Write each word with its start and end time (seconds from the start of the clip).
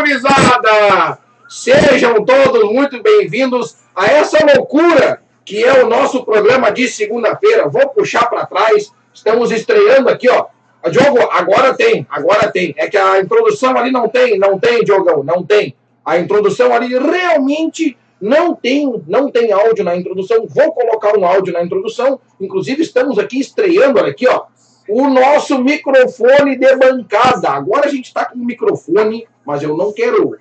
gurizada! 0.00 1.18
Sejam 1.46 2.24
todos 2.24 2.72
muito 2.72 3.02
bem-vindos 3.02 3.76
a 3.94 4.06
essa 4.06 4.38
loucura 4.46 5.20
que 5.44 5.62
é 5.62 5.84
o 5.84 5.88
nosso 5.88 6.24
programa 6.24 6.70
de 6.70 6.88
segunda-feira. 6.88 7.68
Vou 7.68 7.86
puxar 7.90 8.30
para 8.30 8.46
trás, 8.46 8.90
estamos 9.12 9.50
estreando 9.50 10.08
aqui, 10.08 10.28
ó. 10.30 10.46
Diogo, 10.90 11.18
agora 11.30 11.74
tem, 11.74 12.06
agora 12.08 12.50
tem. 12.50 12.74
É 12.78 12.88
que 12.88 12.96
a 12.96 13.20
introdução 13.20 13.76
ali 13.76 13.90
não 13.90 14.08
tem, 14.08 14.38
não 14.38 14.58
tem, 14.58 14.82
Diogão, 14.82 15.22
não 15.22 15.44
tem. 15.44 15.74
A 16.02 16.18
introdução 16.18 16.72
ali 16.72 16.96
realmente 16.98 17.98
não 18.18 18.54
tem, 18.54 19.02
não 19.06 19.30
tem 19.30 19.52
áudio 19.52 19.84
na 19.84 19.94
introdução. 19.96 20.46
Vou 20.48 20.72
colocar 20.72 21.18
um 21.18 21.26
áudio 21.26 21.52
na 21.52 21.62
introdução. 21.62 22.18
Inclusive, 22.40 22.80
estamos 22.80 23.18
aqui 23.18 23.38
estreando, 23.38 23.98
olha 23.98 24.10
aqui, 24.10 24.26
ó 24.26 24.44
o 24.90 25.08
nosso 25.08 25.62
microfone 25.62 26.56
de 26.56 26.76
bancada. 26.76 27.50
Agora 27.50 27.86
a 27.86 27.90
gente 27.90 28.06
está 28.06 28.24
com 28.24 28.38
o 28.38 28.44
microfone, 28.44 29.26
mas 29.50 29.64
eu 29.64 29.76
não 29.76 29.92
quero 29.92 30.36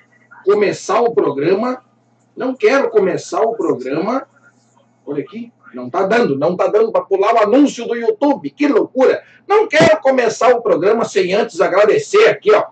começar 0.46 1.02
o 1.02 1.16
programa. 1.16 1.84
Não 2.38 2.54
quero 2.54 2.92
começar 2.92 3.42
o 3.42 3.56
programa. 3.56 4.28
Olha 5.04 5.24
aqui, 5.24 5.52
não 5.74 5.88
está 5.88 6.04
dando, 6.04 6.38
não 6.38 6.52
está 6.52 6.68
dando 6.68 6.92
para 6.92 7.02
pular 7.02 7.34
o 7.34 7.40
anúncio 7.40 7.88
do 7.88 7.96
YouTube. 7.96 8.52
Que 8.52 8.68
loucura! 8.68 9.24
Não 9.48 9.68
quero 9.68 10.00
começar 10.00 10.50
o 10.54 10.62
programa 10.62 11.06
sem 11.06 11.34
antes 11.34 11.60
agradecer 11.60 12.28
aqui, 12.28 12.54
ó. 12.54 12.66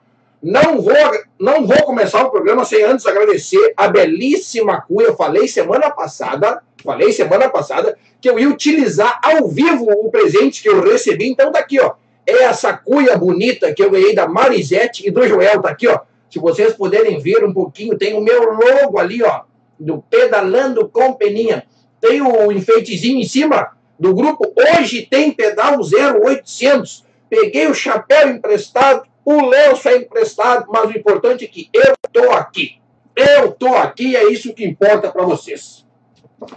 Não 0.43 0.79
vou, 0.79 0.93
não 1.39 1.65
vou 1.65 1.81
começar 1.81 2.23
o 2.23 2.29
programa 2.29 2.63
sem 2.63 2.83
antes 2.83 3.07
agradecer 3.07 3.73
a 3.75 3.87
belíssima 3.87 4.81
cuia. 4.81 5.15
Falei 5.15 5.47
semana 5.47 5.89
passada, 5.89 6.61
falei 6.83 7.11
semana 7.11 7.49
passada 7.49 7.97
que 8.21 8.29
eu 8.29 8.37
ia 8.37 8.47
utilizar 8.47 9.19
ao 9.23 9.47
vivo 9.47 9.87
o 9.89 10.11
presente 10.11 10.61
que 10.61 10.69
eu 10.69 10.83
recebi. 10.83 11.27
Então 11.27 11.51
tá 11.51 11.57
aqui, 11.57 11.79
ó. 11.79 11.95
É 12.27 12.43
essa 12.43 12.73
cuia 12.73 13.17
bonita 13.17 13.73
que 13.73 13.81
eu 13.81 13.89
ganhei 13.89 14.13
da 14.13 14.27
Marisete 14.27 15.07
e 15.07 15.09
do 15.09 15.27
Joel, 15.27 15.63
tá 15.63 15.69
aqui, 15.69 15.87
ó. 15.87 16.01
Se 16.29 16.39
vocês 16.39 16.73
puderem 16.73 17.19
ver 17.19 17.43
um 17.43 17.53
pouquinho, 17.53 17.97
tem 17.97 18.13
o 18.13 18.21
meu 18.21 18.53
logo 18.53 18.99
ali, 18.99 19.23
ó, 19.23 19.43
do 19.79 20.01
Pedalando 20.09 20.87
com 20.89 21.13
Peninha. 21.13 21.65
Tem 21.99 22.21
o 22.21 22.51
enfeitezinho 22.51 23.19
em 23.19 23.27
cima 23.27 23.77
do 23.99 24.13
grupo. 24.13 24.53
Hoje 24.55 25.07
tem 25.09 25.31
pedal 25.31 25.79
0800. 25.79 27.05
Peguei 27.29 27.67
o 27.67 27.73
chapéu 27.73 28.29
emprestado, 28.29 29.07
o 29.25 29.45
lenço 29.45 29.89
é 29.89 29.97
emprestado, 29.97 30.67
mas 30.69 30.89
o 30.89 30.97
importante 30.97 31.45
é 31.45 31.47
que 31.47 31.69
eu 31.73 31.93
tô 32.11 32.31
aqui. 32.31 32.79
Eu 33.15 33.51
tô 33.51 33.75
aqui, 33.75 34.15
é 34.15 34.31
isso 34.31 34.53
que 34.53 34.63
importa 34.63 35.11
para 35.11 35.25
vocês. 35.25 35.85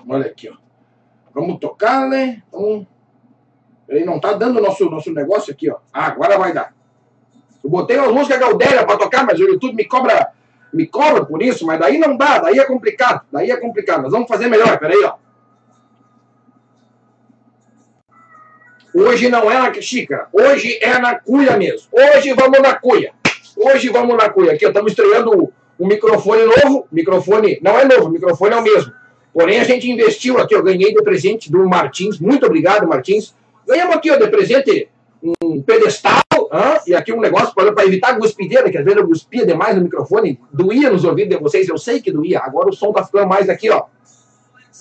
Olha 0.07 0.27
aqui, 0.27 0.49
ó. 0.49 0.55
Vamos 1.35 1.59
tocar, 1.59 2.09
né? 2.09 2.43
Então, 2.49 2.87
ele 3.89 4.05
não 4.05 4.21
tá 4.21 4.35
dando 4.35 4.61
nosso 4.61 4.89
nosso 4.89 5.13
negócio 5.13 5.53
aqui, 5.53 5.71
ó. 5.71 5.79
Ah, 5.93 6.07
agora 6.07 6.39
vai 6.39 6.53
dar. 6.53 6.75
Eu 7.63 7.71
botei 7.71 7.99
uma 7.99 8.13
música 8.13 8.39
Gaudéria 8.39 8.85
para 8.85 8.97
tocar, 8.97 9.25
mas 9.25 9.39
o 9.39 9.45
YouTube 9.45 9.75
me 9.75 9.85
cobra, 9.85 10.29
me 10.73 10.87
cobra 10.87 11.25
por 11.25 11.43
isso, 11.43 11.67
mas 11.67 11.79
daí 11.79 11.99
não 11.99 12.17
dá, 12.17 12.39
daí 12.39 12.59
é 12.59 12.65
complicado, 12.65 13.23
daí 13.31 13.51
é 13.51 13.57
complicado. 13.57 14.03
Nós 14.03 14.13
vamos 14.13 14.29
fazer 14.29 14.49
melhor, 14.49 14.79
peraí, 14.79 15.03
ó. 15.05 15.15
Hoje 18.93 19.29
não 19.29 19.51
é 19.51 19.55
na 19.55 19.73
xícara, 19.81 20.27
hoje 20.33 20.79
é 20.83 20.99
na 20.99 21.15
cuia 21.15 21.57
mesmo. 21.57 21.89
Hoje 21.93 22.33
vamos 22.33 22.61
na 22.61 22.75
cuia. 22.75 23.13
Hoje 23.57 23.89
vamos 23.89 24.17
na 24.17 24.29
cuia. 24.29 24.53
Aqui, 24.53 24.67
estamos 24.67 24.93
estreando 24.93 25.53
um 25.79 25.87
microfone 25.87 26.43
novo. 26.45 26.89
Microfone 26.91 27.59
não 27.63 27.79
é 27.79 27.85
novo, 27.85 28.11
microfone 28.11 28.55
é 28.55 28.57
o 28.57 28.63
mesmo. 28.63 28.93
Porém, 29.33 29.61
a 29.61 29.65
gente 29.65 29.89
investiu 29.89 30.39
aqui, 30.39 30.55
eu 30.55 30.63
ganhei 30.63 30.93
de 30.93 31.03
presente 31.03 31.53
do 31.53 31.69
Martins. 31.69 32.19
Muito 32.19 32.45
obrigado, 32.47 32.89
Martins. 32.89 33.33
Ganhamos 33.67 33.95
aqui, 33.95 34.11
ó, 34.11 34.17
de 34.17 34.27
presente 34.27 34.89
um 35.23 35.63
pedestal 35.63 36.21
ah, 36.51 36.83
e 36.85 36.95
aqui 36.95 37.13
um 37.13 37.21
negócio 37.21 37.55
para 37.55 37.85
evitar 37.85 38.19
guspideira, 38.19 38.69
que 38.71 38.77
às 38.77 38.85
vezes 38.85 39.01
eu 39.01 39.07
guspia 39.07 39.47
demais 39.47 39.77
no 39.77 39.83
microfone, 39.83 40.41
doía 40.53 40.91
nos 40.91 41.05
ouvidos 41.05 41.37
de 41.37 41.41
vocês, 41.41 41.69
eu 41.69 41.79
sei 41.79 42.01
que 42.03 42.11
doía. 42.11 42.41
Agora 42.41 42.69
o 42.69 42.73
som 42.73 42.93
tá 42.93 43.05
ficando 43.05 43.29
mais 43.29 43.49
aqui, 43.49 43.71
ó. 43.71 43.85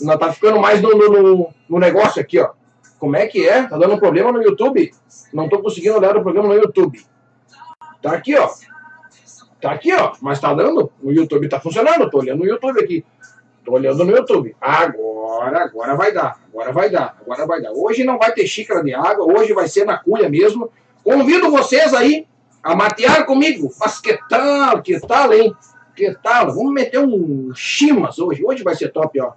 Não 0.02 0.18
tá 0.18 0.34
ficando 0.34 0.60
mais 0.60 0.82
no, 0.82 0.90
no, 0.96 1.54
no 1.70 1.80
negócio 1.80 2.20
aqui, 2.20 2.40
ó. 2.40 2.52
Como 2.98 3.16
é 3.16 3.28
que 3.28 3.48
é? 3.48 3.64
Tá 3.68 3.78
dando 3.78 3.94
um 3.94 4.00
problema 4.00 4.32
no 4.32 4.42
YouTube? 4.42 4.92
Não 5.32 5.48
tô 5.48 5.60
conseguindo 5.60 5.98
olhar 5.98 6.18
o 6.18 6.24
programa 6.24 6.50
no 6.50 6.56
YouTube. 6.56 7.02
Tá 8.02 8.14
aqui, 8.14 8.36
ó. 8.36 8.50
Tá 9.62 9.72
aqui, 9.72 9.94
ó. 9.94 10.14
Mas 10.22 10.40
tá 10.40 10.54
dando. 10.54 10.92
O 11.02 11.12
YouTube 11.12 11.48
tá 11.48 11.60
funcionando. 11.60 12.10
Tô 12.10 12.20
olhando 12.20 12.40
no 12.40 12.46
YouTube 12.46 12.80
aqui. 12.80 13.06
Tô 13.64 13.74
olhando 13.74 14.04
no 14.04 14.12
YouTube. 14.12 14.56
Agora, 14.60 15.66
agora 15.66 15.96
vai 15.96 16.12
dar. 16.12 16.40
Agora 16.52 16.72
vai 16.72 16.90
dar. 16.90 17.18
Agora 17.22 17.46
vai 17.46 17.62
dar. 17.62 17.72
Hoje 17.72 18.04
não 18.04 18.18
vai 18.18 18.34
ter 18.34 18.48
xícara 18.48 18.84
de 18.84 18.94
água. 18.94 19.26
Hoje 19.26 19.54
vai 19.54 19.68
ser 19.68 19.86
na 19.86 19.98
cuia 19.98 20.30
mesmo. 20.30 20.72
Convido 21.10 21.50
vocês 21.50 21.92
aí 21.92 22.28
a 22.62 22.76
matear 22.76 23.26
comigo. 23.26 23.74
Mas 23.80 24.00
que 24.00 24.16
tal? 24.30 24.80
Que 24.80 25.00
tal, 25.00 25.34
hein? 25.34 25.56
Que 25.96 26.14
tal? 26.14 26.54
Vamos 26.54 26.72
meter 26.72 27.00
um 27.00 27.52
chimas 27.56 28.20
hoje. 28.20 28.46
Hoje 28.46 28.64
vai 28.64 28.76
ser 28.76 28.90
top, 28.90 29.20
ó. 29.20 29.32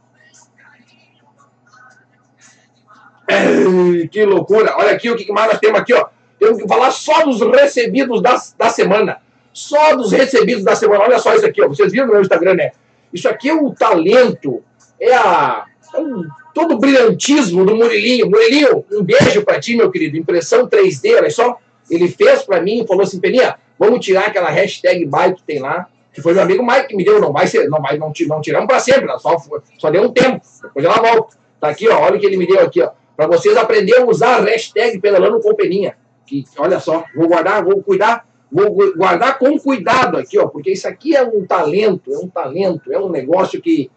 Ei, 3.27 4.07
que 4.07 4.23
loucura! 4.27 4.75
Olha 4.77 4.93
aqui 4.93 5.09
o 5.09 5.17
que 5.17 5.33
mais 5.33 5.51
nós 5.51 5.61
temos 5.61 5.81
aqui, 5.81 5.95
ó. 5.95 6.09
Temos 6.39 6.61
que 6.61 6.69
falar 6.69 6.91
só 6.91 7.25
dos 7.25 7.41
recebidos 7.41 8.21
da, 8.21 8.39
da 8.59 8.69
semana. 8.69 9.23
Só 9.51 9.97
dos 9.97 10.13
recebidos 10.13 10.65
da 10.65 10.77
semana. 10.77 11.05
Olha 11.05 11.19
só 11.19 11.35
isso 11.35 11.47
aqui, 11.47 11.63
ó. 11.63 11.69
Vocês 11.69 11.91
viram 11.91 12.05
no 12.07 12.13
meu 12.13 12.21
Instagram, 12.21 12.53
né? 12.53 12.73
Isso 13.11 13.31
aqui 13.31 13.49
é 13.49 13.55
o 13.55 13.73
talento, 13.73 14.63
é, 15.01 15.15
a, 15.15 15.65
é 15.95 15.99
um, 15.99 16.29
todo 16.55 16.75
o 16.75 16.79
brilhantismo 16.79 17.65
do 17.65 17.77
Murilinho. 17.77 18.29
Murilinho, 18.29 18.85
um 18.93 19.03
beijo 19.03 19.43
para 19.43 19.61
ti, 19.61 19.77
meu 19.77 19.91
querido. 19.91 20.17
Impressão 20.17 20.67
3D, 20.67 21.17
olha 21.17 21.31
só. 21.31 21.59
Ele 21.91 22.09
fez 22.09 22.43
para 22.43 22.61
mim 22.61 22.83
e 22.83 22.87
falou 22.87 23.03
assim, 23.03 23.21
Peninha, 23.21 23.57
vamos 23.79 24.05
tirar 24.05 24.27
aquela 24.27 24.49
hashtag 24.49 25.05
bike 25.05 25.41
que 25.41 25.43
tem 25.45 25.59
lá, 25.59 25.89
que 26.13 26.23
foi 26.23 26.33
meu 26.33 26.43
amigo 26.43 26.65
Mike 26.65 26.89
que 26.89 26.97
me 26.97 27.05
deu, 27.05 27.21
não 27.21 27.33
vai 27.33 27.47
ser, 27.47 27.69
não, 27.69 27.83
vai, 27.83 27.99
não, 27.99 28.13
não 28.29 28.41
tiramos 28.41 28.67
para 28.67 28.79
sempre, 28.79 29.07
só, 29.19 29.37
só 29.79 29.91
deu 29.91 30.03
um 30.03 30.13
tempo, 30.13 30.41
depois 30.63 30.85
ela 30.85 30.97
volta. 30.97 31.37
Tá 31.61 31.69
aqui, 31.69 31.89
ó, 31.89 32.01
olha 32.01 32.17
o 32.17 32.21
que 32.21 32.27
ele 32.27 32.37
me 32.37 32.47
deu 32.47 32.61
aqui, 32.61 32.81
ó, 32.81 32.91
para 33.17 33.27
vocês 33.27 33.57
aprenderem 33.57 34.03
a 34.03 34.07
usar 34.07 34.37
a 34.37 34.41
hashtag 34.43 34.99
pedalando 35.01 35.41
com 35.41 35.55
peninha. 35.55 35.97
Que, 36.25 36.45
olha 36.57 36.79
só, 36.81 37.05
vou 37.15 37.29
guardar, 37.29 37.65
vou 37.65 37.83
cuidar 37.83 38.25
Vou 38.53 38.71
guardar 38.95 39.39
com 39.39 39.59
cuidado 39.59 40.19
aqui, 40.19 40.39
ó, 40.39 40.47
porque 40.47 40.73
isso 40.73 40.87
aqui 40.87 41.17
é 41.17 41.23
um 41.23 41.47
talento, 41.47 42.13
é 42.13 42.19
um 42.19 42.29
talento, 42.29 42.93
é 42.93 42.99
um 42.99 43.09
negócio 43.09 43.63
que. 43.63 43.91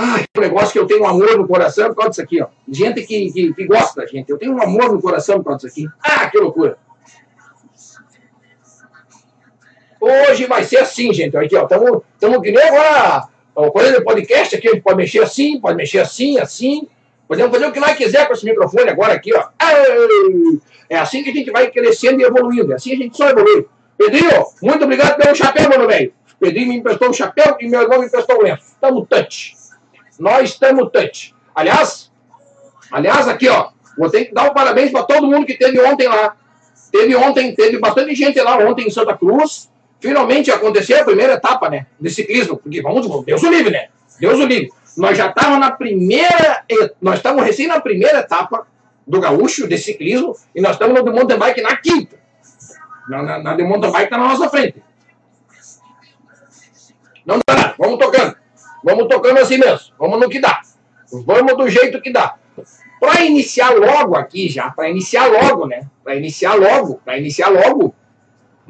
Ah, 0.00 0.22
um 0.36 0.40
negócio 0.40 0.72
que 0.72 0.78
eu 0.78 0.86
tenho 0.86 1.02
um 1.02 1.08
amor 1.08 1.36
no 1.36 1.48
coração 1.48 1.88
por 1.88 1.96
causa 1.96 2.10
disso 2.10 2.22
aqui, 2.22 2.40
ó. 2.40 2.46
Gente 2.68 3.02
que, 3.02 3.32
que, 3.32 3.52
que 3.52 3.66
gosta 3.66 4.00
da 4.00 4.06
gente. 4.06 4.30
Eu 4.30 4.38
tenho 4.38 4.54
um 4.54 4.62
amor 4.62 4.92
no 4.92 5.02
coração 5.02 5.38
por 5.38 5.46
causa 5.46 5.66
disso 5.66 5.80
aqui. 5.80 5.88
Ah, 6.00 6.30
que 6.30 6.38
loucura! 6.38 6.78
Hoje 10.00 10.46
vai 10.46 10.62
ser 10.62 10.78
assim, 10.78 11.12
gente. 11.12 11.36
Aqui, 11.36 11.56
ó. 11.56 11.64
Estamos 11.64 12.42
que 12.42 12.52
nem 12.52 12.62
agora. 12.62 13.26
O 13.56 13.72
podcast 14.04 14.54
aqui, 14.54 14.68
a 14.68 14.72
gente 14.74 14.84
pode 14.84 14.98
mexer 14.98 15.20
assim, 15.20 15.60
pode 15.60 15.76
mexer 15.76 15.98
assim, 15.98 16.38
assim. 16.38 16.86
Podemos 17.26 17.50
fazer 17.50 17.66
o 17.66 17.72
que 17.72 17.80
nós 17.80 17.96
quiser 17.96 18.24
com 18.28 18.34
esse 18.34 18.44
microfone 18.44 18.88
agora 18.88 19.14
aqui, 19.14 19.34
ó. 19.34 19.48
É 20.88 20.96
assim 20.96 21.24
que 21.24 21.30
a 21.30 21.32
gente 21.32 21.50
vai 21.50 21.72
crescendo 21.72 22.20
e 22.20 22.24
evoluindo. 22.24 22.70
É 22.70 22.76
assim 22.76 22.92
a 22.92 22.96
gente 22.96 23.16
só 23.16 23.28
evolui. 23.30 23.66
Pedrinho, 23.96 24.46
muito 24.62 24.84
obrigado 24.84 25.16
pelo 25.16 25.34
chapéu, 25.34 25.68
meu 25.68 25.88
velho. 25.88 26.12
Pedrinho 26.38 26.68
me 26.68 26.76
emprestou 26.76 27.10
o 27.10 27.12
chapéu 27.12 27.56
e 27.58 27.68
meu 27.68 27.82
irmão 27.82 27.98
me 27.98 28.06
emprestou 28.06 28.38
o 28.38 28.42
lenço. 28.42 28.62
Estamos 28.62 29.08
touch. 29.08 29.57
Nós 30.18 30.50
estamos 30.50 30.90
touch. 30.90 31.34
Aliás, 31.54 32.10
aliás, 32.90 33.28
aqui, 33.28 33.48
ó. 33.48 33.70
Vou 33.96 34.10
ter 34.10 34.26
que 34.26 34.34
dar 34.34 34.50
um 34.50 34.54
parabéns 34.54 34.90
para 34.90 35.02
todo 35.02 35.26
mundo 35.26 35.46
que 35.46 35.54
teve 35.54 35.80
ontem 35.80 36.08
lá. 36.08 36.36
Teve 36.90 37.14
ontem, 37.16 37.54
teve 37.54 37.78
bastante 37.78 38.14
gente 38.14 38.40
lá 38.40 38.56
ontem 38.58 38.86
em 38.86 38.90
Santa 38.90 39.16
Cruz. 39.16 39.68
Finalmente 40.00 40.50
aconteceu 40.50 41.00
a 41.00 41.04
primeira 41.04 41.34
etapa, 41.34 41.68
né? 41.68 41.86
De 42.00 42.08
ciclismo. 42.08 42.56
Porque 42.56 42.80
vamos, 42.80 43.24
Deus 43.24 43.42
o 43.42 43.50
livre, 43.50 43.70
né? 43.70 43.88
Deus 44.20 44.38
o 44.38 44.46
livre. 44.46 44.70
Nós 44.96 45.16
já 45.16 45.28
estávamos 45.28 45.60
na 45.60 45.70
primeira, 45.70 46.64
nós 47.00 47.16
estamos 47.16 47.44
recém 47.44 47.66
na 47.66 47.80
primeira 47.80 48.18
etapa 48.18 48.66
do 49.06 49.20
gaúcho 49.20 49.68
de 49.68 49.78
ciclismo 49.78 50.36
e 50.54 50.60
nós 50.60 50.72
estamos 50.72 50.98
no 50.98 51.04
de 51.04 51.10
mountain 51.10 51.38
bike 51.38 51.62
na 51.62 51.76
quinta. 51.76 52.16
Na, 53.08 53.22
na, 53.22 53.38
na 53.38 53.54
de 53.54 53.62
mountain 53.62 53.90
bike 53.90 54.04
está 54.04 54.18
na 54.18 54.28
nossa 54.28 54.48
frente. 54.48 54.82
Não 57.24 57.38
dá 57.46 57.54
nada, 57.54 57.74
vamos 57.78 57.98
tocando. 57.98 58.36
Vamos 58.84 59.08
tocando 59.08 59.38
assim 59.38 59.58
mesmo, 59.58 59.92
vamos 59.98 60.20
no 60.20 60.28
que 60.28 60.40
dá. 60.40 60.60
Vamos 61.10 61.56
do 61.56 61.68
jeito 61.68 62.00
que 62.00 62.12
dá. 62.12 62.34
Para 63.00 63.24
iniciar 63.24 63.70
logo 63.70 64.16
aqui 64.16 64.48
já, 64.48 64.70
para 64.70 64.90
iniciar 64.90 65.26
logo, 65.26 65.66
né? 65.66 65.82
Para 66.02 66.16
iniciar 66.16 66.54
logo, 66.54 67.00
para 67.04 67.16
iniciar 67.16 67.48
logo, 67.48 67.94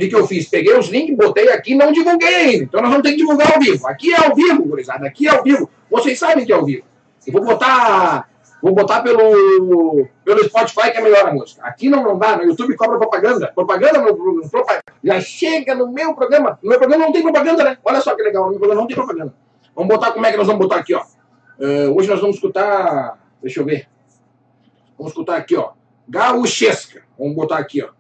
o 0.07 0.09
que 0.09 0.15
eu 0.15 0.27
fiz? 0.27 0.49
Peguei 0.49 0.77
os 0.79 0.89
links, 0.89 1.17
botei 1.17 1.51
aqui 1.51 1.75
não 1.75 1.91
divulguei 1.91 2.35
ainda. 2.35 2.65
Então 2.65 2.81
nós 2.81 2.91
vamos 2.91 3.03
ter 3.03 3.11
que 3.13 3.19
divulgar 3.19 3.55
ao 3.55 3.61
vivo. 3.61 3.87
Aqui 3.89 4.15
é 4.15 4.25
ao 4.25 4.35
vivo, 4.35 4.63
gurizada. 4.65 5.07
Aqui 5.07 5.27
é 5.27 5.31
ao 5.31 5.43
vivo. 5.43 5.69
Vocês 5.91 6.19
sabem 6.19 6.47
que 6.47 6.53
é 6.53 6.55
ao 6.55 6.65
vivo. 6.65 6.85
Eu 7.27 7.33
vou 7.33 7.45
botar. 7.45 8.29
Vou 8.61 8.75
botar 8.75 9.03
pelo, 9.03 10.09
pelo 10.25 10.45
Spotify, 10.45 10.91
que 10.91 10.99
é 10.99 11.01
melhor 11.01 11.29
a 11.29 11.33
música. 11.33 11.63
Aqui 11.65 11.89
não, 11.89 12.03
não 12.03 12.19
dá, 12.19 12.37
no 12.37 12.43
YouTube 12.45 12.75
cobra 12.75 12.99
propaganda. 12.99 13.53
Propaganda, 13.55 14.01
propaganda. 14.51 14.83
Já 15.03 15.21
chega 15.21 15.77
no 15.77 15.93
meu 15.93 16.15
programa. 16.15 16.59
No 16.61 16.71
meu 16.71 16.79
programa 16.79 17.05
não 17.05 17.13
tem 17.13 17.23
propaganda, 17.23 17.63
né? 17.63 17.79
Olha 17.85 18.01
só 18.01 18.17
que 18.17 18.23
legal, 18.23 18.45
no 18.45 18.51
meu 18.51 18.59
programa 18.59 18.81
não 18.81 18.89
tem 18.89 18.97
propaganda. 18.97 19.33
Vamos 19.79 19.95
botar 19.95 20.13
como 20.13 20.27
é 20.27 20.31
que 20.31 20.37
nós 20.37 20.47
vamos 20.47 20.61
botar 20.61 20.81
aqui, 20.81 20.95
ó. 20.95 21.03
Uh, 21.59 21.97
hoje 21.97 22.11
nós 22.11 22.21
vamos 22.21 22.37
escutar. 22.37 23.19
Deixa 23.41 23.61
eu 23.61 23.65
ver. 23.65 23.89
Vamos 24.99 25.13
escutar 25.13 25.37
aqui, 25.37 25.57
ó. 25.57 25.71
Gauchesca. 26.07 27.03
Vamos 27.17 27.35
botar 27.35 27.59
aqui, 27.59 27.83
ó 27.83 27.91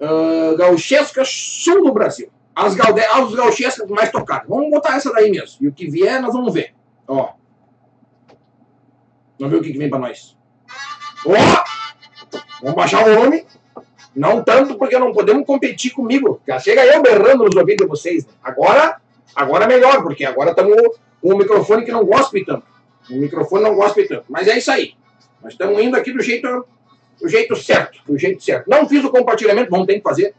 uh, 0.00 0.56
gauchesca 0.56 1.22
sul 1.24 1.84
do 1.84 1.92
Brasil. 1.92 2.30
as, 2.54 2.74
galde, 2.74 3.00
as 3.00 3.34
gauchescas 3.34 3.88
mais 3.88 4.10
tocadas. 4.10 4.48
Vamos 4.48 4.70
botar 4.70 4.96
essa 4.96 5.12
daí 5.12 5.30
mesmo. 5.30 5.58
E 5.60 5.68
o 5.68 5.72
que 5.72 5.88
vier, 5.88 6.20
nós 6.20 6.32
vamos 6.32 6.52
ver. 6.52 6.74
Ó. 7.06 7.32
Vamos 9.38 9.52
ver 9.52 9.60
o 9.60 9.62
que, 9.62 9.72
que 9.72 9.78
vem 9.78 9.90
pra 9.90 9.98
nós. 9.98 10.36
Ó! 11.24 11.64
Vamos 12.60 12.74
baixar 12.74 13.06
o 13.06 13.14
volume. 13.14 13.46
Não 14.14 14.42
tanto 14.42 14.76
porque 14.76 14.98
não 14.98 15.12
podemos 15.12 15.46
competir 15.46 15.92
comigo. 15.92 16.40
Já 16.46 16.58
chega 16.58 16.84
eu 16.84 17.00
berrando 17.00 17.44
nos 17.44 17.54
ouvidos 17.54 17.84
de 17.84 17.88
vocês. 17.88 18.26
Agora, 18.42 19.00
agora 19.34 19.64
é 19.64 19.68
melhor, 19.68 20.02
porque 20.02 20.24
agora 20.24 20.50
estamos 20.50 20.76
com 21.20 21.34
um 21.34 21.38
microfone 21.38 21.84
que 21.84 21.92
não 21.92 22.04
gosta 22.04 22.38
tanto. 22.44 22.64
O 23.10 23.16
microfone 23.16 23.64
não 23.64 23.74
gosta 23.74 24.06
tanto. 24.06 24.24
Mas 24.28 24.48
é 24.48 24.58
isso 24.58 24.70
aí. 24.70 24.94
Nós 25.42 25.52
estamos 25.52 25.80
indo 25.82 25.96
aqui 25.96 26.12
do 26.12 26.22
jeito, 26.22 26.66
do 27.20 27.28
jeito 27.28 27.56
certo. 27.56 28.00
Do 28.06 28.18
jeito 28.18 28.42
certo. 28.42 28.68
Não 28.68 28.88
fiz 28.88 29.04
o 29.04 29.10
compartilhamento, 29.10 29.70
vamos 29.70 29.86
ter 29.86 29.94
que 29.94 30.02
fazer. 30.02 30.34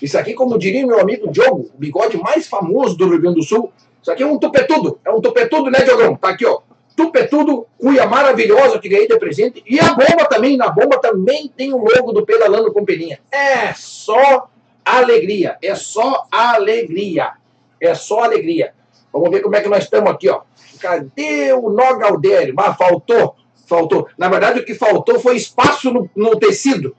Isso 0.00 0.16
aqui, 0.16 0.32
como 0.32 0.58
diria 0.58 0.86
meu 0.86 1.00
amigo 1.00 1.30
Diogo, 1.30 1.70
o 1.74 1.78
bigode 1.78 2.16
mais 2.16 2.46
famoso 2.46 2.96
do 2.96 3.08
Rio 3.08 3.20
Grande 3.20 3.36
do 3.36 3.42
Sul. 3.42 3.72
Isso 4.00 4.12
aqui 4.12 4.22
é 4.22 4.26
um 4.26 4.38
tupetudo. 4.38 5.00
É 5.04 5.10
um 5.10 5.20
tupetudo, 5.20 5.70
né, 5.70 5.80
Diogão? 5.80 6.16
Tá 6.16 6.30
aqui, 6.30 6.46
ó. 6.46 6.60
Tupetudo, 6.96 7.66
cuia 7.78 8.06
maravilhosa 8.06 8.78
que 8.78 8.88
ganhei 8.88 9.06
de 9.06 9.18
presente. 9.18 9.62
E 9.66 9.78
a 9.78 9.94
bomba 9.94 10.24
também. 10.28 10.56
Na 10.56 10.68
bomba 10.68 10.98
também 10.98 11.52
tem 11.56 11.72
o 11.72 11.78
logo 11.78 12.12
do 12.12 12.24
Pedalando 12.24 12.72
com 12.72 12.84
Peninha. 12.84 13.20
É 13.30 13.72
só 13.74 14.48
alegria. 14.96 15.56
É 15.62 15.74
só 15.74 16.26
alegria. 16.30 17.32
É 17.80 17.94
só 17.94 18.24
alegria. 18.24 18.72
Vamos 19.12 19.30
ver 19.30 19.40
como 19.40 19.56
é 19.56 19.60
que 19.60 19.68
nós 19.68 19.84
estamos 19.84 20.10
aqui, 20.10 20.28
ó. 20.28 20.42
Cadê 20.80 21.52
o 21.52 21.70
nó 21.70 21.94
Galdério? 21.94 22.54
Ah, 22.56 22.74
faltou. 22.74 23.36
Faltou. 23.66 24.08
Na 24.16 24.28
verdade, 24.28 24.60
o 24.60 24.64
que 24.64 24.74
faltou 24.74 25.18
foi 25.20 25.36
espaço 25.36 25.92
no, 25.92 26.08
no 26.14 26.38
tecido. 26.38 26.96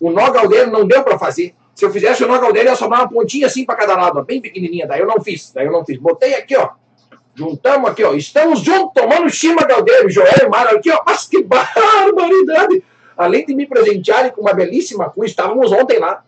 O 0.00 0.10
nó 0.10 0.30
Galdério 0.30 0.72
não 0.72 0.86
deu 0.86 1.02
para 1.02 1.18
fazer. 1.18 1.54
Se 1.74 1.84
eu 1.84 1.90
fizesse 1.90 2.24
o 2.24 2.28
nó 2.28 2.38
Galdério, 2.38 2.70
ia 2.70 2.76
sobrar 2.76 3.00
uma 3.00 3.08
pontinha 3.08 3.46
assim 3.46 3.64
para 3.64 3.76
cada 3.76 3.94
lado, 3.94 4.18
ó, 4.18 4.22
bem 4.22 4.40
pequenininha. 4.40 4.86
Daí 4.86 5.00
eu 5.00 5.06
não 5.06 5.20
fiz. 5.20 5.52
Daí 5.52 5.66
eu 5.66 5.72
não 5.72 5.84
fiz. 5.84 5.98
Botei 5.98 6.34
aqui, 6.34 6.56
ó. 6.56 6.70
Juntamos 7.34 7.90
aqui, 7.90 8.04
ó. 8.04 8.14
Estamos 8.14 8.60
juntos 8.60 8.92
tomando 8.94 9.30
Chima 9.30 9.62
Galdério, 9.62 10.10
Joel 10.10 10.50
Mara 10.50 10.76
aqui, 10.76 10.90
ó. 10.90 11.02
Mas 11.06 11.26
que 11.26 11.42
barbaridade! 11.44 12.82
Além 13.16 13.44
de 13.44 13.54
me 13.54 13.66
presentearem 13.66 14.32
com 14.32 14.40
uma 14.40 14.52
belíssima 14.52 15.10
cuia, 15.10 15.28
estávamos 15.28 15.70
ontem 15.72 15.98
lá. 15.98 16.24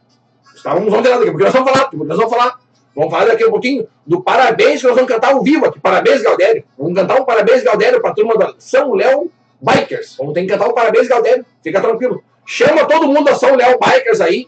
Ontem 0.64 1.08
lá, 1.08 1.18
porque 1.18 1.44
nós 1.44 1.52
vamos 1.52 1.70
falar, 1.70 1.84
porque 1.86 2.06
nós 2.06 2.16
vamos 2.16 2.32
falar. 2.32 2.60
Vamos 2.94 3.10
falar 3.10 3.24
daqui 3.24 3.44
a 3.44 3.50
pouquinho 3.50 3.88
do 4.06 4.22
parabéns 4.22 4.80
que 4.80 4.86
nós 4.86 4.94
vamos 4.94 5.10
cantar 5.10 5.32
ao 5.32 5.42
vivo 5.42 5.64
aqui. 5.66 5.80
Parabéns, 5.80 6.22
Galdério. 6.22 6.62
Vamos 6.76 6.94
cantar 6.94 7.20
um 7.20 7.24
parabéns, 7.24 7.62
Galdério, 7.62 8.00
para 8.02 8.10
a 8.10 8.14
turma 8.14 8.36
da 8.36 8.54
São 8.58 8.92
Léo 8.92 9.30
Bikers. 9.60 10.16
Vamos 10.18 10.34
ter 10.34 10.42
que 10.42 10.48
cantar 10.48 10.68
um 10.68 10.74
parabéns, 10.74 11.08
Galdério. 11.08 11.44
Fica 11.62 11.80
tranquilo. 11.80 12.22
Chama 12.44 12.84
todo 12.84 13.06
mundo 13.06 13.24
da 13.24 13.34
São 13.34 13.56
Léo 13.56 13.78
Bikers 13.78 14.20
aí, 14.20 14.46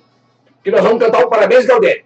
que 0.63 0.71
nós 0.71 0.83
vamos 0.83 1.03
cantar 1.03 1.25
um 1.25 1.29
parabéns, 1.31 1.65
Galdério. 1.65 2.05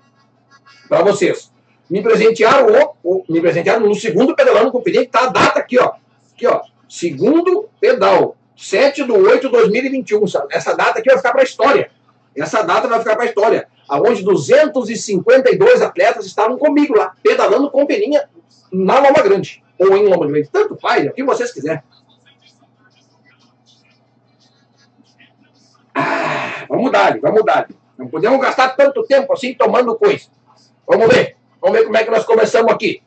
Para 0.88 1.02
vocês. 1.02 1.50
Me 1.90 2.02
presentearam, 2.02 2.94
o, 3.02 3.24
me 3.28 3.40
presentearam 3.40 3.80
no 3.80 3.94
segundo 3.94 4.36
pedalando 4.36 4.70
com 4.70 4.78
o 4.78 4.82
que 4.82 5.06
tá 5.06 5.24
a 5.24 5.26
data 5.26 5.58
aqui, 5.58 5.78
ó. 5.78 5.92
Aqui, 6.34 6.46
ó. 6.46 6.60
Segundo 6.88 7.68
pedal. 7.80 8.36
7 8.56 9.04
de 9.04 9.12
8 9.12 9.46
de 9.46 9.48
2021. 9.48 10.24
Essa 10.50 10.74
data 10.74 10.98
aqui 10.98 11.08
vai 11.08 11.16
ficar 11.16 11.32
para 11.32 11.40
a 11.40 11.44
história. 11.44 11.90
Essa 12.36 12.62
data 12.62 12.86
vai 12.86 13.00
ficar 13.00 13.16
para 13.16 13.24
a 13.24 13.26
história 13.26 13.68
aonde 13.88 14.22
252 14.22 15.82
atletas 15.82 16.26
estavam 16.26 16.58
comigo 16.58 16.96
lá, 16.96 17.12
pedalando 17.22 17.70
com 17.70 17.86
peninha 17.86 18.28
na 18.72 18.98
Loma 18.98 19.22
Grande, 19.22 19.62
ou 19.78 19.96
em 19.96 20.06
Loma 20.06 20.26
Grande. 20.26 20.48
Tanto 20.52 20.76
faz, 20.76 21.06
é 21.06 21.10
o 21.10 21.12
que 21.12 21.24
vocês 21.24 21.52
quiserem. 21.52 21.82
Ah, 25.94 26.66
vamos 26.68 26.92
dar, 26.92 27.18
vamos 27.18 27.44
dar. 27.44 27.68
Não 27.96 28.06
podemos 28.06 28.40
gastar 28.40 28.76
tanto 28.76 29.02
tempo 29.02 29.32
assim 29.32 29.54
tomando 29.54 29.96
coisa. 29.96 30.26
Vamos 30.86 31.08
ver. 31.12 31.36
Vamos 31.60 31.76
ver 31.76 31.84
como 31.84 31.96
é 31.96 32.04
que 32.04 32.10
nós 32.10 32.24
começamos 32.24 32.72
aqui. 32.72 33.02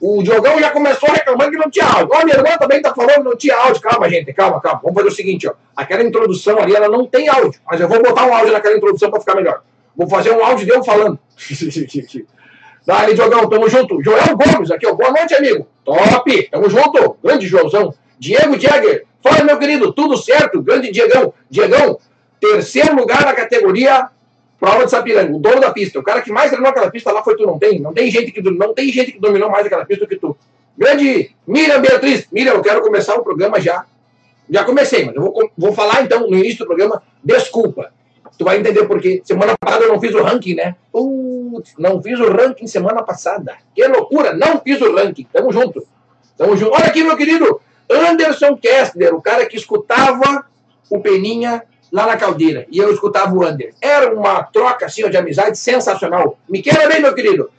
O 0.00 0.22
Diogão 0.22 0.60
já 0.60 0.70
começou 0.70 1.10
reclamando 1.10 1.50
que 1.50 1.56
não 1.56 1.70
tinha 1.70 1.86
áudio. 1.86 2.10
Ó, 2.12 2.24
minha 2.24 2.36
irmã 2.36 2.56
também 2.58 2.76
está 2.76 2.94
falando 2.94 3.16
que 3.16 3.24
não 3.24 3.36
tinha 3.36 3.56
áudio. 3.56 3.80
Calma, 3.80 4.08
gente, 4.08 4.32
calma, 4.32 4.60
calma. 4.60 4.80
Vamos 4.82 4.96
fazer 4.96 5.08
o 5.08 5.12
seguinte, 5.12 5.48
ó. 5.48 5.54
Aquela 5.74 6.02
introdução 6.02 6.60
ali, 6.60 6.76
ela 6.76 6.88
não 6.88 7.06
tem 7.06 7.28
áudio. 7.28 7.58
Mas 7.68 7.80
eu 7.80 7.88
vou 7.88 8.02
botar 8.02 8.26
um 8.26 8.34
áudio 8.34 8.52
naquela 8.52 8.76
introdução 8.76 9.10
para 9.10 9.20
ficar 9.20 9.34
melhor. 9.34 9.62
Vou 9.96 10.08
fazer 10.08 10.30
um 10.30 10.44
áudio 10.44 10.66
dele 10.66 10.84
falando. 10.84 11.18
Dali, 12.86 13.14
Diogão, 13.14 13.48
tamo 13.48 13.68
junto. 13.68 14.02
Joel 14.02 14.36
Gomes 14.36 14.70
aqui, 14.70 14.86
ó. 14.86 14.94
Boa 14.94 15.10
noite, 15.10 15.34
amigo. 15.34 15.66
Top, 15.84 16.48
tamo 16.50 16.70
junto. 16.70 17.16
Grande 17.22 17.46
Joãozão. 17.46 17.92
Diego 18.18 18.58
Jäger. 18.58 19.04
Fala, 19.22 19.42
meu 19.42 19.58
querido, 19.58 19.92
tudo 19.92 20.16
certo? 20.16 20.62
Grande 20.62 20.92
Diegão. 20.92 21.32
Diegão, 21.50 21.98
terceiro 22.40 22.94
lugar 22.94 23.24
na 23.24 23.32
categoria 23.32 24.08
prova 24.58 24.84
de 24.84 24.90
Sapiranga, 24.90 25.34
o 25.34 25.38
dono 25.38 25.60
da 25.60 25.70
pista. 25.70 25.98
O 25.98 26.02
cara 26.02 26.22
que 26.22 26.32
mais 26.32 26.50
treinou 26.50 26.70
aquela 26.70 26.90
pista 26.90 27.12
lá 27.12 27.22
foi 27.22 27.36
tu, 27.36 27.46
não 27.46 27.58
tem? 27.58 27.80
Não 27.80 27.92
tem 27.92 28.10
gente 28.10 28.32
que, 28.32 28.42
não 28.42 28.74
tem 28.74 28.90
gente 28.90 29.12
que 29.12 29.20
dominou 29.20 29.50
mais 29.50 29.66
aquela 29.66 29.84
pista 29.84 30.04
do 30.04 30.08
que 30.08 30.16
tu. 30.16 30.36
Grande 30.76 31.30
Miriam 31.46 31.80
Beatriz. 31.80 32.26
Miriam, 32.30 32.54
eu 32.54 32.62
quero 32.62 32.80
começar 32.80 33.14
o 33.16 33.22
programa 33.22 33.60
já. 33.60 33.84
Já 34.48 34.64
comecei, 34.64 35.04
mas 35.04 35.14
eu 35.14 35.22
vou, 35.22 35.50
vou 35.56 35.72
falar 35.72 36.02
então 36.02 36.20
no 36.28 36.36
início 36.36 36.58
do 36.58 36.66
programa. 36.66 37.02
Desculpa. 37.22 37.92
Tu 38.38 38.44
vai 38.44 38.58
entender 38.58 38.84
por 38.86 39.00
quê. 39.00 39.20
Semana 39.24 39.56
passada 39.58 39.84
eu 39.84 39.92
não 39.92 40.00
fiz 40.00 40.14
o 40.14 40.22
ranking, 40.22 40.54
né? 40.54 40.74
Putz, 40.92 41.74
não 41.78 42.02
fiz 42.02 42.18
o 42.20 42.30
ranking 42.30 42.66
semana 42.66 43.02
passada. 43.02 43.56
Que 43.74 43.86
loucura, 43.86 44.32
não 44.34 44.60
fiz 44.60 44.80
o 44.80 44.94
ranking. 44.94 45.26
Tamo 45.32 45.52
junto. 45.52 45.86
Tamo 46.36 46.56
junto. 46.56 46.72
Olha 46.72 46.86
aqui, 46.86 47.02
meu 47.02 47.16
querido. 47.16 47.60
Anderson 47.90 48.56
Kessler, 48.56 49.14
o 49.14 49.22
cara 49.22 49.46
que 49.46 49.56
escutava 49.56 50.44
o 50.90 51.00
Peninha 51.00 51.62
lá 51.92 52.06
na 52.06 52.16
caldeira. 52.16 52.66
E 52.70 52.78
eu 52.78 52.92
escutava 52.92 53.34
o 53.34 53.42
Ander. 53.42 53.74
Era 53.80 54.12
uma 54.14 54.42
troca 54.42 54.86
assim, 54.86 55.08
de 55.08 55.16
amizade 55.16 55.56
sensacional. 55.56 56.38
Me 56.48 56.60
queira 56.60 56.88
bem, 56.88 57.00
meu 57.00 57.14
querido. 57.14 57.50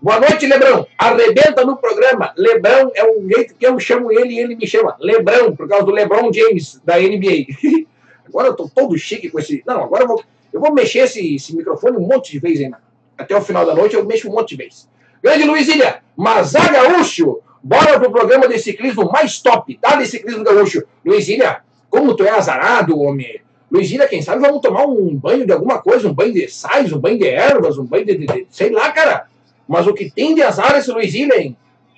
Boa 0.00 0.20
noite, 0.20 0.46
Lebrão. 0.46 0.86
Arrebenta 0.98 1.64
no 1.64 1.76
programa. 1.76 2.32
Lebrão 2.36 2.92
é 2.94 3.04
o 3.04 3.26
jeito 3.26 3.54
que 3.54 3.66
eu 3.66 3.78
chamo 3.80 4.12
ele 4.12 4.34
e 4.34 4.38
ele 4.38 4.54
me 4.54 4.66
chama. 4.66 4.96
Lebrão, 5.00 5.56
por 5.56 5.68
causa 5.68 5.86
do 5.86 5.92
Lebron 5.92 6.30
James, 6.32 6.80
da 6.84 6.96
NBA. 6.98 7.86
Agora 8.28 8.48
eu 8.48 8.54
tô 8.54 8.68
todo 8.68 8.96
chique 8.98 9.30
com 9.30 9.38
esse. 9.38 9.62
Não, 9.66 9.84
agora 9.84 10.04
eu 10.04 10.08
vou, 10.08 10.24
eu 10.52 10.60
vou 10.60 10.72
mexer 10.72 11.00
esse, 11.00 11.34
esse 11.34 11.54
microfone 11.56 11.96
um 11.96 12.06
monte 12.06 12.32
de 12.32 12.38
vezes 12.38 12.64
ainda. 12.64 12.78
Até 13.16 13.36
o 13.36 13.40
final 13.40 13.64
da 13.64 13.74
noite 13.74 13.94
eu 13.94 14.04
mexo 14.04 14.28
um 14.28 14.32
monte 14.32 14.50
de 14.50 14.56
vezes. 14.56 14.88
Grande 15.22 15.44
Luizília, 15.44 16.02
Mazá 16.16 16.68
Gaúcho, 16.68 17.40
bora 17.62 17.98
pro 17.98 18.10
programa 18.10 18.46
de 18.46 18.58
ciclismo 18.58 19.10
mais 19.10 19.40
top, 19.40 19.76
tá? 19.80 19.96
De 19.96 20.06
ciclismo 20.06 20.44
gaúcho. 20.44 20.82
Luizília, 21.04 21.60
como 21.90 22.14
tu 22.14 22.24
é 22.24 22.30
azarado, 22.30 22.98
homem. 23.00 23.40
Luizília, 23.70 24.06
quem 24.06 24.22
sabe 24.22 24.40
vamos 24.40 24.60
tomar 24.60 24.86
um 24.86 25.14
banho 25.16 25.44
de 25.44 25.52
alguma 25.52 25.78
coisa, 25.78 26.08
um 26.08 26.14
banho 26.14 26.32
de 26.32 26.48
sais, 26.48 26.92
um 26.92 26.98
banho 26.98 27.18
de 27.18 27.26
ervas, 27.26 27.78
um 27.78 27.84
banho 27.84 28.04
de, 28.04 28.16
de, 28.18 28.26
de 28.26 28.46
sei 28.50 28.70
lá, 28.70 28.92
cara. 28.92 29.26
Mas 29.66 29.86
o 29.86 29.94
que 29.94 30.10
tem 30.10 30.34
de 30.34 30.42
azar 30.42 30.76
esse 30.76 30.90
Luizília, 30.92 31.40
hein? 31.40 31.56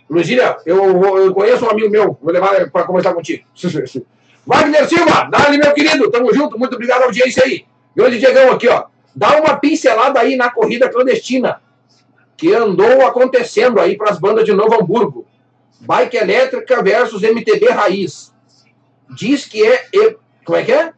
Luizília, 0.08 0.56
eu, 0.64 1.18
eu 1.18 1.34
conheço 1.34 1.66
um 1.66 1.70
amigo 1.70 1.90
meu, 1.90 2.16
vou 2.22 2.32
levar 2.32 2.70
para 2.70 2.84
conversar 2.84 3.12
contigo. 3.12 3.44
Wagner 4.48 4.88
Silva, 4.88 5.28
dá-lhe, 5.30 5.58
meu 5.58 5.74
querido, 5.74 6.10
tamo 6.10 6.32
junto, 6.32 6.58
muito 6.58 6.72
obrigado 6.72 7.02
à 7.02 7.04
audiência 7.04 7.44
aí. 7.44 7.66
Grande 7.94 8.18
Diegão 8.18 8.50
aqui, 8.50 8.66
ó. 8.66 8.86
Dá 9.14 9.38
uma 9.38 9.58
pincelada 9.58 10.20
aí 10.20 10.36
na 10.36 10.48
corrida 10.50 10.88
clandestina 10.88 11.60
que 12.34 12.54
andou 12.54 13.06
acontecendo 13.06 13.78
aí 13.78 13.94
para 13.94 14.10
as 14.10 14.18
bandas 14.18 14.46
de 14.46 14.54
Novo 14.54 14.74
Hamburgo. 14.74 15.26
Bike 15.80 16.16
elétrica 16.16 16.82
versus 16.82 17.20
MTB 17.20 17.68
raiz. 17.68 18.32
Diz 19.14 19.44
que 19.44 19.62
é. 19.66 19.86
E... 19.92 20.16
Como 20.46 20.56
é 20.56 20.64
que 20.64 20.72
é? 20.72 20.92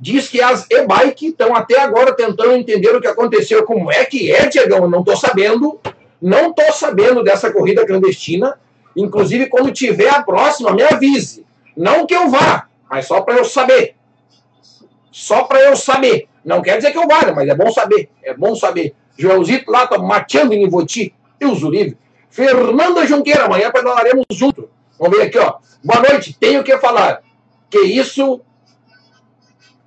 Diz 0.00 0.26
que 0.28 0.40
as 0.40 0.66
e-bike 0.70 1.26
estão 1.26 1.54
até 1.54 1.78
agora 1.78 2.14
tentando 2.14 2.52
entender 2.52 2.96
o 2.96 3.00
que 3.00 3.08
aconteceu. 3.08 3.62
Como 3.64 3.92
é 3.92 4.06
que 4.06 4.32
é, 4.32 4.46
Diegão? 4.46 4.88
Não 4.88 5.00
estou 5.00 5.16
sabendo. 5.18 5.78
Não 6.22 6.48
estou 6.48 6.72
sabendo 6.72 7.22
dessa 7.22 7.52
corrida 7.52 7.84
clandestina. 7.84 8.58
Inclusive, 8.96 9.50
quando 9.50 9.70
tiver 9.70 10.08
a 10.08 10.22
próxima, 10.22 10.72
me 10.72 10.82
avise. 10.82 11.45
Não 11.76 12.06
que 12.06 12.14
eu 12.14 12.28
vá, 12.30 12.68
mas 12.90 13.06
só 13.06 13.20
para 13.20 13.36
eu 13.36 13.44
saber. 13.44 13.94
Só 15.12 15.44
para 15.44 15.60
eu 15.60 15.76
saber. 15.76 16.28
Não 16.44 16.62
quer 16.62 16.76
dizer 16.76 16.92
que 16.92 16.98
eu 16.98 17.06
vá, 17.06 17.32
mas 17.34 17.48
é 17.48 17.54
bom 17.54 17.70
saber. 17.70 18.08
É 18.22 18.32
bom 18.32 18.54
saber. 18.54 18.94
Joãozito 19.18 19.70
lá 19.70 19.86
tá 19.86 19.98
mateando 19.98 20.54
em 20.54 20.64
Ivoti. 20.64 21.14
Deus 21.38 21.62
o 21.62 21.70
livre. 21.70 21.98
Fernanda 22.30 23.06
Junqueira, 23.06 23.44
amanhã 23.44 23.70
pedalaremos 23.70 24.24
junto. 24.30 24.68
Vamos 24.98 25.16
ver 25.16 25.24
aqui, 25.24 25.38
ó. 25.38 25.54
Boa 25.84 26.00
noite, 26.00 26.36
tenho 26.38 26.62
que 26.62 26.76
falar. 26.78 27.22
Que 27.70 27.80
isso. 27.80 28.40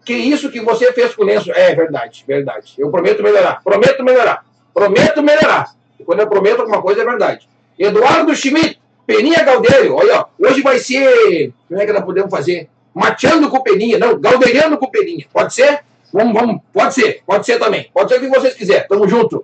Que 0.04 0.14
isso 0.14 0.50
que 0.50 0.60
você 0.60 0.92
fez 0.94 1.14
com 1.14 1.24
o 1.24 1.26
lenço. 1.26 1.52
É 1.52 1.76
verdade, 1.76 2.24
verdade. 2.28 2.74
Eu 2.78 2.90
prometo 2.90 3.22
melhorar. 3.22 3.62
Prometo 3.64 4.04
melhorar. 4.04 4.46
Prometo 4.74 5.22
melhorar. 5.22 5.76
E 6.00 6.04
quando 6.04 6.22
eu 6.22 6.28
prometo 6.28 6.62
alguma 6.62 6.82
coisa, 6.82 7.02
é 7.02 7.06
verdade. 7.06 7.48
Eduardo 7.78 8.36
Schmidt, 8.36 8.80
Peninha 9.10 9.44
Galdério, 9.44 9.96
olha, 9.96 10.24
hoje 10.38 10.62
vai 10.62 10.78
ser. 10.78 11.52
Como 11.68 11.82
é 11.82 11.86
que 11.88 11.92
nós 11.92 12.06
podemos 12.06 12.30
fazer? 12.30 12.70
Mateando 12.94 13.50
com 13.50 13.60
Peninha, 13.64 13.98
não, 13.98 14.20
Galdeirando 14.20 14.78
com 14.78 14.86
Peninha. 14.86 15.26
Pode 15.34 15.52
ser? 15.52 15.80
Vamos, 16.14 16.32
vamos, 16.32 16.62
pode 16.72 16.94
ser, 16.94 17.24
pode 17.26 17.44
ser 17.44 17.58
também. 17.58 17.90
Pode 17.92 18.08
ser 18.08 18.18
o 18.18 18.20
que 18.20 18.28
vocês 18.28 18.54
quiserem, 18.54 18.88
tamo 18.88 19.08
junto. 19.08 19.44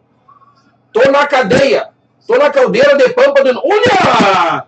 Tô 0.94 1.10
na 1.10 1.26
cadeia, 1.26 1.90
tô 2.28 2.38
na 2.38 2.52
caldeira 2.52 2.96
de 2.96 3.10
pampa 3.10 3.44
do. 3.44 3.60
Olha! 3.60 4.68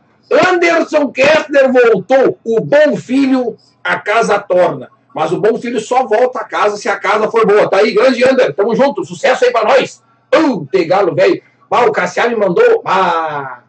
Anderson 0.49 1.11
Kessler 1.11 1.71
voltou, 1.71 2.39
o 2.43 2.59
bom 2.59 2.97
filho, 2.97 3.55
a 3.83 3.99
casa 3.99 4.39
torna. 4.39 4.89
Mas 5.13 5.31
o 5.31 5.39
bom 5.39 5.59
filho 5.59 5.79
só 5.79 6.07
volta 6.07 6.39
a 6.39 6.43
casa 6.43 6.75
se 6.75 6.89
a 6.89 6.97
casa 6.97 7.29
for 7.29 7.45
boa. 7.45 7.69
Tá 7.69 7.77
aí, 7.77 7.93
grande 7.93 8.27
Ander. 8.27 8.51
Tamo 8.55 8.75
junto. 8.75 9.05
Sucesso 9.05 9.45
aí 9.45 9.51
pra 9.51 9.63
nós. 9.63 10.01
Uh, 10.35 10.65
tem 10.71 10.87
galo 10.87 11.13
velho. 11.13 11.39
Ah, 11.69 11.85
o 11.85 11.91
Cassiar 11.91 12.29
me 12.29 12.35
mandou. 12.35 12.81
Ah, 12.83 13.61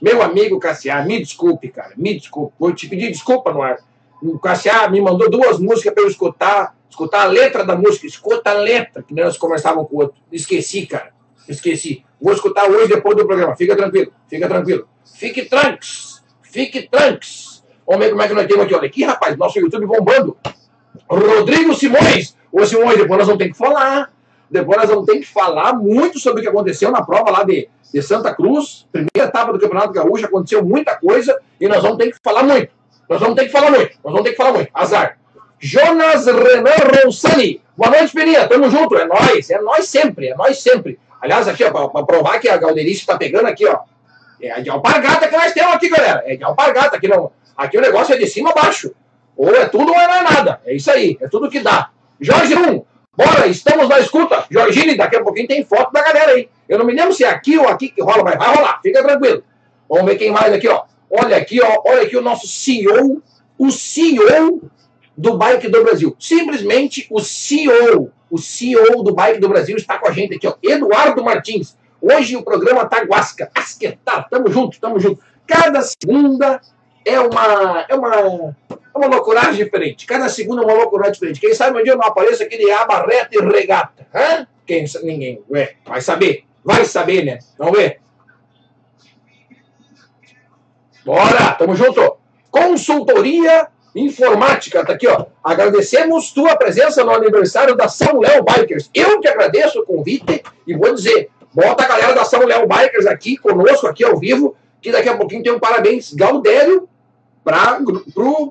meu 0.00 0.22
amigo 0.22 0.58
Cassiar, 0.58 1.06
me 1.06 1.18
desculpe, 1.18 1.68
cara. 1.68 1.92
Me 1.96 2.14
desculpe. 2.14 2.54
Vou 2.58 2.72
te 2.72 2.88
pedir 2.88 3.10
desculpa 3.10 3.52
no 3.52 3.62
ar. 3.62 3.78
O 4.22 4.38
Cassiar 4.38 4.90
me 4.90 5.00
mandou 5.00 5.30
duas 5.30 5.58
músicas 5.58 5.92
para 5.92 6.02
eu 6.02 6.08
escutar. 6.08 6.74
Escutar 6.88 7.22
a 7.22 7.26
letra 7.26 7.64
da 7.64 7.76
música. 7.76 8.06
Escuta 8.06 8.50
a 8.50 8.54
letra, 8.54 9.02
que 9.02 9.14
nós 9.14 9.36
conversávamos 9.36 9.88
com 9.88 9.96
o 9.96 10.00
outro. 10.00 10.16
Esqueci, 10.32 10.86
cara. 10.86 11.12
Esqueci. 11.48 12.04
Vou 12.20 12.32
escutar 12.32 12.68
hoje 12.68 12.88
depois 12.88 13.16
do 13.16 13.26
programa. 13.26 13.56
Fica 13.56 13.76
tranquilo. 13.76 14.12
Fica 14.28 14.48
tranquilo. 14.48 14.88
Fique 15.04 15.44
tranques. 15.44 16.22
Fique 16.42 16.88
tranques. 16.88 17.62
Vamos 17.86 18.04
ver 18.04 18.10
como 18.10 18.22
é 18.22 18.28
que 18.28 18.34
nós 18.34 18.46
temos 18.46 18.64
aqui. 18.64 18.74
Olha 18.74 18.86
aqui, 18.86 19.04
rapaz. 19.04 19.36
Nosso 19.36 19.58
YouTube 19.58 19.86
bombando. 19.86 20.36
Rodrigo 21.08 21.74
Simões. 21.74 22.36
Ô, 22.52 22.64
Simões, 22.64 22.96
depois 22.96 23.18
nós 23.18 23.26
vamos 23.26 23.38
ter 23.38 23.50
que 23.50 23.56
falar. 23.56 24.12
Depois 24.50 24.78
nós 24.78 24.88
vamos 24.88 25.06
ter 25.06 25.18
que 25.18 25.26
falar 25.26 25.74
muito 25.74 26.18
sobre 26.18 26.40
o 26.40 26.42
que 26.42 26.48
aconteceu 26.48 26.90
na 26.90 27.02
prova 27.02 27.30
lá 27.30 27.44
de, 27.44 27.68
de 27.92 28.02
Santa 28.02 28.34
Cruz. 28.34 28.86
Primeira 28.90 29.28
etapa 29.28 29.52
do 29.52 29.60
Campeonato 29.60 29.92
Gaúcho. 29.92 30.26
Aconteceu 30.26 30.64
muita 30.64 30.96
coisa 30.96 31.38
e 31.60 31.68
nós 31.68 31.82
vamos 31.82 31.98
ter 31.98 32.10
que 32.10 32.18
falar 32.22 32.42
muito. 32.42 32.72
Nós 33.08 33.20
vamos 33.20 33.36
ter 33.36 33.46
que 33.46 33.52
falar 33.52 33.70
muito. 33.70 33.92
Nós 34.02 34.12
vamos 34.12 34.22
ter 34.22 34.30
que 34.30 34.36
falar 34.36 34.52
muito. 34.52 34.70
Azar. 34.74 35.18
Jonas 35.58 36.26
Renan 36.26 37.04
Ronsani. 37.04 37.60
Boa 37.76 37.90
noite, 37.90 38.12
Peninha. 38.12 38.48
Tamo 38.48 38.68
junto. 38.70 38.96
É 38.96 39.04
nós. 39.04 39.50
É 39.50 39.60
nós 39.60 39.88
sempre. 39.88 40.28
É 40.28 40.34
nós 40.34 40.58
sempre. 40.58 40.98
Aliás, 41.20 41.46
aqui, 41.46 41.62
ó, 41.62 41.88
para 41.88 42.06
provar 42.06 42.40
que 42.40 42.48
a 42.48 42.56
Galderice 42.56 43.00
está 43.00 43.16
pegando 43.16 43.46
aqui, 43.46 43.66
ó. 43.66 43.80
É 44.40 44.60
de 44.60 44.70
alpargata 44.70 45.28
que 45.28 45.36
nós 45.36 45.52
temos 45.52 45.74
aqui, 45.74 45.88
galera. 45.88 46.24
É 46.26 46.34
de 46.34 46.42
alpargata. 46.42 46.96
Aqui, 46.96 47.06
não, 47.06 47.30
aqui 47.56 47.78
o 47.78 47.80
negócio 47.80 48.14
é 48.14 48.18
de 48.18 48.26
cima 48.26 48.50
a 48.50 48.54
baixo. 48.54 48.92
Ou 49.36 49.54
é 49.54 49.66
tudo 49.66 49.92
ou 49.92 50.00
é 50.00 50.22
nada. 50.22 50.60
É 50.64 50.74
isso 50.74 50.90
aí. 50.90 51.18
É 51.20 51.28
tudo 51.28 51.50
que 51.50 51.60
dá. 51.60 51.90
Jorge 52.20 52.54
1, 52.54 52.84
bora, 53.20 53.46
estamos 53.46 53.88
na 53.88 54.00
escuta. 54.00 54.46
Jorginho, 54.50 54.96
daqui 54.96 55.16
a 55.16 55.22
pouquinho 55.22 55.46
tem 55.46 55.64
foto 55.64 55.92
da 55.92 56.02
galera 56.02 56.32
aí. 56.32 56.48
Eu 56.68 56.78
não 56.78 56.86
me 56.86 56.94
lembro 56.94 57.12
se 57.12 57.24
é 57.24 57.28
aqui 57.28 57.58
ou 57.58 57.68
aqui 57.68 57.90
que 57.90 58.02
rola, 58.02 58.24
mas 58.24 58.38
vai 58.38 58.54
rolar. 58.54 58.80
Fica 58.82 59.02
tranquilo. 59.02 59.44
Vamos 59.88 60.06
ver 60.06 60.16
quem 60.16 60.30
mais 60.30 60.52
aqui, 60.52 60.68
ó. 60.68 60.84
Olha 61.10 61.36
aqui, 61.36 61.60
ó. 61.60 61.82
Olha 61.84 62.02
aqui 62.02 62.16
o 62.16 62.22
nosso 62.22 62.46
CEO. 62.46 63.22
O 63.58 63.70
CEO 63.70 64.62
do 65.16 65.36
Bike 65.36 65.68
do 65.68 65.82
Brasil. 65.82 66.16
Simplesmente 66.18 67.06
o 67.10 67.20
CEO. 67.20 68.10
O 68.30 68.38
CEO 68.38 69.02
do 69.02 69.12
Bike 69.12 69.40
do 69.40 69.48
Brasil 69.48 69.76
está 69.76 69.98
com 69.98 70.08
a 70.08 70.12
gente 70.12 70.36
aqui, 70.36 70.46
ó. 70.46 70.54
Eduardo 70.62 71.22
Martins. 71.22 71.76
Hoje 72.00 72.36
o 72.36 72.42
programa 72.42 72.86
tá 72.86 73.02
guasca. 73.02 73.50
Asquetar. 73.54 74.28
Tamo 74.30 74.50
junto, 74.50 74.80
tamo 74.80 74.98
junto. 74.98 75.20
Cada 75.46 75.82
segunda 75.82 76.60
é 77.04 77.20
uma, 77.20 77.86
é 77.88 77.94
uma, 77.94 78.54
é 78.70 78.98
uma 78.98 79.06
loucuragem 79.06 79.64
diferente. 79.64 80.06
Cada 80.06 80.28
segundo 80.28 80.62
é 80.62 80.64
uma 80.64 80.74
loucuragem 80.74 81.12
diferente. 81.12 81.40
Quem 81.40 81.54
sabe 81.54 81.78
um 81.78 81.82
dia 81.82 81.92
eu 81.92 81.98
não 81.98 82.06
apareço 82.06 82.42
aqui 82.42 82.56
de 82.56 82.70
abarreta 82.70 83.28
e 83.32 83.40
regata. 83.40 84.06
Hã? 84.14 84.46
Quem, 84.66 84.84
ninguém. 85.02 85.42
Ué, 85.50 85.74
vai 85.84 86.00
saber. 86.00 86.44
Vai 86.64 86.84
saber, 86.84 87.24
né? 87.24 87.38
Vamos 87.58 87.78
ver. 87.78 88.00
Bora, 91.04 91.52
tamo 91.52 91.74
junto. 91.74 92.18
Consultoria 92.50 93.68
Informática, 93.94 94.84
tá 94.84 94.92
aqui, 94.92 95.06
ó. 95.08 95.26
Agradecemos 95.42 96.32
tua 96.32 96.54
presença 96.56 97.02
no 97.02 97.10
aniversário 97.10 97.74
da 97.74 97.88
São 97.88 98.20
Léo 98.20 98.44
Bikers. 98.44 98.88
Eu 98.94 99.20
que 99.20 99.28
agradeço 99.28 99.80
o 99.80 99.84
convite 99.84 100.42
e 100.66 100.76
vou 100.76 100.94
dizer, 100.94 101.28
bota 101.52 101.84
a 101.84 101.88
galera 101.88 102.14
da 102.14 102.24
São 102.24 102.44
Léo 102.44 102.68
Bikers 102.68 103.06
aqui 103.06 103.36
conosco, 103.36 103.88
aqui 103.88 104.04
ao 104.04 104.16
vivo, 104.16 104.54
que 104.80 104.90
daqui 104.90 105.08
a 105.08 105.16
pouquinho 105.16 105.42
tem 105.42 105.52
um 105.52 105.58
parabéns 105.58 106.12
Gaudério 106.14 106.88
para 107.44 107.78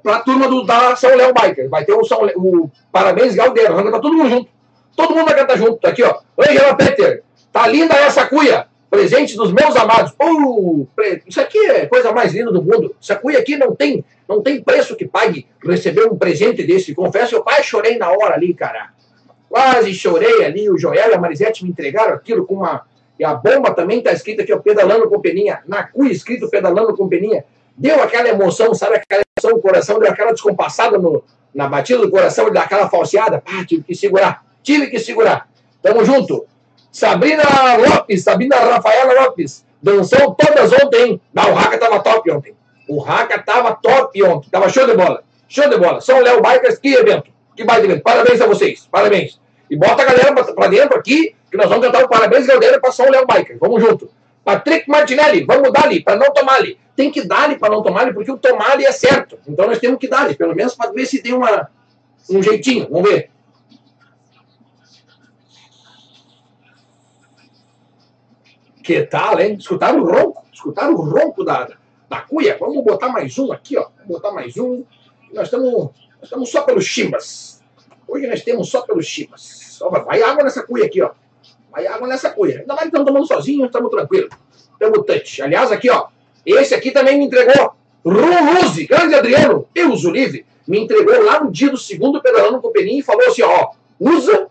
a 0.06 0.20
turma 0.20 0.48
do, 0.48 0.64
da 0.64 0.96
São 0.96 1.16
Léo 1.16 1.34
Biker. 1.34 1.70
Vai 1.70 1.86
ter 1.86 1.94
o, 1.94 2.04
São, 2.04 2.26
o 2.36 2.70
parabéns 2.92 3.36
Gaudério. 3.36 3.76
Vai 3.76 3.84
cantar 3.84 4.00
todo 4.00 4.16
mundo 4.16 4.30
junto. 4.30 4.50
Todo 4.96 5.16
mundo 5.16 5.26
vai 5.26 5.36
cantar 5.36 5.58
junto. 5.58 5.86
Aqui, 5.88 6.04
ó. 6.04 6.20
Angela 6.38 6.76
Peter. 6.76 7.24
Tá 7.52 7.68
linda 7.68 7.96
essa 7.96 8.26
cuia. 8.28 8.68
Presente 8.90 9.36
dos 9.36 9.52
meus 9.52 9.76
amados. 9.76 10.14
Uh, 10.20 10.88
isso 11.28 11.40
aqui 11.40 11.60
é 11.60 11.86
coisa 11.86 12.12
mais 12.12 12.34
linda 12.34 12.52
do 12.52 12.62
mundo. 12.62 12.96
Essa 13.02 13.16
cuia 13.16 13.40
aqui 13.40 13.56
não 13.56 13.76
tem, 13.76 14.04
não 14.28 14.42
tem 14.42 14.62
preço 14.62 14.96
que 14.96 15.08
pague 15.08 15.48
receber 15.64 16.08
um 16.08 16.18
presente 16.18 16.64
desse. 16.64 16.96
Confesso, 16.96 17.36
eu 17.36 17.44
quase 17.44 17.64
chorei 17.64 17.98
na 17.98 18.10
hora 18.10 18.34
ali, 18.34 18.54
cara. 18.54 18.90
Quase 19.48 19.94
chorei 19.94 20.44
ali. 20.44 20.70
O 20.70 20.78
Joel 20.78 21.12
e 21.12 21.14
a 21.14 21.20
Marisete 21.20 21.64
me 21.64 21.70
entregaram 21.70 22.16
aquilo 22.16 22.46
com 22.46 22.56
uma 22.56 22.84
e 23.20 23.26
a 23.26 23.34
bomba 23.34 23.74
também 23.74 23.98
está 23.98 24.14
escrita 24.14 24.44
aqui, 24.44 24.54
ó, 24.54 24.60
pedalando 24.60 25.10
com 25.10 25.20
peninha. 25.20 25.62
Na 25.68 25.84
cuia 25.84 26.12
escrito 26.12 26.50
pedalando 26.50 26.96
com 26.96 27.10
peninha. 27.10 27.44
Deu 27.76 28.02
aquela 28.02 28.30
emoção, 28.30 28.74
sabe 28.74 28.96
aquela 28.96 29.24
emoção, 29.38 29.60
o 29.60 29.62
coração 29.62 30.00
deu 30.00 30.10
aquela 30.10 30.32
descompassada 30.32 30.98
no, 30.98 31.22
na 31.54 31.68
batida 31.68 32.00
do 32.00 32.10
coração, 32.10 32.48
ele 32.48 32.58
aquela 32.58 32.90
falseada. 32.90 33.44
Ah, 33.46 33.66
tive 33.66 33.84
que 33.84 33.94
segurar, 33.94 34.44
tive 34.64 34.88
que 34.88 35.00
segurar. 35.00 35.50
Tamo 35.82 36.06
junto. 36.06 36.46
Sabrina 36.92 37.44
Lopes, 37.78 38.24
Sabrina 38.24 38.56
Rafaela 38.56 39.22
Lopes, 39.22 39.66
dançou 39.82 40.34
todas 40.34 40.72
ontem. 40.72 41.22
Não, 41.34 41.52
o 41.52 41.54
Raca 41.54 41.78
tava 41.78 42.00
top 42.00 42.32
ontem. 42.32 42.56
O 42.88 43.00
Raca 43.00 43.38
tava 43.40 43.76
top 43.76 44.24
ontem, 44.24 44.50
tava 44.50 44.70
show 44.70 44.88
de 44.88 44.96
bola. 44.96 45.24
Show 45.48 45.70
de 45.70 45.78
bola. 45.78 46.00
São 46.00 46.20
Léo 46.22 46.42
Bikers, 46.42 46.80
que 46.80 46.94
evento. 46.94 47.30
Que 47.56 47.66
baita 47.66 47.86
evento. 47.86 48.02
Parabéns 48.02 48.40
a 48.40 48.48
vocês, 48.48 48.88
parabéns. 48.90 49.40
E 49.70 49.76
bota 49.76 50.02
a 50.02 50.06
galera 50.06 50.34
para 50.34 50.68
dentro 50.68 50.98
aqui, 50.98 51.36
que 51.50 51.58
nós 51.58 51.68
vamos 51.68 51.86
cantar 51.86 52.04
o 52.04 52.10
parabéns 52.10 52.46
Galdeira 52.46 52.80
para 52.80 52.92
São 52.92 53.10
Léo 53.10 53.26
Biker. 53.26 53.58
Vamos 53.60 53.82
junto. 53.82 54.10
Patrick 54.44 54.90
Martinelli, 54.90 55.44
vamos 55.44 55.72
dar 55.72 55.86
ali, 55.86 56.02
para 56.02 56.16
não 56.16 56.32
tomar 56.32 56.56
ali. 56.56 56.80
Tem 56.96 57.12
que 57.12 57.22
dar 57.22 57.44
ali 57.44 57.58
para 57.58 57.70
não 57.70 57.84
tomar 57.84 58.02
ali, 58.02 58.14
porque 58.14 58.32
o 58.32 58.38
tomar 58.38 58.72
ali 58.72 58.86
é 58.86 58.92
certo. 58.92 59.38
Então 59.48 59.68
nós 59.68 59.80
temos 59.80 60.00
que 60.00 60.08
dar 60.08 60.26
ali, 60.26 60.36
pelo 60.36 60.56
menos 60.56 60.76
para 60.76 60.92
ver 60.92 61.06
se 61.06 61.22
tem 61.22 61.34
uma, 61.34 61.70
um 62.30 62.42
jeitinho. 62.42 62.88
Vamos 62.90 63.10
ver. 63.10 63.32
Que 68.84 69.04
tal, 69.04 69.40
hein? 69.40 69.56
Escutaram 69.60 70.02
o 70.02 70.06
ronco? 70.06 70.44
Escutaram 70.52 70.94
o 70.94 71.02
ronco 71.02 71.44
da, 71.44 71.70
da 72.10 72.22
cuia? 72.22 72.58
Vamos 72.60 72.84
botar 72.84 73.10
mais 73.10 73.38
um 73.38 73.52
aqui, 73.52 73.78
ó. 73.78 73.88
Vamos 73.98 74.08
botar 74.08 74.32
mais 74.32 74.58
um. 74.58 74.84
Nós 75.32 75.44
estamos, 75.44 75.72
nós 75.74 76.24
estamos 76.24 76.50
só 76.50 76.64
pelos 76.64 76.86
chimbas. 76.86 77.64
Hoje 78.08 78.26
nós 78.26 78.42
temos 78.42 78.68
só 78.68 78.82
pelos 78.82 79.06
chimbas. 79.06 79.80
Vai 80.06 80.24
água 80.24 80.44
nessa 80.44 80.64
cuia 80.64 80.86
aqui, 80.86 81.02
ó. 81.02 81.12
Vai 81.72 81.88
água 81.88 82.08
nessa 82.08 82.30
cuia. 82.30 82.60
Ainda 82.60 82.74
mais 82.74 82.82
que 82.82 82.88
estamos 82.88 83.08
tomando 83.08 83.28
sozinhos, 83.28 83.66
estamos 83.66 83.90
tranquilos. 83.90 84.30
Estamos 84.74 85.06
touch. 85.06 85.42
Aliás, 85.42 85.72
aqui, 85.72 85.90
ó. 85.90 86.08
Esse 86.46 86.74
aqui 86.74 86.92
também 86.92 87.18
me 87.18 87.26
entregou. 87.26 87.74
Ruluzi, 88.04 88.88
grande 88.88 89.14
Adriano, 89.14 89.68
Deus 89.74 90.06
o 90.06 90.12
livre, 90.12 90.46
me 90.68 90.80
entregou 90.80 91.22
lá 91.24 91.44
no 91.44 91.52
dia 91.52 91.70
do 91.70 91.78
segundo 91.78 92.22
pedalando 92.22 92.62
com 92.62 92.70
o 92.70 92.72
Peninho 92.72 93.00
e 93.00 93.04
falou 93.04 93.28
assim, 93.28 93.42
ó, 93.42 93.72
usa, 94.00 94.48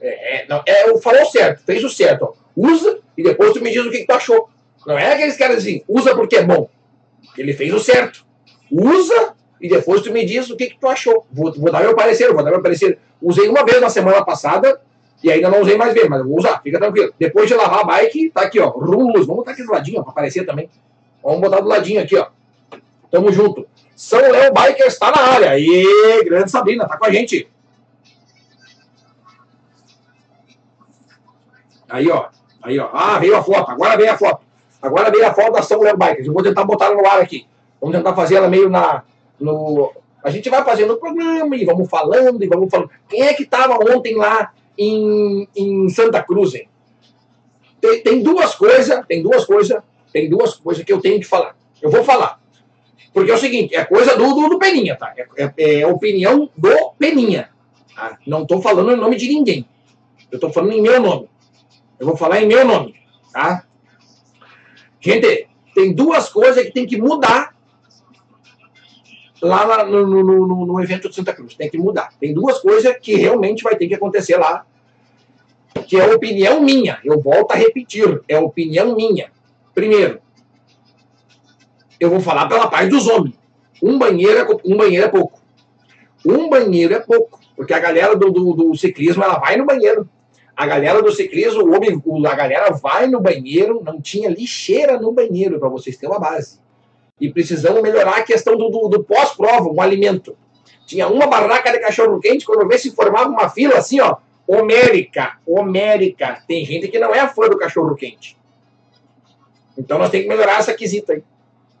é, 0.00 0.36
é, 0.36 0.46
não, 0.48 0.62
é, 0.66 0.96
falou 0.98 1.26
certo, 1.26 1.62
fez 1.64 1.84
o 1.84 1.90
certo, 1.90 2.22
ó, 2.24 2.32
usa 2.56 2.98
e 3.16 3.22
depois 3.22 3.52
tu 3.52 3.60
me 3.60 3.70
diz 3.70 3.84
o 3.84 3.90
que, 3.90 3.98
que 3.98 4.06
tu 4.06 4.12
achou. 4.12 4.48
Não 4.86 4.98
é 4.98 5.12
aqueles 5.12 5.36
caras 5.36 5.58
assim, 5.58 5.82
usa 5.88 6.14
porque 6.14 6.36
é 6.36 6.42
bom. 6.42 6.70
Ele 7.36 7.52
fez 7.52 7.74
o 7.74 7.80
certo. 7.80 8.24
Usa 8.70 9.34
e 9.60 9.68
depois 9.68 10.00
tu 10.00 10.12
me 10.12 10.24
diz 10.24 10.48
o 10.48 10.56
que, 10.56 10.70
que 10.70 10.78
tu 10.78 10.86
achou. 10.86 11.26
Vou, 11.30 11.52
vou 11.52 11.72
dar 11.72 11.80
meu 11.80 11.94
parecer, 11.94 12.32
vou 12.32 12.42
dar 12.42 12.50
meu 12.50 12.62
parecer. 12.62 12.98
Usei 13.20 13.48
uma 13.48 13.64
vez 13.64 13.80
na 13.80 13.90
semana 13.90 14.24
passada, 14.24 14.80
e 15.26 15.32
ainda 15.32 15.50
não 15.50 15.60
usei 15.60 15.76
mais 15.76 15.92
vezes, 15.92 16.08
mas 16.08 16.20
eu 16.20 16.28
vou 16.28 16.38
usar, 16.38 16.62
fica 16.62 16.78
tranquilo. 16.78 17.12
Depois 17.18 17.48
de 17.48 17.54
lavar 17.54 17.80
a 17.80 17.84
bike, 17.84 18.30
tá 18.30 18.42
aqui, 18.42 18.60
ó. 18.60 18.68
Rulos. 18.68 19.26
Vamos 19.26 19.38
botar 19.38 19.50
aqui 19.50 19.64
do 19.64 19.72
ladinho, 19.72 19.98
ó, 19.98 20.02
pra 20.04 20.12
aparecer 20.12 20.46
também. 20.46 20.70
Vamos 21.20 21.40
botar 21.40 21.60
do 21.60 21.66
ladinho 21.66 22.00
aqui, 22.00 22.16
ó. 22.16 22.28
Tamo 23.10 23.32
junto. 23.32 23.66
São 23.96 24.20
Léo 24.20 24.52
Biker 24.52 24.86
está 24.86 25.10
na 25.10 25.20
área. 25.20 25.50
Aí, 25.50 26.22
grande 26.24 26.48
Sabrina, 26.48 26.86
tá 26.86 26.96
com 26.96 27.06
a 27.06 27.10
gente. 27.10 27.50
Aí, 31.88 32.08
ó. 32.08 32.28
Aí, 32.62 32.78
ó. 32.78 32.88
Ah, 32.92 33.18
veio 33.18 33.36
a 33.36 33.42
foto. 33.42 33.68
Agora 33.68 33.96
veio 33.96 34.12
a 34.12 34.16
foto. 34.16 34.46
Agora 34.80 35.10
veio 35.10 35.26
a 35.26 35.34
foto 35.34 35.54
da 35.54 35.62
São 35.62 35.80
Léo 35.80 35.96
Bikers. 35.96 36.28
Eu 36.28 36.34
vou 36.34 36.42
tentar 36.44 36.62
botar 36.62 36.84
ela 36.84 36.94
no 36.94 37.04
ar 37.04 37.20
aqui. 37.20 37.48
Vamos 37.80 37.96
tentar 37.96 38.14
fazer 38.14 38.36
ela 38.36 38.48
meio 38.48 38.70
na. 38.70 39.02
No... 39.40 39.92
A 40.22 40.30
gente 40.30 40.48
vai 40.48 40.64
fazendo 40.64 40.92
o 40.92 40.98
programa 40.98 41.56
e 41.56 41.64
vamos 41.64 41.90
falando 41.90 42.44
e 42.44 42.46
vamos 42.46 42.70
falando. 42.70 42.90
Quem 43.08 43.22
é 43.22 43.34
que 43.34 43.42
estava 43.42 43.74
ontem 43.92 44.14
lá 44.14 44.52
em, 44.78 45.48
em 45.54 45.88
Santa 45.88 46.22
Cruz. 46.22 46.52
Tem, 47.80 48.02
tem 48.02 48.22
duas 48.22 48.54
coisas, 48.54 49.04
tem 49.06 49.22
duas 49.22 49.44
coisas, 49.44 49.82
tem 50.12 50.28
duas 50.28 50.54
coisas 50.54 50.84
que 50.84 50.92
eu 50.92 51.00
tenho 51.00 51.20
que 51.20 51.26
falar. 51.26 51.56
Eu 51.80 51.90
vou 51.90 52.04
falar. 52.04 52.40
Porque 53.12 53.30
é 53.30 53.34
o 53.34 53.38
seguinte, 53.38 53.74
é 53.74 53.84
coisa 53.84 54.14
do, 54.16 54.34
do, 54.34 54.48
do 54.50 54.58
Peninha, 54.58 54.94
tá? 54.94 55.14
É, 55.16 55.26
é, 55.56 55.80
é, 55.80 55.86
opinião 55.86 56.50
do 56.56 56.90
Peninha. 56.98 57.50
Tá? 57.94 58.18
Não 58.26 58.42
estou 58.42 58.60
falando 58.60 58.92
em 58.92 58.96
nome 58.96 59.16
de 59.16 59.28
ninguém. 59.28 59.66
Eu 60.30 60.36
estou 60.36 60.52
falando 60.52 60.72
em 60.72 60.82
meu 60.82 61.00
nome. 61.00 61.28
Eu 61.98 62.06
vou 62.06 62.16
falar 62.16 62.42
em 62.42 62.46
meu 62.46 62.62
nome, 62.62 62.94
tá? 63.32 63.64
Gente, 65.00 65.48
tem 65.74 65.94
duas 65.94 66.28
coisas 66.28 66.62
que 66.64 66.72
tem 66.72 66.86
que 66.86 67.00
mudar 67.00 67.55
lá 69.42 69.84
no, 69.84 70.06
no, 70.06 70.22
no, 70.22 70.66
no, 70.66 70.82
evento 70.82 71.08
de 71.08 71.14
Santa 71.14 71.32
Cruz. 71.32 71.54
Tem 71.54 71.70
que 71.70 71.78
mudar. 71.78 72.10
Tem 72.20 72.32
duas 72.32 72.58
coisas 72.60 72.96
que 72.98 73.16
realmente 73.16 73.62
vai 73.62 73.76
ter 73.76 73.88
que 73.88 73.94
acontecer 73.94 74.36
lá, 74.36 74.64
que 75.86 75.98
é 75.98 76.14
opinião 76.14 76.60
minha. 76.60 76.98
Eu 77.04 77.20
volto 77.20 77.52
a 77.52 77.56
repetir, 77.56 78.20
é 78.28 78.38
opinião 78.38 78.94
minha. 78.94 79.30
Primeiro, 79.74 80.20
eu 82.00 82.10
vou 82.10 82.20
falar 82.20 82.48
pela 82.48 82.68
paz 82.68 82.88
dos 82.88 83.06
homens. 83.06 83.34
Um 83.82 83.98
banheiro, 83.98 84.38
é, 84.38 84.46
um 84.64 84.76
banheiro 84.76 85.06
é 85.06 85.08
pouco. 85.08 85.40
Um 86.24 86.48
banheiro 86.48 86.94
é 86.94 87.00
pouco, 87.00 87.38
porque 87.54 87.74
a 87.74 87.78
galera 87.78 88.16
do, 88.16 88.30
do, 88.30 88.52
do 88.54 88.74
ciclismo 88.76 89.22
ela 89.22 89.38
vai 89.38 89.56
no 89.56 89.66
banheiro. 89.66 90.08
A 90.56 90.66
galera 90.66 91.02
do 91.02 91.12
ciclismo, 91.12 91.62
o 91.62 91.74
homem, 91.74 92.02
a 92.26 92.34
galera 92.34 92.70
vai 92.72 93.06
no 93.06 93.20
banheiro, 93.20 93.82
não 93.84 94.00
tinha 94.00 94.30
lixeira 94.30 94.98
no 94.98 95.12
banheiro, 95.12 95.60
para 95.60 95.68
vocês 95.68 95.98
terem 95.98 96.14
uma 96.14 96.18
base. 96.18 96.58
E 97.20 97.30
precisamos 97.30 97.82
melhorar 97.82 98.16
a 98.16 98.22
questão 98.22 98.56
do, 98.56 98.68
do, 98.68 98.88
do 98.88 99.04
pós-prova, 99.04 99.70
um 99.70 99.80
alimento. 99.80 100.36
Tinha 100.86 101.08
uma 101.08 101.26
barraca 101.26 101.72
de 101.72 101.80
cachorro-quente, 101.80 102.44
quando 102.44 102.68
vê 102.68 102.78
se 102.78 102.90
formava 102.92 103.28
uma 103.28 103.48
fila 103.48 103.76
assim, 103.76 104.00
ó, 104.00 104.16
homérica, 104.46 105.38
homérica. 105.46 106.42
Tem 106.46 106.64
gente 106.64 106.88
que 106.88 106.98
não 106.98 107.14
é 107.14 107.26
fã 107.26 107.48
do 107.48 107.58
cachorro-quente. 107.58 108.36
Então 109.76 109.98
nós 109.98 110.10
temos 110.10 110.24
que 110.24 110.32
melhorar 110.32 110.58
essa 110.58 110.74
quesita 110.74 111.14
aí. 111.14 111.22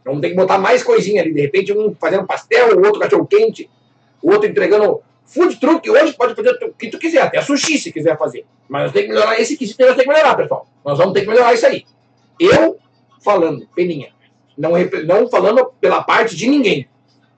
Então 0.00 0.20
tem 0.20 0.30
que 0.30 0.36
botar 0.36 0.58
mais 0.58 0.82
coisinha 0.82 1.22
ali. 1.22 1.32
De 1.32 1.40
repente, 1.40 1.72
um 1.72 1.94
fazendo 1.94 2.26
pastel, 2.26 2.76
o 2.76 2.84
outro 2.84 3.00
cachorro-quente, 3.00 3.70
o 4.22 4.30
outro 4.32 4.48
entregando 4.48 5.00
food 5.24 5.58
truck. 5.60 5.88
Hoje 5.88 6.12
pode 6.14 6.34
fazer 6.34 6.50
o 6.64 6.72
que 6.72 6.88
tu 6.88 6.98
quiser, 6.98 7.22
até 7.22 7.40
sushi 7.42 7.78
se 7.78 7.92
quiser 7.92 8.16
fazer. 8.16 8.44
Mas 8.68 8.84
nós 8.84 8.92
temos 8.92 9.08
que 9.08 9.14
melhorar 9.14 9.40
esse 9.40 9.56
quesito, 9.56 9.80
nós 9.80 9.96
temos 9.96 10.04
que 10.04 10.12
melhorar, 10.12 10.34
pessoal. 10.36 10.66
Nós 10.84 10.98
vamos 10.98 11.12
ter 11.12 11.22
que 11.22 11.28
melhorar 11.28 11.54
isso 11.54 11.66
aí. 11.66 11.84
Eu 12.38 12.78
falando, 13.22 13.66
peninha. 13.74 14.15
Não, 14.56 14.72
não 15.04 15.28
falando 15.28 15.72
pela 15.80 16.02
parte 16.02 16.34
de 16.34 16.48
ninguém. 16.48 16.88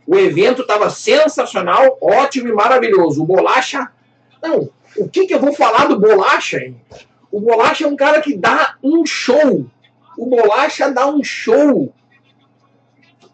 O 0.06 0.16
evento 0.16 0.62
estava 0.62 0.88
sensacional, 0.88 1.98
ótimo 2.00 2.48
e 2.48 2.52
maravilhoso. 2.52 3.22
O 3.22 3.26
Bolacha. 3.26 3.90
Não, 4.42 4.70
o 4.96 5.08
que, 5.08 5.26
que 5.26 5.34
eu 5.34 5.40
vou 5.40 5.52
falar 5.52 5.86
do 5.86 5.98
Bolacha, 5.98 6.58
hein? 6.58 6.80
O 7.30 7.40
Bolacha 7.40 7.84
é 7.84 7.86
um 7.86 7.96
cara 7.96 8.20
que 8.20 8.36
dá 8.36 8.76
um 8.82 9.04
show. 9.04 9.66
O 10.16 10.26
Bolacha 10.26 10.90
dá 10.90 11.06
um 11.06 11.22
show. 11.22 11.92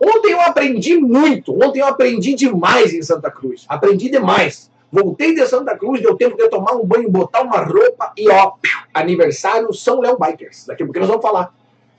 Ontem 0.01 0.33
eu 0.33 0.41
aprendi 0.41 0.97
muito. 0.97 1.55
Ontem 1.55 1.81
eu 1.81 1.87
aprendi 1.87 2.35
demais 2.35 2.93
em 2.93 3.03
Santa 3.03 3.31
Cruz. 3.31 3.65
Aprendi 3.69 4.11
demais. 4.11 4.71
Voltei 4.91 5.35
de 5.35 5.45
Santa 5.47 5.77
Cruz, 5.77 6.01
deu 6.01 6.17
tempo 6.17 6.37
de 6.37 6.43
eu 6.43 6.51
tomar 6.51 6.73
um 6.73 6.85
banho, 6.85 7.11
botar 7.11 7.43
uma 7.43 7.59
roupa 7.59 8.13
e 8.17 8.29
ó, 8.29 8.53
aniversário 8.93 9.73
São 9.73 10.01
Léo 10.01 10.17
Bikers. 10.17 10.67
Daqui 10.67 10.83
a 10.83 10.87
pouquinho 10.87 11.07
nós 11.07 11.09
vamos 11.09 11.23
falar. 11.23 11.53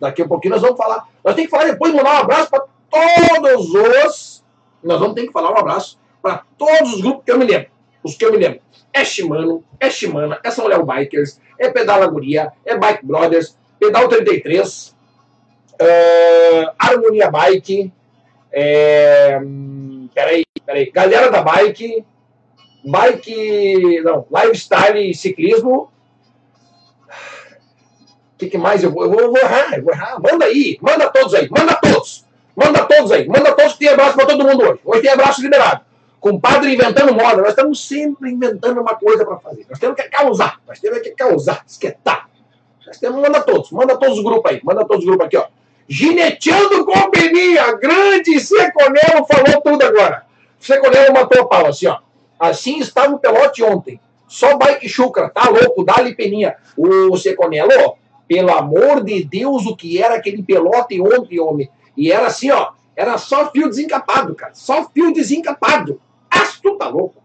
Daqui 0.06 0.22
a 0.22 0.28
pouquinho 0.28 0.54
nós 0.54 0.62
vamos 0.62 0.78
falar. 0.78 1.08
Nós 1.24 1.34
temos 1.34 1.50
que 1.50 1.58
falar 1.58 1.72
depois, 1.72 1.92
mandar 1.92 2.14
um 2.14 2.20
abraço 2.20 2.52
para 2.52 2.64
todos 2.92 3.74
os. 3.74 4.44
Nós 4.84 5.00
vamos 5.00 5.16
ter 5.16 5.26
que 5.26 5.32
falar 5.32 5.52
um 5.52 5.58
abraço 5.58 5.98
para 6.22 6.44
todos 6.58 6.94
os 6.94 7.02
grupos 7.02 7.24
que 7.26 7.32
eu 7.32 7.40
me 7.40 7.46
lembro. 7.46 7.70
Os 8.04 8.16
que 8.16 8.24
eu 8.24 8.32
me 8.32 8.38
lembro. 8.38 8.60
É 8.94 9.04
Shimano, 9.04 9.64
é 9.80 9.90
Shimana, 9.90 10.40
é 10.44 10.52
São 10.52 10.68
Léo 10.68 10.86
Bikers, 10.86 11.42
é 11.60 11.70
Pedala 11.70 12.06
Guria, 12.06 12.54
é 12.64 12.78
Bike 12.78 13.04
Brothers, 13.04 13.58
Pedal 13.80 14.08
33, 14.08 14.96
uh, 15.82 16.72
Harmonia 16.78 17.30
Bike, 17.30 17.92
é, 18.54 19.38
peraí, 20.14 20.46
peraí, 20.66 20.92
Galera 20.92 21.30
da 21.30 21.42
Bike, 21.42 22.06
Bike, 22.86 24.02
não, 24.02 24.26
Lifestyle 24.32 25.14
Ciclismo, 25.14 25.92
o 28.36 28.38
que, 28.38 28.48
que, 28.48 28.58
mais 28.58 28.84
eu 28.84 28.92
vou, 28.92 29.04
eu 29.04 29.10
vou, 29.10 29.20
eu 29.22 29.32
vou 29.32 29.40
errar, 29.40 29.78
eu 29.78 29.84
vou 29.84 29.94
errar, 29.94 30.20
manda 30.20 30.46
aí, 30.46 30.78
manda 30.82 31.10
todos 31.10 31.34
aí, 31.34 31.50
manda 31.50 31.74
todos, 31.76 32.26
manda 32.56 32.84
todos 32.84 33.12
aí, 33.12 33.28
manda 33.28 33.54
todos 33.54 33.74
que 33.74 33.80
tem 33.80 33.90
abraço 33.90 34.16
para 34.16 34.26
todo 34.26 34.44
mundo 34.44 34.64
hoje, 34.64 34.80
hoje 34.84 35.02
tem 35.02 35.12
abraço 35.12 35.42
liberado 35.42 35.82
compadre 36.26 36.74
inventando 36.74 37.14
moda. 37.14 37.38
Nós 37.38 37.50
estamos 37.50 37.88
sempre 37.88 38.32
inventando 38.32 38.82
uma 38.82 38.96
coisa 38.96 39.24
para 39.24 39.38
fazer. 39.38 39.64
Nós 39.70 39.78
temos 39.78 39.96
que 39.96 40.10
causar. 40.10 40.60
Nós 40.68 40.80
temos 40.80 40.98
que 41.02 41.12
causar, 41.12 41.64
esquetar. 41.68 42.28
Nós 42.88 42.98
temos, 42.98 43.22
manda 43.22 43.42
todos, 43.42 43.70
manda 43.70 43.96
todos 43.96 44.18
os 44.18 44.24
grupos 44.24 44.52
aí, 44.52 44.60
manda 44.64 44.84
todos 44.86 45.04
os 45.04 45.06
grupos 45.06 45.28
aqui, 45.28 45.38
ó. 45.38 45.46
Gineteando 45.88 46.84
com 46.84 47.12
Peninha, 47.12 47.74
grande 47.74 48.40
Seconelo 48.40 49.24
falou 49.28 49.62
tudo 49.64 49.84
agora. 49.84 50.26
Seconelo 50.60 51.14
matou 51.14 51.44
a 51.44 51.48
pau, 51.48 51.68
assim, 51.68 51.86
ó. 51.86 52.00
Assim 52.40 52.80
estava 52.80 53.14
o 53.14 53.20
pelote 53.20 53.62
ontem. 53.62 54.00
Só 54.28 54.58
bike 54.58 54.90
chucra, 54.90 55.30
tá 55.30 55.48
louco, 55.48 55.86
dá-lhe 55.86 56.16
peninha. 56.16 56.56
O 56.76 57.16
Seconelo, 57.18 57.98
pelo 58.28 58.52
amor 58.52 59.04
de 59.04 59.24
Deus, 59.24 59.66
o 59.66 59.76
que 59.76 60.02
era 60.02 60.16
aquele 60.16 60.42
pelote 60.42 61.00
ontem, 61.02 61.40
homem? 61.40 61.70
E 61.96 62.12
era 62.12 62.28
assim, 62.28 62.52
ó, 62.52 62.72
era 62.96 63.18
só 63.18 63.52
fio 63.52 63.70
desencapado, 63.70 64.34
cara. 64.36 64.54
Só 64.54 64.90
fio 64.90 65.14
desencapado. 65.14 66.02
Acho 66.30 66.62
tu 66.62 66.78
tá 66.78 66.88
louco. 66.88 67.24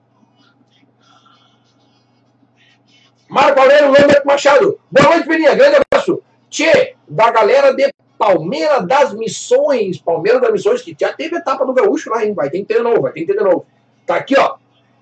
Marco 3.28 3.60
Aurélio 3.60 3.92
Lambert 3.92 4.24
Machado. 4.24 4.78
Boa 4.90 5.10
noite, 5.10 5.28
Peninha. 5.28 5.54
Grande 5.54 5.76
abraço. 5.76 6.20
Tchê, 6.48 6.96
da 7.08 7.30
galera 7.30 7.72
de 7.72 7.92
Palmeira 8.18 8.82
das 8.82 9.14
Missões. 9.14 9.98
Palmeira 9.98 10.40
das 10.40 10.50
Missões, 10.50 10.82
que 10.82 10.96
já 10.98 11.12
teve 11.12 11.36
etapa 11.36 11.64
do 11.64 11.72
Gaúcho 11.72 12.10
lá, 12.10 12.24
hein? 12.24 12.34
Vai 12.34 12.50
ter 12.50 12.58
que 12.58 12.64
ter 12.64 12.78
de 12.78 12.82
novo, 12.82 13.02
vai 13.02 13.12
ter 13.12 13.20
que 13.20 13.26
ter 13.26 13.38
de 13.38 13.44
novo. 13.44 13.64
Tá 14.04 14.16
aqui, 14.16 14.34
ó. 14.36 14.56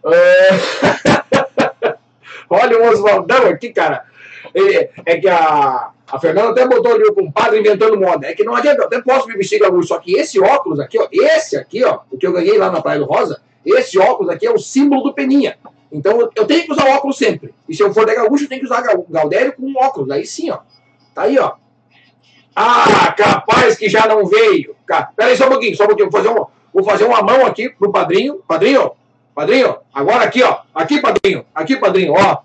Uh... 0.04 0.08
Olha 2.50 2.78
o 2.78 2.88
Oswaldão 2.90 3.46
aqui, 3.46 3.72
cara. 3.72 4.04
É, 4.54 4.90
é 5.04 5.18
que 5.18 5.28
a, 5.28 5.90
a 6.10 6.18
Fernanda 6.18 6.50
até 6.50 6.66
botou 6.66 6.92
ali 6.92 7.04
o 7.04 7.14
compadre 7.14 7.60
inventando 7.60 7.98
moda. 7.98 8.26
É 8.26 8.34
que 8.34 8.44
não 8.44 8.54
adianta, 8.54 8.82
eu 8.82 8.86
até 8.86 9.00
posso 9.00 9.26
me 9.28 9.34
vestir 9.34 9.58
gaúcho, 9.58 9.88
só 9.88 9.98
que 9.98 10.16
esse 10.16 10.40
óculos 10.40 10.80
aqui, 10.80 10.98
ó, 10.98 11.06
esse 11.10 11.56
aqui, 11.56 11.84
ó, 11.84 12.00
o 12.10 12.16
que 12.16 12.26
eu 12.26 12.32
ganhei 12.32 12.56
lá 12.56 12.70
na 12.70 12.80
Praia 12.80 12.98
do 12.98 13.06
Rosa, 13.06 13.40
esse 13.64 13.98
óculos 13.98 14.32
aqui 14.32 14.46
é 14.46 14.50
o 14.50 14.58
símbolo 14.58 15.02
do 15.02 15.14
Peninha. 15.14 15.58
Então 15.90 16.30
eu 16.34 16.46
tenho 16.46 16.64
que 16.64 16.72
usar 16.72 16.88
óculos 16.88 17.16
sempre. 17.16 17.54
E 17.68 17.74
se 17.74 17.82
eu 17.82 17.92
for 17.92 18.06
de 18.06 18.14
gaúcho, 18.14 18.44
eu 18.44 18.48
tenho 18.48 18.60
que 18.60 18.66
usar 18.66 18.82
Galdério 19.08 19.54
com 19.54 19.72
óculos. 19.76 20.10
Aí 20.10 20.26
sim, 20.26 20.50
ó. 20.50 20.58
Tá 21.14 21.22
aí, 21.22 21.38
ó. 21.38 21.52
Ah, 22.54 23.12
capaz 23.12 23.76
que 23.76 23.88
já 23.88 24.06
não 24.06 24.26
veio. 24.26 24.74
Pera 25.16 25.30
aí 25.30 25.36
só 25.36 25.46
um 25.46 25.50
pouquinho, 25.50 25.76
só 25.76 25.84
um 25.84 25.88
pouquinho. 25.88 26.10
Vou 26.10 26.20
fazer, 26.20 26.38
um, 26.38 26.46
vou 26.74 26.84
fazer 26.84 27.04
uma 27.04 27.22
mão 27.22 27.46
aqui 27.46 27.68
pro 27.70 27.92
padrinho. 27.92 28.42
Padrinho, 28.46 28.92
padrinho, 29.34 29.76
agora 29.94 30.24
aqui, 30.24 30.42
ó. 30.42 30.58
Aqui, 30.74 31.00
padrinho. 31.00 31.44
Aqui, 31.54 31.76
padrinho, 31.76 32.14
ó. 32.14 32.38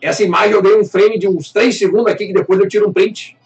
Essa 0.00 0.22
imagem 0.22 0.52
eu 0.52 0.62
dei 0.62 0.78
um 0.78 0.84
frame 0.84 1.18
de 1.18 1.26
uns 1.26 1.50
3 1.52 1.76
segundos 1.76 2.12
aqui, 2.12 2.26
que 2.26 2.32
depois 2.32 2.60
eu 2.60 2.68
tiro 2.68 2.88
um 2.88 2.92
print. 2.92 3.36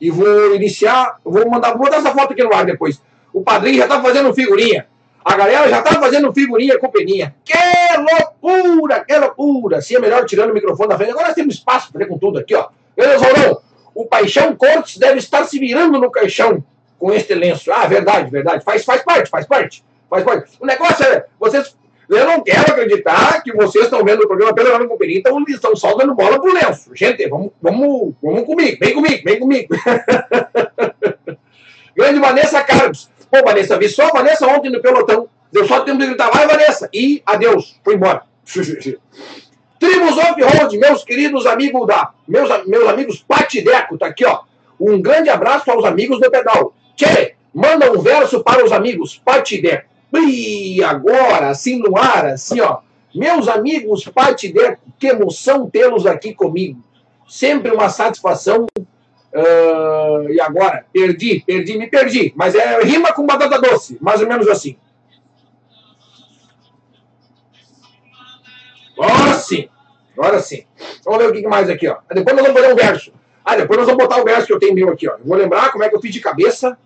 E 0.00 0.10
vou 0.10 0.54
iniciar, 0.54 1.18
vou 1.24 1.48
mandar, 1.48 1.70
vou 1.70 1.78
botar 1.78 1.98
essa 1.98 2.12
foto 2.12 2.32
aqui 2.32 2.42
no 2.42 2.52
ar 2.52 2.64
depois. 2.64 3.00
O 3.32 3.40
padrinho 3.40 3.78
já 3.78 3.86
tá 3.86 4.02
fazendo 4.02 4.34
figurinha. 4.34 4.86
A 5.24 5.36
galera 5.36 5.68
já 5.68 5.80
tá 5.80 5.94
fazendo 6.00 6.32
figurinha 6.32 6.78
com 6.78 6.88
peninha. 6.88 7.34
Que 7.44 7.54
loucura, 7.96 9.04
que 9.04 9.16
loucura. 9.16 9.80
Se 9.80 9.94
é 9.94 10.00
melhor 10.00 10.24
tirando 10.26 10.50
o 10.50 10.54
microfone 10.54 10.88
da 10.88 10.96
frente. 10.96 11.12
Agora 11.12 11.32
temos 11.32 11.54
espaço 11.54 11.92
para 11.92 12.00
fazer 12.00 12.10
com 12.10 12.18
tudo 12.18 12.40
aqui, 12.40 12.54
ó. 12.54 12.68
Beleza, 12.96 13.24
Raulão? 13.24 13.60
O 13.94 14.06
Paixão 14.06 14.56
Cortes 14.56 14.98
deve 14.98 15.18
estar 15.18 15.44
se 15.44 15.58
virando 15.58 16.00
no 16.00 16.10
caixão 16.10 16.64
com 16.98 17.12
este 17.12 17.34
lenço. 17.34 17.70
Ah, 17.72 17.86
verdade, 17.86 18.30
verdade. 18.30 18.64
Faz, 18.64 18.84
faz 18.84 19.02
parte, 19.02 19.30
faz 19.30 19.46
parte. 19.46 19.84
Faz 20.10 20.24
parte. 20.24 20.50
O 20.60 20.66
negócio 20.66 21.04
é, 21.04 21.24
vocês 21.38 21.76
eu 22.12 22.26
não 22.26 22.42
quero 22.42 22.72
acreditar 22.72 23.42
que 23.42 23.52
vocês 23.52 23.84
estão 23.84 24.04
vendo 24.04 24.22
o 24.22 24.28
programa 24.28 24.54
pelo 24.54 24.74
ano 24.74 24.88
Companhia, 24.88 25.18
então 25.18 25.42
estão 25.48 25.74
só 25.74 25.94
dando 25.96 26.14
bola 26.14 26.40
pro 26.40 26.52
lenço. 26.52 26.90
Gente, 26.94 27.28
vamos, 27.28 27.52
vamos, 27.60 28.14
vamos 28.22 28.44
comigo, 28.44 28.76
vem 28.80 28.94
comigo, 28.94 29.22
vem 29.24 29.38
comigo. 29.38 29.74
Grande 31.96 32.20
Vanessa 32.20 32.62
Carlos. 32.62 33.10
Pô, 33.30 33.42
Vanessa, 33.42 33.78
vi 33.78 33.88
só 33.88 34.08
a 34.08 34.12
Vanessa 34.12 34.46
ontem 34.46 34.70
no 34.70 34.80
pelotão. 34.80 35.28
Deu 35.50 35.66
só 35.66 35.80
tempo 35.80 35.98
de 35.98 36.06
gritar, 36.06 36.30
vai, 36.30 36.46
Vanessa. 36.46 36.88
E 36.92 37.22
adeus, 37.26 37.78
foi 37.84 37.94
embora. 37.94 38.22
Tribos 39.78 40.16
Off-Road, 40.16 40.78
meus 40.78 41.04
queridos 41.04 41.46
amigos 41.46 41.86
da. 41.86 42.12
Meus, 42.26 42.66
meus 42.66 42.88
amigos 42.88 43.24
Patideco, 43.26 43.98
tá 43.98 44.06
aqui, 44.06 44.24
ó. 44.24 44.40
Um 44.78 45.00
grande 45.00 45.28
abraço 45.28 45.70
aos 45.70 45.84
amigos 45.84 46.20
do 46.20 46.30
pedal. 46.30 46.74
Tchê, 46.96 47.34
manda 47.54 47.90
um 47.90 48.00
verso 48.00 48.42
para 48.42 48.64
os 48.64 48.72
amigos 48.72 49.20
Patideco. 49.24 49.91
E 50.14 50.82
agora, 50.84 51.48
assim 51.48 51.78
no 51.78 51.96
ar, 51.96 52.26
assim, 52.26 52.60
ó. 52.60 52.80
Meus 53.14 53.48
amigos 53.48 54.04
Patideco, 54.04 54.80
que 54.98 55.08
emoção 55.08 55.68
tê-los 55.68 56.06
aqui 56.06 56.34
comigo. 56.34 56.82
Sempre 57.28 57.70
uma 57.72 57.88
satisfação. 57.88 58.66
Uh, 58.76 60.28
e 60.30 60.40
agora? 60.40 60.84
Perdi, 60.92 61.42
perdi, 61.46 61.78
me 61.78 61.88
perdi. 61.88 62.32
Mas 62.36 62.54
é 62.54 62.82
rima 62.82 63.12
com 63.12 63.26
batata 63.26 63.58
doce, 63.60 63.96
mais 64.00 64.20
ou 64.20 64.28
menos 64.28 64.46
assim. 64.48 64.76
Agora 68.98 69.34
sim, 69.34 69.68
agora 70.16 70.38
sim. 70.40 70.64
Vamos 71.04 71.22
ver 71.22 71.30
o 71.30 71.32
que 71.32 71.48
mais 71.48 71.68
aqui, 71.68 71.88
ó. 71.88 71.96
Depois 72.12 72.36
nós 72.36 72.46
vamos 72.46 72.60
fazer 72.60 72.72
um 72.72 72.76
verso. 72.76 73.12
Ah, 73.44 73.56
depois 73.56 73.78
nós 73.78 73.86
vamos 73.86 74.04
botar 74.04 74.20
o 74.20 74.24
verso 74.24 74.46
que 74.46 74.52
eu 74.52 74.58
tenho 74.58 74.74
meu 74.74 74.90
aqui, 74.90 75.08
ó. 75.08 75.16
Vou 75.24 75.36
lembrar 75.36 75.72
como 75.72 75.82
é 75.82 75.88
que 75.88 75.96
eu 75.96 76.00
fiz 76.00 76.12
de 76.12 76.20
cabeça. 76.20 76.78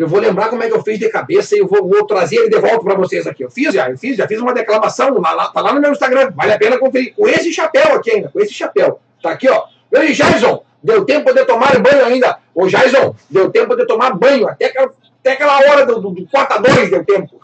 Eu 0.00 0.08
vou 0.08 0.18
lembrar 0.18 0.48
como 0.48 0.62
é 0.62 0.66
que 0.66 0.74
eu 0.74 0.82
fiz 0.82 0.98
de 0.98 1.10
cabeça 1.10 1.54
e 1.54 1.58
eu 1.58 1.68
vou, 1.68 1.86
vou 1.86 2.06
trazer 2.06 2.36
ele 2.36 2.48
de 2.48 2.58
volta 2.58 2.82
para 2.82 2.94
vocês 2.94 3.26
aqui. 3.26 3.44
Eu 3.44 3.50
fiz 3.50 3.74
já, 3.74 3.90
eu 3.90 3.98
fiz, 3.98 4.16
já 4.16 4.26
fiz 4.26 4.40
uma 4.40 4.54
declamação, 4.54 5.20
lá, 5.20 5.32
lá, 5.32 5.48
tá 5.48 5.60
lá 5.60 5.74
no 5.74 5.80
meu 5.80 5.92
Instagram. 5.92 6.32
Vale 6.34 6.54
a 6.54 6.58
pena 6.58 6.78
conferir. 6.78 7.14
Com 7.14 7.28
esse 7.28 7.52
chapéu 7.52 7.96
aqui 7.96 8.12
ainda, 8.12 8.30
com 8.30 8.40
esse 8.40 8.54
chapéu. 8.54 8.98
Tá 9.22 9.32
aqui, 9.32 9.46
ó. 9.50 9.64
Ei, 9.92 10.14
Jason, 10.14 10.62
deu 10.82 11.04
tempo 11.04 11.34
de 11.34 11.44
tomar 11.44 11.78
banho 11.78 12.06
ainda. 12.06 12.38
Ô, 12.54 12.66
Jason, 12.66 13.14
deu 13.28 13.50
tempo 13.50 13.76
de 13.76 13.86
tomar 13.86 14.16
banho. 14.16 14.48
Até 14.48 14.66
aquela, 14.68 14.90
até 15.20 15.32
aquela 15.32 15.58
hora 15.58 15.84
do, 15.84 16.00
do, 16.00 16.10
do 16.12 16.26
4 16.28 16.56
a 16.56 16.58
2 16.60 16.90
deu 16.90 17.04
tempo. 17.04 17.38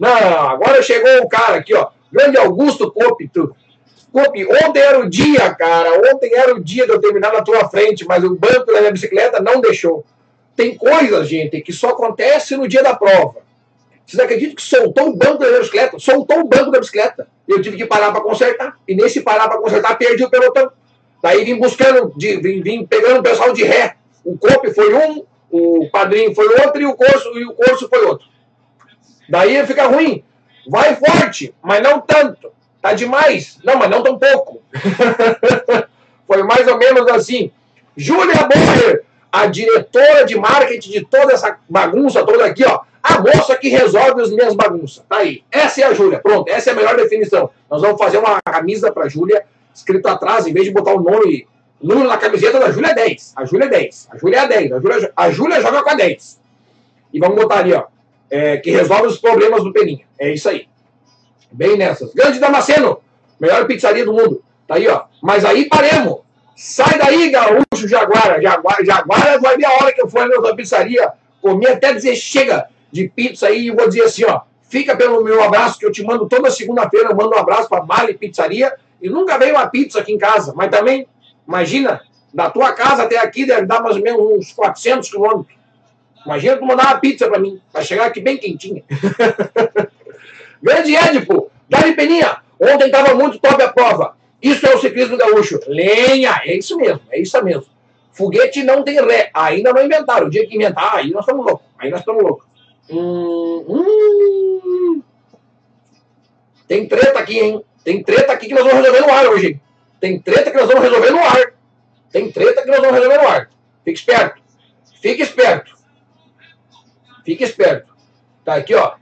Não, 0.00 0.48
agora 0.48 0.82
chegou 0.82 1.24
o 1.24 1.28
cara 1.28 1.58
aqui, 1.58 1.74
ó. 1.74 1.88
Grande 2.10 2.38
Augusto 2.38 2.90
Copito. 2.90 3.54
Copi, 4.10 4.46
ontem 4.64 4.80
era 4.80 4.98
o 4.98 5.10
dia, 5.10 5.54
cara. 5.54 5.90
Ontem 6.10 6.34
era 6.34 6.54
o 6.54 6.64
dia 6.64 6.86
de 6.86 6.92
eu 6.92 6.98
terminar 6.98 7.34
na 7.34 7.42
tua 7.42 7.68
frente, 7.68 8.06
mas 8.08 8.24
o 8.24 8.34
banco 8.34 8.72
da 8.72 8.80
minha 8.80 8.92
bicicleta 8.92 9.42
não 9.42 9.60
deixou. 9.60 10.06
Tem 10.56 10.74
coisas, 10.74 11.28
gente, 11.28 11.60
que 11.60 11.72
só 11.72 11.90
acontece 11.90 12.56
no 12.56 12.66
dia 12.66 12.82
da 12.82 12.96
prova. 12.96 13.44
Vocês 14.06 14.18
acreditam 14.20 14.54
que 14.54 14.62
soltou 14.62 15.08
o 15.08 15.16
banco 15.16 15.38
da 15.38 15.58
bicicleta? 15.58 15.98
Soltou 15.98 16.40
o 16.40 16.48
banco 16.48 16.70
da 16.70 16.78
bicicleta. 16.78 17.28
Eu 17.46 17.60
tive 17.60 17.76
que 17.76 17.84
parar 17.84 18.12
para 18.12 18.22
consertar. 18.22 18.76
E 18.86 18.94
nesse 18.94 19.20
parar 19.20 19.48
para 19.48 19.58
consertar, 19.58 19.98
perdi 19.98 20.24
o 20.24 20.30
pelotão. 20.30 20.70
Daí 21.22 21.44
vim 21.44 21.58
buscando, 21.58 22.12
de, 22.16 22.36
vim, 22.36 22.62
vim, 22.62 22.86
pegando 22.86 23.20
o 23.20 23.22
pessoal 23.22 23.52
de 23.52 23.64
ré. 23.64 23.96
O 24.24 24.38
COP 24.38 24.72
foi 24.72 24.94
um, 24.94 25.24
o 25.50 25.88
padrinho 25.90 26.34
foi 26.34 26.46
outro 26.48 26.80
e 26.80 26.86
o 26.86 26.94
curso, 26.94 27.38
e 27.38 27.44
o 27.44 27.52
curso 27.52 27.88
foi 27.88 28.04
outro. 28.04 28.26
Daí 29.28 29.64
fica 29.66 29.86
ruim. 29.86 30.22
Vai 30.68 30.96
forte, 30.96 31.54
mas 31.62 31.82
não 31.82 32.00
tanto. 32.00 32.52
Tá 32.80 32.92
demais. 32.92 33.58
Não, 33.64 33.76
mas 33.76 33.90
não 33.90 34.02
tão 34.02 34.18
pouco. 34.18 34.62
foi 36.26 36.42
mais 36.44 36.66
ou 36.68 36.78
menos 36.78 37.08
assim. 37.08 37.50
Júlia 37.96 38.46
Boyer, 38.46 39.04
a 39.36 39.46
diretora 39.46 40.24
de 40.24 40.34
marketing 40.34 40.90
de 40.90 41.04
toda 41.04 41.34
essa 41.34 41.58
bagunça 41.68 42.24
toda 42.24 42.46
aqui, 42.46 42.64
ó. 42.64 42.80
A 43.02 43.20
moça 43.20 43.54
que 43.56 43.68
resolve 43.68 44.22
as 44.22 44.30
minhas 44.30 44.54
bagunças. 44.54 45.04
Tá 45.06 45.18
aí. 45.18 45.44
Essa 45.52 45.82
é 45.82 45.84
a 45.84 45.92
Júlia. 45.92 46.18
Pronto, 46.20 46.50
essa 46.50 46.70
é 46.70 46.72
a 46.72 46.76
melhor 46.76 46.96
definição. 46.96 47.50
Nós 47.70 47.82
vamos 47.82 47.98
fazer 47.98 48.16
uma 48.16 48.40
camisa 48.42 48.90
para 48.90 49.08
Júlia, 49.08 49.44
escrito 49.74 50.06
atrás, 50.08 50.46
em 50.46 50.54
vez 50.54 50.64
de 50.64 50.72
botar 50.72 50.94
o 50.94 51.02
nome, 51.02 51.46
número 51.80 52.08
na 52.08 52.16
camiseta 52.16 52.58
da 52.58 52.70
Júlia 52.70 52.92
é 52.92 52.94
10. 52.94 53.34
A 53.36 53.44
Júlia 53.44 53.66
é 53.66 53.68
10. 53.68 54.08
A 54.10 54.16
Júlia 54.16 54.36
é 54.36 54.40
a 54.40 54.46
10. 54.46 54.72
A 54.72 54.80
Júlia, 54.80 55.12
a 55.14 55.30
Júlia 55.30 55.60
joga 55.60 55.82
com 55.82 55.90
a 55.90 55.94
10. 55.94 56.40
E 57.12 57.20
vamos 57.20 57.36
botar 57.36 57.58
ali, 57.58 57.74
ó. 57.74 57.84
É, 58.30 58.56
que 58.56 58.70
resolve 58.70 59.06
os 59.06 59.18
problemas 59.18 59.62
do 59.62 59.72
Peninha. 59.72 60.04
É 60.18 60.32
isso 60.32 60.48
aí. 60.48 60.66
Bem 61.52 61.76
nessas. 61.76 62.12
Grande 62.14 62.40
Damasceno, 62.40 63.00
melhor 63.38 63.66
pizzaria 63.66 64.04
do 64.04 64.14
mundo. 64.14 64.42
Tá 64.66 64.76
aí, 64.76 64.88
ó. 64.88 65.04
Mas 65.22 65.44
aí 65.44 65.66
paremos. 65.66 66.25
Sai 66.56 66.98
daí, 66.98 67.30
gaúcho 67.30 67.86
Jaguara. 67.86 68.40
Jaguara, 68.40 68.84
Jaguara 68.84 69.38
vai 69.38 69.56
ver 69.58 69.66
a 69.66 69.72
hora 69.74 69.92
que 69.92 70.00
eu 70.00 70.08
for 70.08 70.26
na 70.26 70.56
pizzaria. 70.56 71.12
Comi 71.40 71.66
até 71.66 71.92
dizer 71.92 72.16
chega 72.16 72.66
de 72.90 73.08
pizza 73.08 73.46
aí 73.46 73.66
e 73.66 73.70
vou 73.70 73.86
dizer 73.86 74.04
assim, 74.04 74.24
ó. 74.24 74.40
Fica 74.68 74.96
pelo 74.96 75.22
meu 75.22 75.40
abraço, 75.44 75.78
que 75.78 75.86
eu 75.86 75.92
te 75.92 76.02
mando 76.02 76.26
toda 76.28 76.50
segunda-feira, 76.50 77.10
eu 77.10 77.14
mando 77.14 77.36
um 77.36 77.38
abraço 77.38 77.68
para 77.68 77.84
Mali 77.84 78.14
Pizzaria. 78.14 78.74
E 79.00 79.08
nunca 79.08 79.38
veio 79.38 79.54
uma 79.54 79.68
pizza 79.68 80.00
aqui 80.00 80.12
em 80.12 80.18
casa, 80.18 80.54
mas 80.56 80.70
também, 80.70 81.06
imagina, 81.46 82.00
da 82.32 82.50
tua 82.50 82.72
casa 82.72 83.04
até 83.04 83.18
aqui 83.18 83.44
deve 83.44 83.66
dar 83.66 83.82
mais 83.82 83.96
ou 83.96 84.02
menos 84.02 84.20
uns 84.20 84.52
400 84.52 85.10
quilômetros. 85.10 85.54
Imagina 86.24 86.56
tu 86.56 86.64
mandar 86.64 86.86
uma 86.86 86.98
pizza 86.98 87.28
para 87.28 87.38
mim, 87.38 87.60
vai 87.72 87.84
chegar 87.84 88.06
aqui 88.06 88.20
bem 88.20 88.36
quentinha. 88.38 88.82
Grande 90.60 90.96
Édipo, 90.96 91.50
Dali 91.68 91.94
Peninha, 91.94 92.38
ontem 92.58 92.86
estava 92.86 93.14
muito 93.14 93.38
top 93.38 93.62
a 93.62 93.68
prova. 93.68 94.16
Isso 94.42 94.66
é 94.66 94.74
o 94.74 94.80
ciclismo 94.80 95.16
gaúcho. 95.16 95.60
Lenha, 95.66 96.40
é 96.44 96.56
isso 96.56 96.76
mesmo, 96.76 97.00
é 97.10 97.20
isso 97.20 97.42
mesmo. 97.42 97.66
Foguete 98.12 98.62
não 98.62 98.82
tem 98.82 99.00
ré, 99.04 99.30
ainda 99.34 99.72
não 99.72 99.84
inventaram. 99.84 100.26
O 100.26 100.30
dia 100.30 100.46
que 100.46 100.56
inventar, 100.56 100.96
aí 100.96 101.10
nós 101.10 101.20
estamos 101.20 101.44
loucos, 101.44 101.66
aí 101.78 101.90
nós 101.90 102.00
estamos 102.00 102.22
loucos. 102.22 102.46
Hum, 102.88 103.64
hum. 103.68 105.02
Tem 106.66 106.86
treta 106.86 107.18
aqui, 107.18 107.38
hein? 107.38 107.64
Tem 107.84 108.02
treta 108.02 108.32
aqui 108.32 108.46
que 108.48 108.54
nós 108.54 108.64
vamos 108.64 108.80
resolver 108.80 109.00
no 109.00 109.12
ar 109.12 109.26
hoje. 109.26 109.60
Tem 110.00 110.18
treta 110.18 110.50
que 110.50 110.56
nós 110.56 110.66
vamos 110.66 110.82
resolver 110.82 111.10
no 111.10 111.18
ar. 111.18 111.52
Tem 112.10 112.30
treta 112.30 112.62
que 112.62 112.68
nós 112.68 112.80
vamos 112.80 112.94
resolver 112.94 113.18
no 113.18 113.28
ar. 113.28 113.50
Fique 113.84 113.98
esperto. 113.98 114.42
Fique 115.00 115.22
esperto. 115.22 115.76
Fique 117.24 117.44
esperto. 117.44 117.94
Tá 118.44 118.54
aqui, 118.54 118.74
ó. 118.74 118.94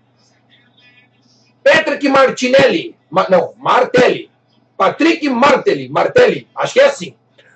Patrick 1.62 2.08
Martinelli. 2.08 2.96
Ma, 3.10 3.26
não, 3.28 3.54
Martelli. 3.56 4.30
Patrick 4.76 5.28
Martelli. 5.28 5.88
Martelli. 5.88 6.48
Acho 6.56 6.74
que 6.74 6.80
é 6.80 6.86
assim. 6.86 7.14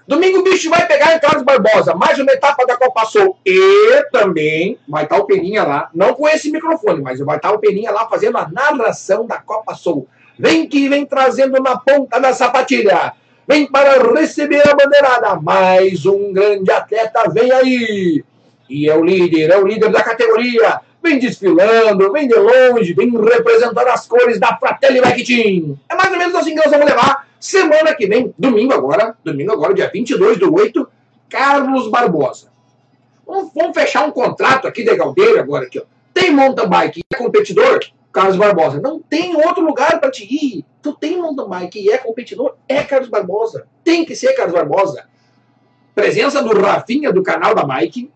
Domingo 0.09 0.39
o 0.39 0.43
bicho 0.43 0.71
vai 0.71 0.87
pegar 0.87 1.15
em 1.15 1.21
Carlos 1.21 1.43
Barbosa, 1.43 1.95
mais 1.95 2.19
uma 2.19 2.33
etapa 2.33 2.65
da 2.65 2.79
Copa 2.79 3.05
Sul. 3.05 3.37
E 3.45 4.03
também 4.11 4.79
vai 4.89 5.05
estar 5.05 5.19
o 5.19 5.27
Peninha 5.27 5.65
lá, 5.65 5.91
não 5.95 6.15
com 6.15 6.27
esse 6.27 6.51
microfone, 6.51 7.03
mas 7.03 7.21
vai 7.21 7.37
estar 7.37 7.53
o 7.53 7.59
Peninha 7.59 7.91
lá 7.91 8.09
fazendo 8.09 8.39
a 8.39 8.49
narração 8.49 9.27
da 9.27 9.37
Copa 9.37 9.75
Sul. 9.75 10.09
Vem 10.39 10.67
que 10.67 10.89
vem 10.89 11.05
trazendo 11.05 11.63
na 11.63 11.77
ponta 11.79 12.19
da 12.19 12.33
sapatilha. 12.33 13.13
Vem 13.47 13.67
para 13.67 14.03
receber 14.15 14.67
a 14.67 14.75
bandeirada. 14.75 15.35
Mais 15.43 16.07
um 16.07 16.33
grande 16.33 16.71
atleta 16.71 17.29
vem 17.31 17.53
aí. 17.53 18.25
E 18.71 18.89
é 18.89 18.97
o 18.97 19.05
líder, 19.05 19.51
é 19.51 19.59
o 19.59 19.67
líder 19.67 19.91
da 19.91 20.03
categoria. 20.03 20.81
Vem 21.09 21.19
desfilando, 21.19 22.13
vem 22.13 22.29
de 22.29 22.35
longe, 22.35 22.93
vem 22.93 23.11
representando 23.11 23.89
as 23.89 24.07
cores 24.07 24.39
da 24.39 24.59
Fratelli 24.59 25.01
Team. 25.25 25.79
É 25.89 25.95
mais 25.95 26.13
ou 26.13 26.19
menos 26.19 26.35
assim 26.35 26.51
que 26.51 26.57
nós 26.57 26.71
vamos 26.71 26.85
levar 26.85 27.27
semana 27.41 27.95
que 27.95 28.07
vem, 28.07 28.35
domingo 28.39 28.75
agora, 28.75 29.17
domingo 29.25 29.51
agora, 29.51 29.73
dia 29.73 29.91
22 29.91 30.39
do 30.39 30.55
8, 30.55 30.87
Carlos 31.31 31.89
Barbosa. 31.89 32.49
Vamos, 33.27 33.53
fechar 33.73 34.07
um 34.07 34.11
contrato 34.11 34.69
aqui 34.69 34.85
de 34.85 34.95
Galdeira 34.95 35.41
agora 35.41 35.65
aqui, 35.65 35.79
ó. 35.79 35.85
Tem 36.13 36.31
mountain 36.31 36.69
bike 36.69 37.01
e 37.01 37.15
é 37.15 37.17
competidor? 37.17 37.81
Carlos 38.13 38.37
Barbosa. 38.37 38.79
Não 38.79 39.01
tem 39.01 39.35
outro 39.35 39.65
lugar 39.65 39.99
para 40.01 40.11
te 40.11 40.25
ir. 40.25 40.63
Tu 40.83 40.93
tem 40.93 41.17
mountain 41.17 41.49
bike 41.49 41.81
e 41.81 41.91
é 41.91 41.97
competidor? 41.97 42.55
É 42.69 42.83
Carlos 42.83 43.09
Barbosa. 43.09 43.67
Tem 43.83 44.05
que 44.05 44.15
ser 44.15 44.35
Carlos 44.35 44.55
Barbosa. 44.55 45.07
Presença 45.95 46.43
do 46.43 46.61
Rafinha 46.61 47.11
do 47.11 47.23
canal 47.23 47.55
da 47.55 47.65
Bike. 47.65 48.11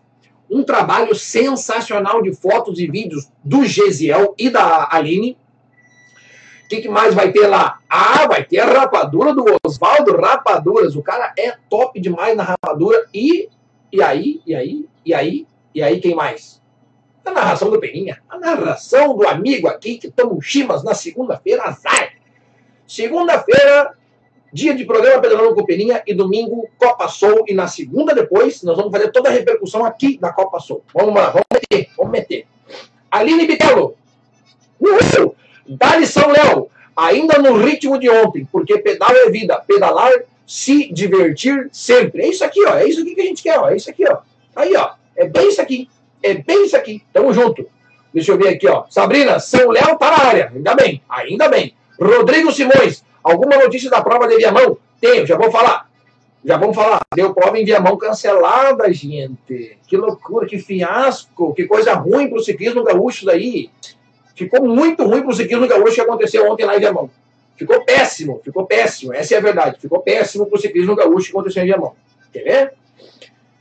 Um 0.53 0.63
trabalho 0.63 1.15
sensacional 1.15 2.21
de 2.21 2.31
fotos 2.31 2.77
e 2.77 2.85
vídeos 2.85 3.27
do 3.43 3.65
Gesiel 3.65 4.35
e 4.37 4.51
da 4.51 4.87
Aline. 4.91 5.35
O 6.65 6.67
que, 6.69 6.81
que, 6.81 6.89
mais 6.89 7.15
vai 7.15 7.31
ter 7.31 7.47
lá? 7.47 7.79
Ah, 7.89 8.27
vai 8.27 8.43
ter 8.43 8.59
a 8.59 8.65
rapadura 8.65 9.33
do 9.33 9.43
Oswaldo 9.65 10.15
Rapaduras. 10.15 10.95
O 10.95 11.01
cara 11.01 11.33
é 11.37 11.55
top 11.67 11.99
demais 11.99 12.37
na 12.37 12.43
rapadura. 12.43 13.07
E, 13.11 13.49
e 13.91 14.01
aí, 14.01 14.41
e 14.45 14.53
aí, 14.53 14.87
e 15.03 15.13
aí, 15.13 15.47
e 15.73 15.81
aí, 15.81 15.99
quem 15.99 16.13
mais? 16.13 16.61
A 17.25 17.31
narração 17.31 17.71
do 17.71 17.79
Peninha. 17.79 18.21
A 18.29 18.37
narração 18.37 19.15
do 19.17 19.27
amigo 19.27 19.67
aqui 19.67 19.97
que 19.97 20.11
toma 20.11 20.37
chimas 20.39 20.83
na 20.83 20.93
segunda-feira, 20.93 21.63
azar. 21.63 22.13
Segunda-feira, 22.85 23.97
dia 24.53 24.75
de 24.75 24.85
programa 24.85 25.19
Pedalando 25.19 25.55
com 25.55 25.65
Peninha 25.65 26.03
e 26.05 26.13
domingo 26.13 26.69
Copa 26.77 27.07
Soul. 27.07 27.43
E 27.47 27.53
na 27.53 27.67
segunda 27.67 28.13
depois, 28.13 28.61
nós 28.61 28.77
vamos 28.77 28.91
fazer 28.91 29.11
toda 29.11 29.27
a 29.27 29.31
repercussão 29.31 29.83
aqui 29.83 30.17
da 30.19 30.31
Copa 30.31 30.59
Soul. 30.59 30.83
Vamos 30.93 31.15
lá, 31.15 31.31
vamos 31.31 31.47
meter, 31.51 31.89
vamos 31.97 32.11
meter. 32.11 32.45
Aline 33.09 33.47
Bitelo. 33.47 33.95
Uhul! 34.79 35.35
Dali 35.67 36.05
São 36.05 36.29
Léo. 36.29 36.69
Ainda 36.95 37.39
no 37.39 37.57
ritmo 37.57 37.97
de 37.99 38.07
ontem, 38.07 38.47
porque 38.51 38.77
pedal 38.77 39.09
é 39.11 39.29
vida. 39.31 39.59
Pedalar, 39.67 40.11
se 40.45 40.93
divertir 40.93 41.69
sempre. 41.71 42.21
É 42.21 42.27
isso 42.27 42.43
aqui, 42.45 42.63
ó. 42.67 42.75
É 42.75 42.87
isso 42.87 43.01
aqui 43.01 43.15
que 43.15 43.21
a 43.21 43.25
gente 43.25 43.41
quer, 43.41 43.59
ó. 43.59 43.69
É 43.69 43.75
isso 43.75 43.89
aqui, 43.89 44.05
ó. 44.07 44.19
Aí, 44.55 44.75
ó. 44.75 44.91
É 45.15 45.25
bem 45.25 45.49
isso 45.49 45.61
aqui. 45.61 45.89
É 46.21 46.35
bem 46.35 46.65
isso 46.65 46.77
aqui. 46.77 47.03
Tamo 47.11 47.33
junto. 47.33 47.67
Deixa 48.13 48.31
eu 48.31 48.37
ver 48.37 48.49
aqui, 48.49 48.67
ó. 48.67 48.83
Sabrina, 48.89 49.39
São 49.39 49.71
Léo 49.71 49.97
tá 49.97 50.11
na 50.11 50.23
área. 50.23 50.51
Ainda 50.53 50.75
bem, 50.75 51.01
ainda 51.09 51.49
bem. 51.49 51.75
Rodrigo 51.99 52.51
Simões, 52.51 53.03
alguma 53.23 53.57
notícia 53.57 53.89
da 53.89 54.01
prova 54.01 54.27
de 54.27 54.37
Viamão? 54.37 54.77
Tenho, 54.99 55.25
já 55.25 55.37
vou 55.37 55.51
falar. 55.51 55.89
Já 56.43 56.57
vamos 56.57 56.75
falar. 56.75 57.01
Deu 57.15 57.33
prova 57.33 57.57
em 57.57 57.63
Viamão 57.63 57.97
cancelada, 57.97 58.91
gente. 58.91 59.77
Que 59.87 59.95
loucura, 59.95 60.45
que 60.45 60.59
fiasco, 60.59 61.53
que 61.53 61.65
coisa 61.65 61.93
ruim 61.93 62.29
pro 62.29 62.43
ciclismo 62.43 62.83
gaúcho 62.83 63.25
daí. 63.25 63.69
Ficou 64.35 64.67
muito 64.67 65.03
ruim 65.05 65.21
pro 65.21 65.33
ciclismo 65.33 65.67
gaúcho 65.67 65.95
que 65.95 66.01
aconteceu 66.01 66.51
ontem 66.51 66.65
lá 66.65 66.75
em 66.75 66.79
Viamão. 66.79 67.09
Ficou 67.55 67.81
péssimo, 67.85 68.41
ficou 68.43 68.65
péssimo. 68.65 69.13
Essa 69.13 69.35
é 69.35 69.37
a 69.37 69.41
verdade. 69.41 69.77
Ficou 69.79 70.01
péssimo 70.01 70.45
pro 70.45 70.59
ciclismo 70.59 70.95
gaúcho 70.95 71.27
que 71.27 71.37
aconteceu 71.37 71.63
em 71.63 71.67
Viamão. 71.67 71.93
Quer 72.33 72.43
ver? 72.43 72.73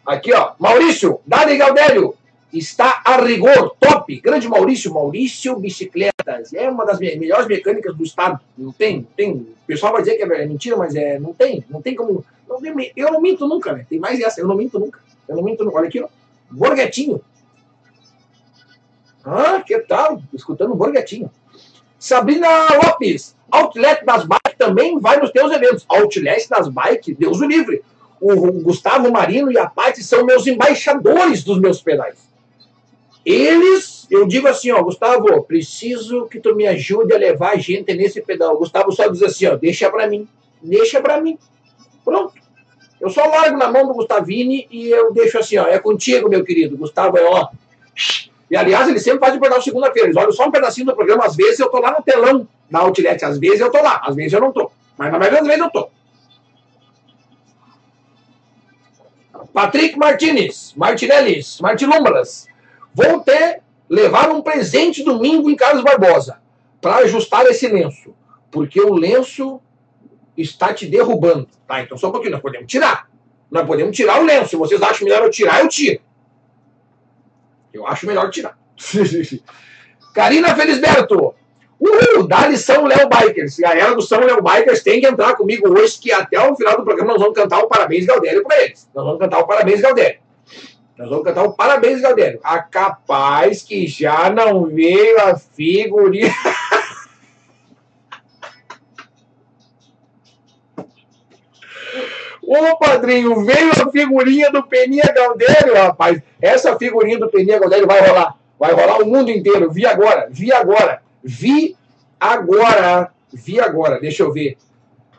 Aqui, 0.04 0.32
ó. 0.32 0.52
Maurício, 0.58 1.20
Dali 1.24 1.56
Galdélio 1.56 2.16
está 2.52 3.02
a 3.04 3.16
rigor, 3.16 3.76
top, 3.80 4.20
grande 4.20 4.48
Maurício, 4.48 4.92
Maurício 4.92 5.56
Bicicletas, 5.58 6.52
é 6.52 6.68
uma 6.68 6.84
das 6.84 6.98
melhores 6.98 7.46
mecânicas 7.46 7.96
do 7.96 8.04
estado, 8.04 8.40
não 8.56 8.72
tem, 8.72 9.06
tem, 9.16 9.32
o 9.32 9.66
pessoal 9.66 9.92
vai 9.92 10.02
dizer 10.02 10.16
que 10.16 10.22
é 10.22 10.46
mentira, 10.46 10.76
mas 10.76 10.94
é, 10.94 11.18
não 11.18 11.32
tem, 11.32 11.64
não 11.70 11.80
tem 11.80 11.94
como, 11.94 12.24
não 12.48 12.60
eu 12.94 13.10
não 13.10 13.20
minto 13.20 13.46
nunca, 13.48 13.72
né, 13.72 13.86
tem 13.88 13.98
mais 13.98 14.20
essa, 14.20 14.40
eu 14.40 14.46
não 14.46 14.56
minto 14.56 14.78
nunca, 14.78 15.00
eu 15.28 15.36
não 15.36 15.42
minto 15.42 15.64
nunca, 15.64 15.78
olha 15.78 15.88
aqui, 15.88 16.00
ó, 16.00 16.08
Borguetinho, 16.50 17.20
ah, 19.24 19.62
que 19.64 19.78
tal, 19.80 20.22
escutando 20.34 20.74
Borguetinho, 20.74 21.30
Sabrina 21.98 22.48
Lopes, 22.84 23.36
Outlet 23.50 24.04
das 24.04 24.24
Bikes 24.24 24.58
também 24.58 24.98
vai 24.98 25.18
nos 25.20 25.30
teus 25.30 25.52
eventos, 25.52 25.84
Outlet 25.88 26.48
das 26.48 26.68
Bikes, 26.68 27.16
Deus 27.16 27.40
o 27.40 27.46
livre, 27.46 27.82
o 28.20 28.52
Gustavo 28.60 29.10
Marino 29.10 29.50
e 29.50 29.58
a 29.58 29.68
Paty 29.68 30.02
são 30.02 30.24
meus 30.24 30.46
embaixadores 30.46 31.42
dos 31.42 31.60
meus 31.60 31.82
pedais. 31.82 32.31
Eles, 33.24 34.06
eu 34.10 34.26
digo 34.26 34.48
assim, 34.48 34.72
ó, 34.72 34.82
Gustavo, 34.82 35.42
preciso 35.44 36.26
que 36.26 36.40
tu 36.40 36.54
me 36.54 36.66
ajude 36.66 37.14
a 37.14 37.18
levar 37.18 37.52
a 37.52 37.56
gente 37.56 37.94
nesse 37.94 38.20
pedal. 38.20 38.54
O 38.54 38.58
Gustavo 38.58 38.90
só 38.90 39.08
diz 39.08 39.22
assim, 39.22 39.46
ó, 39.46 39.56
deixa 39.56 39.88
pra 39.90 40.08
mim, 40.08 40.28
deixa 40.60 41.00
pra 41.00 41.20
mim. 41.20 41.38
Pronto. 42.04 42.34
Eu 43.00 43.10
só 43.10 43.26
largo 43.26 43.56
na 43.56 43.70
mão 43.70 43.86
do 43.86 43.94
Gustavini 43.94 44.66
e 44.70 44.88
eu 44.88 45.12
deixo 45.12 45.38
assim, 45.38 45.56
ó, 45.56 45.66
é 45.66 45.78
contigo, 45.78 46.28
meu 46.28 46.44
querido. 46.44 46.76
Gustavo 46.76 47.16
é, 47.16 47.24
ó. 47.24 47.48
E 48.50 48.56
aliás, 48.56 48.88
ele 48.88 49.00
sempre 49.00 49.20
faz 49.20 49.36
o 49.36 49.40
pedal 49.40 49.62
segunda-feira. 49.62 50.08
Eles 50.08 50.16
olham 50.16 50.32
só 50.32 50.46
um 50.46 50.50
pedacinho 50.50 50.86
do 50.86 50.94
programa, 50.94 51.24
às 51.24 51.36
vezes 51.36 51.60
eu 51.60 51.68
tô 51.68 51.78
lá 51.78 51.92
no 51.92 52.02
telão 52.02 52.46
da 52.70 52.80
Outlet, 52.80 53.24
às 53.24 53.38
vezes 53.38 53.60
eu 53.60 53.70
tô 53.70 53.80
lá, 53.80 54.02
às 54.04 54.14
vezes 54.14 54.32
eu 54.32 54.40
não 54.40 54.52
tô. 54.52 54.70
Mas 54.96 55.12
na 55.12 55.18
maioria 55.18 55.38
das 55.38 55.48
vezes 55.48 55.64
eu 55.64 55.70
tô. 55.70 55.88
Patrick 59.52 59.98
Martinez, 59.98 60.72
Martinellis, 60.76 61.60
Martilumbras. 61.60 62.46
Vou 62.94 63.20
ter, 63.20 63.62
levar 63.88 64.30
um 64.30 64.42
presente 64.42 65.02
domingo 65.02 65.50
em 65.50 65.56
Carlos 65.56 65.82
Barbosa 65.82 66.40
para 66.80 66.96
ajustar 66.96 67.46
esse 67.46 67.68
lenço. 67.68 68.14
Porque 68.50 68.80
o 68.80 68.94
lenço 68.94 69.60
está 70.36 70.72
te 70.74 70.86
derrubando. 70.86 71.48
Tá, 71.66 71.82
então 71.82 71.96
só 71.96 72.08
um 72.08 72.12
pouquinho, 72.12 72.32
nós 72.32 72.42
podemos 72.42 72.66
tirar. 72.66 73.08
Nós 73.50 73.66
podemos 73.66 73.96
tirar 73.96 74.20
o 74.20 74.24
lenço. 74.24 74.50
Se 74.50 74.56
vocês 74.56 74.82
acham 74.82 75.04
melhor 75.04 75.22
eu 75.22 75.30
tirar, 75.30 75.60
eu 75.60 75.68
tiro. 75.68 76.00
Eu 77.72 77.86
acho 77.86 78.06
melhor 78.06 78.30
tirar. 78.30 78.58
Karina 80.14 80.54
Felisberto. 80.54 81.34
Uhul, 81.80 82.28
dá 82.28 82.54
São 82.56 82.84
Léo 82.84 83.08
Bikers. 83.08 83.56
Galera 83.58 83.94
do 83.94 84.02
São 84.02 84.20
Léo 84.20 84.40
Bikers 84.40 84.82
tem 84.82 85.00
que 85.00 85.06
entrar 85.06 85.34
comigo 85.34 85.68
hoje, 85.68 85.98
que 85.98 86.12
até 86.12 86.38
o 86.38 86.54
final 86.54 86.76
do 86.76 86.84
programa 86.84 87.12
nós 87.12 87.20
vamos 87.20 87.34
cantar 87.34 87.58
o 87.58 87.66
Parabéns 87.66 88.06
Galdério 88.06 88.44
para 88.44 88.62
eles. 88.62 88.88
Nós 88.94 89.04
vamos 89.04 89.18
cantar 89.18 89.40
o 89.40 89.46
Parabéns 89.46 89.80
Galdério. 89.80 90.20
Nós 90.96 91.08
vamos 91.08 91.24
cantar 91.24 91.44
o 91.44 91.54
Parabéns 91.54 92.00
Galdério. 92.00 92.38
A 92.44 92.60
capaz 92.62 93.62
que 93.62 93.86
já 93.86 94.30
não 94.30 94.66
veio 94.66 95.20
a 95.20 95.36
figurinha. 95.36 96.30
Ô, 102.44 102.76
padrinho, 102.76 103.44
veio 103.46 103.70
a 103.70 103.90
figurinha 103.90 104.50
do 104.50 104.62
Peninha 104.64 105.10
Galdério, 105.14 105.74
rapaz. 105.74 106.20
Essa 106.40 106.78
figurinha 106.78 107.18
do 107.18 107.30
Peninha 107.30 107.58
Galdério 107.58 107.86
vai 107.86 108.06
rolar. 108.06 108.36
Vai 108.58 108.72
rolar 108.72 109.00
o 109.00 109.06
mundo 109.06 109.30
inteiro. 109.30 109.70
Vi 109.70 109.86
agora, 109.86 110.28
vi 110.30 110.52
agora. 110.52 111.02
Vi 111.24 111.74
agora. 112.20 113.10
Vi 113.32 113.58
agora. 113.58 113.98
Deixa 113.98 114.22
eu 114.22 114.30
ver. 114.32 114.58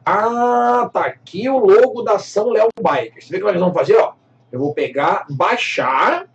Ah, 0.05 0.89
tá 0.93 1.05
aqui 1.05 1.49
o 1.49 1.57
logo 1.57 2.03
da 2.03 2.19
São 2.19 2.51
Léo 2.51 2.67
Bikers. 2.79 3.25
Você 3.25 3.31
vê 3.31 3.37
é 3.37 3.39
que 3.39 3.45
nós 3.45 3.59
vamos 3.59 3.73
fazer, 3.73 3.95
ó? 3.95 4.13
Eu 4.53 4.59
vou 4.59 4.71
pegar, 4.71 5.25
baixar. 5.31 6.27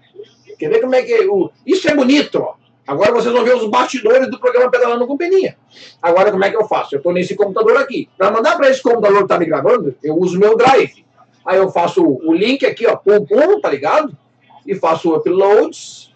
Quer 0.59 0.69
ver 0.69 0.81
como 0.81 0.97
é 0.97 1.03
que. 1.03 1.13
É 1.13 1.25
o... 1.25 1.53
Isso 1.65 1.89
é 1.89 1.95
bonito, 1.95 2.41
ó. 2.41 2.55
Agora 2.85 3.13
vocês 3.13 3.33
vão 3.33 3.45
ver 3.45 3.55
os 3.55 3.71
bastidores 3.71 4.29
do 4.29 4.41
programa 4.41 4.71
Pedalando 4.71 5.07
com 5.07 5.17
Peninha. 5.17 5.57
Agora, 6.03 6.33
como 6.33 6.45
é 6.45 6.51
que 6.51 6.57
eu 6.57 6.67
faço? 6.67 6.95
Eu 6.95 6.97
estou 6.97 7.13
nesse 7.13 7.37
computador 7.37 7.77
aqui. 7.77 8.09
Para 8.19 8.33
mandar 8.33 8.57
para 8.57 8.69
esse 8.69 8.83
computador 8.83 9.19
que 9.19 9.25
está 9.25 9.39
me 9.39 9.47
gravando, 9.47 9.95
eu 10.03 10.17
uso 10.17 10.37
meu 10.37 10.57
Drive. 10.57 11.05
Aí 11.45 11.59
eu 11.59 11.71
faço 11.71 12.03
o 12.03 12.33
link 12.33 12.67
aqui, 12.67 12.87
ó, 12.89 12.97
pum, 12.97 13.25
pum, 13.25 13.61
tá 13.61 13.71
ligado? 13.71 14.17
E 14.67 14.75
faço 14.75 15.11
o 15.11 15.17
uploads. 15.17 16.13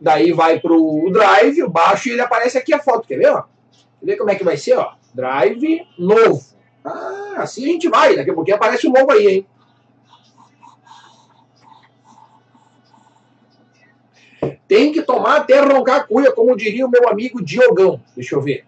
Daí 0.00 0.32
vai 0.32 0.58
para 0.58 0.72
o 0.72 1.08
Drive, 1.12 1.58
eu 1.58 1.70
baixo 1.70 2.08
e 2.08 2.12
ele 2.12 2.22
aparece 2.22 2.58
aqui 2.58 2.74
a 2.74 2.80
foto. 2.80 3.06
Quer 3.06 3.18
ver, 3.18 3.30
ó? 3.30 3.42
Quer 4.00 4.06
ver 4.06 4.16
como 4.16 4.30
é 4.30 4.34
que 4.34 4.44
vai 4.44 4.56
ser, 4.56 4.76
ó? 4.78 4.94
Drive 5.14 5.86
novo. 5.96 6.42
Ah, 6.84 7.34
assim 7.36 7.64
a 7.64 7.68
gente 7.68 7.88
vai. 7.88 8.16
Daqui 8.16 8.30
a 8.30 8.34
pouquinho 8.34 8.56
aparece 8.56 8.88
o 8.88 8.92
novo 8.92 9.12
aí, 9.12 9.28
hein? 9.28 9.46
Tem 14.68 14.92
que 14.92 15.02
tomar 15.02 15.36
até 15.36 15.60
roncar 15.60 16.00
a 16.00 16.04
cuia, 16.04 16.32
como 16.32 16.56
diria 16.56 16.86
o 16.86 16.90
meu 16.90 17.08
amigo 17.08 17.42
Diogão. 17.42 18.00
Deixa 18.14 18.34
eu 18.34 18.40
ver. 18.40 18.64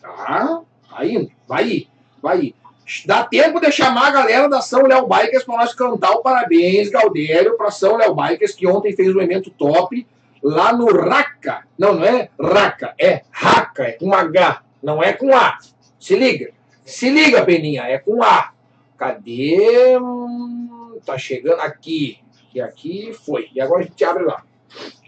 Tá, 0.00 0.62
indo, 1.04 1.30
vai 1.46 1.68
ir, 1.68 1.88
vai 2.22 2.40
ir. 2.40 2.54
Dá 3.04 3.24
tempo 3.24 3.60
de 3.60 3.72
chamar 3.72 4.08
a 4.08 4.12
galera 4.12 4.48
da 4.48 4.60
São 4.60 4.82
Léo 4.82 5.06
Bikers 5.08 5.44
para 5.44 5.56
nós 5.56 5.74
cantar 5.74 6.12
o 6.12 6.22
parabéns, 6.22 6.88
Galdério, 6.88 7.56
para 7.56 7.70
São 7.70 7.96
Léo 7.96 8.14
Bikers, 8.14 8.54
que 8.54 8.66
ontem 8.66 8.94
fez 8.94 9.14
um 9.14 9.20
evento 9.20 9.50
top 9.50 10.06
lá 10.42 10.72
no 10.72 10.86
Raca. 10.86 11.64
Não, 11.76 11.94
não 11.94 12.04
é 12.04 12.28
Raca, 12.40 12.94
é 12.98 13.22
Raca, 13.30 13.84
é 13.84 13.92
com 13.92 14.14
H, 14.14 14.62
não 14.82 15.02
é 15.02 15.12
com 15.12 15.34
A. 15.34 15.58
Se 15.98 16.14
liga, 16.14 16.52
se 16.84 17.10
liga, 17.10 17.44
Peninha, 17.44 17.82
é 17.82 17.98
com 17.98 18.22
A. 18.22 18.52
Cadê? 18.96 19.98
Hum, 19.98 20.98
tá 21.04 21.18
chegando 21.18 21.60
aqui. 21.60 22.20
E 22.54 22.60
aqui 22.60 23.12
foi. 23.12 23.50
E 23.54 23.60
agora 23.60 23.80
a 23.80 23.84
gente 23.84 24.04
abre 24.04 24.24
lá. 24.24 24.42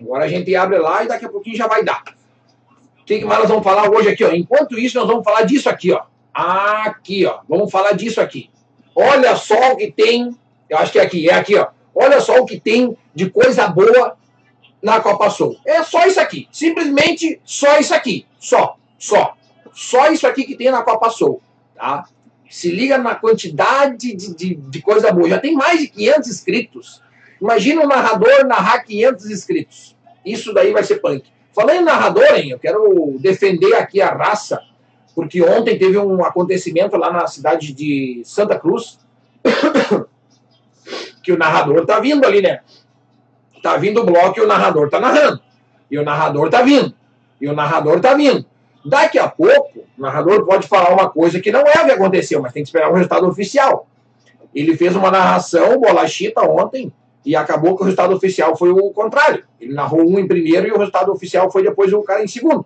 Agora 0.00 0.24
a 0.24 0.28
gente 0.28 0.54
abre 0.54 0.78
lá 0.78 1.04
e 1.04 1.08
daqui 1.08 1.24
a 1.24 1.28
pouquinho 1.28 1.56
já 1.56 1.66
vai 1.66 1.84
dar. 1.84 2.02
O 3.00 3.04
que 3.04 3.24
mais 3.24 3.40
nós 3.40 3.48
vamos 3.48 3.64
falar 3.64 3.90
hoje 3.90 4.08
aqui? 4.08 4.24
Ó? 4.24 4.32
Enquanto 4.32 4.78
isso, 4.78 4.98
nós 4.98 5.06
vamos 5.06 5.24
falar 5.24 5.42
disso 5.42 5.68
aqui. 5.68 5.92
Ó. 5.92 6.02
Aqui, 6.34 7.26
ó. 7.26 7.40
Vamos 7.48 7.70
falar 7.70 7.92
disso 7.92 8.20
aqui. 8.20 8.50
Olha 8.94 9.34
só 9.36 9.72
o 9.72 9.76
que 9.76 9.90
tem. 9.90 10.36
Eu 10.68 10.78
acho 10.78 10.92
que 10.92 10.98
é 10.98 11.02
aqui, 11.02 11.28
é 11.28 11.34
aqui, 11.34 11.56
ó. 11.56 11.68
Olha 11.94 12.20
só 12.20 12.38
o 12.38 12.44
que 12.44 12.60
tem 12.60 12.96
de 13.14 13.30
coisa 13.30 13.66
boa 13.66 14.16
na 14.82 15.00
Copa 15.00 15.30
Sul. 15.30 15.58
É 15.64 15.82
só 15.82 16.06
isso 16.06 16.20
aqui. 16.20 16.48
Simplesmente 16.52 17.40
só 17.44 17.78
isso 17.78 17.94
aqui. 17.94 18.26
Só. 18.38 18.76
Só. 18.98 19.34
Só 19.72 20.10
isso 20.10 20.26
aqui 20.26 20.44
que 20.44 20.56
tem 20.56 20.70
na 20.70 20.82
Copa 20.82 21.10
Sul. 21.10 21.40
Tá? 21.74 22.04
Se 22.48 22.70
liga 22.70 22.98
na 22.98 23.14
quantidade 23.14 24.14
de, 24.14 24.34
de, 24.34 24.54
de 24.54 24.82
coisa 24.82 25.12
boa. 25.12 25.28
Já 25.28 25.38
tem 25.38 25.54
mais 25.54 25.80
de 25.80 25.88
500 25.88 26.28
inscritos. 26.28 27.02
Imagina 27.40 27.82
um 27.82 27.86
narrador 27.86 28.44
narrar 28.46 28.80
500 28.80 29.30
inscritos. 29.30 29.96
Isso 30.24 30.52
daí 30.52 30.72
vai 30.72 30.82
ser 30.82 30.96
punk. 31.00 31.24
Falando 31.54 31.80
em 31.80 31.84
narrador, 31.84 32.34
hein, 32.34 32.50
eu 32.50 32.58
quero 32.58 33.16
defender 33.18 33.74
aqui 33.74 34.00
a 34.00 34.10
raça, 34.10 34.60
porque 35.14 35.42
ontem 35.42 35.78
teve 35.78 35.98
um 35.98 36.24
acontecimento 36.24 36.96
lá 36.96 37.12
na 37.12 37.26
cidade 37.26 37.72
de 37.72 38.22
Santa 38.24 38.58
Cruz, 38.58 38.98
que 41.22 41.32
o 41.32 41.38
narrador 41.38 41.84
tá 41.84 41.98
vindo 42.00 42.24
ali, 42.24 42.40
né? 42.40 42.60
Tá 43.62 43.76
vindo 43.76 44.02
o 44.02 44.04
bloco 44.04 44.38
e 44.38 44.42
o 44.42 44.46
narrador 44.46 44.88
tá 44.88 45.00
narrando. 45.00 45.40
E 45.90 45.98
o 45.98 46.04
narrador 46.04 46.48
tá 46.48 46.62
vindo. 46.62 46.94
E 47.40 47.48
o 47.48 47.54
narrador 47.54 48.00
tá 48.00 48.14
vindo. 48.14 48.44
Daqui 48.84 49.18
a 49.18 49.28
pouco, 49.28 49.80
o 49.98 50.00
narrador 50.00 50.46
pode 50.46 50.68
falar 50.68 50.92
uma 50.92 51.10
coisa 51.10 51.40
que 51.40 51.50
não 51.50 51.60
é 51.62 51.82
o 51.82 51.84
que 51.84 51.92
aconteceu, 51.92 52.40
mas 52.40 52.52
tem 52.52 52.62
que 52.62 52.68
esperar 52.68 52.90
o 52.90 52.94
resultado 52.94 53.26
oficial. 53.26 53.88
Ele 54.54 54.76
fez 54.76 54.94
uma 54.94 55.10
narração, 55.10 55.80
bolachita, 55.80 56.40
ontem, 56.42 56.92
e 57.28 57.36
acabou 57.36 57.76
que 57.76 57.82
o 57.82 57.84
resultado 57.84 58.14
oficial 58.14 58.56
foi 58.56 58.70
o 58.70 58.90
contrário. 58.90 59.44
Ele 59.60 59.74
narrou 59.74 60.00
um 60.00 60.18
em 60.18 60.26
primeiro 60.26 60.66
e 60.66 60.72
o 60.72 60.78
resultado 60.78 61.12
oficial 61.12 61.50
foi 61.50 61.62
depois 61.62 61.92
o 61.92 62.02
cara 62.02 62.24
em 62.24 62.26
segundo. 62.26 62.64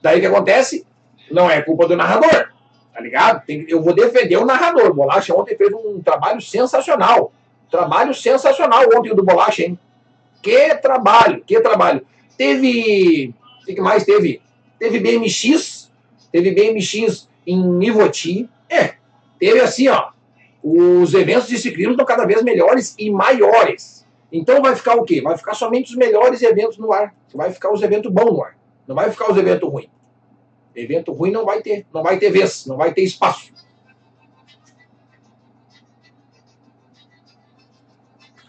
Daí 0.00 0.16
o 0.16 0.20
que 0.22 0.26
acontece? 0.26 0.86
Não 1.30 1.50
é 1.50 1.60
culpa 1.60 1.86
do 1.86 1.94
narrador, 1.94 2.48
tá 2.94 3.00
ligado? 3.02 3.44
Tem, 3.44 3.66
eu 3.68 3.82
vou 3.82 3.92
defender 3.92 4.38
o 4.38 4.46
narrador. 4.46 4.86
O 4.86 4.94
Bolacha 4.94 5.34
ontem 5.34 5.54
fez 5.58 5.70
um 5.74 6.00
trabalho 6.00 6.40
sensacional. 6.40 7.30
Trabalho 7.70 8.14
sensacional 8.14 8.82
ontem 8.96 9.14
do 9.14 9.22
Bolacha, 9.22 9.64
hein? 9.64 9.78
Que 10.42 10.74
trabalho, 10.76 11.44
que 11.46 11.60
trabalho. 11.60 12.00
Teve. 12.38 13.34
O 13.62 13.66
que 13.66 13.78
mais 13.78 14.04
teve? 14.04 14.40
Teve 14.78 15.00
BMX, 15.00 15.90
teve 16.32 16.52
BMX 16.52 17.28
em 17.46 17.84
Ivoti. 17.84 18.48
É, 18.70 18.94
teve 19.38 19.60
assim, 19.60 19.88
ó. 19.88 20.12
Os 20.64 21.12
eventos 21.12 21.46
de 21.46 21.58
ciclismo 21.58 21.92
estão 21.92 22.06
cada 22.06 22.24
vez 22.24 22.42
melhores 22.42 22.94
e 22.98 23.10
maiores. 23.10 23.97
Então 24.30 24.60
vai 24.60 24.76
ficar 24.76 24.96
o 24.96 25.04
quê? 25.04 25.20
Vai 25.20 25.36
ficar 25.36 25.54
somente 25.54 25.90
os 25.90 25.96
melhores 25.96 26.42
eventos 26.42 26.78
no 26.78 26.92
ar. 26.92 27.14
Vai 27.34 27.52
ficar 27.52 27.72
os 27.72 27.82
eventos 27.82 28.12
bons 28.12 28.32
no 28.32 28.42
ar. 28.42 28.56
Não 28.86 28.94
vai 28.94 29.10
ficar 29.10 29.30
os 29.30 29.36
eventos 29.36 29.68
ruins. 29.68 29.88
Evento 30.74 31.12
ruim 31.12 31.30
não 31.30 31.44
vai 31.44 31.62
ter. 31.62 31.86
Não 31.92 32.02
vai 32.02 32.18
ter 32.18 32.30
vez. 32.30 32.66
Não 32.66 32.76
vai 32.76 32.92
ter 32.92 33.02
espaço. 33.02 33.52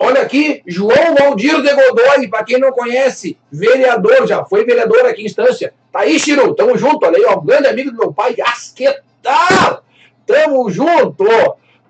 Olha 0.01 0.21
aqui, 0.21 0.63
João 0.65 1.13
Valdir 1.13 1.61
de 1.61 1.73
Godoy, 1.73 2.29
para 2.29 2.45
quem 2.45 2.57
não 2.57 2.71
conhece, 2.71 3.37
vereador, 3.51 4.25
já 4.25 4.45
foi 4.45 4.63
vereador 4.63 5.05
aqui 5.05 5.23
em 5.23 5.25
instância. 5.25 5.73
Tá 5.91 5.99
aí, 5.99 6.17
Chiro, 6.17 6.55
tamo 6.55 6.77
junto, 6.77 7.05
olha 7.05 7.17
aí, 7.17 7.25
ó, 7.25 7.37
grande 7.41 7.67
amigo 7.67 7.91
do 7.91 7.97
meu 7.97 8.13
pai, 8.13 8.33
Asquetal! 8.41 9.83
Tamo 10.25 10.69
junto, 10.69 11.25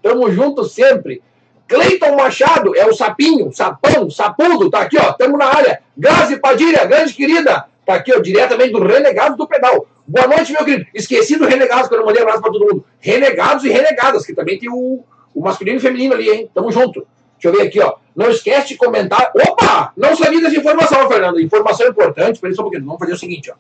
tamo 0.02 0.32
junto 0.32 0.64
sempre. 0.64 1.22
Cleiton 1.70 2.16
Machado 2.16 2.76
é 2.76 2.84
o 2.88 2.94
sapinho, 2.94 3.54
sapão, 3.54 4.10
sapudo, 4.10 4.72
tá 4.72 4.82
aqui, 4.82 4.98
ó, 4.98 5.12
estamos 5.12 5.38
na 5.38 5.46
área. 5.46 5.82
Grazi 5.96 6.38
Padilha, 6.38 6.84
grande 6.86 7.14
querida, 7.14 7.66
tá 7.86 7.94
aqui, 7.94 8.12
ó, 8.12 8.20
diretamente 8.20 8.72
do 8.72 8.84
Renegados 8.84 9.38
do 9.38 9.48
Pedal. 9.48 9.86
Boa 10.08 10.26
noite, 10.26 10.52
meu 10.52 10.66
querido. 10.66 10.88
Esqueci 10.96 11.38
do 11.38 11.46
Renegados, 11.46 11.88
que 11.88 11.94
eu 11.94 12.00
não 12.00 12.08
mandei 12.08 12.24
abraço 12.24 12.42
pra 12.42 12.52
todo 12.52 12.66
mundo. 12.66 12.84
Renegados 13.00 13.64
e 13.64 13.70
Renegadas, 13.70 14.26
que 14.26 14.34
também 14.34 14.58
tem 14.58 14.68
o, 14.68 15.04
o 15.36 15.42
masculino 15.42 15.78
e 15.78 15.80
feminino 15.80 16.16
ali, 16.16 16.28
hein? 16.28 16.50
Tamo 16.52 16.72
junto. 16.72 17.06
Deixa 17.40 17.56
eu 17.56 17.62
ver 17.62 17.68
aqui, 17.68 17.80
ó. 17.80 17.98
Não 18.16 18.32
esquece 18.32 18.70
de 18.70 18.76
comentar. 18.76 19.32
Opa! 19.36 19.94
Não 19.96 20.16
sabia 20.16 20.42
dessa 20.42 20.58
informação, 20.58 21.08
Fernando. 21.08 21.40
Informação 21.40 21.88
importante. 21.88 22.40
Só 22.40 22.62
um 22.62 22.66
pouquinho. 22.66 22.84
Vamos 22.84 23.00
fazer 23.00 23.14
o 23.14 23.18
seguinte, 23.18 23.52
ó. 23.52 23.54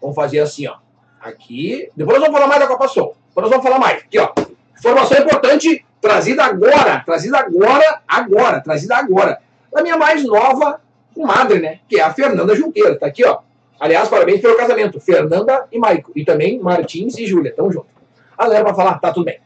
Vamos 0.00 0.14
fazer 0.14 0.38
assim, 0.38 0.68
ó. 0.68 0.76
Aqui. 1.20 1.90
Depois 1.96 2.18
nós 2.18 2.28
vamos 2.28 2.40
falar 2.40 2.48
mais 2.48 2.60
da 2.60 2.68
Copa 2.68 2.86
Sul. 2.86 3.16
Depois 3.28 3.42
nós 3.42 3.50
vamos 3.50 3.64
falar 3.64 3.80
mais. 3.80 4.04
Aqui, 4.04 4.18
ó. 4.20 4.30
Informação 4.78 5.18
importante 5.18 5.84
trazida 6.00 6.44
agora, 6.44 7.02
trazida 7.04 7.38
agora, 7.38 8.00
agora, 8.06 8.60
trazida 8.60 8.96
agora. 8.96 9.40
Da 9.72 9.82
minha 9.82 9.96
mais 9.96 10.24
nova 10.24 10.80
comadre, 11.14 11.58
né? 11.58 11.80
Que 11.88 11.98
é 11.98 12.02
a 12.02 12.12
Fernanda 12.12 12.54
Junqueira. 12.54 12.98
Tá 12.98 13.06
aqui, 13.06 13.24
ó. 13.24 13.38
Aliás, 13.80 14.08
parabéns 14.08 14.40
pelo 14.40 14.56
casamento. 14.56 15.00
Fernanda 15.00 15.66
e 15.72 15.78
Maico. 15.78 16.12
E 16.14 16.24
também 16.24 16.58
Martins 16.58 17.16
e 17.18 17.26
Júlia. 17.26 17.54
Tamo 17.54 17.72
junto. 17.72 17.88
A 18.36 18.44
galera 18.44 18.64
vai 18.64 18.74
falar, 18.74 18.98
tá 18.98 19.12
tudo 19.12 19.24
bem. 19.24 19.40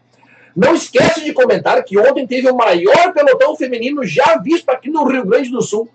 Não 0.55 0.75
esquece 0.75 1.25
de 1.25 1.33
comentar 1.33 1.83
que 1.85 1.97
ontem 1.97 2.27
teve 2.27 2.51
o 2.51 2.57
maior 2.57 3.13
pelotão 3.13 3.57
feminino 3.57 4.05
já 4.05 4.37
visto 4.37 4.69
aqui 4.69 4.91
no 4.91 5.05
Rio 5.05 5.25
Grande 5.25 5.51
do 5.51 5.63
Sul. 5.63 5.89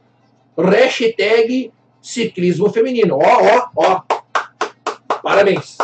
Hashtag 0.58 1.72
ciclismo 2.02 2.70
feminino. 2.70 3.18
Ó, 3.18 3.42
ó, 3.44 3.70
ó. 3.76 4.02
Parabéns. 5.22 5.78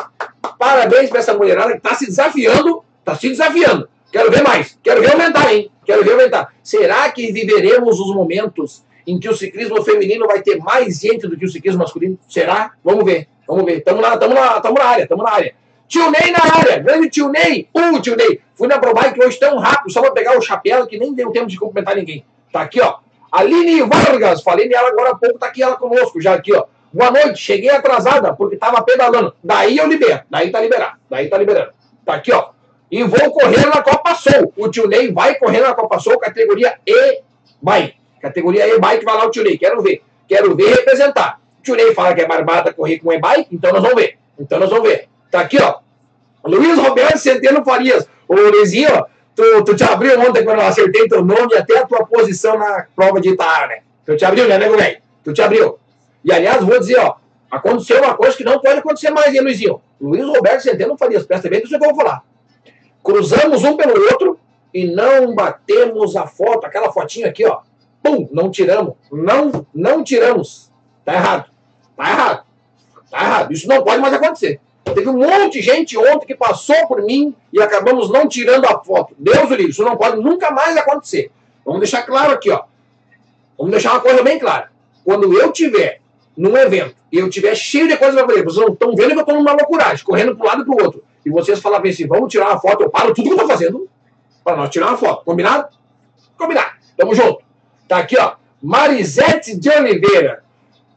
Parabéns 0.57 1.09
para 1.09 1.19
essa 1.19 1.33
mulherada 1.33 1.71
que 1.71 1.77
está 1.77 1.95
se 1.95 2.05
desafiando, 2.05 2.83
está 3.11 3.15
se 3.15 3.29
desafiando 3.29 3.89
Quero 4.11 4.29
ver 4.29 4.43
mais. 4.43 4.77
Quero 4.83 5.01
ver 5.01 5.13
aumentar, 5.13 5.53
hein? 5.53 5.71
Quero 5.85 6.03
ver 6.03 6.11
aumentar. 6.11 6.53
Será 6.61 7.09
que 7.11 7.31
viveremos 7.31 7.97
os 7.97 8.13
momentos 8.13 8.83
em 9.07 9.17
que 9.17 9.29
o 9.29 9.33
ciclismo 9.33 9.81
feminino 9.83 10.27
vai 10.27 10.41
ter 10.41 10.57
mais 10.57 10.99
gente 10.99 11.27
do 11.27 11.37
que 11.37 11.45
o 11.45 11.49
ciclismo 11.49 11.79
masculino? 11.79 12.19
Será? 12.27 12.73
Vamos 12.83 13.05
ver. 13.05 13.29
Vamos 13.47 13.63
ver. 13.63 13.79
Tamo 13.81 14.01
lá, 14.01 14.17
tamo 14.17 14.35
lá, 14.35 14.59
tamo 14.59 14.77
na 14.77 14.83
área, 14.83 15.07
tamo 15.07 15.23
na 15.23 15.31
área. 15.31 15.55
Tio 15.87 16.11
Ney 16.11 16.31
na 16.31 16.57
área, 16.57 16.79
grande 16.79 17.09
tio 17.09 17.29
Ney. 17.29 17.69
Uh, 17.73 18.01
tio 18.01 18.17
Ney. 18.17 18.41
Fui 18.53 18.67
na 18.67 18.79
ProBike 18.79 19.17
hoje 19.23 19.39
tão 19.39 19.57
rápido, 19.57 19.91
só 19.91 20.01
vou 20.01 20.11
pegar 20.11 20.37
o 20.37 20.41
chapéu 20.41 20.85
que 20.85 20.97
nem 20.97 21.13
deu 21.13 21.31
tempo 21.31 21.47
de 21.47 21.57
cumprimentar 21.57 21.95
ninguém. 21.95 22.25
Tá 22.51 22.61
aqui, 22.61 22.81
ó. 22.81 22.97
Aline 23.31 23.81
Vargas, 23.83 24.43
falei 24.43 24.67
nela 24.67 24.89
agora 24.89 25.11
há 25.11 25.15
pouco, 25.15 25.39
tá 25.39 25.47
aqui 25.47 25.63
ela 25.63 25.77
conosco 25.77 26.19
já 26.21 26.33
aqui, 26.33 26.53
ó. 26.53 26.65
Boa 26.93 27.11
noite, 27.11 27.41
cheguei 27.41 27.69
atrasada 27.69 28.33
porque 28.33 28.57
tava 28.57 28.81
pedalando. 28.83 29.33
Daí 29.41 29.77
eu 29.77 29.87
libero, 29.87 30.21
daí 30.29 30.51
tá 30.51 30.59
liberado, 30.59 30.97
daí 31.09 31.29
tá 31.29 31.37
liberando. 31.37 31.71
Tá 32.05 32.15
aqui, 32.15 32.33
ó. 32.33 32.49
E 32.91 33.03
vou 33.03 33.31
correr 33.31 33.65
na 33.67 33.81
Copa 33.81 34.13
Soul. 34.15 34.53
O 34.57 34.67
tio 34.67 34.85
Ney 34.85 35.13
vai 35.13 35.35
correr 35.35 35.61
na 35.61 35.73
Copa 35.73 35.97
Soul, 35.97 36.19
categoria 36.19 36.77
E-Bike. 36.85 37.95
Categoria 38.21 38.67
E-Bike, 38.67 39.05
vai 39.05 39.15
lá 39.15 39.25
o 39.25 39.31
tio 39.31 39.43
Ney, 39.43 39.57
quero 39.57 39.81
ver. 39.81 40.03
Quero 40.27 40.53
ver 40.55 40.75
representar. 40.75 41.39
O 41.59 41.63
tio 41.63 41.75
Ney 41.75 41.93
fala 41.93 42.13
que 42.13 42.21
é 42.21 42.27
barbada 42.27 42.73
correr 42.73 42.99
com 42.99 43.13
E-Bike, 43.13 43.47
então 43.55 43.71
nós 43.71 43.81
vamos 43.81 43.95
ver. 43.95 44.17
Então 44.37 44.59
nós 44.59 44.69
vamos 44.69 44.89
ver. 44.89 45.07
Tá 45.31 45.39
aqui, 45.39 45.57
ó. 45.61 45.79
Luiz 46.43 46.77
Roberto 46.77 47.17
Centeno 47.17 47.63
Farias. 47.63 48.09
Ô, 48.27 48.35
Luizinho, 48.35 49.05
tu, 49.33 49.63
tu 49.63 49.75
te 49.75 49.83
abriu 49.85 50.19
ontem 50.19 50.43
quando 50.43 50.59
eu 50.59 50.67
acertei 50.67 51.07
teu 51.07 51.23
nome 51.23 51.53
e 51.53 51.57
até 51.57 51.77
a 51.77 51.85
tua 51.85 52.05
posição 52.05 52.57
na 52.57 52.87
prova 52.93 53.21
de 53.21 53.29
Itaara, 53.29 53.67
né? 53.67 53.79
Tu 54.05 54.17
te 54.17 54.25
abriu, 54.25 54.47
né, 54.47 54.57
nego 54.57 54.75
velho? 54.75 54.97
Tu 55.23 55.31
te 55.31 55.41
abriu. 55.41 55.79
E, 56.25 56.33
aliás, 56.33 56.61
vou 56.63 56.77
dizer, 56.77 56.99
ó, 56.99 57.15
aconteceu 57.49 57.99
uma 57.99 58.15
coisa 58.15 58.35
que 58.35 58.43
não 58.43 58.59
pode 58.59 58.79
acontecer 58.79 59.11
mais, 59.11 59.33
hein, 59.33 59.41
Luizinho? 59.41 59.81
Luiz 59.99 60.25
Roberto 60.25 60.61
Centeno 60.61 60.97
Farias, 60.97 61.25
presta 61.25 61.49
bem 61.49 61.61
que 61.61 61.73
eu 61.73 61.79
vou 61.79 61.95
falar. 61.95 62.23
Cruzamos 63.03 63.63
um 63.63 63.75
pelo 63.75 63.99
outro 64.11 64.39
e 64.73 64.85
não 64.85 65.33
batemos 65.33 66.15
a 66.15 66.27
foto, 66.27 66.65
aquela 66.65 66.91
fotinha 66.91 67.27
aqui, 67.27 67.45
ó. 67.45 67.59
Pum, 68.01 68.27
não 68.31 68.49
tiramos. 68.49 68.95
Não, 69.11 69.65
não 69.73 70.03
tiramos. 70.03 70.71
Tá 71.05 71.13
errado. 71.13 71.51
Tá 71.95 72.09
errado. 72.09 72.43
Tá 73.09 73.21
errado. 73.21 73.53
Isso 73.53 73.67
não 73.67 73.83
pode 73.83 74.01
mais 74.01 74.13
acontecer. 74.13 74.59
Teve 74.83 75.09
um 75.09 75.17
monte 75.17 75.59
de 75.59 75.61
gente 75.61 75.97
ontem 75.97 76.25
que 76.25 76.35
passou 76.35 76.87
por 76.87 77.01
mim 77.03 77.35
e 77.53 77.61
acabamos 77.61 78.09
não 78.09 78.27
tirando 78.27 78.65
a 78.65 78.79
foto. 78.79 79.13
Deus 79.17 79.49
o 79.49 79.55
livre, 79.55 79.69
isso 79.69 79.83
não 79.83 79.95
pode 79.95 80.17
nunca 80.17 80.51
mais 80.51 80.75
acontecer. 80.75 81.31
Vamos 81.65 81.81
deixar 81.81 82.03
claro 82.03 82.33
aqui, 82.33 82.49
ó. 82.49 82.63
Vamos 83.57 83.71
deixar 83.71 83.91
uma 83.91 84.01
coisa 84.01 84.23
bem 84.23 84.39
clara. 84.39 84.71
Quando 85.05 85.31
eu 85.37 85.51
tiver 85.51 86.01
num 86.35 86.57
evento 86.57 86.95
e 87.11 87.17
eu 87.17 87.29
tiver 87.29 87.55
cheio 87.55 87.87
de 87.87 87.95
coisa 87.97 88.17
para 88.17 88.27
fazer, 88.27 88.43
vocês 88.43 88.65
não 88.65 88.73
estão 88.73 88.95
vendo 88.95 89.09
que 89.09 89.17
eu 89.17 89.21
estou 89.21 89.35
numa 89.35 89.53
loucuragem, 89.53 90.03
correndo 90.03 90.37
um 90.37 90.43
lado 90.43 90.61
e 90.61 90.65
para 90.65 90.73
o 90.73 90.83
outro. 90.83 91.03
E 91.25 91.29
vocês 91.29 91.59
falarem 91.59 91.91
assim, 91.91 92.07
vamos 92.07 92.31
tirar 92.31 92.49
uma 92.49 92.59
foto, 92.59 92.83
eu 92.83 92.89
paro 92.89 93.13
tudo 93.13 93.25
que 93.25 93.31
eu 93.31 93.35
estou 93.35 93.47
fazendo 93.47 93.89
para 94.43 94.57
nós 94.57 94.69
tirar 94.69 94.87
uma 94.87 94.97
foto. 94.97 95.23
Combinado? 95.23 95.69
Combinado. 96.37 96.71
Tamo 96.97 97.13
junto. 97.13 97.39
Tá 97.87 97.97
aqui, 97.97 98.17
ó. 98.17 98.33
Marisete 98.61 99.55
de 99.57 99.69
Oliveira. 99.69 100.43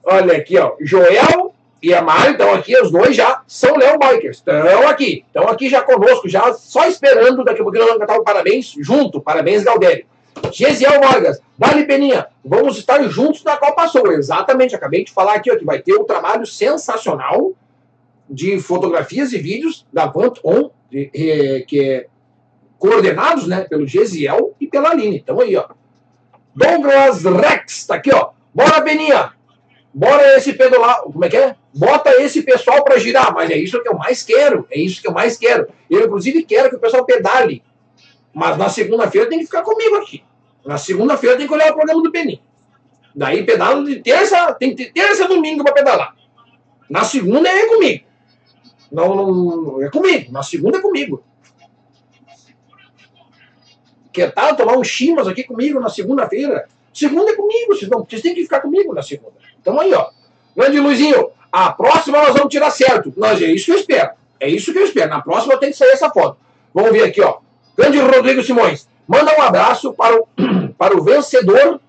Olha 0.04 0.36
aqui, 0.36 0.58
ó. 0.58 0.74
Joel 0.80 1.54
e 1.82 1.92
a 1.92 2.00
Mari 2.00 2.32
estão 2.32 2.54
aqui, 2.54 2.74
os 2.80 2.90
dois 2.90 3.14
já 3.14 3.42
são 3.46 3.76
Leão 3.76 3.98
Bikers. 3.98 4.38
Estão 4.38 4.88
aqui, 4.88 5.24
estão 5.26 5.48
aqui 5.48 5.68
já 5.68 5.82
conosco, 5.82 6.28
já 6.28 6.54
só 6.54 6.86
esperando. 6.86 7.44
Daqui 7.44 7.60
a 7.60 7.62
pouquinho 7.62 7.84
nós 7.84 7.92
vamos 7.92 8.06
cantar 8.06 8.18
o 8.18 8.24
parabéns 8.24 8.74
junto. 8.78 9.20
Parabéns, 9.20 9.62
Galdério. 9.62 10.06
Gesiel 10.50 11.00
Vargas, 11.00 11.40
Dali 11.58 11.86
Peninha, 11.86 12.26
vamos 12.44 12.76
estar 12.76 13.02
juntos 13.08 13.44
na 13.44 13.56
Copa 13.56 13.86
Sul. 13.88 14.12
Exatamente, 14.12 14.74
acabei 14.74 15.04
de 15.04 15.12
falar 15.12 15.34
aqui 15.34 15.50
ó, 15.50 15.56
que 15.56 15.64
vai 15.64 15.78
ter 15.78 15.94
um 15.94 16.04
trabalho 16.04 16.46
sensacional 16.46 17.52
de 18.28 18.58
fotografias 18.60 19.32
e 19.32 19.38
vídeos 19.38 19.86
da 19.92 20.06
Vant 20.06 20.38
On, 20.44 20.70
de, 20.90 21.10
eh, 21.14 21.64
que 21.66 21.80
é 21.80 22.06
coordenados 22.78 23.46
né, 23.46 23.62
pelo 23.62 23.86
Gesiel 23.86 24.54
e 24.60 24.66
pela 24.66 24.90
Aline. 24.90 25.18
Então 25.18 25.40
aí, 25.40 25.56
ó. 25.56 25.66
Douglas 26.54 27.24
Rex, 27.24 27.86
tá 27.86 27.96
aqui, 27.96 28.14
ó. 28.14 28.30
Bora, 28.54 28.80
Peninha! 28.82 29.32
Bora 29.92 30.36
esse 30.36 30.52
pedalar. 30.52 31.02
Como 31.02 31.24
é 31.24 31.28
que 31.28 31.36
é? 31.36 31.54
Bota 31.72 32.10
esse 32.20 32.42
pessoal 32.42 32.82
para 32.82 32.98
girar. 32.98 33.32
Mas 33.32 33.50
é 33.50 33.56
isso 33.56 33.80
que 33.80 33.88
eu 33.88 33.94
mais 33.94 34.22
quero. 34.22 34.66
É 34.70 34.78
isso 34.78 35.00
que 35.00 35.08
eu 35.08 35.12
mais 35.12 35.36
quero. 35.36 35.68
Eu, 35.88 36.04
inclusive, 36.04 36.42
quero 36.42 36.68
que 36.68 36.76
o 36.76 36.80
pessoal 36.80 37.04
pedale. 37.04 37.62
Mas 38.32 38.58
na 38.58 38.68
segunda-feira 38.68 39.28
tem 39.28 39.38
que 39.38 39.44
ficar 39.46 39.62
comigo 39.62 39.96
aqui. 39.96 40.24
Na 40.66 40.76
segunda-feira 40.76 41.36
tem 41.36 41.46
que 41.46 41.52
olhar 41.52 41.70
o 41.70 41.74
programa 41.74 42.02
do 42.02 42.10
Penin. 42.10 42.40
Daí 43.14 43.44
pedalo 43.44 43.84
de 43.84 44.00
terça, 44.00 44.52
tem 44.54 44.74
terça 44.74 45.28
domingo 45.28 45.62
para 45.62 45.72
pedalar. 45.72 46.16
Na 46.90 47.04
segunda 47.04 47.48
é 47.48 47.66
comigo. 47.66 48.04
Não, 48.94 49.14
não, 49.16 49.82
é 49.82 49.90
comigo. 49.90 50.30
Na 50.30 50.42
segunda 50.42 50.78
é 50.78 50.80
comigo. 50.80 51.24
Que 54.12 54.28
tal 54.28 54.54
tomar 54.54 54.78
um 54.78 54.84
chimas 54.84 55.26
aqui 55.26 55.42
comigo 55.42 55.80
na 55.80 55.88
segunda-feira? 55.88 56.68
Segunda 56.92 57.32
é 57.32 57.34
comigo, 57.34 57.74
vocês, 57.74 57.90
não, 57.90 58.04
vocês 58.04 58.22
têm 58.22 58.36
que 58.36 58.44
ficar 58.44 58.60
comigo 58.60 58.94
na 58.94 59.02
segunda. 59.02 59.34
Então 59.60 59.80
aí, 59.80 59.92
ó. 59.92 60.10
Grande 60.56 60.78
Luizinho, 60.78 61.30
a 61.50 61.72
próxima 61.72 62.18
nós 62.18 62.32
vamos 62.32 62.48
tirar 62.50 62.70
certo. 62.70 63.12
Nós, 63.16 63.42
é 63.42 63.46
isso 63.46 63.64
que 63.64 63.72
eu 63.72 63.78
espero. 63.78 64.10
É 64.38 64.48
isso 64.48 64.72
que 64.72 64.78
eu 64.78 64.84
espero. 64.84 65.10
Na 65.10 65.20
próxima 65.20 65.58
tem 65.58 65.70
que 65.70 65.76
sair 65.76 65.90
essa 65.90 66.08
foto. 66.10 66.38
Vamos 66.72 66.92
ver 66.92 67.02
aqui, 67.02 67.20
ó. 67.20 67.38
Grande 67.76 67.98
Rodrigo 67.98 68.44
Simões. 68.44 68.88
Manda 69.08 69.36
um 69.36 69.42
abraço 69.42 69.92
para 69.92 70.16
o, 70.16 70.28
para 70.78 70.96
o 70.96 71.02
vencedor 71.02 71.80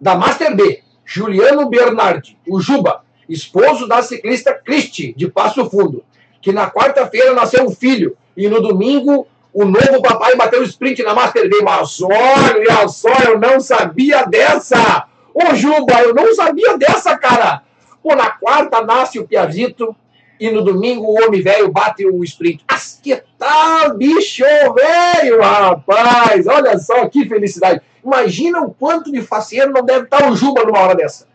da 0.00 0.14
Master 0.14 0.54
B, 0.54 0.80
Juliano 1.04 1.68
Bernardi, 1.68 2.38
o 2.46 2.60
Juba, 2.60 3.02
esposo 3.28 3.88
da 3.88 4.00
ciclista 4.02 4.54
Cristi, 4.54 5.12
de 5.16 5.28
Passo 5.28 5.68
Fundo, 5.68 6.04
que 6.42 6.52
na 6.52 6.68
quarta-feira 6.68 7.32
nasceu 7.32 7.64
um 7.64 7.70
filho 7.70 8.16
e 8.36 8.48
no 8.48 8.60
domingo 8.60 9.26
o 9.54 9.64
novo 9.64 10.02
papai 10.02 10.34
bateu 10.34 10.62
sprint 10.64 11.02
na 11.02 11.14
Master 11.14 11.48
B. 11.48 11.60
Mas 11.62 12.00
olha 12.00 12.88
só, 12.88 13.14
eu 13.24 13.38
não 13.38 13.60
sabia 13.60 14.24
dessa! 14.24 15.06
Ô 15.32 15.54
Juba, 15.54 16.00
eu 16.02 16.14
não 16.14 16.34
sabia 16.34 16.76
dessa, 16.76 17.16
cara! 17.16 17.62
Pô, 18.02 18.14
na 18.14 18.30
quarta 18.30 18.82
nasce 18.82 19.18
o 19.18 19.26
Piazito 19.26 19.94
e 20.40 20.50
no 20.50 20.62
domingo 20.62 21.04
o 21.04 21.24
homem 21.24 21.40
velho 21.40 21.70
bate 21.70 22.04
o 22.04 22.24
sprint. 22.24 22.64
Mas 22.68 22.98
que 23.00 23.22
tal, 23.38 23.94
bicho 23.96 24.44
velho, 24.74 25.40
rapaz? 25.40 26.46
Olha 26.48 26.76
só 26.78 27.06
que 27.08 27.28
felicidade. 27.28 27.80
Imagina 28.04 28.60
o 28.60 28.74
quanto 28.74 29.12
de 29.12 29.22
faceiro 29.22 29.70
não 29.70 29.84
deve 29.84 30.04
estar 30.04 30.28
o 30.28 30.34
Juba 30.34 30.64
numa 30.64 30.80
hora 30.80 30.96
dessa. 30.96 31.28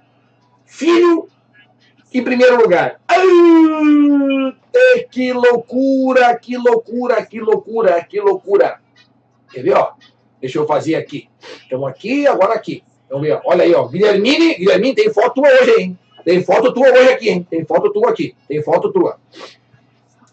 Filho 0.65 1.29
em 2.13 2.23
primeiro 2.23 2.61
lugar. 2.61 2.99
Ai, 3.07 4.55
que 5.09 5.33
loucura, 5.33 6.35
que 6.37 6.57
loucura, 6.57 7.25
que 7.25 7.39
loucura, 7.39 8.03
que 8.03 8.19
loucura. 8.19 8.79
Quer 9.51 9.63
ver, 9.63 9.73
ó? 9.73 9.93
Deixa 10.41 10.59
eu 10.59 10.67
fazer 10.67 10.95
aqui. 10.95 11.29
Estamos 11.61 11.89
aqui, 11.89 12.27
agora 12.27 12.53
aqui. 12.53 12.83
Vamos 13.09 13.27
ver, 13.27 13.39
olha 13.45 13.63
aí, 13.63 13.73
ó. 13.73 13.87
Guilhermine, 13.87 14.55
Guilhermine, 14.55 14.95
tem 14.95 15.13
foto 15.13 15.41
tua 15.41 15.49
hoje, 15.49 15.71
hein? 15.79 15.99
Tem 16.23 16.43
foto 16.43 16.73
tua 16.73 16.89
hoje 16.89 17.09
aqui, 17.09 17.29
hein? 17.29 17.47
Tem 17.49 17.65
foto 17.65 17.91
tua 17.91 18.09
aqui. 18.09 18.35
Tem 18.47 18.61
foto 18.61 18.91
tua. 18.91 19.17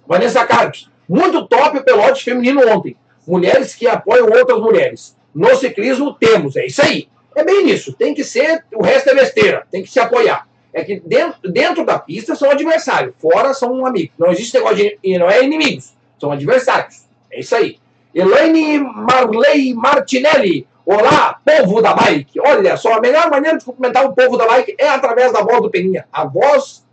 Vanessa 0.06 0.44
Carlos. 0.44 0.90
Muito 1.08 1.46
top 1.46 1.78
o 1.78 1.84
pelote 1.84 2.24
feminino 2.24 2.66
ontem. 2.68 2.96
Mulheres 3.26 3.74
que 3.74 3.86
apoiam 3.86 4.28
outras 4.28 4.60
mulheres. 4.60 5.16
No 5.34 5.54
ciclismo 5.56 6.14
temos, 6.14 6.56
é 6.56 6.66
isso 6.66 6.82
aí. 6.84 7.08
É 7.34 7.42
bem 7.42 7.68
isso. 7.70 7.92
Tem 7.92 8.14
que 8.14 8.22
ser, 8.22 8.64
o 8.74 8.82
resto 8.82 9.10
é 9.10 9.14
besteira. 9.14 9.66
Tem 9.70 9.82
que 9.82 9.90
se 9.90 9.98
apoiar. 9.98 10.46
É 10.74 10.82
que 10.82 10.98
dentro, 10.98 11.50
dentro 11.50 11.86
da 11.86 12.00
pista 12.00 12.34
são 12.34 12.50
adversários, 12.50 13.14
fora 13.18 13.54
são 13.54 13.86
amigos. 13.86 14.10
Não 14.18 14.32
existe 14.32 14.54
negócio 14.54 14.76
de. 14.76 15.18
Não 15.18 15.30
é 15.30 15.42
inimigos, 15.42 15.94
são 16.18 16.32
adversários. 16.32 17.04
É 17.30 17.38
isso 17.38 17.54
aí. 17.54 17.78
Elaine 18.12 18.80
Marley 18.80 19.72
Martinelli. 19.72 20.66
Olá, 20.84 21.40
povo 21.42 21.80
da 21.80 21.94
bike! 21.94 22.38
Olha 22.40 22.76
só, 22.76 22.94
a 22.94 23.00
melhor 23.00 23.30
maneira 23.30 23.56
de 23.56 23.64
cumprimentar 23.64 24.04
o 24.04 24.14
povo 24.14 24.36
da 24.36 24.46
bike 24.46 24.74
é 24.76 24.88
através 24.88 25.32
da 25.32 25.42
voz 25.42 25.62
do 25.62 25.70
Peninha. 25.70 26.06
A 26.12 26.26
voz, 26.26 26.84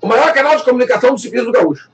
o 0.00 0.06
maior 0.06 0.32
canal 0.32 0.56
de 0.56 0.64
comunicação 0.64 1.12
do 1.12 1.20
ciclismo 1.20 1.52
gaúcho. 1.52 1.90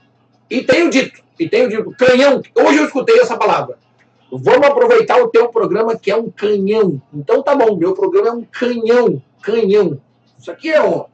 E 0.49 0.63
tenho 0.63 0.91
dito, 0.91 1.21
e 1.41 1.49
tenho 1.49 1.69
dito, 1.69 1.91
canhão. 1.99 2.41
Hoje 2.55 2.79
eu 2.79 2.85
escutei 2.85 3.19
essa 3.19 3.37
palavra. 3.37 3.79
Vamos 4.31 4.67
aproveitar 4.67 5.21
o 5.21 5.29
teu 5.29 5.49
programa 5.49 5.97
que 5.97 6.11
é 6.11 6.17
um 6.17 6.31
canhão. 6.31 7.03
Então 7.13 7.43
tá 7.43 7.57
bom, 7.57 7.77
meu 7.77 7.95
programa 7.95 8.29
é 8.29 8.33
um 8.33 8.45
canhão, 8.45 9.21
canhão. 9.43 9.99
Isso 10.43 10.51
aqui 10.51 10.73
é 10.73 10.83
um 10.83 11.05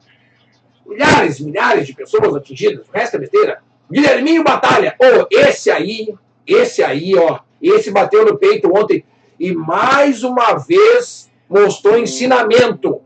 milhares, 0.87 1.39
milhares 1.39 1.85
de 1.85 1.93
pessoas 1.93 2.35
atingidas, 2.35 2.87
o 2.87 2.91
resto 2.91 3.15
é 3.15 3.19
besteira. 3.19 3.61
Guilherminho 3.91 4.43
Batalha, 4.43 4.95
oh, 4.99 5.27
esse 5.29 5.69
aí, 5.69 6.15
esse 6.47 6.81
aí, 6.81 7.13
ó, 7.15 7.41
esse 7.61 7.91
bateu 7.91 8.25
no 8.25 8.39
peito 8.39 8.75
ontem 8.75 9.05
e 9.39 9.53
mais 9.53 10.23
uma 10.23 10.55
vez 10.55 11.31
mostrou 11.47 11.95
ensinamento. 11.95 13.03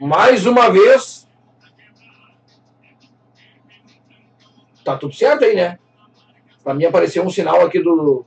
Mais 0.00 0.44
uma 0.46 0.68
vez. 0.68 1.28
Tá 4.84 4.96
tudo 4.96 5.14
certo 5.14 5.44
aí, 5.44 5.54
né? 5.54 5.78
Para 6.64 6.74
mim 6.74 6.86
apareceu 6.86 7.22
um 7.22 7.30
sinal 7.30 7.60
aqui 7.64 7.78
do. 7.78 8.24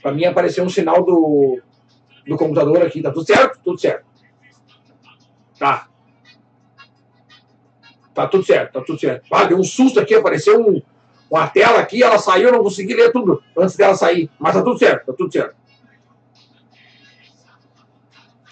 Para 0.00 0.12
mim 0.12 0.24
apareceu 0.24 0.62
um 0.62 0.68
sinal 0.68 1.02
do, 1.02 1.60
do 2.26 2.36
computador 2.36 2.82
aqui. 2.82 3.02
Tá 3.02 3.10
tudo 3.10 3.26
certo? 3.26 3.60
Tudo 3.62 3.78
certo. 3.78 4.04
Tá. 5.58 5.88
Tá 8.14 8.28
tudo 8.28 8.44
certo, 8.44 8.72
tá 8.72 8.80
tudo 8.80 8.98
certo. 8.98 9.26
Ah, 9.32 9.44
deu 9.44 9.58
um 9.58 9.64
susto 9.64 9.98
aqui, 9.98 10.14
apareceu 10.14 10.60
um, 10.60 10.80
com 11.28 11.36
a 11.36 11.48
tela 11.48 11.80
aqui, 11.80 12.00
ela 12.00 12.16
saiu, 12.16 12.48
eu 12.48 12.52
não 12.52 12.62
consegui 12.62 12.94
ler 12.94 13.10
tudo 13.10 13.42
antes 13.58 13.74
dela 13.74 13.96
sair. 13.96 14.30
Mas 14.38 14.54
tá 14.54 14.62
tudo 14.62 14.78
certo, 14.78 15.06
tá 15.06 15.12
tudo 15.12 15.32
certo. 15.32 15.56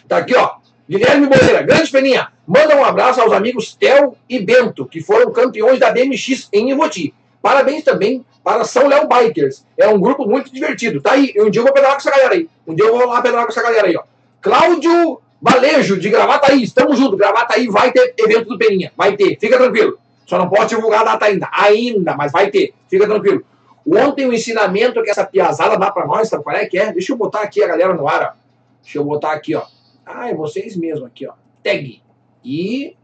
Tá 0.09 0.19
aqui, 0.19 0.35
ó. 0.35 0.57
Guilherme 0.89 1.27
Moreira, 1.27 1.63
grande 1.63 1.91
peninha. 1.91 2.33
Manda 2.47 2.77
um 2.77 2.85
abraço 2.85 3.21
aos 3.21 3.33
amigos 3.33 3.75
Tel 3.75 4.17
e 4.29 4.41
Bento, 4.41 4.85
que 4.85 5.01
foram 5.01 5.33
campeões 5.33 5.79
da 5.79 5.93
BMX 5.93 6.49
em 6.53 6.71
Ivoti. 6.71 7.15
Parabéns 7.41 7.85
também 7.85 8.27
para 8.43 8.65
São 8.65 8.89
Léo 8.89 9.09
Bikers. 9.09 9.65
É 9.77 9.89
um 9.89 10.01
grupo 10.01 10.27
muito 10.27 10.53
divertido. 10.53 11.01
Tá 11.01 11.13
aí. 11.13 11.33
Um 11.39 11.51
dia 11.51 11.61
eu 11.61 11.65
vou 11.65 11.73
pedalar 11.73 11.95
com 11.95 12.01
essa 12.01 12.11
galera 12.11 12.35
aí. 12.35 12.49
Um 12.67 12.75
dia 12.75 12.87
eu 12.87 12.97
vou 12.97 13.07
lá 13.07 13.23
pedalar 13.23 13.45
com 13.45 13.53
essa 13.53 13.63
galera 13.63 13.87
aí, 13.87 13.97
ó. 13.97 14.03
Cláudio 14.41 15.21
Valejo, 15.41 15.99
de 15.99 16.11
Gravataí. 16.11 16.63
Estamos 16.63 16.99
juntos. 16.99 17.19
Gravataí 17.19 17.69
vai 17.69 17.93
ter 17.93 18.15
evento 18.19 18.49
do 18.49 18.59
Peninha. 18.59 18.93
Vai 18.97 19.17
ter. 19.17 19.39
Fica 19.39 19.57
tranquilo. 19.59 19.99
Só 20.27 20.39
não 20.39 20.49
pode 20.49 20.75
divulgar 20.75 21.03
a 21.03 21.05
data 21.05 21.27
ainda. 21.27 21.49
Ainda, 21.53 22.17
mas 22.17 22.33
vai 22.33 22.51
ter. 22.51 22.75
Fica 22.89 23.07
tranquilo. 23.07 23.45
Ontem 23.87 24.27
o 24.27 24.33
ensinamento 24.33 25.03
que 25.03 25.11
essa 25.11 25.25
piazada 25.25 25.77
dá 25.77 25.91
para 25.91 26.07
nós, 26.07 26.29
sabe 26.29 26.45
qual 26.45 26.55
é 26.55 26.67
que 26.67 26.79
é? 26.79 26.93
Deixa 26.93 27.13
eu 27.13 27.17
botar 27.17 27.43
aqui 27.43 27.63
a 27.63 27.67
galera 27.67 27.95
no 27.95 28.09
ar, 28.09 28.23
ó. 28.23 28.43
Deixa 28.83 28.99
eu 28.99 29.05
botar 29.05 29.33
aqui, 29.33 29.55
ó. 29.55 29.63
Ah, 30.07 30.31
é 30.31 30.35
vocês 30.35 30.77
mesmo 30.77 31.07
aqui, 31.07 31.27
ó. 31.27 31.33
Tag. 31.63 32.01
E. 32.45 32.97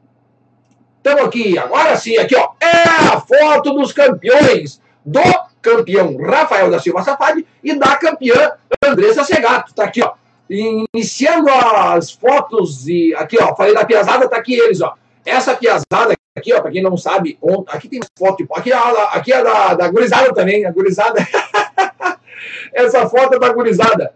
Estamos 0.97 1.25
aqui, 1.25 1.59
agora 1.59 1.97
sim, 1.97 2.17
aqui, 2.17 2.37
ó. 2.37 2.51
É 2.61 2.89
a 2.89 3.21
foto 3.21 3.73
dos 3.73 3.93
campeões 3.93 4.81
do 5.11 5.49
campeão 5.61 6.17
Rafael 6.17 6.71
da 6.71 6.79
Silva 6.79 7.03
Safadi 7.03 7.47
e 7.63 7.75
da 7.75 7.97
campeã 7.97 8.53
Andressa 8.85 9.25
Segato. 9.25 9.75
Tá 9.75 9.85
aqui, 9.85 10.03
ó. 10.03 10.13
Iniciando 10.49 11.51
as 11.51 12.11
fotos 12.11 12.87
e 12.89 13.15
aqui, 13.15 13.37
ó. 13.41 13.55
Falei 13.55 13.75
da 13.75 13.85
piazada, 13.85 14.29
tá 14.29 14.37
aqui 14.37 14.55
eles, 14.55 14.81
ó. 14.81 14.95
Essa 15.25 15.55
piazada 15.55 16.15
aqui, 16.35 16.55
ó, 16.55 16.61
para 16.61 16.71
quem 16.71 16.83
não 16.83 16.97
sabe, 16.97 17.39
aqui 17.67 17.89
tem 17.89 18.01
foto, 18.17 18.47
aqui, 18.55 18.73
é 18.73 18.77
aqui 19.13 19.33
é 19.33 19.43
da, 19.43 19.75
da 19.75 19.89
gurizada 19.89 20.33
também, 20.33 20.65
a 20.65 20.71
gurizada. 20.71 21.21
Essa 22.73 23.09
foto 23.09 23.35
é 23.35 23.39
da 23.39 23.53
gurizada. 23.53 24.15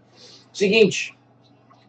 Seguinte, 0.53 1.15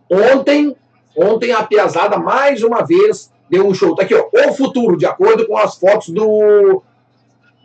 ontem 0.10 0.76
Ontem 1.16 1.52
a 1.52 1.64
Piazada, 1.64 2.18
mais 2.18 2.64
uma 2.64 2.84
vez, 2.84 3.32
deu 3.50 3.68
um 3.68 3.74
show. 3.74 3.96
Tá 3.96 4.04
aqui, 4.04 4.16
ó. 4.16 4.28
O 4.32 4.54
futuro, 4.54 4.98
de 4.98 5.06
acordo 5.06 5.48
com 5.48 5.56
as 5.56 5.78
fotos 5.78 6.10
do 6.10 6.82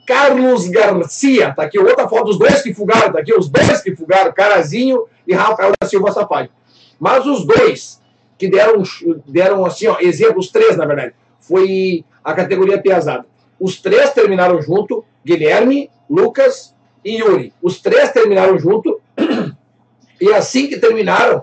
Carlos 0.09 0.67
Garcia. 0.69 1.53
Tá 1.55 1.65
aqui 1.65 1.79
outra 1.79 2.09
foto 2.09 2.25
dos 2.25 2.39
dois 2.39 2.63
que 2.63 2.73
fugaram. 2.73 3.13
Tá 3.13 3.19
aqui 3.21 3.35
os 3.35 3.49
dois 3.49 3.83
que 3.83 3.95
fugaram, 3.95 4.33
Carazinho 4.33 5.05
e 5.27 5.35
Rafael 5.35 5.73
da 5.79 5.87
Silva 5.87 6.11
Safari. 6.11 6.51
Mas 6.99 7.27
os 7.27 7.45
dois 7.47 8.01
que 8.39 8.49
deram, 8.49 8.83
deram 9.27 9.67
assim, 9.67 9.87
ó, 9.87 9.99
exemplos, 10.01 10.51
três, 10.51 10.77
na 10.77 10.87
verdade, 10.87 11.13
foi 11.41 12.05
a 12.25 12.33
categoria 12.33 12.81
Piazada. 12.81 13.27
Os 13.61 13.81
três 13.81 14.13
terminaram 14.13 14.63
junto, 14.63 15.05
Guilherme, 15.25 15.91
Lucas 16.09 16.75
e 17.05 17.17
Yuri. 17.19 17.53
Os 17.61 17.81
três 17.81 18.11
terminaram 18.13 18.59
junto, 18.59 19.01
e 20.21 20.33
assim 20.33 20.69
que 20.69 20.79
terminaram, 20.79 21.43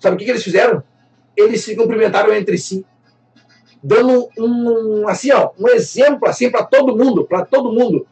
sabe 0.00 0.16
o 0.16 0.18
que, 0.18 0.24
que 0.24 0.30
eles 0.30 0.42
fizeram? 0.42 0.82
eles 1.36 1.62
se 1.62 1.76
cumprimentaram 1.76 2.34
entre 2.34 2.58
si, 2.58 2.84
dando 3.82 4.28
um, 4.38 5.08
assim, 5.08 5.32
ó, 5.32 5.50
um 5.58 5.68
exemplo 5.68 6.28
assim 6.28 6.50
para 6.50 6.64
todo 6.64 6.96
mundo, 6.96 7.24
para 7.24 7.44
todo 7.44 7.72
mundo. 7.72 8.06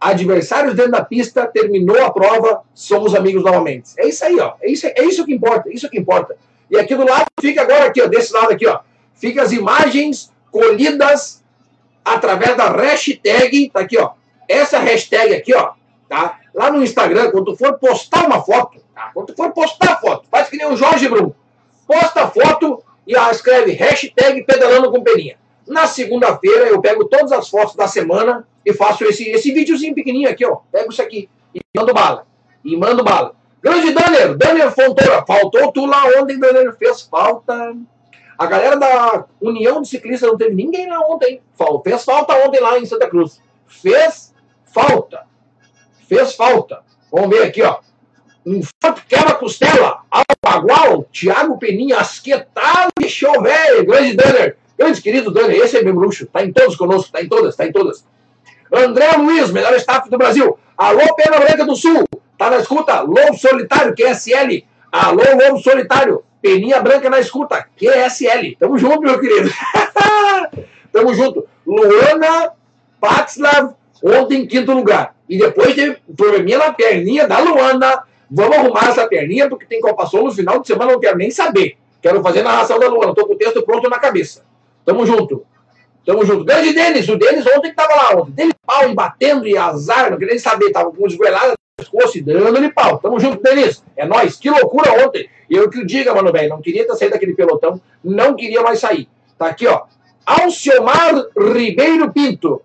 Adversários 0.00 0.74
dentro 0.74 0.92
da 0.92 1.04
pista, 1.04 1.46
terminou 1.46 2.04
a 2.04 2.12
prova, 2.12 2.62
somos 2.74 3.14
amigos 3.14 3.42
novamente. 3.42 3.90
É 3.98 4.06
isso 4.06 4.24
aí, 4.24 4.38
ó. 4.38 4.54
É 4.60 4.70
isso, 4.70 4.86
é 4.86 5.04
isso 5.04 5.24
que 5.24 5.32
importa, 5.32 5.68
é 5.68 5.72
isso 5.72 5.88
que 5.88 5.98
importa. 5.98 6.36
E 6.70 6.78
aqui 6.78 6.94
do 6.94 7.04
lado 7.04 7.26
fica 7.40 7.62
agora 7.62 7.86
aqui, 7.86 8.02
ó, 8.02 8.06
desse 8.06 8.32
lado 8.32 8.52
aqui, 8.52 8.66
ó. 8.66 8.80
Fica 9.14 9.42
as 9.42 9.52
imagens 9.52 10.32
colhidas 10.50 11.42
através 12.04 12.56
da 12.56 12.70
hashtag, 12.70 13.70
tá 13.70 13.80
aqui, 13.80 13.98
ó. 13.98 14.12
Essa 14.48 14.78
hashtag 14.78 15.34
aqui, 15.34 15.54
ó, 15.54 15.72
tá? 16.08 16.38
Lá 16.54 16.70
no 16.70 16.82
Instagram, 16.82 17.30
quando 17.30 17.46
tu 17.46 17.56
for 17.56 17.78
postar 17.78 18.26
uma 18.26 18.42
foto, 18.42 18.80
tá? 18.94 19.10
Quando 19.12 19.28
tu 19.28 19.34
for 19.34 19.52
postar 19.52 19.94
a 19.94 19.96
foto, 19.96 20.26
faz 20.30 20.48
que 20.48 20.56
nem 20.56 20.66
o 20.66 20.76
Jorge 20.76 21.08
Bruno 21.08 21.34
posta 21.86 22.22
a 22.22 22.28
foto 22.28 22.82
e 23.06 23.14
escreve 23.14 23.72
hashtag 23.72 24.42
pedalando 24.44 24.90
com 24.90 25.02
peninha. 25.02 25.36
Na 25.66 25.86
segunda-feira 25.86 26.68
eu 26.68 26.80
pego 26.80 27.04
todas 27.04 27.32
as 27.32 27.48
fotos 27.48 27.74
da 27.74 27.86
semana 27.86 28.46
e 28.64 28.72
faço 28.72 29.04
esse, 29.04 29.28
esse 29.30 29.52
videozinho 29.52 29.94
pequenininho 29.94 30.30
aqui, 30.30 30.44
ó. 30.44 30.58
Pego 30.72 30.90
isso 30.90 31.02
aqui 31.02 31.28
e 31.54 31.60
mando 31.76 31.94
bala. 31.94 32.26
E 32.64 32.76
mando 32.76 33.04
bala. 33.04 33.34
Grande 33.62 33.92
Daniel, 33.92 34.36
Daniel 34.36 34.70
Fontoura, 34.70 35.24
faltou 35.26 35.72
tu 35.72 35.86
lá 35.86 36.04
ontem, 36.18 36.38
Daniel, 36.38 36.72
fez 36.72 37.02
falta. 37.02 37.74
A 38.38 38.46
galera 38.46 38.76
da 38.76 39.24
União 39.40 39.80
de 39.80 39.88
Ciclistas 39.88 40.28
não 40.28 40.36
teve 40.36 40.54
ninguém 40.54 40.88
lá 40.88 41.00
ontem. 41.00 41.40
Fez 41.82 42.04
falta 42.04 42.34
ontem 42.46 42.60
lá 42.60 42.78
em 42.78 42.84
Santa 42.84 43.08
Cruz. 43.08 43.40
Fez 43.66 44.34
falta. 44.64 45.26
Fez 46.06 46.34
falta. 46.34 46.82
Vamos 47.10 47.30
ver 47.30 47.44
aqui, 47.44 47.62
ó 47.62 47.78
um 48.46 48.62
forte 48.62 49.04
quebra-costela, 49.08 50.02
Alpagual, 50.08 51.04
Thiago 51.12 51.58
Peninha, 51.58 51.98
Asquetal, 51.98 52.90
show 53.08 53.42
velho, 53.42 53.84
grande 53.84 54.14
Danner, 54.14 54.56
grande 54.78 55.02
querido 55.02 55.32
Danner, 55.32 55.56
esse 55.56 55.76
é 55.76 55.82
meu 55.82 55.94
bruxo, 55.94 56.26
tá 56.26 56.44
em 56.44 56.52
todos 56.52 56.76
conosco, 56.76 57.10
tá 57.10 57.20
em 57.20 57.28
todas, 57.28 57.56
tá 57.56 57.66
em 57.66 57.72
todas. 57.72 58.04
André 58.72 59.10
Luiz, 59.16 59.50
melhor 59.50 59.74
staff 59.74 60.08
do 60.08 60.16
Brasil. 60.16 60.56
Alô, 60.78 61.14
Pena 61.16 61.38
Branca 61.40 61.64
do 61.64 61.74
Sul, 61.74 62.04
tá 62.38 62.48
na 62.48 62.58
escuta? 62.58 63.00
Lobo 63.00 63.36
Solitário, 63.36 63.96
QSL. 63.96 64.64
Alô, 64.92 65.22
Lobo 65.42 65.58
Solitário, 65.58 66.22
Peninha 66.40 66.80
Branca 66.80 67.10
na 67.10 67.18
escuta, 67.18 67.66
QSL. 67.76 68.56
Tamo 68.60 68.78
junto, 68.78 69.00
meu 69.00 69.18
querido. 69.18 69.50
Tamo 70.92 71.12
junto. 71.14 71.48
Luana 71.66 72.52
Patslav, 73.00 73.74
ontem 74.02 74.42
em 74.42 74.46
quinto 74.46 74.72
lugar. 74.72 75.16
E 75.28 75.36
depois 75.36 75.74
teve 75.74 75.98
probleminha 76.16 76.58
na 76.58 76.72
perninha 76.72 77.26
da 77.26 77.40
Luana 77.40 78.04
Vamos 78.30 78.56
arrumar 78.56 78.88
essa 78.88 79.06
perninha, 79.06 79.48
porque 79.48 79.66
tem 79.66 79.80
Copa 79.80 80.06
Sul 80.06 80.24
no 80.24 80.32
final 80.32 80.60
de 80.60 80.66
semana, 80.66 80.92
não 80.92 81.00
quero 81.00 81.16
nem 81.16 81.30
saber. 81.30 81.76
Quero 82.02 82.22
fazer 82.22 82.42
narração 82.42 82.78
da 82.78 82.88
Luana, 82.88 83.10
estou 83.10 83.26
com 83.26 83.34
o 83.34 83.36
texto 83.36 83.62
pronto 83.62 83.88
na 83.88 83.98
cabeça. 83.98 84.44
Tamo 84.84 85.04
junto. 85.06 85.44
Tamo 86.04 86.24
junto. 86.24 86.44
Grande 86.44 86.72
Denis, 86.72 87.08
o 87.08 87.16
Denis 87.16 87.44
ontem 87.46 87.70
que 87.70 87.74
tava 87.74 87.94
lá 87.94 88.20
ontem. 88.20 88.32
Dele 88.32 88.52
pau 88.64 88.88
e 88.88 88.94
batendo 88.94 89.46
e 89.46 89.56
azar, 89.56 90.10
não 90.10 90.18
queria 90.18 90.34
nem 90.34 90.38
saber, 90.38 90.70
tava 90.70 90.90
com 90.92 91.06
esgoelada 91.06 91.48
no 91.48 91.56
pescoço 91.76 92.18
e 92.18 92.22
dando-lhe 92.22 92.72
pau. 92.72 92.98
Tamo 92.98 93.18
junto, 93.18 93.42
Denis. 93.42 93.82
É 93.96 94.06
nóis. 94.06 94.36
Que 94.36 94.48
loucura 94.50 95.04
ontem. 95.04 95.28
Eu 95.50 95.68
que 95.68 95.80
o 95.80 95.86
diga, 95.86 96.14
mano, 96.14 96.32
bem, 96.32 96.48
não 96.48 96.60
queria 96.60 96.86
ter 96.86 96.94
saído 96.94 97.14
daquele 97.14 97.34
pelotão, 97.34 97.80
não 98.02 98.34
queria 98.34 98.62
mais 98.62 98.80
sair. 98.80 99.08
Tá 99.38 99.46
aqui, 99.46 99.66
ó. 99.66 99.82
Alciomar 100.24 101.14
Ribeiro 101.36 102.12
Pinto. 102.12 102.62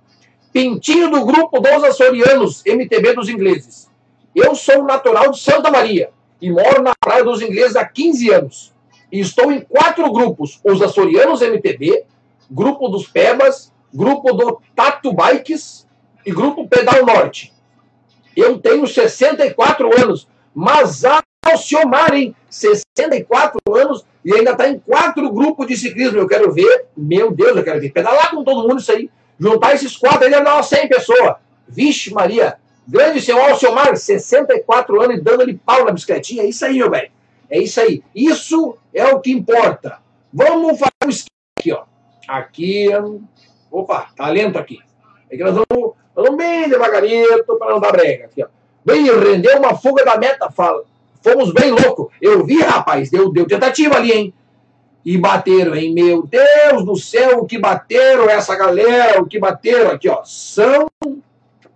Pintinho 0.51 1.09
do 1.09 1.25
grupo 1.25 1.59
dos 1.59 1.83
açorianos, 1.83 2.61
MTB 2.65 3.13
dos 3.13 3.29
ingleses. 3.29 3.90
Eu 4.35 4.55
sou 4.55 4.83
natural 4.83 5.31
de 5.31 5.39
Santa 5.39 5.69
Maria 5.69 6.11
e 6.41 6.49
moro 6.49 6.81
na 6.81 6.93
Praia 6.99 7.23
dos 7.23 7.41
Ingleses 7.41 7.75
há 7.75 7.85
15 7.85 8.31
anos. 8.31 8.73
E 9.11 9.19
estou 9.19 9.51
em 9.51 9.61
quatro 9.61 10.11
grupos: 10.11 10.59
os 10.63 10.81
Açorianos 10.81 11.41
MTB, 11.41 12.05
Grupo 12.49 12.87
dos 12.87 13.07
Pebas, 13.07 13.71
Grupo 13.93 14.33
do 14.33 14.61
Tato 14.75 15.13
Bikes 15.13 15.87
e 16.25 16.31
Grupo 16.31 16.67
Pedal 16.67 17.05
Norte. 17.05 17.53
Eu 18.35 18.57
tenho 18.59 18.87
64 18.87 20.01
anos, 20.01 20.27
mas 20.55 21.03
Alciomar, 21.43 22.13
hein? 22.13 22.35
64 22.49 23.59
anos 23.75 24.05
e 24.23 24.33
ainda 24.33 24.51
está 24.51 24.69
em 24.69 24.77
quatro 24.79 25.31
grupos 25.31 25.67
de 25.67 25.75
ciclismo. 25.75 26.19
Eu 26.19 26.27
quero 26.27 26.51
ver, 26.51 26.85
meu 26.95 27.31
Deus, 27.31 27.57
eu 27.57 27.63
quero 27.63 27.81
ver. 27.81 27.91
Pedalar 27.91 28.29
com 28.31 28.43
todo 28.43 28.67
mundo 28.67 28.79
isso 28.79 28.91
aí. 28.91 29.09
Juntar 29.39 29.73
esses 29.73 29.97
quatro 29.97 30.25
aí 30.25 30.29
deve 30.29 30.43
dar 30.43 30.55
umas 30.55 30.67
100 30.67 30.87
pessoas. 30.87 31.35
Vixe, 31.67 32.13
Maria, 32.13 32.57
Grande 32.87 33.21
senhor 33.21 33.39
Alciomar, 33.39 33.95
64 33.95 35.01
anos 35.01 35.17
e 35.17 35.21
dando-lhe 35.21 35.57
pau 35.57 35.85
na 35.85 35.91
bicicletinha. 35.91 36.43
É 36.43 36.47
isso 36.47 36.65
aí, 36.65 36.77
meu 36.77 36.89
velho. 36.89 37.11
É 37.49 37.59
isso 37.59 37.79
aí. 37.79 38.03
Isso 38.15 38.77
é 38.93 39.05
o 39.07 39.19
que 39.19 39.31
importa. 39.31 39.99
Vamos 40.33 40.79
fazer 40.79 40.91
um 41.05 41.09
esquema 41.09 41.29
aqui, 41.59 41.71
ó. 41.73 41.83
Aqui. 42.27 42.87
Opa, 43.69 44.07
tá 44.15 44.29
lento 44.29 44.57
aqui. 44.57 44.79
É 45.29 45.37
que 45.37 45.43
nós 45.43 45.53
vamos, 45.53 45.93
vamos 46.15 46.37
bem 46.37 46.69
devagarinho 46.69 47.43
para 47.45 47.71
não 47.71 47.79
dar 47.79 47.91
brega. 47.91 48.25
Aqui, 48.25 48.43
ó. 48.43 48.47
Bem, 48.83 49.03
rendeu 49.03 49.59
uma 49.59 49.75
fuga 49.75 50.03
da 50.03 50.17
meta. 50.17 50.49
Fala. 50.49 50.83
Fomos 51.21 51.53
bem 51.53 51.71
louco. 51.71 52.11
Eu 52.21 52.45
vi, 52.45 52.61
rapaz. 52.61 53.09
Deu, 53.09 53.31
deu 53.31 53.45
tentativa 53.45 53.95
ali, 53.95 54.11
hein? 54.11 54.33
E 55.03 55.17
bateram, 55.17 55.75
hein? 55.75 55.93
Meu 55.93 56.23
Deus 56.25 56.85
do 56.85 56.95
céu, 56.95 57.39
o 57.39 57.45
que 57.45 57.57
bateram 57.57 58.29
essa 58.29 58.55
galera, 58.55 59.21
o 59.21 59.25
que 59.25 59.39
bateram 59.39 59.91
aqui, 59.91 60.07
ó. 60.09 60.23
São 60.23 60.87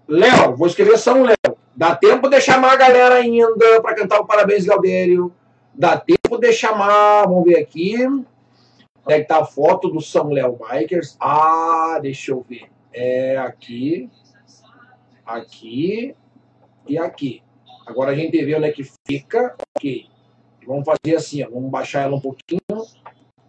Léo, 0.07 0.55
vou 0.55 0.67
escrever 0.67 0.97
São 0.97 1.23
Léo. 1.23 1.57
Dá 1.75 1.95
tempo 1.95 2.29
de 2.29 2.39
chamar 2.39 2.73
a 2.73 2.75
galera 2.75 3.15
ainda 3.15 3.81
para 3.81 3.95
cantar 3.95 4.19
o 4.19 4.25
Parabéns 4.25 4.65
Galdério. 4.65 5.33
Dá 5.73 5.97
tempo 5.97 6.37
de 6.37 6.53
chamar, 6.53 7.25
vamos 7.25 7.43
ver 7.43 7.57
aqui. 7.57 8.05
Onde 8.07 8.23
é 9.07 9.19
que 9.19 9.27
tá 9.27 9.39
a 9.39 9.45
foto 9.45 9.89
do 9.89 9.99
São 9.99 10.29
Léo 10.29 10.57
Bikers? 10.57 11.17
Ah, 11.19 11.99
deixa 12.01 12.31
eu 12.31 12.45
ver. 12.47 12.69
É 12.93 13.35
aqui, 13.37 14.09
aqui 15.25 16.15
e 16.87 16.97
aqui. 16.97 17.41
Agora 17.85 18.11
a 18.11 18.15
gente 18.15 18.43
vê 18.43 18.55
onde 18.55 18.67
é 18.67 18.71
que 18.71 18.89
fica. 19.07 19.55
Ok. 19.75 20.07
Vamos 20.65 20.85
fazer 20.85 21.17
assim, 21.17 21.43
ó. 21.43 21.49
Vamos 21.49 21.69
baixar 21.69 22.03
ela 22.03 22.15
um 22.15 22.21
pouquinho. 22.21 22.61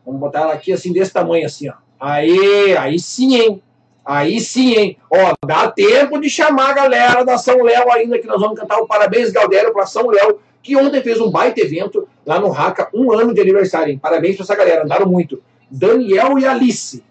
Vamos 0.05 0.21
botar 0.21 0.41
ela 0.41 0.53
aqui 0.53 0.73
assim, 0.73 0.93
desse 0.93 1.13
tamanho, 1.13 1.47
assim, 1.47 1.69
ó. 1.69 1.75
Aí, 1.99 2.77
aí 2.77 2.99
sim, 2.99 3.37
hein? 3.37 3.63
Aí 4.07 4.39
sim, 4.39 4.75
hein? 4.75 4.97
Ó, 5.11 5.35
dá 5.45 5.69
tempo 5.69 6.21
de 6.21 6.31
chamar 6.31 6.71
a 6.71 6.75
galera 6.75 7.25
da 7.25 7.37
São 7.37 7.61
Léo 7.61 7.91
ainda, 7.91 8.21
que 8.21 8.27
nós 8.29 8.41
vamos 8.41 8.57
cantar 8.57 8.79
o 8.79 8.87
Parabéns 8.87 9.33
Galdério 9.33 9.73
para 9.73 9.85
São 9.85 10.07
Léo, 10.07 10.39
que 10.63 10.77
ontem 10.77 11.03
fez 11.03 11.21
um 11.21 11.29
baita 11.29 11.61
evento 11.61 12.09
lá 12.25 12.39
no 12.39 12.49
Raca, 12.49 12.89
um 12.95 13.11
ano 13.13 13.35
de 13.35 13.41
aniversário, 13.41 13.93
hein? 13.93 13.99
Parabéns 13.99 14.37
para 14.37 14.45
essa 14.45 14.55
galera, 14.55 14.85
andaram 14.85 15.07
muito. 15.07 15.43
Daniel 15.69 16.39
e 16.39 16.47
Alice. 16.47 17.03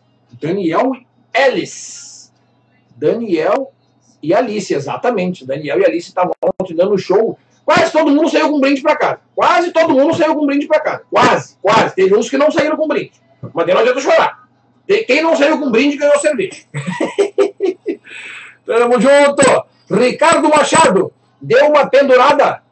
Daniel 0.41 0.93
e 0.93 1.37
Alice. 1.37 2.31
Daniel 2.95 3.73
e 4.23 4.33
Alice, 4.33 4.73
exatamente. 4.73 5.45
Daniel 5.45 5.81
e 5.81 5.85
Alice 5.85 6.07
estavam 6.07 6.31
ontem 6.61 6.75
dando 6.75 6.97
show. 6.97 7.37
Quase 7.65 7.91
todo 7.91 8.09
mundo 8.09 8.29
saiu 8.29 8.49
com 8.49 8.59
brinde 8.61 8.81
para 8.81 8.95
casa. 8.95 9.19
Quase 9.35 9.71
todo 9.71 9.93
mundo 9.93 10.15
saiu 10.15 10.33
com 10.33 10.45
brinde 10.45 10.65
para 10.65 10.79
casa. 10.79 11.01
Quase, 11.09 11.57
quase. 11.61 11.93
Teve 11.93 12.15
uns 12.15 12.29
que 12.29 12.37
não 12.37 12.49
saíram 12.49 12.77
com 12.77 12.87
brinde. 12.87 13.13
Mas 13.53 13.67
não 13.67 13.79
adianta 13.79 13.99
chorar. 13.99 14.44
Quem 15.07 15.21
não 15.21 15.35
saiu 15.35 15.59
com 15.59 15.71
brinde 15.71 15.97
ganhou 15.97 16.19
cerveja. 16.19 16.63
Tamo 18.65 18.99
junto. 18.99 19.65
Ricardo 19.89 20.49
Machado 20.49 21.11
deu 21.41 21.67
uma 21.67 21.87
pendurada. 21.87 22.63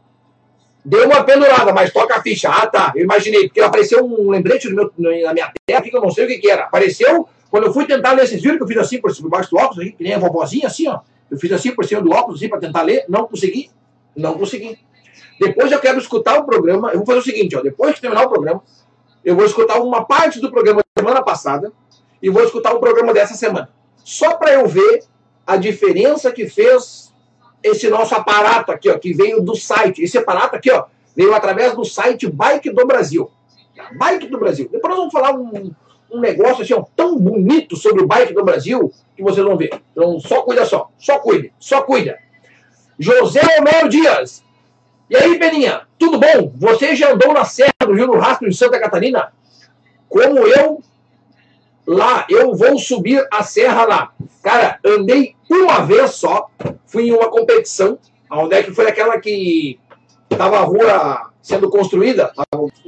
Deu 0.86 1.06
uma 1.06 1.24
pendurada, 1.24 1.72
mas 1.72 1.94
toca 1.94 2.16
a 2.16 2.22
ficha. 2.22 2.50
Ah, 2.50 2.68
tá. 2.68 2.92
Eu 2.96 3.04
imaginei, 3.04 3.48
porque 3.48 3.62
apareceu 3.62 4.06
um 4.06 4.30
lembrete 4.30 4.70
meu, 4.70 4.92
na 4.98 5.34
minha 5.34 5.52
tela 5.66 5.82
que 5.82 5.96
eu 5.96 6.02
não 6.02 6.12
sei 6.12 6.26
o 6.26 6.28
que, 6.28 6.40
que 6.40 6.50
era. 6.50 6.64
Apareceu 6.66 7.28
quando 7.50 7.68
eu 7.68 7.74
fui 7.74 7.86
tentar 7.86 8.12
ler. 8.12 8.28
Vocês 8.28 8.42
viram 8.42 8.58
que 8.58 8.64
eu 8.64 8.68
fiz 8.68 8.78
assim 8.78 9.00
por 9.00 9.12
baixo 9.30 9.50
do 9.52 9.58
óculos, 9.58 9.92
que 9.92 10.04
nem 10.04 10.14
a 10.14 10.20
vovozinha, 10.20 10.68
assim, 10.68 10.88
ó. 10.88 11.00
Eu 11.32 11.38
fiz 11.38 11.52
assim 11.52 11.72
por 11.72 11.86
cima 11.86 12.02
do 12.02 12.12
óculos, 12.12 12.40
assim, 12.40 12.50
para 12.50 12.60
tentar 12.60 12.82
ler. 12.82 13.06
Não 13.08 13.26
consegui. 13.26 13.72
Não 14.16 14.38
consegui. 14.38 14.78
Depois 15.40 15.72
eu 15.72 15.80
quero 15.80 15.98
escutar 15.98 16.38
o 16.38 16.46
programa. 16.46 16.90
Eu 16.92 16.98
vou 16.98 17.06
fazer 17.06 17.20
o 17.20 17.24
seguinte, 17.24 17.56
ó. 17.56 17.62
Depois 17.62 17.96
que 17.96 18.02
terminar 18.02 18.26
o 18.26 18.30
programa, 18.30 18.62
eu 19.24 19.36
vou 19.36 19.46
escutar 19.46 19.80
uma 19.80 20.04
parte 20.06 20.40
do 20.42 20.52
programa 20.52 20.82
da 20.82 21.02
semana 21.02 21.24
passada 21.24 21.72
e 22.24 22.30
vou 22.30 22.42
escutar 22.42 22.74
o 22.74 22.80
programa 22.80 23.14
dessa 23.14 23.36
semana. 23.36 23.70
Só 23.98 24.38
para 24.38 24.54
eu 24.54 24.66
ver 24.66 25.04
a 25.46 25.58
diferença 25.58 26.32
que 26.32 26.48
fez 26.48 27.14
esse 27.62 27.90
nosso 27.90 28.16
aparato 28.16 28.72
aqui, 28.72 28.90
ó, 28.90 28.98
que 28.98 29.14
veio 29.14 29.42
do 29.42 29.54
site. 29.56 30.02
Esse 30.02 30.18
aparato 30.18 30.56
aqui, 30.56 30.72
ó, 30.72 30.86
veio 31.14 31.36
através 31.36 31.76
do 31.76 31.84
site 31.84 32.30
Bike 32.30 32.70
do 32.70 32.88
Brasil. 32.88 33.30
Bike 34.00 34.28
do 34.28 34.40
Brasil. 34.40 34.70
Depois 34.72 34.90
nós 34.90 35.00
vamos 35.00 35.12
falar 35.12 35.36
um, 35.38 35.74
um 36.10 36.20
negócio 36.22 36.64
assim, 36.64 36.74
ó, 36.74 36.86
tão 36.96 37.20
bonito 37.20 37.76
sobre 37.76 38.02
o 38.02 38.08
Bike 38.08 38.34
do 38.34 38.46
Brasil 38.46 38.90
que 39.18 39.22
vocês 39.22 39.46
vão 39.46 39.58
ver. 39.58 39.82
Então, 39.92 40.18
só 40.22 40.44
cuida 40.44 40.66
só. 40.66 40.90
Só 40.98 41.20
cuide. 41.20 41.54
Só 41.60 41.82
cuida. 41.82 42.18
José 42.98 43.42
Homero 43.60 43.90
Dias. 43.90 44.42
E 45.10 45.18
aí, 45.18 45.38
Beninha, 45.38 45.82
tudo 46.00 46.18
bom? 46.18 46.54
Você 46.56 46.96
já 46.96 47.12
andou 47.12 47.34
na 47.34 47.44
Serra 47.44 47.74
do 47.82 47.94
Rio 47.94 48.08
do 48.08 48.18
Rastro 48.18 48.48
em 48.48 48.54
Santa 48.54 48.80
Catarina? 48.80 49.34
Como 50.08 50.40
eu 50.40 50.82
lá, 51.86 52.26
eu 52.30 52.54
vou 52.56 52.78
subir 52.78 53.26
a 53.32 53.44
serra 53.44 53.86
lá. 53.86 54.14
Cara, 54.42 54.80
andei 54.86 55.36
uma 55.50 55.82
vez 55.82 56.12
só, 56.12 56.50
fui 56.86 57.08
em 57.08 57.12
uma 57.14 57.30
competição, 57.30 57.98
onde 58.32 58.56
é 58.56 58.64
que 58.64 58.74
foi 58.74 58.88
aquela 58.88 59.20
que 59.20 59.80
tava 60.30 60.58
a 60.58 60.64
rua 60.64 61.32
sendo 61.42 61.70
construída, 61.70 62.32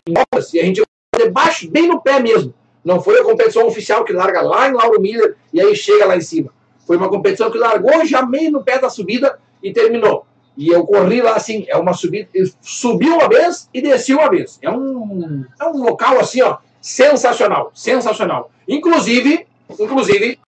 em 0.08 0.14
obras, 0.18 0.54
e 0.54 0.60
a 0.60 0.64
gente 0.64 0.82
debaixo, 1.18 1.70
bem 1.70 1.88
no 1.88 2.02
pé 2.02 2.20
mesmo. 2.20 2.54
Não 2.84 3.02
foi 3.02 3.20
a 3.20 3.24
competição 3.24 3.66
oficial 3.66 4.04
que 4.04 4.14
larga 4.14 4.41
lá 4.41 4.68
em 4.70 4.74
Lauro 4.74 5.02
Miller 5.02 5.36
e 5.52 5.60
aí 5.60 5.76
chega 5.76 6.06
lá 6.06 6.16
em 6.16 6.22
cima. 6.22 6.52
Foi 6.86 6.98
uma 6.98 7.10
competição 7.10 7.50
que 7.50 7.58
largou 7.58 8.06
já 8.06 8.24
meio 8.24 8.52
no 8.52 8.64
pé 8.64 8.78
da 8.78 8.89
subida 8.89 9.39
e 9.64 9.74
terminou. 9.74 10.26
E 10.56 10.70
eu 10.70 10.86
corri 10.86 11.22
lá 11.22 11.36
assim, 11.36 11.66
é 11.68 11.76
uma 11.76 11.93
subida, 11.93 12.30
subi 12.62 13.10
uma 13.10 13.28
vez 13.28 13.70
e 13.74 13.82
desci 13.82 14.14
uma 14.14 14.30
vez. 14.30 14.60
É 14.62 14.70
um, 14.70 15.46
é 15.60 15.66
um 15.66 15.84
local 15.84 16.20
assim, 16.20 16.41
ó, 16.41 16.58
sensacional, 16.80 17.72
sensacional. 17.74 18.52
Inclusive, 18.68 19.45
inclusive, 19.80 20.39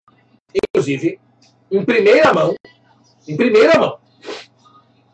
inclusive, 0.55 1.21
em 1.71 1.85
primeira 1.85 2.33
mão, 2.33 2.55
em 3.27 3.37
primeira 3.37 3.79
mão, 3.79 3.99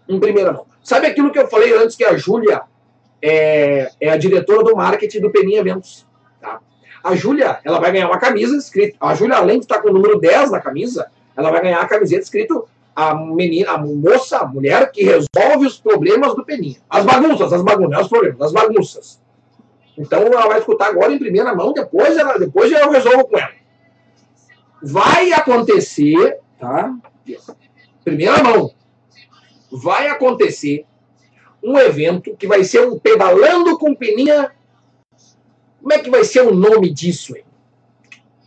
em 0.09 0.21
primeira 0.21 0.53
mão. 0.53 0.67
Sabe 0.83 1.07
aquilo 1.07 1.31
que 1.31 1.39
eu 1.39 1.49
falei 1.49 1.77
antes 1.77 1.97
que 1.97 2.05
a 2.05 2.17
Júlia 2.17 2.63
é, 3.21 3.91
é, 4.01 4.11
a 4.11 4.17
diretora 4.17 4.65
do 4.65 4.77
marketing 4.77 5.21
do 5.21 5.31
Peninha 5.31 5.61
Eventos? 5.61 6.07
Tá? 6.41 6.61
A 7.03 7.15
Júlia, 7.15 7.61
ela 7.65 7.81
vai 7.81 7.93
ganhar 7.93 8.09
uma 8.09 8.19
camisa 8.19 8.57
escrita. 8.57 8.97
A 9.01 9.15
Júlia, 9.15 9.37
além 9.37 9.59
de 9.59 9.65
estar 9.65 9.81
com 9.81 9.89
o 9.89 9.93
número 9.93 10.21
10 10.21 10.51
na 10.51 10.61
camisa, 10.61 11.11
ela 11.37 11.51
vai 11.51 11.63
ganhar 11.63 11.81
a 11.81 11.87
camiseta 11.87 12.23
escrito 12.23 12.69
a 12.95 13.15
menina, 13.15 13.73
a 13.73 13.79
moça, 13.79 14.39
a 14.39 14.47
mulher 14.47 14.91
que 14.93 15.03
resolve 15.03 15.67
os 15.67 15.79
problemas 15.79 16.35
do 16.35 16.45
Peninha. 16.45 16.79
As 16.91 17.05
bagunças, 17.05 17.53
as 17.53 17.63
bagunças, 17.63 18.03
os 18.03 18.09
problemas, 18.09 18.43
as 18.43 18.53
bagunças. 18.53 19.22
Então 19.97 20.23
ela 20.23 20.49
vai 20.49 20.59
escutar 20.59 20.89
agora 20.89 21.13
em 21.13 21.19
primeira 21.19 21.55
mão, 21.55 21.73
depois, 21.73 22.17
ela, 22.17 22.39
depois 22.39 22.73
eu 22.73 22.91
resolvo 22.91 23.27
com 23.27 23.39
ela. 23.39 23.53
Vai 24.83 25.33
acontecer, 25.33 26.39
tá? 26.59 26.95
Primeira 28.05 28.43
mão. 28.43 28.73
Vai 29.71 30.09
acontecer 30.09 30.87
um 31.63 31.79
evento 31.79 32.37
que 32.37 32.47
vai 32.47 32.65
ser 32.65 32.87
um 32.87 32.99
pedalando 32.99 33.79
com 33.79 33.95
peninha. 33.95 34.51
Como 35.81 35.93
é 35.93 35.99
que 35.99 36.11
vai 36.11 36.25
ser 36.25 36.43
o 36.43 36.55
nome 36.55 36.91
disso, 36.91 37.37
hein? 37.37 37.45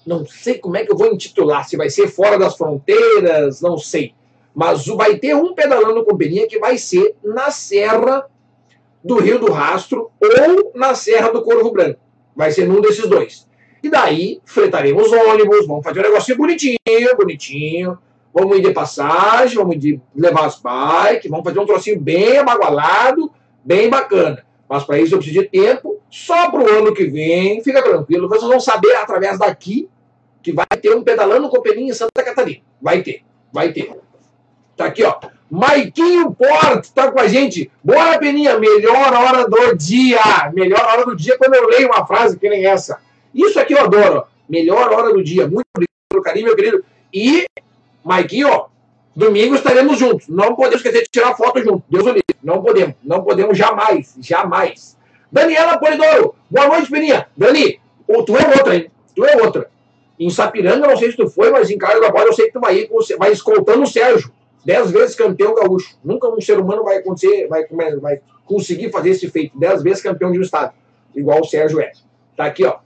Não 0.06 0.26
sei 0.26 0.60
como 0.60 0.78
é 0.78 0.86
que 0.86 0.92
eu 0.92 0.98
vou 0.98 1.08
intitular, 1.08 1.68
se 1.68 1.78
vai 1.78 1.90
ser 1.90 2.08
fora 2.08 2.38
das 2.38 2.56
fronteiras, 2.56 3.62
não 3.62 3.78
sei. 3.78 4.14
Mas 4.54 4.86
vai 4.86 5.18
ter 5.18 5.36
um 5.36 5.54
pedalando 5.54 6.06
com 6.06 6.16
peninha 6.16 6.48
que 6.48 6.60
vai 6.60 6.78
ser 6.78 7.16
na 7.24 7.50
Serra 7.50 8.30
do 9.06 9.20
Rio 9.20 9.38
do 9.38 9.52
Rastro 9.52 10.10
ou 10.20 10.72
na 10.74 10.96
Serra 10.96 11.30
do 11.30 11.44
Corvo 11.44 11.72
Branco. 11.72 12.00
Vai 12.36 12.52
ser 12.52 12.68
num 12.68 12.82
desses 12.82 13.08
dois. 13.08 13.48
E 13.84 13.90
daí, 13.90 14.42
fretaremos 14.44 15.12
ônibus, 15.12 15.68
vamos 15.68 15.84
fazer 15.84 16.00
um 16.00 16.04
negocinho 16.04 16.38
bonitinho, 16.40 17.16
bonitinho. 17.16 18.00
Vamos 18.34 18.58
ir 18.58 18.62
de 18.62 18.74
passagem, 18.74 19.56
vamos 19.56 19.86
ir 19.86 20.02
levar 20.14 20.46
as 20.46 20.60
bikes, 20.60 21.30
vamos 21.30 21.46
fazer 21.46 21.60
um 21.60 21.66
trocinho 21.68 22.02
bem 22.02 22.40
abagualado, 22.40 23.32
bem 23.64 23.90
bacana. 23.90 24.44
Mas 24.68 24.84
para 24.84 25.00
isso 25.00 25.14
eu 25.14 25.20
preciso 25.20 25.42
de 25.42 25.48
tempo, 25.50 26.02
só 26.10 26.50
para 26.50 26.64
o 26.64 26.68
ano 26.68 26.92
que 26.92 27.06
vem, 27.06 27.64
fica 27.64 27.84
tranquilo. 27.84 28.28
Vocês 28.28 28.50
vão 28.50 28.60
saber 28.60 28.96
através 28.96 29.38
daqui 29.38 29.88
que 30.42 30.52
vai 30.52 30.66
ter 30.82 30.96
um 30.96 31.04
pedalando 31.04 31.48
com 31.48 31.62
peninha 31.62 31.92
em 31.92 31.94
Santa 31.94 32.24
Catarina. 32.24 32.62
Vai 32.82 33.04
ter, 33.04 33.22
vai 33.54 33.72
ter. 33.72 33.96
Tá 34.76 34.86
aqui, 34.86 35.04
ó. 35.04 35.16
Maiquinho 35.56 36.34
Porto 36.34 36.92
tá 36.94 37.10
com 37.10 37.20
a 37.20 37.30
gente. 37.30 37.72
Bora, 37.82 38.20
Peninha, 38.20 38.60
melhor 38.60 39.14
hora 39.14 39.48
do 39.48 39.74
dia. 39.74 40.20
Melhor 40.54 40.82
hora 40.82 41.06
do 41.06 41.16
dia 41.16 41.38
quando 41.38 41.54
eu 41.54 41.70
leio 41.70 41.88
uma 41.88 42.06
frase 42.06 42.38
que 42.38 42.50
nem 42.50 42.66
essa. 42.66 43.00
Isso 43.34 43.58
aqui 43.58 43.74
eu 43.74 43.80
adoro. 43.80 44.26
Melhor 44.50 44.92
hora 44.92 45.14
do 45.14 45.24
dia. 45.24 45.48
Muito 45.48 45.66
obrigado 45.74 45.96
pelo 46.10 46.22
carinho, 46.22 46.48
meu 46.48 46.56
querido. 46.58 46.84
E, 47.14 47.46
Maiquinho, 48.04 48.66
domingo 49.16 49.56
estaremos 49.56 49.98
juntos. 49.98 50.28
Não 50.28 50.56
podemos 50.56 50.84
esquecer 50.84 51.04
de 51.04 51.10
tirar 51.10 51.34
foto 51.36 51.64
junto. 51.64 51.84
Deus 51.90 52.04
o 52.04 52.10
livre. 52.10 52.24
Não 52.44 52.62
podemos. 52.62 52.96
Não 53.02 53.24
podemos 53.24 53.58
jamais. 53.58 54.14
Jamais. 54.20 54.98
Daniela 55.32 55.78
Polidoro. 55.78 56.36
Boa 56.52 56.68
noite, 56.68 56.92
Peninha. 56.92 57.28
Dani, 57.36 57.80
tu 58.26 58.36
é 58.36 58.58
outra, 58.58 58.76
hein? 58.76 58.92
Tu 59.16 59.24
é 59.24 59.42
outra. 59.42 59.70
Em 60.20 60.30
Sapiranga, 60.30 60.86
não 60.86 60.98
sei 60.98 61.12
se 61.12 61.18
tu 61.18 61.30
foi, 61.30 61.50
mas 61.50 61.70
em 61.70 61.78
Carlos 61.78 62.02
da 62.02 62.12
Bola 62.12 62.26
eu 62.26 62.34
sei 62.34 62.48
que 62.48 62.54
tu 62.54 62.60
vai 62.60 62.76
ir, 62.76 62.90
vai 63.18 63.32
escoltando 63.32 63.84
o 63.84 63.88
Sérgio 63.88 64.32
dez 64.66 64.92
vezes 64.92 65.16
campeão 65.16 65.54
gaúcho. 65.54 65.98
Nunca 66.04 66.28
um 66.28 66.42
ser 66.42 66.60
humano 66.60 66.84
vai 66.84 66.98
acontecer, 66.98 67.48
vai, 67.48 67.66
vai 68.02 68.20
conseguir 68.46 68.92
fazer 68.92 69.12
esse 69.12 69.30
feito. 69.30 69.58
Dez 69.58 69.84
vezes 69.84 70.02
campeão 70.02 70.32
de 70.32 70.40
um 70.40 70.42
estado, 70.42 70.74
igual 71.16 71.42
o 71.42 71.46
Sérgio 71.46 71.80
é. 71.80 71.92
Tá 72.36 72.46
aqui, 72.46 72.66
ó. 72.66 72.80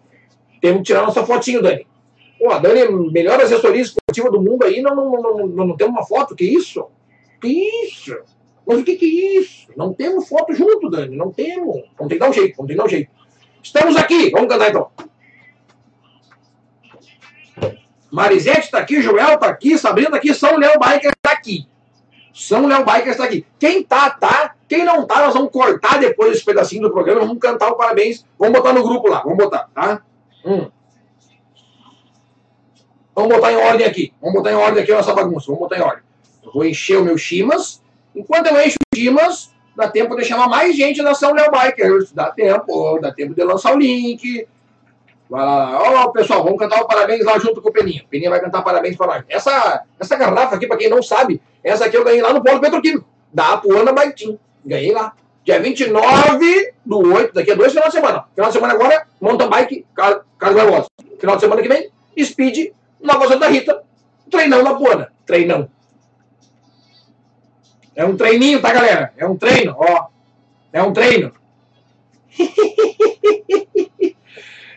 Temos 0.61 0.79
que 0.79 0.83
tirar 0.85 1.03
nossa 1.03 1.25
fotinho, 1.25 1.61
Dani. 1.61 1.87
Pô, 2.37 2.57
Dani 2.59 2.79
é 2.79 2.91
melhor 2.91 3.39
assessoria 3.41 3.81
esportiva 3.81 4.29
do 4.29 4.41
mundo 4.41 4.63
aí, 4.63 4.81
não, 4.81 4.95
não, 4.95 5.11
não, 5.11 5.47
não, 5.47 5.67
não 5.67 5.77
temos 5.77 5.95
uma 5.95 6.05
foto, 6.05 6.35
que 6.35 6.45
isso? 6.45 6.85
Que 7.41 7.47
isso? 7.85 8.17
Mas 8.65 8.79
o 8.79 8.83
que, 8.83 8.95
que 8.95 9.05
é 9.05 9.39
isso? 9.39 9.67
Não 9.75 9.93
temos 9.93 10.27
foto 10.27 10.53
junto, 10.53 10.89
Dani, 10.89 11.15
não 11.15 11.31
temos. 11.31 11.81
Que 12.07 12.19
dar 12.19 12.29
um 12.29 12.33
jeito, 12.33 12.55
ter 12.61 12.67
que 12.67 12.75
dar 12.75 12.85
um 12.85 12.89
jeito. 12.89 13.09
Estamos 13.63 13.95
aqui, 13.95 14.29
vamos 14.29 14.47
cantar 14.47 14.69
então. 14.69 14.89
Marisete 18.11 18.61
está 18.61 18.79
aqui, 18.79 19.01
Joel 19.01 19.35
está 19.35 19.47
aqui, 19.47 19.77
Sabrina 19.77 20.09
está 20.09 20.17
aqui, 20.17 20.33
São 20.33 20.57
Léo 20.57 20.79
Biker 20.79 21.11
está 21.11 21.31
aqui. 21.31 21.67
São 22.33 22.67
Léo 22.67 22.85
Biker 22.85 23.09
está 23.09 23.23
aqui. 23.25 23.45
Quem 23.59 23.83
tá, 23.83 24.09
tá. 24.09 24.55
Quem 24.67 24.83
não 24.83 25.05
tá, 25.05 25.25
nós 25.25 25.33
vamos 25.33 25.51
cortar 25.51 25.99
depois 25.99 26.31
esse 26.31 26.45
pedacinho 26.45 26.83
do 26.83 26.91
programa, 26.91 27.21
vamos 27.21 27.39
cantar 27.39 27.69
o 27.69 27.75
parabéns. 27.75 28.25
Vamos 28.37 28.57
botar 28.57 28.73
no 28.73 28.83
grupo 28.83 29.09
lá, 29.09 29.21
vamos 29.21 29.37
botar, 29.37 29.69
tá? 29.73 30.01
Hum. 30.45 30.69
Vamos 33.13 33.35
botar 33.35 33.51
em 33.51 33.57
ordem 33.57 33.85
aqui. 33.85 34.13
Vamos 34.21 34.37
botar 34.37 34.51
em 34.51 34.55
ordem 34.55 34.83
aqui 34.83 34.91
a 34.93 34.97
nossa 34.97 35.13
bagunça. 35.13 35.47
Vamos 35.47 35.59
botar 35.59 35.77
em 35.77 35.81
ordem. 35.81 36.03
Eu 36.43 36.51
vou 36.53 36.65
encher 36.65 36.97
o 36.97 37.03
meu 37.03 37.17
chimas. 37.17 37.83
Enquanto 38.15 38.47
eu 38.47 38.61
encho 38.61 38.77
o 38.93 38.97
chimas, 38.97 39.53
dá 39.75 39.89
tempo 39.89 40.15
de 40.15 40.23
chamar 40.23 40.47
mais 40.47 40.75
gente 40.75 41.03
da 41.03 41.13
São 41.13 41.33
Léo 41.33 41.51
Bikers. 41.51 42.13
Dá 42.13 42.31
tempo, 42.31 42.97
dá 43.01 43.11
tempo 43.11 43.35
de 43.35 43.43
lançar 43.43 43.75
o 43.75 43.77
link 43.77 44.47
Vai 45.29 45.45
lá, 45.45 45.79
ó, 45.79 46.07
pessoal, 46.07 46.43
vamos 46.43 46.57
cantar 46.57 46.81
o 46.81 46.87
parabéns 46.87 47.23
lá 47.23 47.37
junto 47.37 47.61
com 47.61 47.69
o 47.69 47.71
Peninha. 47.71 48.01
O 48.03 48.07
Peninha 48.07 48.31
vai 48.31 48.41
cantar 48.41 48.63
parabéns 48.63 48.97
para 48.97 49.07
nós. 49.07 49.23
Essa, 49.29 49.83
essa 49.99 50.15
garrafa 50.15 50.55
aqui, 50.55 50.65
para 50.65 50.77
quem 50.77 50.89
não 50.89 51.03
sabe, 51.03 51.39
essa 51.63 51.85
aqui 51.85 51.95
eu 51.95 52.03
ganhei 52.03 52.21
lá 52.21 52.33
no 52.33 52.43
Polo 52.43 52.59
Petroquímico, 52.59 53.07
da 53.31 53.53
Apuana 53.53 53.93
Baitim. 53.93 54.39
Ganhei 54.65 54.91
lá. 54.91 55.13
Dia 55.45 55.59
29 55.59 56.73
do 56.83 57.13
8, 57.13 57.33
daqui 57.33 57.51
a 57.51 57.55
dois 57.55 57.71
final 57.71 57.87
de 57.87 57.93
semana. 57.93 58.25
Final 58.33 58.49
de 58.49 58.53
semana 58.55 58.73
agora, 58.73 59.07
mountain 59.21 59.49
bike, 59.49 59.85
Carlos 59.93 60.23
Barbosa. 60.39 60.87
Final 61.19 61.35
de 61.35 61.41
semana 61.41 61.61
que 61.61 61.67
vem, 61.67 61.91
speed, 62.23 62.71
na 62.99 63.13
Fazenda 63.13 63.41
da 63.41 63.47
Rita, 63.49 63.83
treinão 64.31 64.63
da 64.63 64.71
Apuana. 64.71 65.11
Treinão. 65.27 65.69
É 67.95 68.03
um 68.03 68.17
treininho, 68.17 68.61
tá, 68.61 68.73
galera? 68.73 69.13
É 69.15 69.27
um 69.27 69.37
treino, 69.37 69.75
ó. 69.77 70.07
É 70.73 70.81
um 70.81 70.91
treino. 70.91 71.31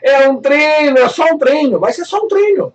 é 0.03 0.29
um 0.29 0.41
treino, 0.41 0.99
é 0.99 1.09
só 1.09 1.25
um 1.33 1.39
treino. 1.39 1.79
Vai 1.79 1.93
ser 1.93 2.05
só 2.05 2.19
um 2.25 2.29
treino. 2.29 2.73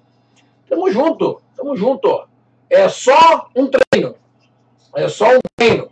Tamo 0.69 0.89
junto, 0.89 1.41
tamo 1.55 1.75
junto. 1.75 2.28
É 2.69 2.88
só 2.89 3.49
um 3.55 3.67
treino. 3.67 4.15
É 4.95 5.07
só 5.09 5.28
um 5.36 5.39
treino. 5.57 5.89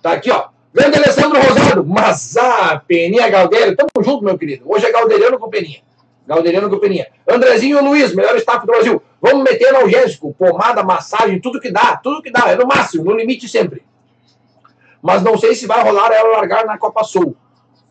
Tá 0.00 0.12
aqui, 0.12 0.30
ó. 0.30 0.48
Grande 0.72 0.98
Alessandro 0.98 1.40
Rosado. 1.40 1.84
Mazá, 1.84 2.82
Peninha 2.86 3.28
Galdério. 3.28 3.76
Tamo 3.76 4.04
junto, 4.04 4.24
meu 4.24 4.38
querido. 4.38 4.64
Hoje 4.66 4.86
é 4.86 4.92
Galderiano 4.92 5.38
com 5.38 5.50
Peninha. 5.50 5.80
Galderiano 6.26 6.70
com 6.70 6.78
Peninha. 6.78 7.08
Andrezinho 7.26 7.82
Luiz, 7.82 8.14
melhor 8.14 8.36
staff 8.36 8.60
do 8.60 8.66
Brasil. 8.66 9.02
Vamos 9.20 9.42
meter 9.42 9.68
analgésico, 9.74 10.34
pomada, 10.34 10.82
massagem, 10.82 11.40
tudo 11.40 11.60
que 11.60 11.70
dá, 11.70 11.96
tudo 11.96 12.22
que 12.22 12.30
dá. 12.30 12.50
É 12.50 12.56
no 12.56 12.66
máximo, 12.66 13.04
no 13.04 13.16
limite 13.16 13.48
sempre. 13.48 13.82
Mas 15.02 15.22
não 15.22 15.38
sei 15.38 15.54
se 15.54 15.66
vai 15.66 15.82
rolar 15.82 16.12
ela 16.12 16.36
largar 16.36 16.64
na 16.66 16.76
Copa 16.76 17.02
Sul. 17.02 17.36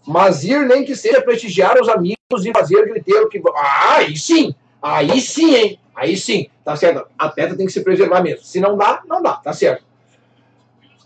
Mas 0.05 0.43
ir 0.43 0.65
nem 0.65 0.85
que 0.85 0.95
seja 0.95 1.21
prestigiar 1.21 1.81
os 1.81 1.89
amigos 1.89 2.16
e 2.29 2.51
fazer 2.51 2.85
griteiro 2.85 3.29
que. 3.29 3.41
Ah, 3.55 3.95
aí 3.97 4.17
sim! 4.17 4.53
Aí 4.81 5.21
sim, 5.21 5.55
hein? 5.55 5.79
Aí 5.95 6.17
sim, 6.17 6.47
tá 6.63 6.75
certo. 6.75 7.07
Atleta 7.17 7.55
tem 7.55 7.65
que 7.65 7.71
se 7.71 7.81
preservar 7.81 8.21
mesmo. 8.21 8.43
Se 8.43 8.59
não 8.59 8.77
dá, 8.77 9.01
não 9.07 9.21
dá, 9.21 9.33
tá 9.33 9.53
certo. 9.53 9.83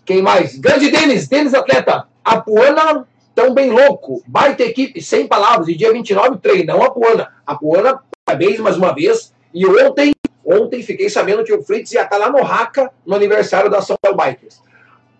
Quem 0.03 0.21
mais? 0.21 0.57
Grande 0.57 0.89
Denis, 0.89 1.27
Denis 1.27 1.53
atleta. 1.53 2.07
Apuana, 2.25 3.07
tão 3.35 3.53
bem 3.53 3.69
louco. 3.69 4.23
Baita 4.25 4.63
equipe, 4.63 5.01
sem 5.01 5.27
palavras. 5.27 5.67
E 5.67 5.75
dia 5.75 5.93
29, 5.93 6.39
treinão 6.39 6.81
Apuana. 6.81 7.31
Apuana, 7.45 8.01
parabéns 8.25 8.59
mais 8.59 8.75
uma 8.75 8.93
vez. 8.93 9.31
E 9.53 9.65
ontem, 9.65 10.13
ontem 10.43 10.81
fiquei 10.81 11.09
sabendo 11.09 11.43
que 11.43 11.53
o 11.53 11.61
Fritz 11.61 11.91
ia 11.91 12.01
estar 12.01 12.17
lá 12.17 12.29
no 12.29 12.41
Raca, 12.41 12.91
no 13.05 13.15
aniversário 13.15 13.69
da 13.69 13.81
São 13.81 13.95
Paulo 14.01 14.17
Bikers. 14.17 14.59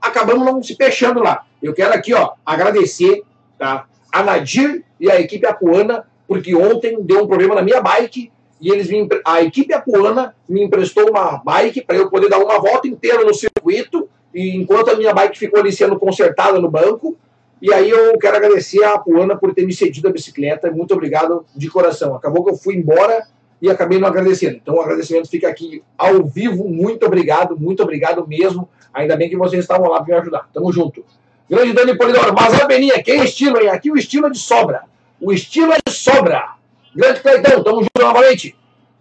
Acabamos 0.01 0.45
não 0.45 0.63
se 0.63 0.75
fechando 0.75 1.21
lá. 1.21 1.45
Eu 1.61 1.73
quero 1.75 1.93
aqui, 1.93 2.11
ó, 2.13 2.31
agradecer 2.43 3.23
tá, 3.57 3.85
a 4.11 4.23
Nadir 4.23 4.83
e 4.99 5.09
a 5.09 5.19
equipe 5.19 5.45
Apuana, 5.45 6.05
porque 6.27 6.55
ontem 6.55 7.01
deu 7.01 7.23
um 7.23 7.27
problema 7.27 7.55
na 7.55 7.61
minha 7.61 7.81
bike 7.81 8.31
e 8.61 8.69
eles 8.69 8.89
me, 8.89 9.09
a 9.25 9.41
equipe 9.41 9.73
apuana 9.73 10.35
me 10.47 10.63
emprestou 10.63 11.09
uma 11.09 11.41
bike 11.43 11.81
para 11.81 11.97
eu 11.97 12.11
poder 12.11 12.29
dar 12.29 12.37
uma 12.37 12.59
volta 12.59 12.87
inteira 12.87 13.23
no 13.23 13.33
circuito, 13.33 14.07
e 14.33 14.55
enquanto 14.55 14.91
a 14.91 14.95
minha 14.95 15.11
bike 15.11 15.37
ficou 15.37 15.59
ali 15.59 15.71
sendo 15.71 15.97
consertada 15.99 16.59
no 16.59 16.69
banco. 16.69 17.17
E 17.59 17.73
aí 17.73 17.89
eu 17.89 18.17
quero 18.17 18.37
agradecer 18.37 18.83
a 18.83 18.93
Apuana 18.93 19.35
por 19.35 19.53
ter 19.53 19.65
me 19.65 19.73
cedido 19.73 20.07
a 20.07 20.11
bicicleta. 20.11 20.71
Muito 20.71 20.93
obrigado 20.93 21.45
de 21.55 21.69
coração. 21.69 22.15
Acabou 22.15 22.43
que 22.43 22.51
eu 22.51 22.55
fui 22.55 22.75
embora 22.75 23.27
e 23.61 23.69
acabei 23.69 23.99
não 23.99 24.07
agradecendo. 24.07 24.55
Então 24.55 24.75
o 24.75 24.81
agradecimento 24.81 25.29
fica 25.29 25.47
aqui 25.47 25.83
ao 25.97 26.23
vivo. 26.23 26.67
Muito 26.67 27.05
obrigado, 27.05 27.59
muito 27.59 27.83
obrigado 27.83 28.25
mesmo. 28.27 28.69
Ainda 28.93 29.15
bem 29.15 29.29
que 29.29 29.37
vocês 29.37 29.63
estavam 29.63 29.89
lá 29.89 30.01
para 30.01 30.15
me 30.15 30.21
ajudar. 30.21 30.49
Tamo 30.53 30.71
junto. 30.71 31.03
Grande 31.51 31.73
Dani 31.73 31.97
Polidoro. 31.97 32.33
Mas 32.33 32.61
a 32.61 32.65
Beninha, 32.65 33.03
que 33.03 33.11
estilo, 33.11 33.59
hein? 33.59 33.67
Aqui 33.67 33.91
o 33.91 33.97
estilo 33.97 34.27
é 34.27 34.29
de 34.29 34.39
sobra. 34.39 34.83
O 35.19 35.33
estilo 35.33 35.73
é 35.73 35.77
de 35.85 35.93
sobra. 35.93 36.51
Grande 36.95 37.19
Cleitão, 37.19 37.61
tamo 37.61 37.81
junto 37.81 37.99
novamente. 37.99 38.55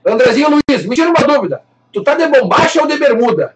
Andrezinho 0.04 0.48
Luiz, 0.50 0.84
me 0.84 0.96
tira 0.96 1.10
uma 1.10 1.24
dúvida. 1.24 1.62
Tu 1.92 2.02
tá 2.02 2.14
de 2.14 2.26
bombacha 2.26 2.80
ou 2.80 2.88
de 2.88 2.98
bermuda? 2.98 3.54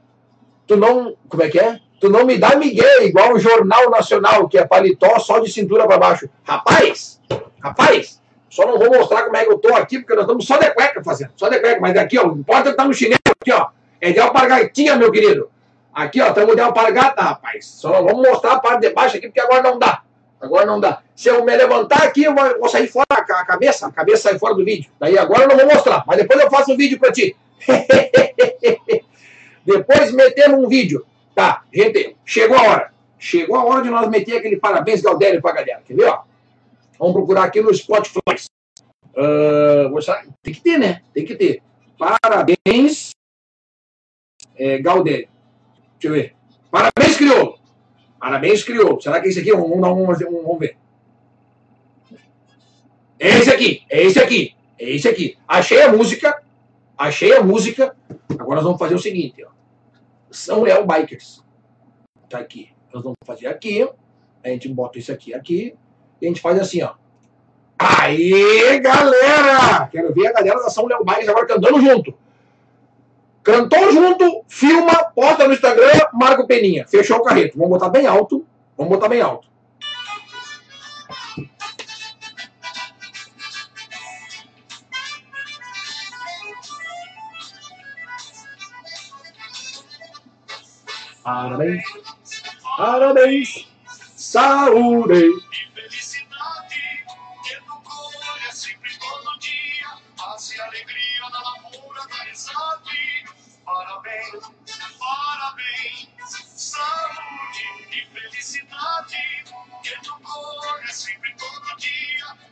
Tu 0.65 0.77
não. 0.77 1.17
Como 1.29 1.43
é 1.43 1.49
que 1.49 1.59
é? 1.59 1.81
Tu 1.99 2.09
não 2.09 2.25
me 2.25 2.39
dá 2.39 2.55
migué, 2.55 3.05
igual 3.05 3.33
o 3.33 3.39
Jornal 3.39 3.91
Nacional, 3.91 4.49
que 4.49 4.59
é 4.59 4.65
paletó 4.65 5.19
só 5.19 5.41
de 5.41 5.51
cintura 5.51 5.87
para 5.89 5.99
baixo. 5.99 6.29
Rapaz, 6.45 7.21
rapaz, 7.61 8.21
só 8.49 8.67
não 8.67 8.79
vou 8.79 8.91
mostrar 8.91 9.23
como 9.25 9.37
é 9.37 9.45
que 9.45 9.51
eu 9.51 9.59
tô 9.59 9.75
aqui, 9.75 9.99
porque 9.99 10.15
nós 10.15 10.25
estamos 10.25 10.47
só 10.47 10.57
de 10.59 10.71
cueca 10.71 11.03
fazendo. 11.03 11.31
Só 11.35 11.49
de 11.49 11.59
cueca, 11.59 11.81
mas 11.81 11.97
aqui, 11.97 12.19
ó, 12.19 12.29
o 12.29 12.39
importa 12.39 12.71
é 12.71 12.73
tá 12.75 12.85
no 12.85 12.93
chinelo 12.93 13.19
aqui, 13.41 13.53
ó. 13.53 13.69
É 14.01 14.13
de 14.13 14.21
alpargatinha, 14.21 14.97
meu 14.97 15.11
querido. 15.11 15.49
Aqui, 15.95 16.21
ó, 16.21 16.29
estamos 16.29 16.57
de 16.57 16.61
alpargata, 16.61 17.23
rapaz. 17.23 17.67
Só 17.67 18.03
vamos 18.03 18.29
mostrar 18.29 18.55
a 18.55 18.59
parte 18.59 18.81
de 18.81 18.91
baixo 18.91 19.17
aqui, 19.17 19.29
porque 19.29 19.41
agora 19.41 19.63
não 19.63 19.79
dá. 19.79 20.03
Agora 20.41 20.67
não 20.67 20.81
dá. 20.81 21.03
Se 21.15 21.29
eu 21.29 21.45
me 21.45 21.57
levantar 21.57 22.03
aqui, 22.03 22.25
eu 22.25 22.35
vou 22.35 22.69
sair 22.69 22.89
fora 22.89 23.07
a 23.11 23.45
cabeça, 23.45 23.87
a 23.87 23.93
cabeça 23.93 24.31
sai 24.31 24.39
fora 24.39 24.55
do 24.55 24.65
vídeo. 24.65 24.91
Daí 24.99 25.17
agora 25.17 25.45
eu 25.45 25.49
não 25.49 25.57
vou 25.57 25.67
mostrar, 25.67 26.03
mas 26.07 26.19
depois 26.19 26.41
eu 26.41 26.51
faço 26.51 26.73
um 26.73 26.77
vídeo 26.77 26.99
para 26.99 27.13
ti. 27.13 27.37
depois 29.65 30.11
metemos 30.13 30.59
um 30.59 30.69
vídeo. 30.69 31.07
Tá, 31.35 31.63
gente, 31.73 32.17
chegou 32.25 32.59
a 32.59 32.63
hora. 32.63 32.93
Chegou 33.19 33.57
a 33.57 33.65
hora 33.65 33.83
de 33.83 33.91
nós 33.91 34.09
meter 34.09 34.37
aquele 34.37 34.57
parabéns 34.57 35.01
Galdério 35.01 35.41
pra 35.41 35.53
galera. 35.53 35.81
Quer 35.87 35.95
ver, 35.95 36.07
ó? 36.07 36.23
Vamos 36.99 37.15
procurar 37.15 37.45
aqui 37.45 37.61
no 37.61 37.73
Spotify. 37.73 38.21
Uh, 39.17 39.97
tem 40.43 40.53
que 40.53 40.61
ter, 40.61 40.79
né? 40.79 41.03
Tem 41.15 41.25
que 41.25 41.37
ter. 41.37 41.63
Parabéns, 41.97 43.13
é. 44.57 44.79
Deixa 46.05 46.09
eu 46.09 46.23
ver. 46.23 46.35
Parabéns, 46.71 47.17
crioulo. 47.17 47.59
Parabéns, 48.21 48.63
criou. 48.63 49.01
Será 49.01 49.21
que 49.21 49.29
é 49.29 49.31
esse 49.31 49.41
aqui? 49.41 49.51
Vamos, 49.53 49.81
vamos, 49.81 50.19
vamos 50.19 50.59
ver. 50.59 50.77
É 53.19 53.29
esse 53.29 53.51
aqui, 53.51 53.83
é 53.89 54.03
esse 54.03 54.19
aqui, 54.19 54.55
é 54.79 54.91
esse 54.91 55.09
aqui. 55.09 55.39
Achei 55.49 55.81
a 55.81 55.91
música, 55.91 56.43
achei 56.99 57.35
a 57.35 57.43
música. 57.43 57.97
Agora 58.39 58.57
nós 58.57 58.65
vamos 58.65 58.79
fazer 58.79 58.95
o 58.95 58.99
seguinte, 58.99 59.43
ó. 59.43 59.49
São 60.31 60.63
Léo 60.63 60.87
Bikers. 60.87 61.43
Tá 62.29 62.39
aqui. 62.39 62.69
Nós 62.93 63.03
vamos 63.03 63.17
fazer 63.25 63.47
aqui, 63.47 63.89
a 64.43 64.49
gente 64.49 64.69
bota 64.69 64.99
isso 64.99 65.11
aqui, 65.11 65.33
aqui, 65.33 65.75
e 66.21 66.27
a 66.27 66.29
gente 66.29 66.41
faz 66.41 66.61
assim, 66.61 66.83
ó. 66.83 66.95
Aí, 67.79 68.79
galera! 68.81 69.89
Quero 69.91 70.13
ver 70.13 70.27
a 70.27 70.33
galera 70.33 70.63
da 70.63 70.69
São 70.69 70.87
Léo 70.87 71.03
Bikers 71.03 71.29
agora 71.29 71.47
cantando 71.47 71.81
junto. 71.81 72.15
Cantou 73.45 73.93
junto, 73.93 74.43
filma, 74.49 75.05
posta 75.15 75.47
no 75.47 75.53
Instagram, 75.53 76.01
marca 76.15 76.43
o 76.43 76.47
Peninha. 76.47 76.87
Fechou 76.89 77.19
o 77.19 77.23
carreto. 77.23 77.59
Vamos 77.59 77.73
botar 77.73 77.91
bem 77.91 78.07
alto. 78.07 78.47
Vamos 78.75 78.95
botar 78.95 79.07
bem 79.07 79.21
alto. 79.21 79.47
Parabéns, 91.23 91.85
parabéns, 92.77 93.69
saúde. 94.17 95.31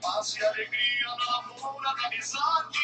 E 0.02 0.44
alegria 0.44 1.06
na 1.06 1.94
na 1.94 2.06
amizade. 2.06 2.78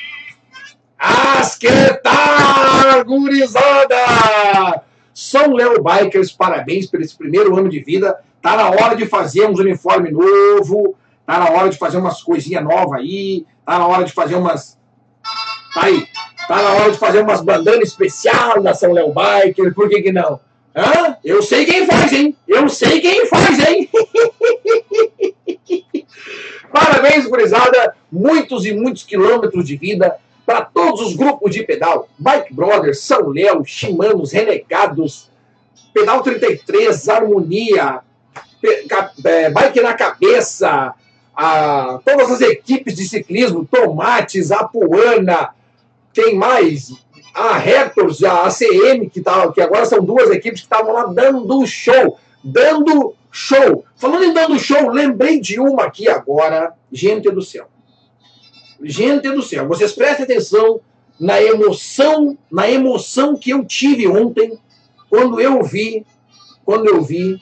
As 0.96 1.56
que 1.56 1.68
tal, 2.02 3.04
gurizada! 3.04 4.82
São 5.12 5.52
Léo 5.52 5.82
Bikers, 5.82 6.30
parabéns 6.30 6.86
por 6.86 7.00
esse 7.00 7.16
primeiro 7.16 7.56
ano 7.56 7.68
de 7.68 7.80
vida. 7.80 8.20
Tá 8.40 8.56
na 8.56 8.70
hora 8.70 8.94
de 8.94 9.04
fazer 9.06 9.48
uns 9.48 9.58
uniforme 9.58 10.12
novo, 10.12 10.96
tá 11.26 11.38
na 11.38 11.50
hora 11.50 11.68
de 11.68 11.76
fazer 11.76 11.98
umas 11.98 12.22
coisinhas 12.22 12.62
novas 12.62 13.00
aí, 13.00 13.44
tá 13.66 13.78
na 13.78 13.86
hora 13.86 14.04
de 14.04 14.12
fazer 14.12 14.36
umas. 14.36 14.78
Tá 15.74 15.86
aí. 15.86 16.06
Tá 16.46 16.62
na 16.62 16.70
hora 16.70 16.92
de 16.92 16.98
fazer 16.98 17.20
umas 17.22 17.42
bandanas 17.42 17.88
especial 17.88 18.62
da 18.62 18.74
São 18.74 18.92
Léo 18.92 19.12
Bikers, 19.12 19.74
por 19.74 19.88
que 19.88 20.02
que 20.02 20.12
não? 20.12 20.40
Hã? 20.74 21.16
Eu 21.24 21.42
sei 21.42 21.64
quem 21.64 21.86
faz, 21.86 22.12
hein? 22.12 22.36
Eu 22.46 22.68
sei 22.68 23.00
quem 23.00 23.26
faz, 23.26 23.58
hein? 23.58 23.88
Parabéns, 26.72 27.26
gurizada! 27.26 27.94
Muitos 28.10 28.64
e 28.64 28.72
muitos 28.72 29.02
quilômetros 29.02 29.66
de 29.66 29.76
vida 29.76 30.16
para 30.44 30.62
todos 30.62 31.00
os 31.00 31.16
grupos 31.16 31.54
de 31.54 31.62
pedal. 31.62 32.08
Bike 32.18 32.54
Brothers, 32.54 33.00
São 33.00 33.28
Léo, 33.28 33.64
Chimanos, 33.64 34.32
Renegados, 34.32 35.30
Pedal 35.92 36.22
33, 36.22 37.08
Harmonia, 37.08 38.00
é, 39.24 39.50
Bike 39.50 39.80
na 39.80 39.94
Cabeça, 39.94 40.94
a, 41.36 42.00
todas 42.04 42.30
as 42.30 42.40
equipes 42.40 42.96
de 42.96 43.08
ciclismo, 43.08 43.68
Tomates, 43.70 44.50
Apuana, 44.50 45.50
quem 46.12 46.34
mais? 46.34 46.92
A 47.34 47.52
Raptors, 47.56 48.22
a 48.24 48.46
ACM, 48.46 49.08
que, 49.08 49.20
tá, 49.20 49.50
que 49.52 49.60
agora 49.60 49.86
são 49.86 50.02
duas 50.02 50.30
equipes 50.30 50.60
que 50.60 50.66
estavam 50.66 50.92
lá 50.92 51.04
dando 51.04 51.66
show, 51.66 52.18
dando 52.42 53.14
show. 53.30 53.84
Falando 53.96 54.24
em 54.24 54.32
dando 54.32 54.58
show, 54.58 54.88
lembrei 54.88 55.40
de 55.40 55.60
uma 55.60 55.84
aqui 55.84 56.08
agora, 56.08 56.72
gente 56.90 57.30
do 57.30 57.42
céu. 57.42 57.68
Gente 58.82 59.30
do 59.30 59.42
céu, 59.42 59.66
vocês 59.66 59.92
prestem 59.92 60.24
atenção 60.24 60.80
na 61.18 61.42
emoção, 61.42 62.38
na 62.50 62.70
emoção 62.70 63.36
que 63.36 63.50
eu 63.50 63.64
tive 63.64 64.06
ontem 64.06 64.58
quando 65.10 65.40
eu 65.40 65.62
vi, 65.62 66.06
quando 66.64 66.86
eu 66.86 67.02
vi 67.02 67.40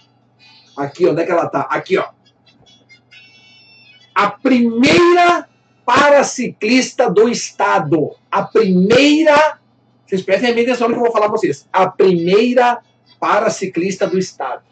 aqui, 0.76 1.06
onde 1.06 1.22
é 1.22 1.26
que 1.26 1.32
ela 1.32 1.48
tá? 1.48 1.60
Aqui, 1.62 1.98
ó. 1.98 2.06
A 4.14 4.30
primeira 4.30 5.46
paraciclista 5.84 7.10
do 7.10 7.28
estado, 7.28 8.12
a 8.30 8.42
primeira 8.42 9.58
Vocês 10.06 10.22
prestem 10.22 10.54
bem 10.54 10.64
atenção 10.64 10.88
no 10.88 10.94
que 10.94 11.00
eu 11.00 11.04
vou 11.04 11.12
falar 11.12 11.28
para 11.28 11.36
vocês. 11.36 11.68
A 11.72 11.88
primeira 11.88 12.80
paraciclista 13.18 14.06
do 14.06 14.18
estado. 14.18 14.62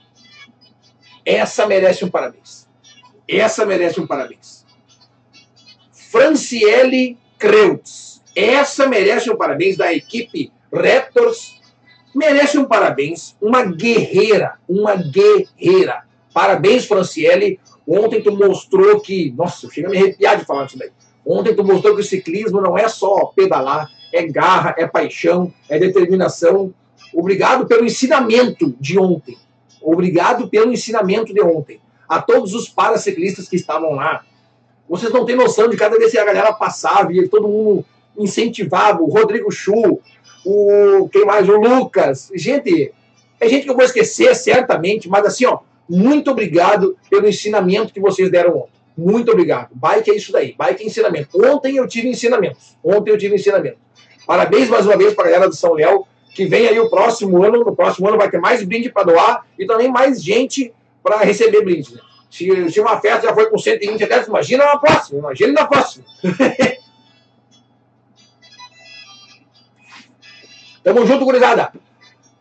Essa 1.24 1.66
merece 1.66 2.04
um 2.04 2.10
parabéns. 2.10 2.68
Essa 3.26 3.66
merece 3.66 4.00
um 4.00 4.06
parabéns. 4.06 4.64
Franciele 5.92 7.18
Kreutz. 7.38 8.22
Essa 8.36 8.86
merece 8.86 9.30
um 9.30 9.36
parabéns 9.36 9.76
da 9.76 9.92
equipe 9.92 10.52
Raptors. 10.72 11.60
Merece 12.14 12.58
um 12.58 12.64
parabéns. 12.64 13.36
Uma 13.40 13.64
guerreira. 13.64 14.58
Uma 14.68 14.94
guerreira. 14.94 16.04
Parabéns, 16.32 16.86
Franciele. 16.86 17.58
Ontem 17.86 18.22
tu 18.22 18.32
mostrou 18.32 19.00
que. 19.00 19.32
Nossa, 19.36 19.68
chega 19.70 19.88
a 19.88 19.90
me 19.90 19.98
arrepiar 19.98 20.38
de 20.38 20.44
falar 20.44 20.66
disso 20.66 20.78
daí. 20.78 20.90
Ontem 21.26 21.54
tu 21.54 21.64
mostrou 21.64 21.94
que 21.94 22.02
o 22.02 22.04
ciclismo 22.04 22.60
não 22.60 22.76
é 22.76 22.88
só 22.88 23.26
pedalar, 23.26 23.90
é 24.14 24.26
garra, 24.26 24.74
é 24.78 24.86
paixão, 24.86 25.52
é 25.68 25.76
determinação. 25.76 26.72
Obrigado 27.12 27.66
pelo 27.66 27.84
ensinamento 27.84 28.74
de 28.80 28.96
ontem. 28.98 29.36
Obrigado 29.82 30.48
pelo 30.48 30.72
ensinamento 30.72 31.34
de 31.34 31.42
ontem. 31.42 31.80
A 32.08 32.22
todos 32.22 32.54
os 32.54 32.68
paraciclistas 32.68 33.48
que 33.48 33.56
estavam 33.56 33.94
lá. 33.94 34.24
Vocês 34.88 35.12
não 35.12 35.24
têm 35.24 35.34
noção 35.34 35.68
de 35.68 35.76
cada 35.76 35.98
vez 35.98 36.12
que 36.12 36.18
a 36.18 36.24
galera 36.24 36.52
passava 36.52 37.12
e 37.12 37.28
todo 37.28 37.48
mundo 37.48 37.84
incentivava. 38.16 39.02
O 39.02 39.10
Rodrigo 39.10 39.50
Chu, 39.50 40.00
o 40.44 41.08
quem 41.10 41.24
mais? 41.24 41.48
O 41.48 41.56
Lucas. 41.56 42.30
Gente, 42.34 42.92
é 43.40 43.48
gente 43.48 43.64
que 43.64 43.70
eu 43.70 43.74
vou 43.74 43.84
esquecer 43.84 44.34
certamente, 44.36 45.08
mas 45.08 45.26
assim, 45.26 45.46
ó, 45.46 45.58
muito 45.88 46.30
obrigado 46.30 46.96
pelo 47.10 47.26
ensinamento 47.26 47.92
que 47.92 48.00
vocês 48.00 48.30
deram 48.30 48.58
ontem. 48.58 48.74
Muito 48.96 49.32
obrigado. 49.32 49.70
Bike 49.74 50.10
é 50.10 50.14
isso 50.14 50.30
daí. 50.30 50.54
Bike 50.56 50.84
é 50.84 50.86
ensinamento. 50.86 51.44
Ontem 51.44 51.76
eu 51.76 51.88
tive 51.88 52.08
ensinamentos. 52.08 52.76
Ontem 52.82 53.10
eu 53.10 53.18
tive 53.18 53.34
ensinamento. 53.34 53.78
Parabéns 54.26 54.68
mais 54.68 54.86
uma 54.86 54.96
vez 54.96 55.14
para 55.14 55.28
a 55.28 55.30
galera 55.30 55.48
do 55.48 55.54
São 55.54 55.74
Léo, 55.74 56.06
que 56.34 56.46
vem 56.46 56.66
aí 56.66 56.78
o 56.80 56.90
próximo 56.90 57.42
ano. 57.42 57.64
No 57.64 57.76
próximo 57.76 58.08
ano 58.08 58.16
vai 58.18 58.30
ter 58.30 58.40
mais 58.40 58.62
brinde 58.64 58.90
para 58.90 59.04
doar 59.04 59.46
e 59.58 59.66
também 59.66 59.88
mais 59.90 60.22
gente 60.22 60.72
para 61.02 61.18
receber 61.18 61.62
brinde. 61.62 62.00
Se, 62.30 62.70
se, 62.70 62.80
uma 62.80 63.00
festa 63.00 63.28
já 63.28 63.34
foi 63.34 63.48
com 63.48 63.56
120 63.56 64.02
até, 64.02 64.24
imagina 64.24 64.64
na 64.64 64.76
próxima. 64.76 65.18
Imagina 65.20 65.52
na 65.52 65.66
próxima. 65.66 66.04
Tamo 70.82 71.06
junto, 71.06 71.24
gurizada. 71.24 71.72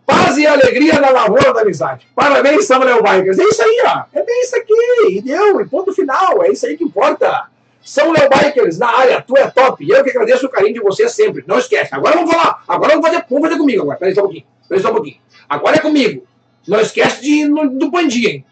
Paz 0.06 0.38
e 0.38 0.46
alegria 0.46 1.00
na 1.00 1.10
lavoura 1.10 1.54
da 1.54 1.62
amizade. 1.62 2.08
Parabéns, 2.16 2.66
Samuel 2.66 3.02
Bikers. 3.02 3.40
É 3.40 3.44
isso 3.44 3.64
aí, 3.64 3.84
ó. 3.86 4.04
É 4.14 4.24
bem 4.24 4.42
isso 4.42 4.56
aqui. 4.56 4.74
E 5.12 5.22
deu, 5.22 5.62
e 5.62 5.66
ponto 5.70 5.94
final. 5.94 6.44
É 6.44 6.52
isso 6.52 6.66
aí 6.66 6.76
que 6.76 6.84
importa. 6.84 7.53
São 7.84 8.12
Léo 8.12 8.30
Bikers 8.30 8.78
na 8.78 8.88
área, 8.88 9.22
tu 9.22 9.38
é 9.38 9.50
top. 9.50 9.88
Eu 9.88 10.04
que 10.04 10.10
agradeço 10.10 10.46
o 10.46 10.50
carinho 10.50 10.76
de 10.76 10.80
vocês 10.80 11.12
sempre. 11.12 11.44
Não 11.46 11.60
esquece. 11.60 11.94
Agora 11.94 12.16
vamos 12.16 12.32
falar. 12.32 12.64
Agora 12.68 12.94
vamos 12.94 13.08
fazer, 13.08 13.26
vamos 13.30 13.48
fazer 13.48 13.60
comigo 13.60 13.82
agora. 13.82 13.98
Peraí 13.98 14.16
só 14.16 14.22
um 14.22 14.24
pouquinho. 14.26 14.46
Peraí 14.70 14.82
só 14.82 14.90
um 14.90 14.94
pouquinho. 14.94 15.18
Agora 15.50 15.76
é 15.76 15.80
comigo. 15.80 16.26
Não 16.68 16.80
esquece 16.80 17.22
de 17.22 17.30
ir 17.30 17.50
no, 17.50 17.70
do 17.70 17.92
Pandi, 17.92 18.28
hein? 18.28 18.46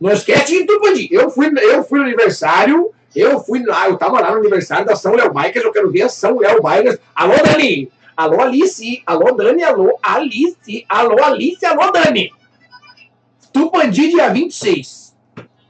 Não 0.00 0.10
esquece 0.10 0.46
de 0.46 0.54
ir 0.60 0.64
do 0.64 0.80
Pandi. 0.80 1.08
Eu 1.10 1.28
fui, 1.30 1.52
eu 1.60 1.84
fui 1.84 1.98
no 1.98 2.06
aniversário. 2.06 2.90
Eu 3.14 3.40
fui 3.40 3.64
lá, 3.64 3.88
eu 3.88 3.96
tava 3.96 4.20
lá 4.20 4.30
no 4.30 4.38
aniversário 4.38 4.86
da 4.86 4.96
São 4.96 5.14
Léo 5.14 5.32
Bikers. 5.32 5.64
Eu 5.64 5.72
quero 5.72 5.90
ver 5.90 6.02
a 6.02 6.08
São 6.08 6.38
Léo 6.38 6.62
Bikers. 6.62 6.98
Alô, 7.14 7.34
Dani! 7.44 7.90
Alô, 8.16 8.40
Alice. 8.40 9.02
Alô, 9.06 9.32
Dani. 9.32 9.62
Alô, 9.62 9.98
Alice. 10.02 10.84
Alô, 10.88 11.22
Alice. 11.22 11.64
Alô, 11.64 11.92
Dani. 11.92 12.32
Tupandi, 13.52 14.08
dia 14.08 14.28
26. 14.28 15.14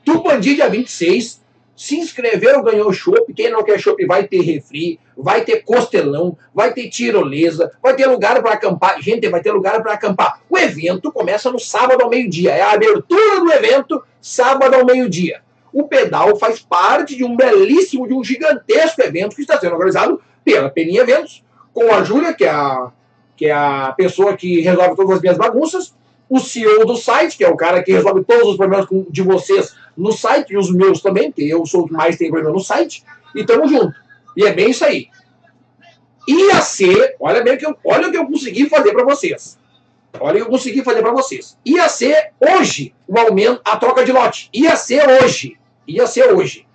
Tupandi, 0.04 0.54
dia 0.54 0.68
26. 0.68 1.40
Se 1.78 1.96
inscreveu, 1.96 2.60
ganhou 2.64 2.92
chopp. 2.92 3.32
Quem 3.32 3.52
não 3.52 3.62
quer 3.62 3.78
chopp 3.78 4.04
vai 4.04 4.26
ter 4.26 4.40
refri, 4.40 4.98
vai 5.16 5.44
ter 5.44 5.62
costelão, 5.62 6.36
vai 6.52 6.74
ter 6.74 6.88
tirolesa, 6.88 7.70
vai 7.80 7.94
ter 7.94 8.06
lugar 8.06 8.42
para 8.42 8.54
acampar. 8.54 9.00
Gente, 9.00 9.28
vai 9.28 9.40
ter 9.40 9.52
lugar 9.52 9.80
para 9.80 9.92
acampar. 9.92 10.40
O 10.50 10.58
evento 10.58 11.12
começa 11.12 11.52
no 11.52 11.58
sábado 11.60 12.02
ao 12.02 12.10
meio-dia. 12.10 12.50
É 12.50 12.62
a 12.62 12.72
abertura 12.72 13.38
do 13.38 13.52
evento, 13.52 14.02
sábado 14.20 14.74
ao 14.74 14.84
meio-dia. 14.84 15.40
O 15.72 15.84
pedal 15.84 16.36
faz 16.36 16.58
parte 16.58 17.14
de 17.14 17.22
um 17.22 17.36
belíssimo, 17.36 18.08
de 18.08 18.12
um 18.12 18.24
gigantesco 18.24 19.00
evento 19.00 19.36
que 19.36 19.42
está 19.42 19.56
sendo 19.56 19.74
organizado 19.74 20.20
pela 20.44 20.68
Peninha 20.68 21.02
Eventos, 21.02 21.44
com 21.72 21.94
a 21.94 22.02
Júlia, 22.02 22.34
que 22.34 22.44
é 22.44 22.50
a, 22.50 22.90
que 23.36 23.46
é 23.46 23.52
a 23.52 23.94
pessoa 23.96 24.36
que 24.36 24.60
resolve 24.62 24.96
todas 24.96 25.14
as 25.14 25.20
minhas 25.20 25.38
bagunças, 25.38 25.94
o 26.28 26.38
CEO 26.38 26.84
do 26.84 26.96
site, 26.96 27.36
que 27.36 27.44
é 27.44 27.48
o 27.48 27.56
cara 27.56 27.82
que 27.82 27.92
resolve 27.92 28.24
todos 28.24 28.48
os 28.48 28.56
problemas 28.56 28.86
de 29.10 29.22
vocês 29.22 29.74
no 29.96 30.12
site, 30.12 30.52
e 30.52 30.56
os 30.56 30.72
meus 30.72 31.00
também, 31.00 31.30
porque 31.30 31.42
eu 31.42 31.64
sou 31.66 31.82
o 31.82 31.86
que 31.86 31.92
mais 31.92 32.16
tem 32.16 32.30
problema 32.30 32.54
no 32.54 32.60
site, 32.60 33.04
e 33.34 33.44
tamo 33.44 33.66
junto. 33.68 33.94
E 34.36 34.44
é 34.44 34.52
bem 34.52 34.70
isso 34.70 34.84
aí. 34.84 35.08
Ia 36.26 36.60
ser, 36.60 37.16
olha 37.18 37.42
bem 37.42 37.56
que 37.56 37.66
eu, 37.66 37.76
olha 37.84 38.08
o 38.08 38.10
que 38.10 38.18
eu 38.18 38.26
consegui 38.26 38.68
fazer 38.68 38.92
para 38.92 39.04
vocês. 39.04 39.58
Olha 40.20 40.34
o 40.34 40.36
que 40.36 40.42
eu 40.42 40.50
consegui 40.50 40.82
fazer 40.82 41.00
para 41.00 41.12
vocês. 41.12 41.56
Ia 41.64 41.88
ser 41.88 42.32
hoje 42.38 42.94
o 43.06 43.18
aumento, 43.18 43.60
a 43.64 43.76
troca 43.76 44.04
de 44.04 44.12
lote. 44.12 44.50
Ia 44.52 44.76
ser 44.76 45.08
hoje. 45.08 45.58
Ia 45.86 46.06
ser 46.06 46.32
hoje. 46.32 46.66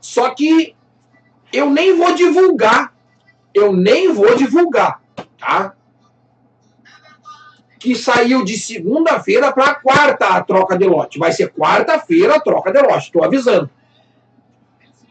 Só 0.00 0.30
que 0.30 0.74
eu 1.52 1.68
nem 1.68 1.96
vou 1.96 2.14
divulgar 2.14 2.92
eu 3.54 3.72
nem 3.72 4.12
vou 4.12 4.34
divulgar, 4.34 5.00
tá? 5.38 5.74
Que 7.82 7.96
saiu 7.96 8.44
de 8.44 8.56
segunda-feira 8.56 9.52
para 9.52 9.74
quarta 9.74 10.28
a 10.28 10.40
troca 10.40 10.78
de 10.78 10.84
lote. 10.84 11.18
Vai 11.18 11.32
ser 11.32 11.52
quarta-feira 11.52 12.36
a 12.36 12.40
troca 12.40 12.70
de 12.70 12.80
lote, 12.80 13.06
estou 13.06 13.24
avisando. 13.24 13.68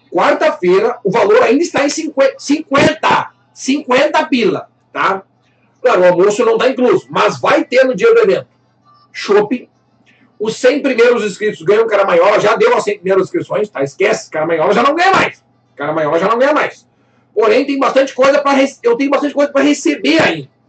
Quarta-feira, 0.10 0.98
o 1.04 1.12
valor 1.12 1.44
ainda 1.44 1.62
está 1.62 1.84
em 1.86 1.90
50, 1.90 2.36
50, 2.38 3.32
50 3.54 4.26
pila, 4.28 4.70
tá? 4.94 5.24
Claro, 5.82 6.02
o 6.02 6.06
almoço 6.06 6.46
não 6.46 6.54
está 6.54 6.70
incluso, 6.70 7.08
mas 7.10 7.42
vai 7.42 7.66
ter 7.66 7.84
no 7.84 7.94
dia 7.94 8.14
do 8.14 8.22
evento. 8.22 8.48
Shopping. 9.12 9.68
Os 10.40 10.56
100 10.56 10.82
primeiros 10.82 11.26
inscritos 11.26 11.62
ganham 11.64 11.86
Caramanhola, 11.88 12.40
já 12.40 12.56
deu 12.56 12.74
as 12.78 12.86
100 12.86 13.00
primeiras 13.00 13.26
inscrições, 13.26 13.70
tá? 13.70 13.84
Esquece, 13.84 14.30
Caramanhola 14.30 14.74
já 14.74 14.82
não 14.82 14.96
ganha 14.96 15.12
mais. 15.12 15.44
Caramanhola 15.76 16.20
já 16.20 16.30
não 16.30 16.40
ganha 16.40 16.54
mais. 16.54 16.88
Porém, 17.34 17.66
tem 17.66 17.78
bastante 17.78 18.14
coisa 18.14 18.40
para 18.40 18.58
eu 18.82 18.96
tenho 18.96 19.10
bastante 19.10 19.34
coisa 19.34 19.52
para 19.52 19.62
receber 19.62 20.22
ainda. 20.22 20.61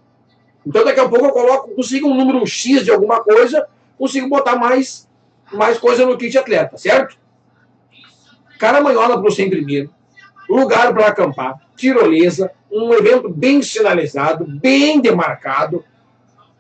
Então, 0.67 0.85
daqui 0.85 1.01
a 1.01 1.09
pouco 1.09 1.27
eu 1.27 1.31
coloco, 1.33 1.75
consigo 1.75 2.09
um 2.09 2.15
número 2.15 2.47
X 2.47 2.85
de 2.85 2.91
alguma 2.91 3.23
coisa, 3.23 3.67
consigo 3.99 4.29
botar 4.29 4.57
mais, 4.57 5.09
mais 5.53 5.79
coisa 5.79 6.07
no 6.07 6.17
kit 6.17 6.37
atleta, 6.37 6.77
certo? 6.77 7.17
Caramanhola 8.59 9.19
para 9.19 9.29
o 9.29 9.33
100 9.33 9.51
primeiro, 9.51 9.91
lugar 10.49 10.93
para 10.93 11.09
acampar, 11.09 11.59
tirolesa, 11.77 12.53
um 12.71 12.93
evento 12.95 13.29
bem 13.29 13.61
sinalizado, 13.61 14.47
bem 14.47 15.01
demarcado, 15.01 15.85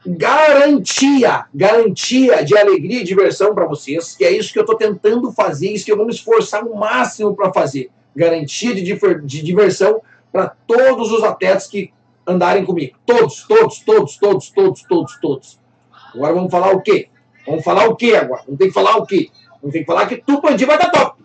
garantia, 0.04 1.46
garantia 1.54 2.44
de 2.44 2.58
alegria 2.58 3.00
e 3.00 3.04
diversão 3.04 3.54
para 3.54 3.66
vocês, 3.66 4.16
que 4.16 4.24
é 4.24 4.32
isso 4.32 4.52
que 4.52 4.58
eu 4.58 4.64
estou 4.64 4.76
tentando 4.76 5.30
fazer, 5.32 5.70
isso 5.70 5.84
que 5.84 5.92
eu 5.92 5.96
vou 5.96 6.06
me 6.06 6.12
esforçar 6.12 6.64
o 6.64 6.76
máximo 6.76 7.36
para 7.36 7.52
fazer 7.52 7.90
garantia 8.14 8.74
de, 8.74 8.82
de 9.24 9.42
diversão 9.42 10.00
para 10.30 10.48
todos 10.66 11.10
os 11.10 11.22
atletas 11.22 11.66
que 11.66 11.92
andarem 12.26 12.64
comigo. 12.64 12.96
Todos, 13.06 13.42
todos, 13.46 13.80
todos, 13.80 14.16
todos, 14.16 14.50
todos, 14.50 14.82
todos, 14.82 15.20
todos. 15.20 15.60
Agora 16.14 16.34
vamos 16.34 16.50
falar 16.50 16.72
o 16.72 16.80
quê? 16.80 17.08
Vamos 17.46 17.64
falar 17.64 17.88
o 17.88 17.96
quê 17.96 18.14
agora? 18.14 18.42
Não 18.48 18.56
tem 18.56 18.68
que 18.68 18.74
falar 18.74 18.96
o 18.96 19.06
quê? 19.06 19.30
Não 19.62 19.70
tem 19.70 19.82
que 19.82 19.86
falar 19.86 20.06
que 20.06 20.16
Tupandi 20.16 20.64
vai 20.64 20.78
dar 20.78 20.90
top. 20.90 21.22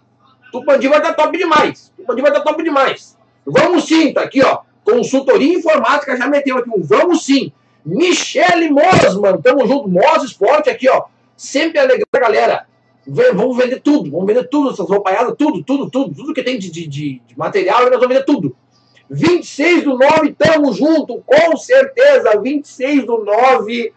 Tupandi 0.52 0.88
vai 0.88 1.02
dar 1.02 1.14
top 1.14 1.38
demais. 1.38 1.92
Tupandi 1.98 2.22
vai 2.22 2.32
dar 2.32 2.42
top 2.42 2.64
demais. 2.64 3.18
Vamos 3.46 3.86
sim, 3.86 4.14
tá 4.14 4.22
aqui, 4.22 4.44
ó. 4.44 4.62
Consultoria 4.84 5.58
informática 5.58 6.16
já 6.16 6.28
meteu 6.28 6.58
aqui 6.58 6.70
um 6.70 6.82
vamos 6.82 7.26
sim. 7.26 7.52
Michele 7.86 8.70
Mosman, 8.70 9.42
tamo 9.42 9.66
junto. 9.68 9.90
Mos 9.90 10.24
Esporte 10.24 10.70
aqui, 10.70 10.90
ó. 10.90 11.06
Sempre 11.36 11.80
alegrando 11.80 12.08
a 12.14 12.20
galera 12.20 12.68
vamos 13.08 13.58
vender 13.58 13.80
tudo, 13.80 14.12
vamos 14.12 14.28
vender 14.28 14.48
tudo, 14.50 14.72
essas 14.72 14.88
roupaiadas, 14.88 15.36
tudo, 15.38 15.64
tudo, 15.64 15.90
tudo, 15.90 16.14
tudo 16.14 16.34
que 16.34 16.44
tem 16.44 16.60
de, 16.60 16.70
de, 16.70 16.88
de 16.88 17.22
material, 17.38 17.82
nós 17.84 17.92
vamos 17.92 18.08
vender 18.08 18.26
tudo. 18.26 18.56
26 19.10 19.84
do 19.84 19.98
9, 19.98 20.34
tamo 20.34 20.74
junto, 20.74 21.22
com 21.26 21.58
certeza, 21.58 22.40
26 22.40 23.06
do 23.06 23.24
9. 23.24 23.94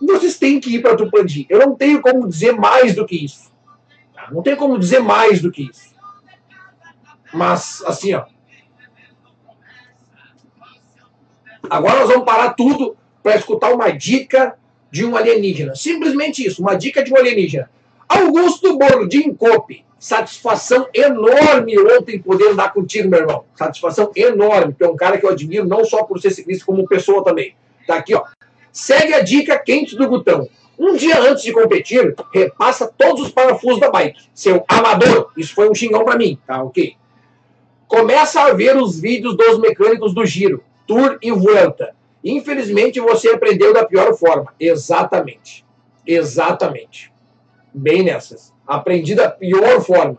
Vocês 0.00 0.38
têm 0.38 0.60
que 0.60 0.74
ir 0.74 0.82
para 0.82 0.96
Tupandi. 0.96 1.46
Eu 1.48 1.60
não 1.60 1.74
tenho 1.74 2.00
como 2.00 2.28
dizer 2.28 2.52
mais 2.52 2.94
do 2.94 3.06
que 3.06 3.24
isso. 3.24 3.52
Tá? 4.14 4.28
Não 4.30 4.42
tenho 4.42 4.56
como 4.56 4.78
dizer 4.78 5.00
mais 5.00 5.40
do 5.40 5.50
que 5.50 5.70
isso. 5.70 5.92
Mas, 7.32 7.82
assim, 7.86 8.14
ó. 8.14 8.24
Agora 11.70 12.00
nós 12.00 12.08
vamos 12.08 12.24
parar 12.24 12.54
tudo 12.54 12.96
para 13.22 13.36
escutar 13.36 13.72
uma 13.72 13.90
dica 13.90 14.58
de 14.90 15.06
um 15.06 15.16
alienígena. 15.16 15.74
Simplesmente 15.74 16.46
isso, 16.46 16.60
uma 16.60 16.74
dica 16.74 17.02
de 17.02 17.12
um 17.12 17.16
alienígena. 17.16 17.70
Augusto 18.08 18.76
Bordim 18.76 19.32
Cope, 19.32 19.84
satisfação 20.02 20.88
enorme 20.92 21.78
ontem 21.78 22.18
poder 22.20 22.48
andar 22.48 22.72
contigo, 22.72 23.08
meu 23.08 23.20
irmão. 23.20 23.44
Satisfação 23.54 24.10
enorme, 24.16 24.72
porque 24.72 24.82
é 24.82 24.88
um 24.88 24.96
cara 24.96 25.16
que 25.16 25.24
eu 25.24 25.30
admiro 25.30 25.64
não 25.64 25.84
só 25.84 26.02
por 26.02 26.20
ser 26.20 26.32
ciclista, 26.32 26.66
como 26.66 26.88
pessoa 26.88 27.22
também. 27.22 27.54
Tá 27.86 27.94
aqui, 27.94 28.12
ó. 28.12 28.24
Segue 28.72 29.14
a 29.14 29.20
dica 29.20 29.56
quente 29.60 29.94
do 29.94 30.08
Gutão. 30.08 30.48
Um 30.76 30.96
dia 30.96 31.20
antes 31.20 31.44
de 31.44 31.52
competir, 31.52 32.16
repassa 32.34 32.92
todos 32.98 33.26
os 33.26 33.30
parafusos 33.30 33.78
da 33.78 33.92
bike. 33.92 34.20
Seu 34.34 34.64
amador, 34.66 35.30
isso 35.36 35.54
foi 35.54 35.70
um 35.70 35.74
xingão 35.74 36.04
para 36.04 36.18
mim, 36.18 36.36
tá 36.44 36.60
ok? 36.64 36.96
Começa 37.86 38.40
a 38.40 38.52
ver 38.52 38.76
os 38.76 38.98
vídeos 38.98 39.36
dos 39.36 39.60
mecânicos 39.60 40.12
do 40.12 40.26
giro. 40.26 40.64
tour 40.84 41.16
e 41.22 41.30
volta. 41.30 41.94
Infelizmente 42.24 42.98
você 42.98 43.28
aprendeu 43.28 43.72
da 43.72 43.86
pior 43.86 44.14
forma. 44.14 44.52
Exatamente. 44.58 45.64
Exatamente. 46.04 47.11
Bem 47.74 48.02
nessas. 48.02 48.52
Aprendi 48.66 49.14
da 49.14 49.30
pior 49.30 49.80
forma. 49.80 50.18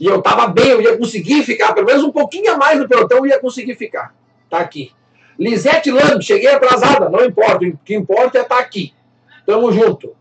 E 0.00 0.06
eu 0.06 0.20
tava 0.20 0.48
bem, 0.48 0.68
eu 0.68 0.82
ia 0.82 0.96
conseguir 0.96 1.44
ficar, 1.44 1.72
pelo 1.72 1.86
menos 1.86 2.02
um 2.02 2.10
pouquinho 2.10 2.52
a 2.52 2.56
mais 2.56 2.78
no 2.78 2.88
pelotão, 2.88 3.18
eu 3.18 3.26
ia 3.26 3.38
conseguir 3.38 3.76
ficar. 3.76 4.14
Tá 4.50 4.58
aqui. 4.58 4.92
Lisete 5.38 5.90
Lamb, 5.90 6.22
cheguei 6.22 6.48
atrasada, 6.48 7.08
não 7.08 7.24
importa. 7.24 7.64
O 7.64 7.78
que 7.78 7.94
importa 7.94 8.38
é 8.38 8.42
estar 8.42 8.56
tá 8.56 8.60
aqui. 8.60 8.92
Tamo 9.46 9.70
junto. 9.72 10.14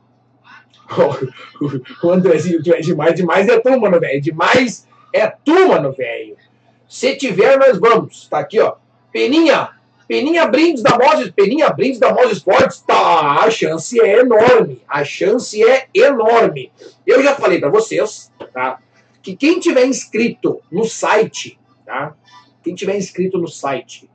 o 2.03 2.09
Andrezinho, 2.09 2.61
tu 2.61 2.74
é 2.74 2.80
demais, 2.80 3.16
demais 3.16 3.47
é 3.47 3.59
tu, 3.59 3.80
mano, 3.80 3.99
velho. 3.99 4.22
Demais 4.22 4.88
é 5.11 5.28
tu, 5.28 5.68
mano, 5.68 5.91
velho. 5.91 6.36
Se 6.88 7.16
tiver, 7.16 7.57
nós 7.57 7.80
vamos. 7.80 8.28
Tá 8.28 8.39
aqui, 8.39 8.59
ó. 8.59 8.76
Peninha, 9.11 9.70
Peninha 10.08 10.45
Brindes 10.47 10.84
da 10.84 10.97
Moses, 10.97 11.32
Peninha 11.32 11.70
Brindes 11.70 11.99
da 11.99 12.14
Moses 12.14 12.38
Sports, 12.38 12.84
tá, 12.86 13.43
a 13.43 13.49
chance 13.49 13.99
é 13.99 14.20
enorme, 14.20 14.82
a 14.88 15.04
chance 15.04 15.64
é 15.64 15.88
enorme. 15.93 16.72
Eu 17.06 17.24
já 17.24 17.36
falei 17.36 17.60
para 17.60 17.70
vocês, 17.70 18.32
tá, 18.54 18.80
que 19.22 19.36
quem 19.36 19.60
tiver 19.60 19.86
inscrito 19.86 20.62
no 20.72 20.86
site, 20.86 21.58
tá, 21.86 22.16
quem 22.64 22.76
tiver 22.76 22.97
inscrito 22.97 23.38
no 23.38 23.47
site, 23.47 24.10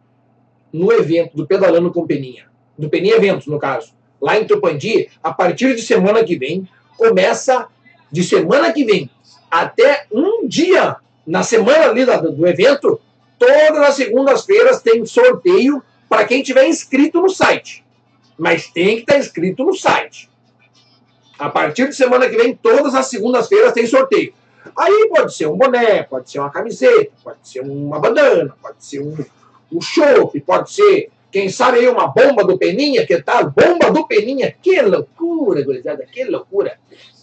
no 0.72 0.92
evento 0.92 1.36
do 1.36 1.46
Pedalando 1.46 1.90
com 1.90 2.06
Peninha, 2.06 2.46
do 2.76 2.88
Peninha 2.88 3.16
Eventos, 3.16 3.46
no 3.46 3.58
caso, 3.58 3.92
lá 4.20 4.38
em 4.38 4.46
Tupandi, 4.46 5.08
a 5.22 5.32
partir 5.32 5.74
de 5.74 5.82
semana 5.82 6.22
que 6.24 6.36
vem, 6.36 6.68
começa 6.96 7.68
de 8.10 8.22
semana 8.24 8.72
que 8.72 8.84
vem 8.84 9.10
até 9.50 10.06
um 10.12 10.46
dia 10.46 10.96
na 11.26 11.42
semana 11.42 11.90
ali 11.90 12.04
do, 12.04 12.32
do 12.32 12.46
evento, 12.46 13.00
todas 13.38 13.82
as 13.82 13.94
segundas-feiras 13.94 14.82
tem 14.82 15.04
sorteio 15.06 15.82
para 16.08 16.24
quem 16.24 16.42
tiver 16.42 16.66
inscrito 16.66 17.20
no 17.20 17.28
site. 17.28 17.84
Mas 18.36 18.68
tem 18.68 18.96
que 18.96 19.00
estar 19.02 19.18
inscrito 19.18 19.64
no 19.64 19.74
site. 19.74 20.28
A 21.38 21.48
partir 21.48 21.88
de 21.88 21.94
semana 21.94 22.28
que 22.28 22.36
vem, 22.36 22.54
todas 22.54 22.94
as 22.94 23.06
segundas-feiras 23.06 23.72
tem 23.72 23.86
sorteio. 23.86 24.32
Aí 24.76 25.08
pode 25.08 25.34
ser 25.34 25.46
um 25.46 25.56
boné, 25.56 26.02
pode 26.02 26.30
ser 26.30 26.40
uma 26.40 26.50
camiseta, 26.50 27.12
pode 27.22 27.38
ser 27.42 27.60
uma 27.60 27.98
bandana, 28.00 28.54
pode 28.60 28.84
ser 28.84 29.00
um, 29.00 29.16
um 29.72 29.80
chopp, 29.80 30.38
pode 30.40 30.72
ser, 30.72 31.10
quem 31.30 31.48
sabe 31.48 31.78
aí, 31.78 31.88
uma 31.88 32.08
bomba 32.08 32.44
do 32.44 32.58
Peninha, 32.58 33.06
que 33.06 33.22
tal? 33.22 33.50
Bomba 33.50 33.90
do 33.90 34.06
Peninha, 34.06 34.54
que 34.60 34.80
loucura, 34.82 35.62
gurizada, 35.62 36.04
que 36.06 36.24
loucura. 36.24 36.78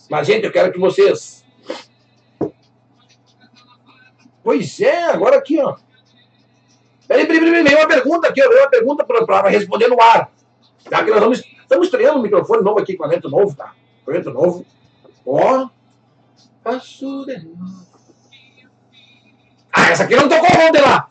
Mas, 0.09 0.28
gente, 0.28 0.45
eu 0.45 0.51
quero 0.51 0.72
que 0.72 0.80
vocês. 0.80 1.43
Pois 4.43 4.80
é, 4.80 5.05
agora 5.05 5.38
aqui, 5.38 5.59
ó. 5.59 5.76
Peraí, 7.08 7.26
peraí, 7.26 7.39
peraí, 7.39 7.64
veio 7.64 7.78
uma 7.78 7.88
pergunta 7.88 8.28
aqui, 8.28 8.41
uma 8.41 8.70
pergunta 8.70 9.03
para 9.03 9.49
responder 9.49 9.88
no 9.88 10.01
ar. 10.01 10.30
Já 10.89 11.03
que 11.03 11.12
nós 11.12 11.20
vamos, 11.20 11.39
estamos 11.39 11.88
estreando 11.88 12.20
um 12.20 12.22
microfone 12.22 12.64
novo 12.64 12.80
aqui, 12.80 12.93
equipamento 12.93 13.30
novo, 13.30 13.56
tá? 13.56 13.74
Equipamento 13.97 14.32
novo. 14.32 14.66
Ó. 15.26 15.70
Passo 16.64 17.26
de 17.26 17.45
novo. 17.45 17.86
Ah, 19.72 19.89
essa 19.91 20.03
aqui 20.03 20.16
não 20.16 20.30
tocou 20.30 20.49
ontem 20.68 20.82
lá. 20.82 21.10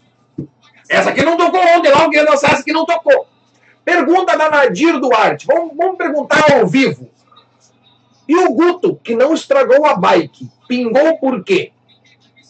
Essa 0.88 1.11
aqui 1.11 1.22
não 1.22 1.36
tocou 1.36 1.61
ontem 1.61 1.90
lá, 1.90 2.05
eu 2.05 2.11
queria 2.11 2.24
dançar, 2.24 2.53
essa 2.53 2.61
aqui 2.61 2.72
não 2.72 2.86
tocou. 2.86 3.26
Pergunta 3.84 4.36
da 4.36 4.51
Nadir 4.51 4.99
Duarte. 4.99 5.47
Vamos, 5.47 5.76
vamos 5.76 5.99
perguntar 5.99 6.53
ao 6.53 6.66
vivo. 6.66 7.11
E 8.26 8.36
o 8.36 8.55
Guto, 8.55 8.97
que 8.97 9.14
não 9.14 9.34
estragou 9.34 9.84
a 9.84 9.95
bike, 9.95 10.51
pingou 10.66 11.18
por 11.18 11.45
quê? 11.45 11.74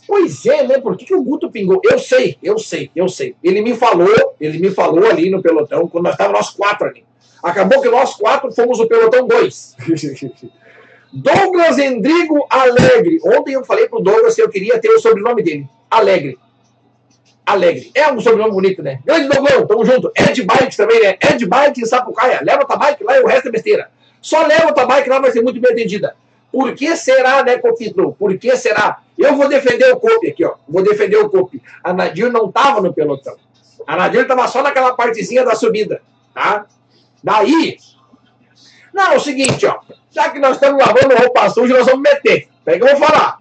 Pois 0.06 0.44
é, 0.46 0.66
né? 0.66 0.78
Por 0.78 0.96
que, 0.96 1.04
que 1.04 1.14
o 1.14 1.22
Guto 1.22 1.50
pingou? 1.50 1.80
Eu 1.82 1.98
sei, 1.98 2.36
eu 2.42 2.58
sei, 2.58 2.90
eu 2.94 3.08
sei. 3.08 3.34
Ele 3.42 3.62
me 3.62 3.74
falou, 3.74 4.34
ele 4.40 4.58
me 4.58 4.70
falou 4.70 5.06
ali 5.06 5.30
no 5.30 5.42
pelotão, 5.42 5.88
quando 5.88 6.04
nós 6.04 6.12
estávamos 6.12 6.40
nós 6.40 6.50
quatro 6.50 6.86
ali. 6.86 7.04
Acabou 7.42 7.80
que 7.80 7.88
nós 7.88 8.14
quatro 8.14 8.52
fomos 8.52 8.78
o 8.80 8.86
pelotão 8.86 9.26
dois. 9.26 9.76
Douglas 11.12 11.78
Endrigo 11.78 12.44
Alegre. 12.50 13.20
Ontem 13.24 13.52
eu 13.54 13.64
falei 13.64 13.88
pro 13.88 14.00
Douglas 14.00 14.34
que 14.34 14.42
eu 14.42 14.48
queria 14.48 14.80
ter 14.80 14.88
o 14.90 14.98
sobrenome 14.98 15.42
dele. 15.42 15.68
Alegre. 15.90 16.38
Alegre. 17.46 17.90
É 17.94 18.10
um 18.10 18.20
sobrenome 18.20 18.52
bonito, 18.52 18.82
né? 18.82 18.98
Grande 19.04 19.28
Douglas, 19.28 19.66
tamo 19.68 19.84
junto. 19.84 20.10
Ed 20.16 20.42
Bike 20.42 20.76
também, 20.76 21.00
né? 21.00 21.16
Ed 21.22 21.46
Bike 21.46 21.80
em 21.80 21.86
Sapucaia. 21.86 22.40
Leva 22.42 22.64
tua 22.64 22.76
bike 22.76 23.04
lá 23.04 23.16
e 23.16 23.22
o 23.22 23.26
resto 23.26 23.48
é 23.48 23.52
besteira. 23.52 23.90
Só 24.20 24.44
leva 24.46 24.72
tua 24.72 24.86
bike 24.86 25.08
lá, 25.08 25.20
vai 25.20 25.30
ser 25.30 25.42
muito 25.42 25.60
bem 25.60 25.70
atendida. 25.70 26.16
Por 26.50 26.74
que 26.74 26.96
será, 26.96 27.44
né, 27.44 27.58
Copitro? 27.58 28.16
Por 28.18 28.36
que 28.38 28.56
será? 28.56 29.03
Eu 29.24 29.36
vou 29.36 29.48
defender 29.48 29.92
o 29.92 29.98
Cope 29.98 30.28
aqui, 30.28 30.44
ó. 30.44 30.54
Vou 30.68 30.82
defender 30.82 31.16
o 31.16 31.28
Cope. 31.28 31.62
A 31.82 31.92
Nadir 31.92 32.30
não 32.30 32.48
estava 32.48 32.80
no 32.80 32.92
pelotão. 32.92 33.36
A 33.86 33.96
Nadir 33.96 34.22
estava 34.22 34.46
só 34.48 34.62
naquela 34.62 34.94
partezinha 34.94 35.44
da 35.44 35.54
subida, 35.54 36.02
tá? 36.32 36.66
Daí. 37.22 37.78
Não, 38.92 39.12
é 39.12 39.16
o 39.16 39.20
seguinte, 39.20 39.66
ó. 39.66 39.80
Já 40.10 40.30
que 40.30 40.38
nós 40.38 40.56
estamos 40.56 40.84
lavando 40.84 41.16
roupa 41.16 41.48
suja, 41.50 41.76
nós 41.76 41.86
vamos 41.86 42.02
meter. 42.02 42.48
Peraí 42.64 42.78
que 42.78 42.86
eu 42.86 42.96
vou 42.96 43.06
falar. 43.06 43.40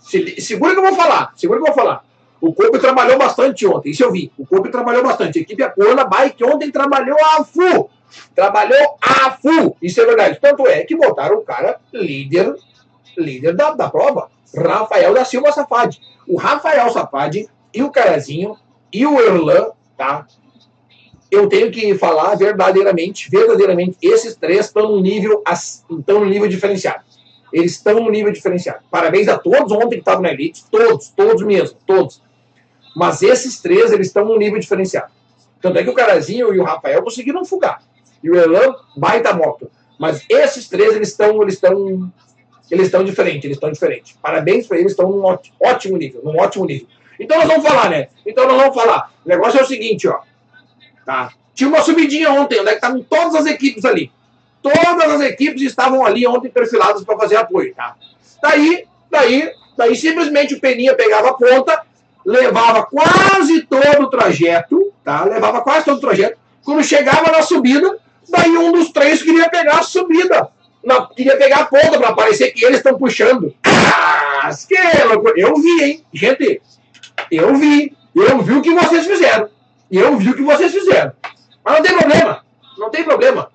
Se, 0.00 0.40
segura 0.40 0.72
que 0.72 0.78
eu 0.78 0.84
vou 0.84 0.94
falar. 0.94 1.32
Segura 1.36 1.60
que 1.60 1.68
eu 1.68 1.74
vou 1.74 1.84
falar. 1.84 2.04
O 2.40 2.52
Cope 2.52 2.78
trabalhou 2.78 3.16
bastante 3.16 3.66
ontem, 3.66 3.90
isso 3.90 4.04
eu 4.04 4.12
vi. 4.12 4.30
O 4.36 4.46
Cope 4.46 4.68
trabalhou 4.70 5.02
bastante. 5.02 5.38
A 5.38 5.42
equipe 5.42 5.62
Acorda 5.62 6.04
Bike 6.04 6.44
ontem 6.44 6.70
trabalhou 6.70 7.16
a 7.18 7.44
full. 7.44 7.90
Trabalhou 8.34 8.98
a 9.00 9.30
full. 9.30 9.76
Isso 9.80 10.00
é 10.00 10.04
verdade. 10.04 10.38
Tanto 10.40 10.66
é 10.66 10.84
que 10.84 10.94
botaram 10.94 11.38
o 11.38 11.42
cara 11.42 11.80
líder, 11.92 12.54
líder 13.16 13.54
da, 13.54 13.70
da 13.72 13.88
prova. 13.88 14.30
Rafael 14.56 15.14
da 15.14 15.24
Silva 15.24 15.52
Safadi. 15.52 16.00
O 16.26 16.38
Rafael 16.38 16.90
Safadi 16.90 17.48
e 17.72 17.82
o 17.82 17.90
Carazinho 17.90 18.56
e 18.92 19.06
o 19.06 19.20
Erlan, 19.20 19.70
tá? 19.96 20.26
Eu 21.30 21.48
tenho 21.48 21.70
que 21.70 21.96
falar 21.96 22.36
verdadeiramente, 22.36 23.28
verdadeiramente, 23.28 23.98
esses 24.00 24.36
três 24.36 24.66
estão 24.66 24.92
no 24.92 25.00
nível, 25.00 25.42
estão 25.90 26.20
no 26.20 26.26
nível 26.26 26.48
diferenciado. 26.48 27.02
Eles 27.52 27.72
estão 27.72 28.00
no 28.00 28.10
nível 28.10 28.32
diferenciado. 28.32 28.80
Parabéns 28.90 29.28
a 29.28 29.38
todos 29.38 29.72
ontem 29.72 29.96
que 29.96 29.98
estavam 29.98 30.22
na 30.22 30.32
elite, 30.32 30.64
todos, 30.70 31.08
todos 31.08 31.42
mesmo, 31.42 31.76
todos. 31.86 32.22
Mas 32.94 33.22
esses 33.22 33.60
três, 33.60 33.92
eles 33.92 34.08
estão 34.08 34.24
no 34.24 34.36
nível 34.36 34.60
diferenciado. 34.60 35.12
Tanto 35.60 35.78
é 35.78 35.82
que 35.82 35.90
o 35.90 35.94
Carazinho 35.94 36.54
e 36.54 36.60
o 36.60 36.64
Rafael 36.64 37.02
conseguiram 37.02 37.44
fugar. 37.44 37.82
E 38.22 38.30
o 38.30 38.36
Elan, 38.36 38.74
baita 38.96 39.32
moto. 39.32 39.70
Mas 39.98 40.24
esses 40.28 40.68
três, 40.68 40.94
eles 40.94 41.08
estão, 41.08 41.42
eles 41.42 41.54
estão 41.54 42.12
eles 42.70 42.86
estão 42.86 43.04
diferentes, 43.04 43.44
eles 43.44 43.56
estão 43.56 43.70
diferentes. 43.70 44.16
Parabéns 44.20 44.66
para 44.66 44.78
eles, 44.78 44.92
estão 44.92 45.10
num 45.10 45.24
ótimo 45.60 45.96
nível, 45.96 46.22
num 46.24 46.38
ótimo 46.38 46.64
nível. 46.64 46.86
Então 47.18 47.38
nós 47.38 47.46
vamos 47.46 47.66
falar, 47.66 47.90
né? 47.90 48.08
Então 48.26 48.46
nós 48.46 48.56
vamos 48.56 48.74
falar. 48.74 49.12
O 49.24 49.28
negócio 49.28 49.60
é 49.60 49.62
o 49.62 49.66
seguinte, 49.66 50.08
ó. 50.08 50.20
Tá? 51.04 51.30
Tinha 51.54 51.68
uma 51.68 51.82
subidinha 51.82 52.32
ontem, 52.32 52.60
onde 52.60 52.68
é 52.68 52.72
que 52.72 52.78
estavam 52.78 53.02
todas 53.02 53.34
as 53.34 53.46
equipes 53.46 53.84
ali. 53.84 54.10
Todas 54.62 55.12
as 55.12 55.20
equipes 55.20 55.62
estavam 55.62 56.04
ali 56.04 56.26
ontem 56.26 56.48
perfiladas 56.48 57.04
para 57.04 57.18
fazer 57.18 57.36
apoio, 57.36 57.74
tá? 57.74 57.94
Daí, 58.42 58.86
daí, 59.10 59.50
daí 59.76 59.94
simplesmente 59.94 60.54
o 60.54 60.60
Peninha 60.60 60.94
pegava 60.94 61.30
a 61.30 61.34
ponta, 61.34 61.82
levava 62.24 62.86
quase 62.86 63.62
todo 63.66 64.04
o 64.04 64.10
trajeto, 64.10 64.90
tá? 65.04 65.24
Levava 65.24 65.60
quase 65.60 65.84
todo 65.84 65.98
o 65.98 66.00
trajeto. 66.00 66.38
Quando 66.64 66.82
chegava 66.82 67.30
na 67.30 67.42
subida, 67.42 67.98
daí 68.28 68.56
um 68.56 68.72
dos 68.72 68.90
três 68.90 69.22
queria 69.22 69.50
pegar 69.50 69.80
a 69.80 69.82
subida 69.82 70.50
não, 70.84 71.06
queria 71.06 71.36
pegar 71.36 71.60
a 71.60 71.64
ponta 71.64 71.98
para 71.98 72.12
parecer 72.12 72.52
que 72.52 72.64
eles 72.64 72.78
estão 72.78 72.98
puxando. 72.98 73.54
Ah, 73.64 74.50
que 74.68 75.04
loucura. 75.06 75.34
Eu 75.36 75.54
vi, 75.56 75.82
hein? 75.82 76.04
Gente, 76.12 76.60
eu 77.30 77.54
vi. 77.56 77.96
Eu 78.14 78.40
vi 78.42 78.52
o 78.52 78.62
que 78.62 78.72
vocês 78.72 79.06
fizeram. 79.06 79.48
E 79.90 79.98
eu 79.98 80.16
vi 80.16 80.30
o 80.30 80.34
que 80.34 80.42
vocês 80.42 80.72
fizeram. 80.72 81.12
Mas 81.64 81.76
não 81.76 81.82
tem 81.82 81.96
problema. 81.96 82.44
Não 82.78 82.90
tem 82.90 83.04
problema. 83.04 83.50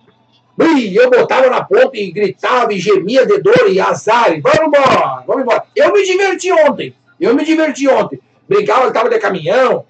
Ui, 0.57 0.99
eu 0.99 1.09
botava 1.09 1.49
na 1.49 1.63
ponta 1.63 1.95
e 1.95 2.11
gritava 2.11 2.73
e 2.73 2.79
gemia 2.79 3.25
de 3.25 3.37
dor 3.37 3.69
e 3.69 3.79
azar. 3.79 4.33
E 4.33 4.41
vamos 4.41 4.67
embora, 4.67 5.23
vamos 5.25 5.43
embora. 5.43 5.63
Eu 5.75 5.93
me 5.93 6.03
diverti 6.03 6.51
ontem. 6.51 6.93
Eu 7.19 7.33
me 7.35 7.45
diverti 7.45 7.87
ontem. 7.87 8.19
Brincava, 8.47 8.87
estava 8.87 9.09
de 9.09 9.19
caminhão. 9.19 9.85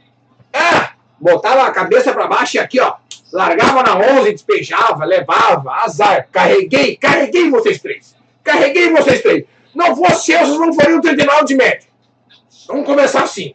Ah, 0.54 0.92
botava 1.20 1.64
a 1.64 1.72
cabeça 1.72 2.14
para 2.14 2.28
baixo 2.28 2.58
e 2.58 2.60
aqui, 2.60 2.80
ó 2.80 2.96
largava 3.32 3.84
na 3.84 3.98
11, 3.98 4.32
despejava, 4.34 5.06
levava, 5.06 5.72
azar. 5.84 6.28
Carreguei, 6.32 6.96
carreguei 6.98 7.50
vocês 7.50 7.82
três. 7.82 8.16
Carreguei 8.44 8.92
vocês 8.92 9.22
três. 9.22 9.46
Não 9.74 9.96
fosse 9.96 10.32
eu, 10.32 10.40
vocês 10.40 10.60
não 10.60 10.74
fariam 10.74 11.02
39 11.02 11.46
de 11.46 11.56
média. 11.56 11.88
Vamos 12.68 12.86
começar 12.86 13.24
assim. 13.24 13.54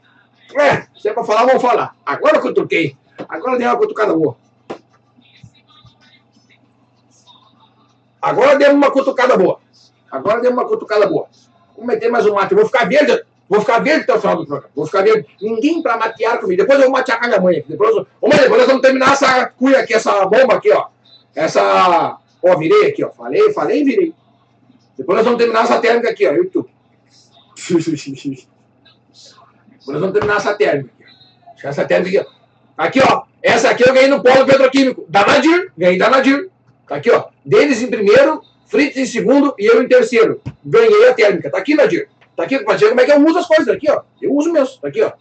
É, 0.56 0.86
se 0.98 1.08
é 1.08 1.12
pra 1.12 1.24
falar, 1.24 1.46
vamos 1.46 1.62
falar. 1.62 1.94
Agora 2.04 2.40
que 2.40 2.48
eu. 2.48 2.96
Agora 3.28 3.58
dei 3.58 3.66
uma 3.66 3.76
cutucada 3.76 4.14
boa. 4.14 4.36
Agora 8.20 8.56
deu 8.56 8.72
uma 8.72 8.90
cutucada 8.90 9.36
boa. 9.36 9.60
Agora 10.10 10.40
deu 10.40 10.50
uma 10.50 10.66
cutucada 10.66 11.06
boa. 11.06 11.28
Vou 11.76 11.84
meter 11.84 12.10
mais 12.10 12.24
um 12.26 12.34
mate. 12.34 12.52
Eu 12.52 12.58
vou 12.58 12.66
ficar 12.66 12.88
verde 12.88 13.24
Vou 13.48 13.60
ficar 13.60 13.78
verde 13.80 14.02
até 14.02 14.14
o 14.14 14.20
final 14.20 14.36
do 14.36 14.46
programa. 14.46 14.70
Vou 14.74 14.86
ficar 14.86 15.02
verde. 15.02 15.26
Ninguém 15.40 15.82
para 15.82 15.96
maquiar 15.96 16.40
comigo. 16.40 16.62
Depois 16.62 16.78
eu 16.78 16.86
vou 16.86 16.92
matear 16.92 17.18
com 17.18 17.26
a 17.26 17.28
minha 17.28 17.40
mãe. 17.40 17.64
Depois, 17.68 17.94
eu... 17.94 18.06
Ô, 18.20 18.28
mãe, 18.28 18.38
depois 18.38 18.58
nós 18.58 18.66
vamos 18.66 18.82
terminar 18.82 19.12
essa 19.12 19.46
cuia 19.46 19.80
aqui, 19.80 19.94
essa 19.94 20.24
bomba 20.24 20.54
aqui, 20.54 20.72
ó. 20.72 20.86
Essa. 21.34 22.18
Ó, 22.42 22.56
virei 22.56 22.86
aqui, 22.86 23.04
ó. 23.04 23.10
Falei, 23.10 23.52
falei 23.52 23.82
e 23.82 23.84
virei. 23.84 24.14
Depois 24.96 25.16
nós 25.16 25.24
vamos 25.24 25.38
terminar 25.38 25.64
essa 25.64 25.78
térmica 25.78 26.10
aqui, 26.10 26.26
ó. 26.26 26.32
YouTube. 26.32 26.68
depois 29.12 29.88
nós 29.88 30.00
vamos 30.00 30.12
terminar 30.12 30.36
essa 30.36 30.54
térmica 30.54 30.90
aqui, 30.94 31.66
ó. 31.66 31.68
Essa 31.68 31.84
térmica 31.84 32.20
aqui, 32.20 32.28
ó. 32.28 32.84
Aqui, 32.84 33.00
ó. 33.00 33.22
Essa 33.42 33.70
aqui 33.70 33.86
eu 33.86 33.92
ganhei 33.92 34.08
no 34.08 34.22
polo 34.22 34.46
petroquímico. 34.46 35.04
Da 35.08 35.26
Nadir, 35.26 35.70
ganhei 35.76 35.98
da 35.98 36.08
Nadir. 36.08 36.50
Tá 36.88 36.96
aqui, 36.96 37.10
ó. 37.10 37.26
Deles 37.44 37.82
em 37.82 37.88
primeiro, 37.88 38.42
Fritz 38.66 38.96
em 38.96 39.06
segundo 39.06 39.54
e 39.58 39.66
eu 39.66 39.82
em 39.82 39.88
terceiro. 39.88 40.40
Ganhei 40.64 41.08
a 41.08 41.14
térmica. 41.14 41.50
Tá 41.50 41.58
aqui, 41.58 41.74
Nadir. 41.74 42.08
Tá 42.36 42.42
aqui, 42.42 42.58
pra 42.60 42.78
como 42.78 43.00
é 43.00 43.04
que 43.04 43.12
eu 43.12 43.24
uso 43.24 43.38
as 43.38 43.46
coisas. 43.46 43.68
Aqui, 43.68 43.90
ó. 43.90 44.02
Eu 44.20 44.34
uso 44.34 44.52
mesmo. 44.52 44.80
Tá 44.80 44.88
aqui, 44.88 45.02
ó. 45.02 45.12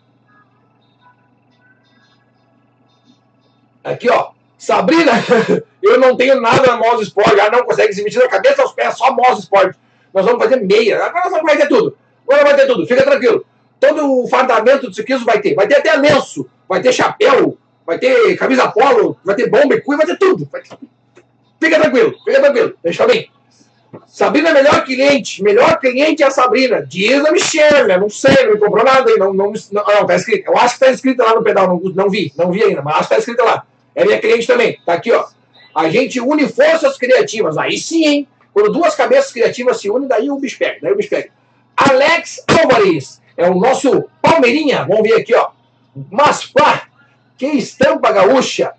Aqui, 3.84 4.09
ó. 4.09 4.32
Sabrina, 4.57 5.11
eu 5.84 5.99
não 5.99 6.16
tenho 6.16 6.39
nada 6.39 6.66
na 6.66 6.78
Mouse 6.78 7.03
Sport. 7.03 7.38
Ela 7.38 7.51
não 7.51 7.66
consegue 7.66 7.93
se 7.93 8.03
meter 8.03 8.20
da 8.20 8.30
cabeça 8.30 8.61
aos 8.61 8.72
pés, 8.72 8.97
só 8.97 9.14
Mouse 9.14 9.41
Sport. 9.41 9.76
Nós 10.14 10.26
vamos 10.26 10.41
fazer 10.41 10.57
meia. 10.57 11.03
Agora 11.03 11.30
nós 11.30 11.41
vamos 11.41 11.53
ter 11.53 11.68
tudo. 11.68 11.97
Agora 12.28 12.43
vai 12.45 12.55
ter 12.55 12.68
tudo. 12.68 12.88
Fica 12.88 13.03
tranquilo. 13.03 13.45
Todo 13.80 14.24
o 14.24 14.28
fardamento 14.28 14.88
do 14.88 14.95
ciclismo 14.95 15.26
vai 15.26 15.41
ter. 15.41 15.53
Vai 15.55 15.68
ter 15.68 15.76
até 15.76 15.93
lenço, 15.95 16.49
vai 16.70 16.82
ter 16.82 16.93
chapéu, 16.93 17.57
vai 17.86 17.99
ter 17.99 18.38
camisa 18.38 18.70
polo, 18.70 19.18
vai 19.26 19.36
ter 19.36 19.49
bomba 19.49 19.76
e 19.76 19.82
cu, 19.82 19.97
vai 19.97 20.05
ter 20.05 20.18
tudo. 20.18 20.47
Vai 20.49 20.61
ter... 20.61 20.78
Fica 21.59 21.80
tranquilo, 21.80 22.16
fica 22.24 22.39
tranquilo. 22.39 22.74
Deixa 22.82 23.05
bem. 23.05 23.30
Sabrina 24.08 24.50
é 24.50 24.54
melhor 24.54 24.84
cliente. 24.84 25.44
Melhor 25.44 25.80
cliente 25.80 26.24
é 26.24 26.28
a 26.28 26.32
Sabrina. 26.32 26.86
Diz 26.86 27.24
a 27.26 27.32
Michelle. 27.32 27.98
Não 27.98 28.10
sei, 28.10 28.48
não 28.48 28.58
comprou 28.58 28.84
nada 28.84 29.10
aí. 29.10 29.18
Não, 29.18 29.34
não, 29.34 29.54
não, 29.72 29.84
não, 29.86 30.06
tá 30.06 30.16
escrito. 30.16 30.48
Eu 30.48 30.58
acho 30.58 30.76
que 30.76 30.80
tá 30.80 30.91
escrito 30.91 31.22
lá 31.22 31.36
no 31.36 31.44
pedal. 31.44 31.68
Não, 31.68 31.80
não 31.94 32.10
vi, 32.10 32.34
não 32.38 32.52
vi 32.52 32.64
ainda, 32.64 32.82
mas 32.82 32.96
acho 32.96 33.10
que 33.10 33.16
tá 33.16 33.20
escrito 33.20 33.44
lá. 33.44 33.66
É 33.96 34.06
minha 34.06 34.20
cliente 34.20 34.48
também. 34.48 34.80
Tá 34.86 34.94
aqui, 34.94 35.12
ó. 35.12 35.26
A 35.76 35.89
gente 35.89 36.20
une 36.20 36.48
forças 36.48 36.98
criativas. 36.98 37.58
Aí 37.58 37.78
sim, 37.78 38.06
hein? 38.06 38.28
Quando 38.54 38.72
duas 38.72 38.96
cabeças 38.96 39.32
criativas 39.32 39.80
se 39.80 39.89
unem, 39.89 40.08
daí 40.08 40.30
o 40.30 40.38
bicho 40.38 40.58
pega. 40.58 40.78
Daí 40.82 40.91
o 40.91 40.96
bicho 40.96 41.10
pega. 41.10 41.30
Alex 41.76 42.44
Álvares. 42.48 43.22
É 43.36 43.50
o 43.50 43.56
nosso 43.56 44.06
Palmeirinha. 44.22 44.86
Vamos 44.88 45.04
ver 45.04 45.16
aqui, 45.16 45.34
ó. 45.34 45.50
Mas, 46.12 46.46
pá, 46.46 46.88
que 47.38 47.48
estampa 47.48 48.12
gaúcha. 48.12 48.74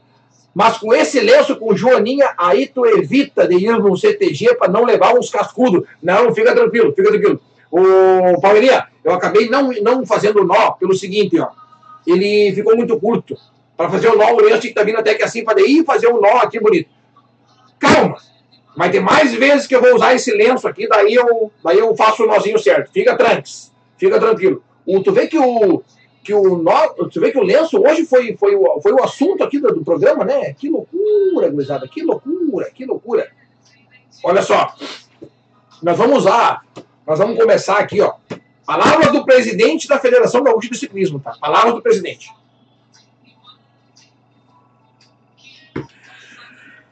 Mas 0.55 0.78
com 0.78 0.94
esse 0.94 1.18
lenço 1.18 1.57
com 1.57 1.76
Joaninha, 1.76 2.32
aí 2.38 2.68
tu 2.68 2.86
evita 2.86 3.46
de 3.48 3.57
ir 3.57 3.76
no 3.76 3.96
CTG 3.96 4.55
para 4.55 4.70
não 4.70 4.84
levar 4.84 5.14
uns 5.14 5.28
cascudos. 5.28 5.82
Não, 6.00 6.32
fica 6.32 6.55
tranquilo, 6.55 6.94
fica 6.94 7.11
tranquilo. 7.11 7.40
O 7.70 8.40
Palmeirinha, 8.40 8.86
eu 9.02 9.12
acabei 9.12 9.48
não, 9.48 9.72
não 9.82 10.07
fazendo 10.07 10.44
nó 10.44 10.70
pelo 10.72 10.94
seguinte, 10.94 11.40
ó. 11.40 11.48
Ele 12.07 12.55
ficou 12.55 12.76
muito 12.76 12.98
curto. 13.00 13.36
Para 13.76 13.90
fazer 13.90 14.09
o 14.09 14.16
nó, 14.16 14.32
o 14.32 14.40
lenço 14.40 14.61
tinha 14.61 14.72
que 14.72 14.78
tá 14.78 14.84
vindo 14.84 14.98
até 14.98 15.14
que 15.14 15.24
assim, 15.24 15.42
para 15.42 15.55
daí 15.55 15.82
fazer 15.84 16.07
um 16.07 16.20
nó 16.20 16.36
aqui 16.36 16.61
bonito. 16.61 16.88
Calma! 17.80 18.16
Vai 18.76 18.90
ter 18.90 19.00
mais 19.00 19.34
vezes 19.34 19.66
que 19.66 19.74
eu 19.74 19.80
vou 19.80 19.94
usar 19.94 20.14
esse 20.14 20.32
lenço 20.32 20.68
aqui, 20.68 20.88
daí 20.88 21.14
eu, 21.14 21.50
daí 21.62 21.78
eu 21.78 21.94
faço 21.96 22.22
o 22.22 22.26
nozinho 22.26 22.59
certo. 22.59 22.92
Fica 22.92 23.16
tranquilo, 23.16 23.44
fica 23.96 24.20
tranquilo. 24.20 24.62
O, 24.86 25.02
tu 25.02 25.12
vê 25.12 25.26
que 25.26 25.38
o, 25.38 25.82
que 26.25 26.33
o 26.33 26.64
tu 27.11 27.20
vê 27.20 27.31
que 27.31 27.39
o 27.39 27.43
lenço 27.43 27.79
hoje 27.79 28.07
foi, 28.07 28.35
foi, 28.37 28.57
o, 28.57 28.81
foi 28.81 28.93
o 28.93 29.05
assunto 29.05 29.45
aqui 29.45 29.61
do, 29.61 29.68
do 29.75 29.85
programa, 29.85 30.25
né? 30.25 30.55
Que 30.55 30.70
loucura, 30.70 31.51
gurizada, 31.51 31.87
que 31.87 32.03
loucura, 32.03 32.70
que 32.70 32.87
loucura. 32.87 33.31
Olha 34.25 34.41
só, 34.41 34.75
nós 35.83 35.99
vamos 35.99 36.20
usar, 36.20 36.64
nós 37.07 37.18
vamos 37.18 37.39
começar 37.39 37.79
aqui, 37.79 38.01
ó. 38.01 38.14
Palavras 38.64 39.12
do 39.12 39.22
presidente 39.27 39.87
da 39.87 39.99
Federação 39.99 40.43
Gaúcha 40.43 40.70
de 40.70 40.79
Ciclismo, 40.79 41.20
tá? 41.20 41.37
Palavras 41.39 41.75
do 41.75 41.83
presidente. 41.83 42.33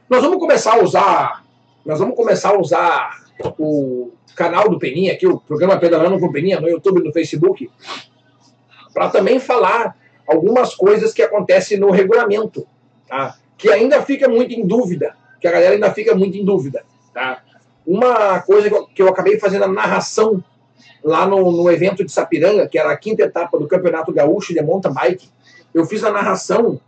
Nós 0.07 0.21
vamos 0.21 0.37
começar 0.37 0.75
a 0.75 0.83
usar, 0.83 1.43
nós 1.83 1.97
vamos 1.97 2.15
começar 2.15 2.51
a 2.51 2.59
usar 2.59 3.23
o 3.57 4.11
canal 4.35 4.69
do 4.69 4.77
Peninha 4.77 5.13
aqui, 5.13 5.25
o 5.25 5.39
programa 5.39 5.77
Pedalando 5.77 6.19
com 6.19 6.31
Peninha, 6.31 6.59
no 6.59 6.69
YouTube 6.69 6.99
e 6.99 7.03
no 7.03 7.11
Facebook, 7.11 7.67
para 8.93 9.09
também 9.09 9.39
falar 9.39 9.95
algumas 10.27 10.75
coisas 10.75 11.13
que 11.13 11.21
acontecem 11.21 11.77
no 11.77 11.91
regulamento, 11.91 12.67
tá? 13.07 13.35
que 13.57 13.69
ainda 13.69 14.01
fica 14.01 14.27
muito 14.27 14.53
em 14.53 14.65
dúvida, 14.65 15.15
que 15.39 15.47
a 15.47 15.51
galera 15.51 15.73
ainda 15.73 15.91
fica 15.91 16.15
muito 16.15 16.37
em 16.37 16.45
dúvida. 16.45 16.85
Tá? 17.13 17.41
Uma 17.85 18.39
coisa 18.41 18.69
que 18.69 18.75
eu, 18.75 18.87
que 18.87 19.01
eu 19.01 19.09
acabei 19.09 19.39
fazendo 19.39 19.65
a 19.65 19.67
narração 19.67 20.43
lá 21.03 21.25
no, 21.25 21.51
no, 21.51 21.69
evento 21.69 22.03
de 22.03 22.11
Sapiranga, 22.11 22.67
que 22.67 22.77
era 22.77 22.91
a 22.91 22.97
quinta 22.97 23.23
etapa 23.23 23.57
do 23.57 23.67
Campeonato 23.67 24.13
Gaúcho 24.13 24.53
de 24.53 24.61
Mountain 24.61 24.93
Bike, 24.93 25.29
eu 25.73 25.85
fiz 25.85 26.03
a 26.03 26.11
narração 26.11 26.79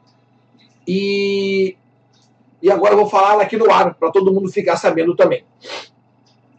e 0.88 1.76
e 2.62 2.72
agora 2.72 2.94
eu 2.94 2.98
vou 2.98 3.08
falar 3.08 3.40
aqui 3.42 3.58
no 3.58 3.70
ar, 3.72 3.94
para 3.94 4.10
todo 4.10 4.34
mundo 4.34 4.52
ficar 4.52 4.76
sabendo 4.76 5.16
também. 5.16 5.44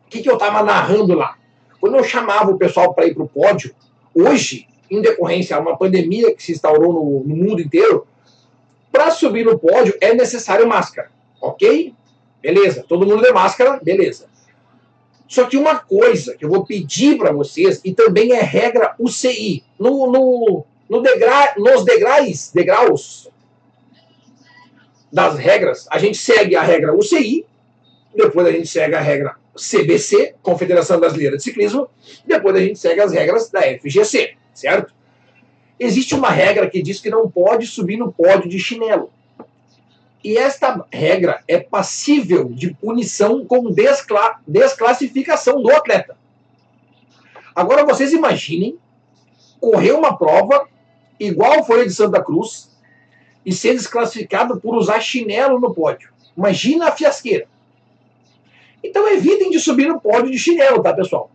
O 0.06 0.08
que, 0.08 0.22
que 0.22 0.30
eu 0.30 0.34
estava 0.34 0.62
narrando 0.62 1.14
lá? 1.14 1.36
Quando 1.80 1.96
eu 1.96 2.04
chamava 2.04 2.50
o 2.50 2.56
pessoal 2.56 2.94
para 2.94 3.06
ir 3.06 3.14
para 3.14 3.24
o 3.24 3.28
pódio, 3.28 3.74
hoje, 4.14 4.68
em 4.90 5.00
decorrência 5.00 5.56
a 5.56 5.60
uma 5.60 5.76
pandemia 5.76 6.34
que 6.34 6.42
se 6.42 6.52
instaurou 6.52 6.92
no, 6.92 7.24
no 7.24 7.36
mundo 7.36 7.60
inteiro, 7.60 8.06
para 8.92 9.10
subir 9.10 9.44
no 9.44 9.58
pódio 9.58 9.94
é 10.00 10.14
necessário 10.14 10.66
máscara, 10.66 11.10
ok? 11.40 11.92
Beleza, 12.40 12.84
todo 12.86 13.06
mundo 13.06 13.22
de 13.22 13.32
máscara, 13.32 13.78
beleza. 13.82 14.26
Só 15.28 15.44
que 15.44 15.56
uma 15.56 15.78
coisa 15.78 16.36
que 16.36 16.44
eu 16.44 16.48
vou 16.48 16.64
pedir 16.64 17.18
para 17.18 17.32
vocês, 17.32 17.80
e 17.84 17.92
também 17.92 18.32
é 18.32 18.40
regra 18.40 18.94
UCI, 18.98 19.64
no, 19.78 20.10
no, 20.10 20.64
no 20.88 21.02
degra, 21.02 21.54
nos 21.58 21.84
degraus, 21.84 22.50
degraus 22.54 23.28
das 25.12 25.36
regras, 25.36 25.86
a 25.90 25.98
gente 25.98 26.16
segue 26.16 26.54
a 26.54 26.62
regra 26.62 26.94
UCI, 26.96 27.44
depois 28.14 28.46
a 28.46 28.52
gente 28.52 28.68
segue 28.68 28.94
a 28.94 29.00
regra 29.00 29.36
CBC, 29.56 30.34
Confederação 30.42 31.00
Brasileira 31.00 31.36
de 31.36 31.42
Ciclismo, 31.42 31.88
depois 32.24 32.54
a 32.54 32.60
gente 32.60 32.78
segue 32.78 33.00
as 33.00 33.12
regras 33.12 33.50
da 33.50 33.62
FGC, 33.62 34.36
certo? 34.58 34.94
Existe 35.78 36.14
uma 36.14 36.30
regra 36.30 36.68
que 36.68 36.82
diz 36.82 37.00
que 37.00 37.10
não 37.10 37.30
pode 37.30 37.66
subir 37.66 37.96
no 37.96 38.12
pódio 38.12 38.48
de 38.48 38.58
chinelo. 38.58 39.10
E 40.24 40.36
esta 40.36 40.84
regra 40.90 41.42
é 41.46 41.58
passível 41.58 42.48
de 42.48 42.74
punição 42.74 43.44
com 43.44 43.70
descla 43.70 44.40
desclassificação 44.46 45.62
do 45.62 45.70
atleta. 45.70 46.16
Agora 47.54 47.84
vocês 47.84 48.12
imaginem 48.12 48.78
correr 49.60 49.92
uma 49.92 50.16
prova 50.16 50.66
igual 51.18 51.64
foi 51.64 51.82
a 51.82 51.84
de 51.84 51.92
Santa 51.92 52.22
Cruz, 52.22 52.68
e 53.46 53.52
ser 53.52 53.74
desclassificado 53.74 54.60
por 54.60 54.74
usar 54.74 55.00
chinelo 55.00 55.60
no 55.60 55.72
pódio. 55.72 56.10
Imagina 56.36 56.88
a 56.88 56.92
fiasqueira. 56.92 57.46
Então 58.82 59.08
evitem 59.08 59.50
de 59.50 59.60
subir 59.60 59.86
no 59.86 60.00
pódio 60.00 60.32
de 60.32 60.38
chinelo, 60.38 60.82
tá, 60.82 60.92
pessoal? 60.92 61.30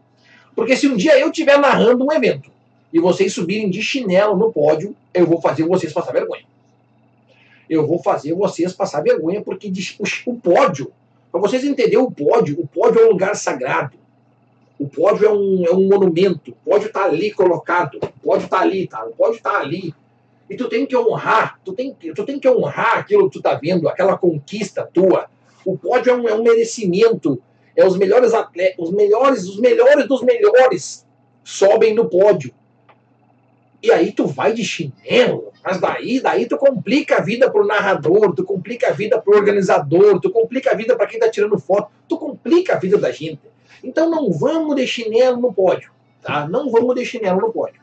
Porque 0.54 0.76
se 0.76 0.90
um 0.90 0.98
dia 0.98 1.18
eu 1.18 1.30
estiver 1.30 1.58
narrando 1.58 2.06
um 2.06 2.12
evento 2.12 2.52
e 2.94 3.00
vocês 3.00 3.34
subirem 3.34 3.70
de 3.70 3.82
chinelo 3.82 4.36
no 4.36 4.52
pódio, 4.52 4.96
eu 5.14 5.26
vou 5.26 5.42
fazer 5.42 5.64
vocês 5.64 5.94
passar 5.94 6.12
vergonha. 6.12 6.44
Eu 7.70 7.88
vou 7.88 8.04
fazer 8.04 8.34
vocês 8.34 8.74
passar 8.74 9.02
vergonha, 9.02 9.42
porque 9.42 9.72
o 10.26 10.36
pódio, 10.36 10.92
para 11.32 11.40
vocês 11.40 11.64
entenderem 11.64 12.00
o 12.00 12.12
pódio, 12.12 12.60
o 12.60 12.68
pódio 12.68 13.02
é 13.02 13.06
um 13.06 13.12
lugar 13.12 13.36
sagrado. 13.36 13.98
O 14.78 14.90
pódio 14.90 15.26
é 15.26 15.32
um, 15.32 15.66
é 15.66 15.72
um 15.72 15.88
monumento. 15.88 16.52
O 16.52 16.72
pódio 16.72 16.88
está 16.88 17.06
ali 17.06 17.32
colocado. 17.32 18.00
O 18.02 18.20
pódio 18.24 18.46
está 18.46 18.60
ali, 18.60 18.88
tá? 18.88 19.06
O 19.06 19.12
pódio 19.12 19.38
está 19.38 19.60
ali. 19.60 19.94
E 20.50 20.58
tu 20.58 20.68
tem 20.68 20.86
que 20.86 20.98
honrar, 20.98 21.60
tu 21.64 21.72
tem, 21.72 21.94
tu 21.94 22.26
tem 22.26 22.38
que 22.40 22.50
honrar 22.50 22.98
aquilo 22.98 23.30
que 23.30 23.38
tu 23.38 23.42
tá 23.42 23.54
vendo, 23.54 23.88
aquela 23.88 24.18
conquista 24.18 24.84
tua. 24.92 25.28
O 25.64 25.78
pódio 25.78 26.12
é 26.12 26.16
um, 26.16 26.28
é 26.28 26.34
um 26.34 26.44
merecimento. 26.44 27.42
É 27.74 27.86
os 27.86 27.96
melhores 27.96 28.34
atletas, 28.34 28.78
os 28.80 28.92
melhores, 28.92 29.48
os 29.48 29.60
melhores 29.60 30.08
dos 30.08 30.22
melhores 30.24 31.06
sobem 31.44 31.94
no 31.94 32.10
pódio. 32.10 32.54
E 33.84 33.92
aí 33.92 34.12
tu 34.12 34.28
vai 34.28 34.54
de 34.54 34.64
chinelo, 34.64 35.52
mas 35.64 35.80
daí, 35.80 36.20
daí 36.20 36.46
tu 36.46 36.58
complica 36.58 37.18
a 37.18 37.22
vida 37.22 37.50
pro 37.50 37.66
narrador, 37.66 38.34
tu 38.36 38.44
complica 38.44 38.90
a 38.90 38.92
vida 38.92 39.20
pro 39.20 39.36
organizador, 39.36 40.20
tu 40.20 40.30
complica 40.30 40.72
a 40.72 40.76
vida 40.76 40.96
para 40.96 41.08
quem 41.08 41.20
tá 41.20 41.30
tirando 41.30 41.58
foto, 41.58 41.92
tu 42.08 42.18
complica 42.18 42.76
a 42.76 42.80
vida 42.80 42.98
da 42.98 43.12
gente. 43.12 43.42
Então 43.84 44.10
não 44.10 44.32
vamos 44.32 44.76
de 44.76 44.86
chinelo 44.86 45.38
no 45.38 45.52
pódio, 45.52 45.92
tá? 46.22 46.48
Não 46.48 46.70
vamos 46.70 46.94
de 46.96 47.06
chinelo 47.06 47.42
no 47.42 47.52
pódio. 47.52 47.82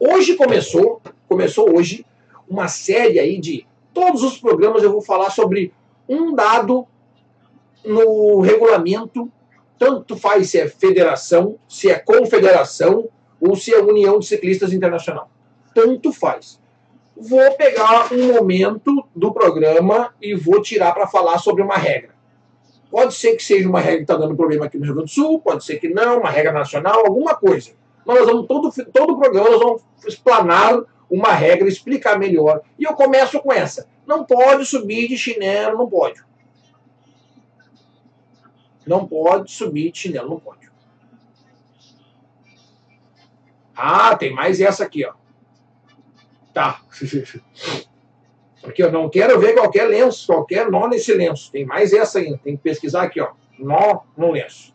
Hoje 0.00 0.34
começou, 0.34 1.00
começou 1.28 1.76
hoje, 1.76 2.04
uma 2.48 2.66
série 2.66 3.20
aí 3.20 3.38
de 3.38 3.64
todos 3.94 4.24
os 4.24 4.38
programas 4.38 4.82
eu 4.82 4.90
vou 4.90 5.02
falar 5.02 5.30
sobre 5.30 5.72
um 6.08 6.34
dado 6.34 6.84
no 7.84 8.40
regulamento, 8.40 9.30
tanto 9.78 10.16
faz 10.16 10.50
se 10.50 10.58
é 10.58 10.68
federação, 10.68 11.56
se 11.68 11.90
é 11.90 11.98
confederação 11.98 13.08
ou 13.42 13.56
se 13.56 13.74
é 13.74 13.80
União 13.80 14.18
de 14.18 14.26
Ciclistas 14.26 14.72
Internacional. 14.72 15.28
Tanto 15.74 16.12
faz. 16.12 16.60
Vou 17.16 17.52
pegar 17.56 18.12
um 18.12 18.32
momento 18.32 19.04
do 19.14 19.32
programa 19.32 20.14
e 20.22 20.34
vou 20.34 20.62
tirar 20.62 20.94
para 20.94 21.06
falar 21.06 21.38
sobre 21.38 21.62
uma 21.62 21.76
regra. 21.76 22.12
Pode 22.90 23.14
ser 23.14 23.36
que 23.36 23.42
seja 23.42 23.68
uma 23.68 23.80
regra 23.80 23.98
que 23.98 24.04
está 24.04 24.16
dando 24.16 24.36
problema 24.36 24.66
aqui 24.66 24.78
no 24.78 24.84
Rio 24.84 24.94
Grande 24.94 25.10
do 25.10 25.14
Sul, 25.14 25.40
pode 25.40 25.64
ser 25.64 25.78
que 25.78 25.88
não, 25.88 26.20
uma 26.20 26.30
regra 26.30 26.52
nacional, 26.52 27.06
alguma 27.06 27.34
coisa 27.34 27.72
nós 28.04 28.26
vamos, 28.26 28.46
todo, 28.46 28.72
todo 28.92 29.12
o 29.14 29.18
programa, 29.18 29.50
nós 29.50 29.60
vamos 29.60 29.82
explanar 30.06 30.82
uma 31.08 31.32
regra, 31.32 31.68
explicar 31.68 32.18
melhor. 32.18 32.62
E 32.78 32.84
eu 32.84 32.94
começo 32.94 33.40
com 33.40 33.52
essa. 33.52 33.86
Não 34.06 34.24
pode 34.24 34.64
subir 34.64 35.08
de 35.08 35.16
chinelo 35.16 35.78
no 35.78 35.88
pódio. 35.88 36.24
Não 38.86 39.06
pode 39.06 39.52
subir 39.52 39.92
de 39.92 39.98
chinelo 39.98 40.30
no 40.30 40.40
pódio. 40.40 40.71
Ah, 43.84 44.14
tem 44.14 44.32
mais 44.32 44.60
essa 44.60 44.84
aqui, 44.84 45.04
ó. 45.04 45.12
Tá. 46.54 46.80
Aqui, 48.64 48.80
eu 48.80 48.92
não 48.92 49.10
quero 49.10 49.40
ver 49.40 49.54
qualquer 49.54 49.86
lenço, 49.86 50.24
qualquer 50.24 50.70
nó 50.70 50.86
nesse 50.86 51.12
lenço. 51.12 51.50
Tem 51.50 51.64
mais 51.64 51.92
essa 51.92 52.20
ainda. 52.20 52.38
Tem 52.38 52.56
que 52.56 52.62
pesquisar 52.62 53.02
aqui, 53.02 53.20
ó. 53.20 53.32
Nó 53.58 54.02
no 54.16 54.30
lenço. 54.30 54.72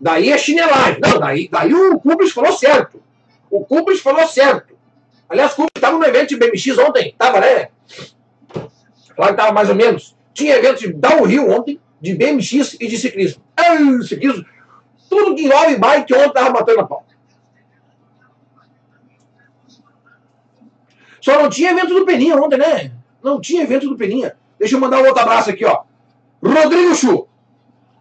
Daí 0.00 0.30
é 0.30 0.38
chinelagem. 0.38 1.00
Não, 1.00 1.18
daí, 1.18 1.48
daí 1.50 1.74
o 1.74 1.98
Cubis 1.98 2.30
falou 2.30 2.52
certo. 2.52 3.02
O 3.50 3.64
Cubis 3.64 4.00
falou 4.00 4.24
certo. 4.28 4.78
Aliás, 5.28 5.54
o 5.54 5.56
Cubis 5.56 5.72
estava 5.74 5.98
no 5.98 6.04
evento 6.04 6.28
de 6.28 6.36
BMX 6.36 6.78
ontem. 6.78 7.16
Tava, 7.18 7.40
né? 7.40 7.70
Claro 9.16 9.32
que 9.32 9.36
tava 9.36 9.52
mais 9.52 9.68
ou 9.68 9.74
menos. 9.74 10.16
Tinha 10.32 10.54
evento 10.54 10.78
de 10.78 10.92
Downhill 10.92 11.50
ontem, 11.50 11.80
de 12.00 12.14
BMX 12.14 12.76
e 12.78 12.86
de 12.86 12.98
ciclismo. 12.98 13.42
Ah, 13.56 13.76
ciclismo. 14.04 14.46
Tudo 15.10 15.34
que 15.34 15.42
envolve 15.42 15.74
bike 15.74 16.14
ontem 16.14 16.32
tava 16.34 16.50
batendo 16.50 16.82
a 16.82 16.86
pau. 16.86 17.07
Só 21.20 21.40
não 21.42 21.48
tinha 21.48 21.70
evento 21.70 21.94
do 21.94 22.04
Peninha 22.04 22.36
ontem, 22.36 22.58
né? 22.58 22.92
Não 23.22 23.40
tinha 23.40 23.62
evento 23.62 23.88
do 23.88 23.96
Peninha. 23.96 24.36
Deixa 24.58 24.76
eu 24.76 24.80
mandar 24.80 25.00
um 25.00 25.06
outro 25.06 25.22
abraço 25.22 25.50
aqui, 25.50 25.64
ó. 25.64 25.82
Rodrigo 26.42 26.94
Chu. 26.94 27.28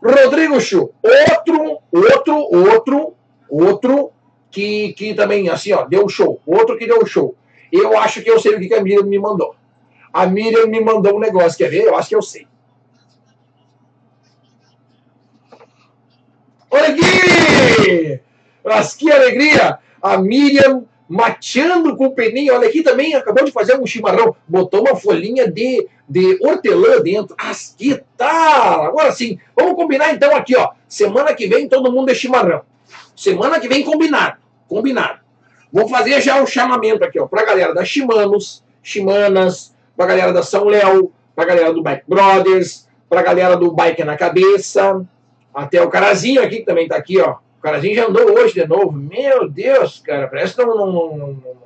Rodrigo 0.02 0.60
Chu. 0.60 0.92
Outro, 1.02 1.80
outro, 1.92 2.36
outro, 2.36 3.14
outro 3.50 4.12
que, 4.52 4.94
que 4.94 5.14
também, 5.14 5.50
assim, 5.50 5.74
ó, 5.74 5.86
deu 5.86 6.08
show. 6.08 6.42
Outro 6.46 6.78
que 6.78 6.88
deu 6.88 7.06
show. 7.06 7.36
Eu 7.72 7.98
acho 7.98 8.22
que 8.22 8.30
eu 8.30 8.40
sei 8.40 8.56
o 8.56 8.60
que 8.60 8.74
a 8.74 8.82
Miriam 8.82 9.04
me 9.04 9.20
mandou. 9.20 9.56
A 10.14 10.26
Miriam 10.26 10.68
me 10.68 10.80
mandou 10.80 11.18
um 11.18 11.20
negócio, 11.20 11.58
quer 11.58 11.70
ver? 11.70 11.84
Eu 11.84 11.96
acho 11.96 12.10
que 12.10 12.16
eu 12.16 12.22
sei. 12.22 12.48
Olha 16.70 16.90
aqui! 16.90 18.20
Mas 18.64 18.94
que 18.96 19.12
alegria! 19.12 19.80
A 20.02 20.18
Miriam 20.18 20.86
mateando 21.08 21.96
com 21.96 22.06
o 22.06 22.16
peninho. 22.16 22.54
Olha 22.54 22.68
aqui 22.68 22.84
também, 22.84 23.16
acabou 23.16 23.46
de 23.46 23.52
fazer 23.52 23.80
um 23.80 23.86
chimarrão. 23.86 24.36
Botou 24.48 24.82
uma 24.82 24.96
folhinha 24.96 25.50
de, 25.50 25.88
de 26.08 26.38
hortelã 26.42 27.02
dentro. 27.02 27.36
Ah, 27.40 27.52
que 27.78 28.02
tal? 28.16 28.84
Agora 28.84 29.12
sim, 29.12 29.40
vamos 29.56 29.76
combinar 29.76 30.14
então 30.14 30.36
aqui, 30.36 30.56
ó. 30.56 30.72
Semana 30.88 31.34
que 31.34 31.48
vem 31.48 31.68
todo 31.68 31.92
mundo 31.92 32.10
é 32.10 32.14
chimarrão. 32.14 32.62
Semana 33.16 33.60
que 33.60 33.68
vem 33.68 33.84
combinado. 33.84 34.38
Combinado. 34.68 35.20
Vou 35.72 35.88
fazer 35.88 36.22
já 36.22 36.40
o 36.40 36.44
um 36.44 36.48
chamamento 36.48 37.04
aqui, 37.04 37.20
ó, 37.20 37.28
pra 37.28 37.44
galera 37.44 37.74
da 37.74 37.84
Chimanos, 37.84 38.64
Chimanas, 38.82 39.76
pra 39.96 40.06
galera 40.06 40.32
da 40.32 40.42
São 40.42 40.66
Léo, 40.66 41.12
pra 41.36 41.46
galera 41.46 41.74
do 41.74 41.84
Bike 41.84 42.04
Brothers, 42.08 42.88
pra 43.10 43.22
galera 43.22 43.58
do 43.58 43.72
Bike 43.72 44.04
na 44.04 44.16
Cabeça, 44.16 45.06
até 45.54 45.82
o 45.82 45.90
Carazinho 45.90 46.42
aqui, 46.42 46.58
que 46.58 46.66
também 46.66 46.88
tá 46.88 46.96
aqui, 46.96 47.20
ó. 47.20 47.36
Carazinho 47.62 47.96
já 47.96 48.08
andou 48.08 48.32
hoje 48.38 48.54
de 48.54 48.68
novo. 48.68 48.92
Meu 48.92 49.50
Deus, 49.50 50.02
cara, 50.06 50.28
parece 50.28 50.56
que 50.56 50.64
não. 50.64 50.76
não, 50.76 51.18
não, 51.18 51.28
não... 51.34 51.58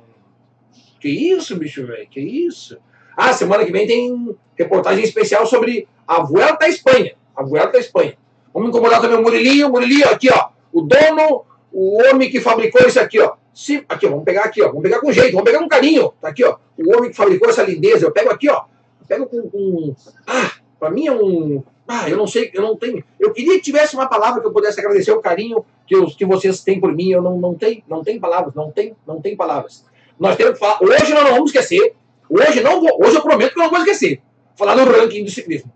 Que 1.00 1.08
isso, 1.08 1.56
bicho, 1.56 1.86
velho? 1.86 2.06
Que 2.08 2.20
isso? 2.20 2.78
Ah, 3.16 3.32
semana 3.32 3.64
que 3.64 3.72
vem 3.72 3.86
tem 3.86 4.36
reportagem 4.56 5.04
especial 5.04 5.46
sobre 5.46 5.88
a 6.06 6.22
Vuelta 6.22 6.66
à 6.66 6.68
Espanha. 6.68 7.14
A 7.34 7.42
Vuelta 7.42 7.76
à 7.76 7.80
Espanha. 7.80 8.16
Vamos 8.52 8.68
incomodar 8.68 9.00
também 9.00 9.18
o 9.18 9.22
Murilinho. 9.22 9.70
Murilinho, 9.70 10.08
aqui, 10.08 10.28
ó. 10.32 10.50
O 10.72 10.82
dono, 10.82 11.44
o 11.72 12.02
homem 12.02 12.30
que 12.30 12.40
fabricou 12.40 12.86
isso 12.86 13.00
aqui, 13.00 13.20
ó. 13.20 13.34
Se, 13.52 13.84
aqui, 13.88 14.06
ó, 14.06 14.10
vamos 14.10 14.24
pegar 14.24 14.44
aqui, 14.44 14.62
ó. 14.62 14.68
Vamos 14.68 14.82
pegar 14.82 15.00
com 15.00 15.12
jeito, 15.12 15.32
vamos 15.32 15.44
pegar 15.44 15.58
com 15.58 15.68
carinho. 15.68 16.12
Tá 16.20 16.28
aqui, 16.28 16.44
ó. 16.44 16.56
O 16.78 16.96
homem 16.96 17.10
que 17.10 17.16
fabricou 17.16 17.48
essa 17.48 17.62
lindeza. 17.62 18.06
Eu 18.06 18.12
pego 18.12 18.30
aqui, 18.30 18.48
ó. 18.48 18.64
Eu 19.00 19.06
pego 19.06 19.26
com. 19.26 19.50
com... 19.50 19.94
Ah, 20.26 20.52
pra 20.78 20.90
mim 20.90 21.06
é 21.06 21.12
um. 21.12 21.62
Ah, 21.86 22.08
eu 22.08 22.16
não 22.16 22.26
sei, 22.26 22.50
eu 22.54 22.62
não 22.62 22.76
tenho. 22.76 23.04
Eu 23.18 23.32
queria 23.32 23.54
que 23.54 23.62
tivesse 23.62 23.94
uma 23.94 24.06
palavra 24.06 24.40
que 24.40 24.46
eu 24.46 24.52
pudesse 24.52 24.78
agradecer 24.80 25.12
o 25.12 25.20
carinho 25.20 25.64
que, 25.86 25.96
os, 25.96 26.14
que 26.14 26.24
vocês 26.24 26.62
têm 26.62 26.80
por 26.80 26.92
mim. 26.92 27.10
Eu 27.10 27.20
não, 27.20 27.38
não 27.38 27.54
tenho, 27.54 27.82
não 27.88 28.02
tem 28.02 28.18
palavras, 28.18 28.54
não 28.54 28.70
tem, 28.70 28.96
não 29.06 29.20
tem 29.20 29.36
palavras. 29.36 29.84
Nós 30.18 30.36
temos 30.36 30.54
que 30.54 30.58
falar. 30.58 30.78
Hoje 30.80 31.12
nós 31.12 31.24
não 31.24 31.32
vamos 31.32 31.50
esquecer. 31.50 31.94
Hoje 32.28 32.60
não 32.60 32.80
vou. 32.80 32.98
Hoje 33.04 33.16
eu 33.16 33.22
prometo 33.22 33.52
que 33.52 33.58
eu 33.58 33.64
não 33.64 33.70
vou 33.70 33.78
esquecer. 33.80 34.22
Falar 34.56 34.74
do 34.74 34.84
ranking 34.84 35.24
do 35.24 35.30
ciclismo. 35.30 35.72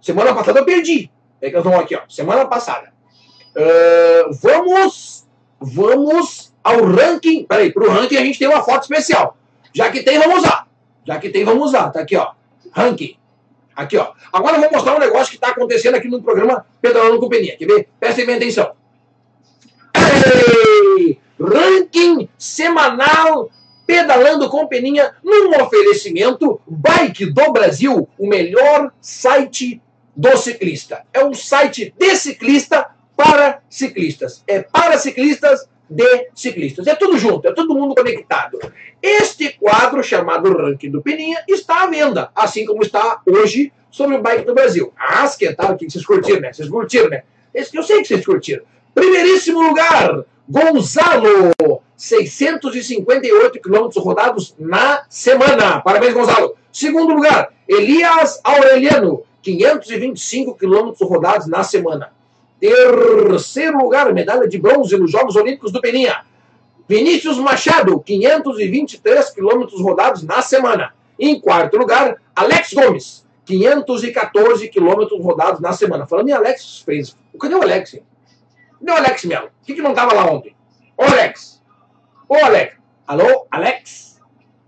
Semana 0.00 0.34
passada 0.34 0.60
eu 0.60 0.64
perdi. 0.64 1.10
É 1.40 1.50
que 1.50 1.56
nós 1.56 1.64
vamos 1.64 1.80
aqui, 1.80 1.94
ó. 1.94 2.00
Semana 2.08 2.46
passada. 2.46 2.92
Uh, 3.54 4.32
vamos. 4.42 5.28
Vamos 5.60 6.54
ao 6.64 6.84
ranking. 6.84 7.44
Peraí, 7.44 7.72
o 7.76 7.90
ranking 7.90 8.16
a 8.16 8.24
gente 8.24 8.38
tem 8.38 8.48
uma 8.48 8.62
foto 8.62 8.82
especial. 8.82 9.36
Já 9.74 9.90
que 9.90 10.02
tem, 10.02 10.18
vamos 10.18 10.38
usar. 10.38 10.66
Já 11.06 11.18
que 11.18 11.28
tem, 11.28 11.44
vamos 11.44 11.68
usar. 11.68 11.90
Tá 11.90 12.00
aqui, 12.00 12.16
ó. 12.16 12.32
Ranking. 12.72 13.19
Aqui, 13.80 13.96
ó. 13.96 14.12
Agora 14.30 14.58
eu 14.58 14.60
vou 14.60 14.70
mostrar 14.70 14.94
um 14.94 14.98
negócio 14.98 15.30
que 15.30 15.36
está 15.36 15.48
acontecendo 15.48 15.94
aqui 15.94 16.06
no 16.06 16.22
programa 16.22 16.66
Pedalando 16.82 17.18
com 17.18 17.30
Peninha. 17.30 17.56
Quer 17.56 17.64
ver? 17.64 17.88
Prestem 17.98 18.26
bem 18.26 18.36
atenção. 18.36 18.72
Ei! 19.96 21.18
Ranking 21.40 22.28
semanal 22.36 23.50
Pedalando 23.86 24.50
com 24.50 24.66
Peninha 24.66 25.14
num 25.24 25.58
oferecimento 25.62 26.60
Bike 26.66 27.24
do 27.32 27.52
Brasil, 27.52 28.06
o 28.18 28.28
melhor 28.28 28.92
site 29.00 29.80
do 30.14 30.36
ciclista. 30.36 31.02
É 31.10 31.24
um 31.24 31.32
site 31.32 31.94
de 31.98 32.16
ciclista 32.16 32.86
para 33.16 33.62
ciclistas. 33.70 34.44
É 34.46 34.60
para 34.60 34.98
ciclistas 34.98 35.66
de 35.90 36.28
ciclistas. 36.34 36.86
É 36.86 36.94
tudo 36.94 37.18
junto, 37.18 37.48
é 37.48 37.52
todo 37.52 37.74
mundo 37.74 37.94
conectado. 37.96 38.58
Este 39.02 39.50
quadro, 39.58 40.02
chamado 40.02 40.56
Ranking 40.56 40.90
do 40.90 41.02
Peninha, 41.02 41.42
está 41.48 41.82
à 41.82 41.86
venda, 41.88 42.30
assim 42.34 42.64
como 42.64 42.82
está 42.82 43.20
hoje 43.26 43.72
sobre 43.90 44.16
o 44.16 44.22
Bike 44.22 44.46
do 44.46 44.54
Brasil. 44.54 44.92
Ah, 44.96 45.28
que 45.36 45.52
tal? 45.52 45.76
Que 45.76 45.90
vocês 45.90 46.06
curtiram, 46.06 46.40
né? 46.40 46.52
Vocês 46.52 46.68
curtiram, 46.68 47.08
né? 47.08 47.24
Esse, 47.52 47.76
eu 47.76 47.82
sei 47.82 48.00
que 48.00 48.08
vocês 48.08 48.24
curtiram. 48.24 48.62
Primeiríssimo 48.94 49.60
lugar, 49.60 50.24
Gonzalo, 50.48 51.82
658 51.96 53.60
quilômetros 53.60 54.02
rodados 54.02 54.54
na 54.58 55.04
semana. 55.08 55.80
Parabéns, 55.80 56.14
Gonzalo. 56.14 56.56
Segundo 56.72 57.14
lugar, 57.14 57.52
Elias 57.68 58.40
Aureliano, 58.44 59.24
525 59.42 60.54
quilômetros 60.56 61.08
rodados 61.08 61.48
na 61.48 61.64
semana. 61.64 62.12
Terceiro 62.60 63.78
lugar, 63.78 64.12
medalha 64.12 64.46
de 64.46 64.58
bronze 64.58 64.94
nos 64.98 65.10
Jogos 65.10 65.34
Olímpicos 65.34 65.72
do 65.72 65.80
Peninha. 65.80 66.24
Vinícius 66.86 67.38
Machado, 67.38 67.98
523 68.00 69.30
quilômetros 69.30 69.80
rodados 69.80 70.22
na 70.22 70.42
semana. 70.42 70.92
Em 71.18 71.40
quarto 71.40 71.78
lugar, 71.78 72.20
Alex 72.36 72.74
Gomes, 72.74 73.26
514 73.46 74.68
quilômetros 74.68 75.22
rodados 75.24 75.60
na 75.60 75.72
semana. 75.72 76.06
Falando 76.06 76.28
em 76.28 76.32
Alex 76.32 76.82
Freitas, 76.84 77.16
cadê 77.40 77.54
o 77.54 77.62
Alex? 77.62 77.98
Cadê 78.78 78.92
o 78.92 78.94
Alex 78.94 79.24
Melo? 79.24 79.46
O 79.46 79.64
que, 79.64 79.74
que 79.74 79.82
não 79.82 79.90
estava 79.90 80.12
lá 80.12 80.30
ontem? 80.30 80.54
Ô 80.98 81.04
Alex! 81.04 81.62
Ô 82.28 82.34
Alex! 82.34 82.74
Alô, 83.06 83.46
Alex? 83.50 84.20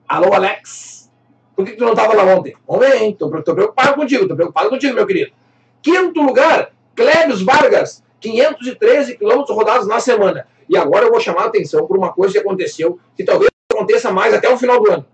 Alô, 0.08 0.32
Alex? 0.32 1.10
Por 1.54 1.64
que, 1.64 1.72
que 1.72 1.76
tu 1.76 1.84
não 1.84 1.92
estava 1.92 2.14
lá 2.14 2.24
ontem? 2.24 2.56
Vamos 2.66 2.86
ver, 2.86 3.02
hein? 3.02 3.10
Estou 3.10 3.30
preocupado 3.30 3.94
contigo, 3.94 4.22
estou 4.22 4.36
preocupado 4.36 4.70
contigo, 4.70 4.94
meu 4.94 5.06
querido. 5.06 5.32
Quinto 5.82 6.22
lugar, 6.22 6.72
Clébios 6.94 7.42
Vargas, 7.42 8.02
513 8.20 9.16
quilômetros 9.16 9.56
rodados 9.56 9.86
na 9.86 10.00
semana. 10.00 10.46
E 10.68 10.76
agora 10.76 11.06
eu 11.06 11.10
vou 11.10 11.20
chamar 11.20 11.42
a 11.42 11.46
atenção 11.46 11.86
por 11.86 11.96
uma 11.96 12.12
coisa 12.12 12.32
que 12.32 12.38
aconteceu, 12.38 12.98
que 13.16 13.24
talvez 13.24 13.50
aconteça 13.70 14.10
mais 14.10 14.32
até 14.32 14.48
o 14.48 14.56
final 14.56 14.80
do 14.82 14.90
ano. 14.90 15.06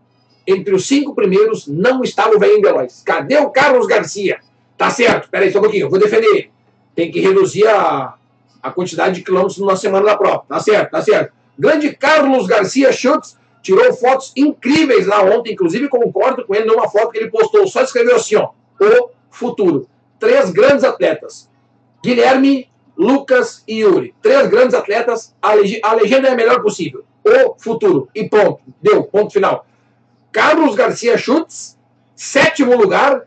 Entre 0.46 0.74
os 0.74 0.86
cinco 0.86 1.14
primeiros 1.14 1.66
não 1.66 2.02
estava 2.02 2.36
o 2.36 2.38
velho 2.38 2.60
Veloz. 2.60 3.02
Cadê 3.04 3.36
o 3.38 3.50
Carlos 3.50 3.86
Garcia? 3.86 4.40
Tá 4.76 4.90
certo, 4.90 5.28
peraí 5.28 5.50
só 5.50 5.58
um 5.58 5.62
pouquinho, 5.62 5.86
eu 5.86 5.90
vou 5.90 5.98
defender 5.98 6.26
ele. 6.26 6.50
Tem 6.94 7.10
que 7.10 7.20
reduzir 7.20 7.66
a, 7.66 8.14
a 8.62 8.70
quantidade 8.70 9.16
de 9.16 9.22
quilômetros 9.22 9.58
na 9.58 9.76
semana 9.76 10.06
da 10.06 10.16
prova. 10.16 10.44
Tá 10.48 10.60
certo, 10.60 10.90
tá 10.90 11.02
certo. 11.02 11.32
Grande 11.58 11.94
Carlos 11.94 12.46
Garcia 12.46 12.92
Schutz 12.92 13.36
tirou 13.62 13.92
fotos 13.92 14.32
incríveis 14.36 15.06
lá 15.06 15.22
ontem, 15.22 15.52
inclusive 15.52 15.88
concordo 15.88 16.46
com 16.46 16.54
ele 16.54 16.66
numa 16.66 16.88
foto 16.88 17.10
que 17.10 17.18
ele 17.18 17.30
postou, 17.30 17.66
só 17.66 17.82
escreveu 17.82 18.16
assim, 18.16 18.36
ó, 18.36 18.50
o 18.80 19.10
futuro. 19.30 19.88
Três 20.18 20.50
grandes 20.50 20.84
atletas. 20.84 21.50
Guilherme, 22.02 22.68
Lucas 22.96 23.62
e 23.66 23.80
Yuri. 23.80 24.14
Três 24.20 24.48
grandes 24.48 24.74
atletas, 24.74 25.34
a, 25.40 25.54
leg 25.54 25.80
a 25.82 25.94
legenda 25.94 26.28
é 26.28 26.32
a 26.32 26.36
melhor 26.36 26.62
possível. 26.62 27.04
O 27.24 27.54
futuro. 27.58 28.08
E 28.14 28.28
ponto. 28.28 28.60
Deu, 28.82 29.04
ponto 29.04 29.32
final. 29.32 29.66
Carlos 30.32 30.74
Garcia 30.74 31.16
Schutz, 31.16 31.78
sétimo 32.14 32.76
lugar, 32.76 33.22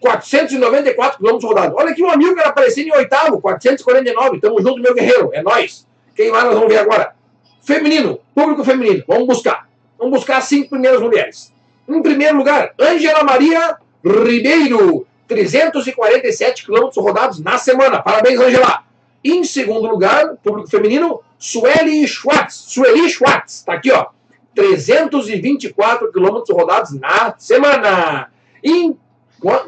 494 0.00 1.18
quilômetros 1.18 1.48
rodados. 1.48 1.78
Olha 1.78 1.92
aqui 1.92 2.02
um 2.02 2.10
amigo 2.10 2.34
que 2.34 2.40
era 2.40 2.48
aparecendo 2.48 2.88
em 2.88 2.96
oitavo, 2.96 3.40
449. 3.40 4.40
Tamo 4.40 4.60
junto, 4.60 4.80
meu 4.80 4.94
guerreiro. 4.94 5.30
É 5.32 5.42
nós. 5.42 5.86
Quem 6.14 6.30
mais 6.30 6.44
nós 6.44 6.54
vamos 6.54 6.68
ver 6.68 6.78
agora? 6.78 7.14
Feminino, 7.62 8.18
público 8.34 8.64
feminino. 8.64 9.04
Vamos 9.06 9.26
buscar. 9.26 9.68
Vamos 9.96 10.18
buscar 10.18 10.38
as 10.38 10.44
cinco 10.44 10.70
primeiras 10.70 11.00
mulheres. 11.00 11.52
Em 11.88 12.02
primeiro 12.02 12.36
lugar, 12.36 12.74
Ângela 12.78 13.22
Maria 13.22 13.76
Ribeiro, 14.04 15.06
347 15.32 16.64
quilômetros 16.64 17.02
rodados 17.02 17.40
na 17.40 17.56
semana. 17.56 18.02
Parabéns, 18.02 18.38
Angela. 18.38 18.82
Em 19.24 19.42
segundo 19.44 19.88
lugar, 19.88 20.36
público 20.42 20.68
feminino, 20.68 21.20
Sueli 21.38 22.06
Schwartz. 22.06 22.54
Sueli 22.68 23.08
Schwartz, 23.08 23.54
está 23.54 23.74
aqui, 23.74 23.90
ó. 23.90 24.08
324 24.54 26.12
quilômetros 26.12 26.54
rodados 26.54 26.92
na 27.00 27.34
semana. 27.38 28.28
Em 28.62 28.96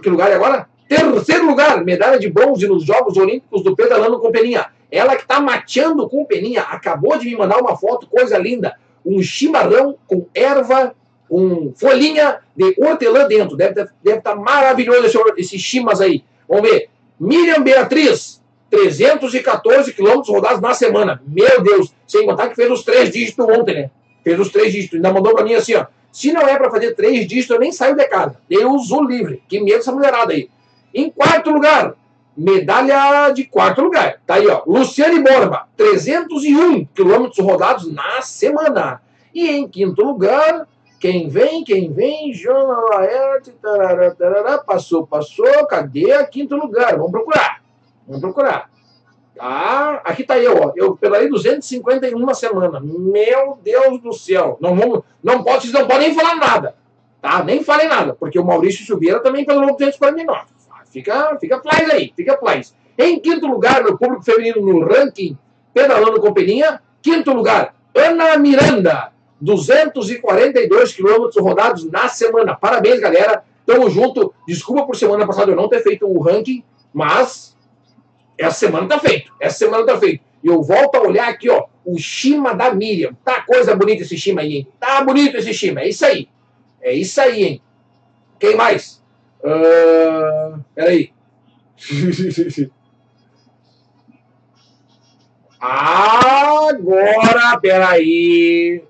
que 0.03 0.11
lugar 0.11 0.31
é 0.31 0.35
agora? 0.35 0.69
Terceiro 0.86 1.47
lugar, 1.47 1.82
medalha 1.82 2.19
de 2.19 2.28
bronze 2.28 2.66
nos 2.69 2.85
Jogos 2.85 3.16
Olímpicos 3.16 3.62
do 3.62 3.74
Pedalando 3.74 4.20
com 4.20 4.31
Peninha. 4.31 4.66
Ela 4.91 5.16
que 5.16 5.23
está 5.23 5.41
mateando 5.41 6.09
com 6.09 6.24
Peninha, 6.24 6.62
acabou 6.62 7.16
de 7.16 7.27
me 7.27 7.36
mandar 7.36 7.59
uma 7.59 7.77
foto, 7.77 8.07
coisa 8.07 8.36
linda. 8.36 8.77
Um 9.05 9.23
chimarrão 9.23 9.97
com 10.07 10.27
erva 10.35 10.95
com 11.35 11.73
folhinha 11.74 12.39
de 12.55 12.77
hortelã 12.78 13.27
dentro. 13.27 13.56
Deve, 13.56 13.74
deve 13.74 14.19
estar 14.19 14.20
tá 14.20 14.36
maravilhoso 14.36 15.05
esse, 15.05 15.19
esse 15.36 15.59
chimas 15.59 16.01
aí. 16.01 16.23
Vamos 16.48 16.70
ver. 16.70 16.89
Miriam 17.19 17.61
Beatriz, 17.61 18.40
314 18.70 19.93
quilômetros 19.93 20.28
rodados 20.28 20.61
na 20.61 20.73
semana. 20.74 21.20
Meu 21.27 21.61
Deus, 21.61 21.93
sem 22.06 22.24
contar 22.24 22.51
que 22.51 22.55
fez 22.55 22.70
os 22.70 22.85
três 22.85 23.11
dígitos 23.11 23.44
ontem, 23.48 23.74
né? 23.74 23.90
Fez 24.23 24.39
os 24.39 24.51
três 24.51 24.73
dígitos. 24.73 24.94
Ainda 24.94 25.12
mandou 25.12 25.35
para 25.35 25.44
mim 25.44 25.55
assim, 25.55 25.74
ó. 25.74 25.86
Se 26.12 26.32
não 26.32 26.43
é 26.43 26.56
para 26.56 26.70
fazer 26.70 26.94
três 26.94 27.27
dígitos, 27.27 27.51
eu 27.51 27.59
nem 27.59 27.73
saio 27.73 27.97
de 27.97 28.06
casa. 28.06 28.36
Deus 28.48 28.93
o 28.93 29.02
livre. 29.02 29.43
Que 29.48 29.61
medo 29.61 29.78
essa 29.78 29.90
mulherada 29.90 30.32
aí. 30.32 30.48
Em 30.94 31.11
quarto 31.11 31.51
lugar, 31.51 31.97
medalha 32.36 33.32
de 33.32 33.43
quarto 33.43 33.81
lugar. 33.81 34.20
Tá 34.24 34.35
aí, 34.35 34.47
ó. 34.47 34.62
Luciane 34.65 35.20
Borba, 35.20 35.66
301 35.77 36.85
quilômetros 36.94 37.44
rodados 37.44 37.93
na 37.93 38.23
semana. 38.23 39.02
E 39.35 39.51
em 39.51 39.66
quinto 39.66 40.01
lugar, 40.01 40.69
quem 41.05 41.28
vem, 41.28 41.62
quem 41.62 41.93
vem, 41.93 42.32
Joana 42.32 42.81
Laerte, 42.81 43.52
tarará, 43.60 44.14
tarará, 44.14 44.56
passou, 44.56 45.06
passou, 45.06 45.66
cadê 45.66 46.24
quinto 46.28 46.56
lugar? 46.56 46.97
Vamos 46.97 47.10
procurar. 47.10 47.62
Vamos 48.06 48.22
procurar. 48.22 48.70
Tá? 49.36 50.01
Aqui 50.02 50.24
tá 50.24 50.39
eu, 50.39 50.56
ó. 50.56 50.72
Eu 50.74 50.97
pedalei 50.97 51.28
251 51.28 52.18
na 52.18 52.32
semana. 52.32 52.81
Meu 52.81 53.59
Deus 53.62 54.01
do 54.01 54.14
céu. 54.14 54.56
Não 54.62 54.74
vamos, 54.74 55.02
não 55.22 55.44
pode, 55.44 55.70
não 55.70 55.86
podem 55.86 56.14
falar 56.14 56.36
nada. 56.36 56.74
Tá? 57.20 57.44
Nem 57.44 57.62
falem 57.62 57.86
nada, 57.86 58.14
porque 58.14 58.39
o 58.39 58.44
Maurício 58.44 58.86
Silveira 58.86 59.20
também 59.20 59.44
pedalou 59.44 59.72
249. 59.72 60.40
Fica, 60.86 61.36
fica 61.39 61.60
flies 61.60 61.90
aí, 61.90 62.14
fica 62.16 62.39
flies. 62.39 62.74
Em 62.97 63.20
quinto 63.20 63.47
lugar, 63.47 63.82
no 63.82 63.98
público 63.98 64.24
feminino 64.24 64.62
no 64.62 64.86
ranking, 64.86 65.36
pedalando 65.74 66.18
com 66.18 66.32
peninha. 66.32 66.81
Quinto 67.02 67.31
lugar, 67.35 67.74
Ana 67.94 68.39
Miranda, 68.39 69.12
242 69.44 70.94
quilômetros 70.94 71.36
rodados 71.36 71.84
na 71.90 72.08
semana. 72.08 72.56
Parabéns, 72.56 72.98
galera. 72.98 73.44
Tamo 73.66 73.90
junto. 73.90 74.34
Desculpa 74.46 74.86
por 74.86 74.96
semana 74.96 75.26
passada 75.26 75.52
eu 75.52 75.56
não 75.56 75.68
ter 75.68 75.82
feito 75.82 76.06
o 76.06 76.20
ranking, 76.20 76.64
mas 76.92 77.56
essa 78.38 78.58
semana 78.58 78.88
tá 78.88 78.98
feito. 78.98 79.32
Essa 79.38 79.58
semana 79.58 79.84
tá 79.84 79.98
feito. 79.98 80.24
E 80.42 80.48
eu 80.48 80.62
volto 80.62 80.94
a 80.96 81.02
olhar 81.02 81.28
aqui, 81.28 81.48
ó, 81.50 81.66
o 81.84 81.98
Shima 81.98 82.54
da 82.54 82.74
Miriam. 82.74 83.14
Tá 83.24 83.42
coisa 83.42 83.76
bonita 83.76 84.02
esse 84.02 84.16
Shima 84.16 84.40
aí, 84.40 84.56
hein? 84.56 84.68
Tá 84.80 85.02
bonito 85.04 85.36
esse 85.36 85.52
Shima. 85.52 85.82
É 85.82 85.88
isso 85.88 86.04
aí. 86.06 86.28
É 86.80 86.92
isso 86.92 87.20
aí, 87.20 87.44
hein? 87.44 87.62
Quem 88.38 88.56
mais? 88.56 89.02
Uh, 89.40 90.58
peraí. 90.74 91.12
Agora, 95.60 97.58
peraí. 97.60 98.84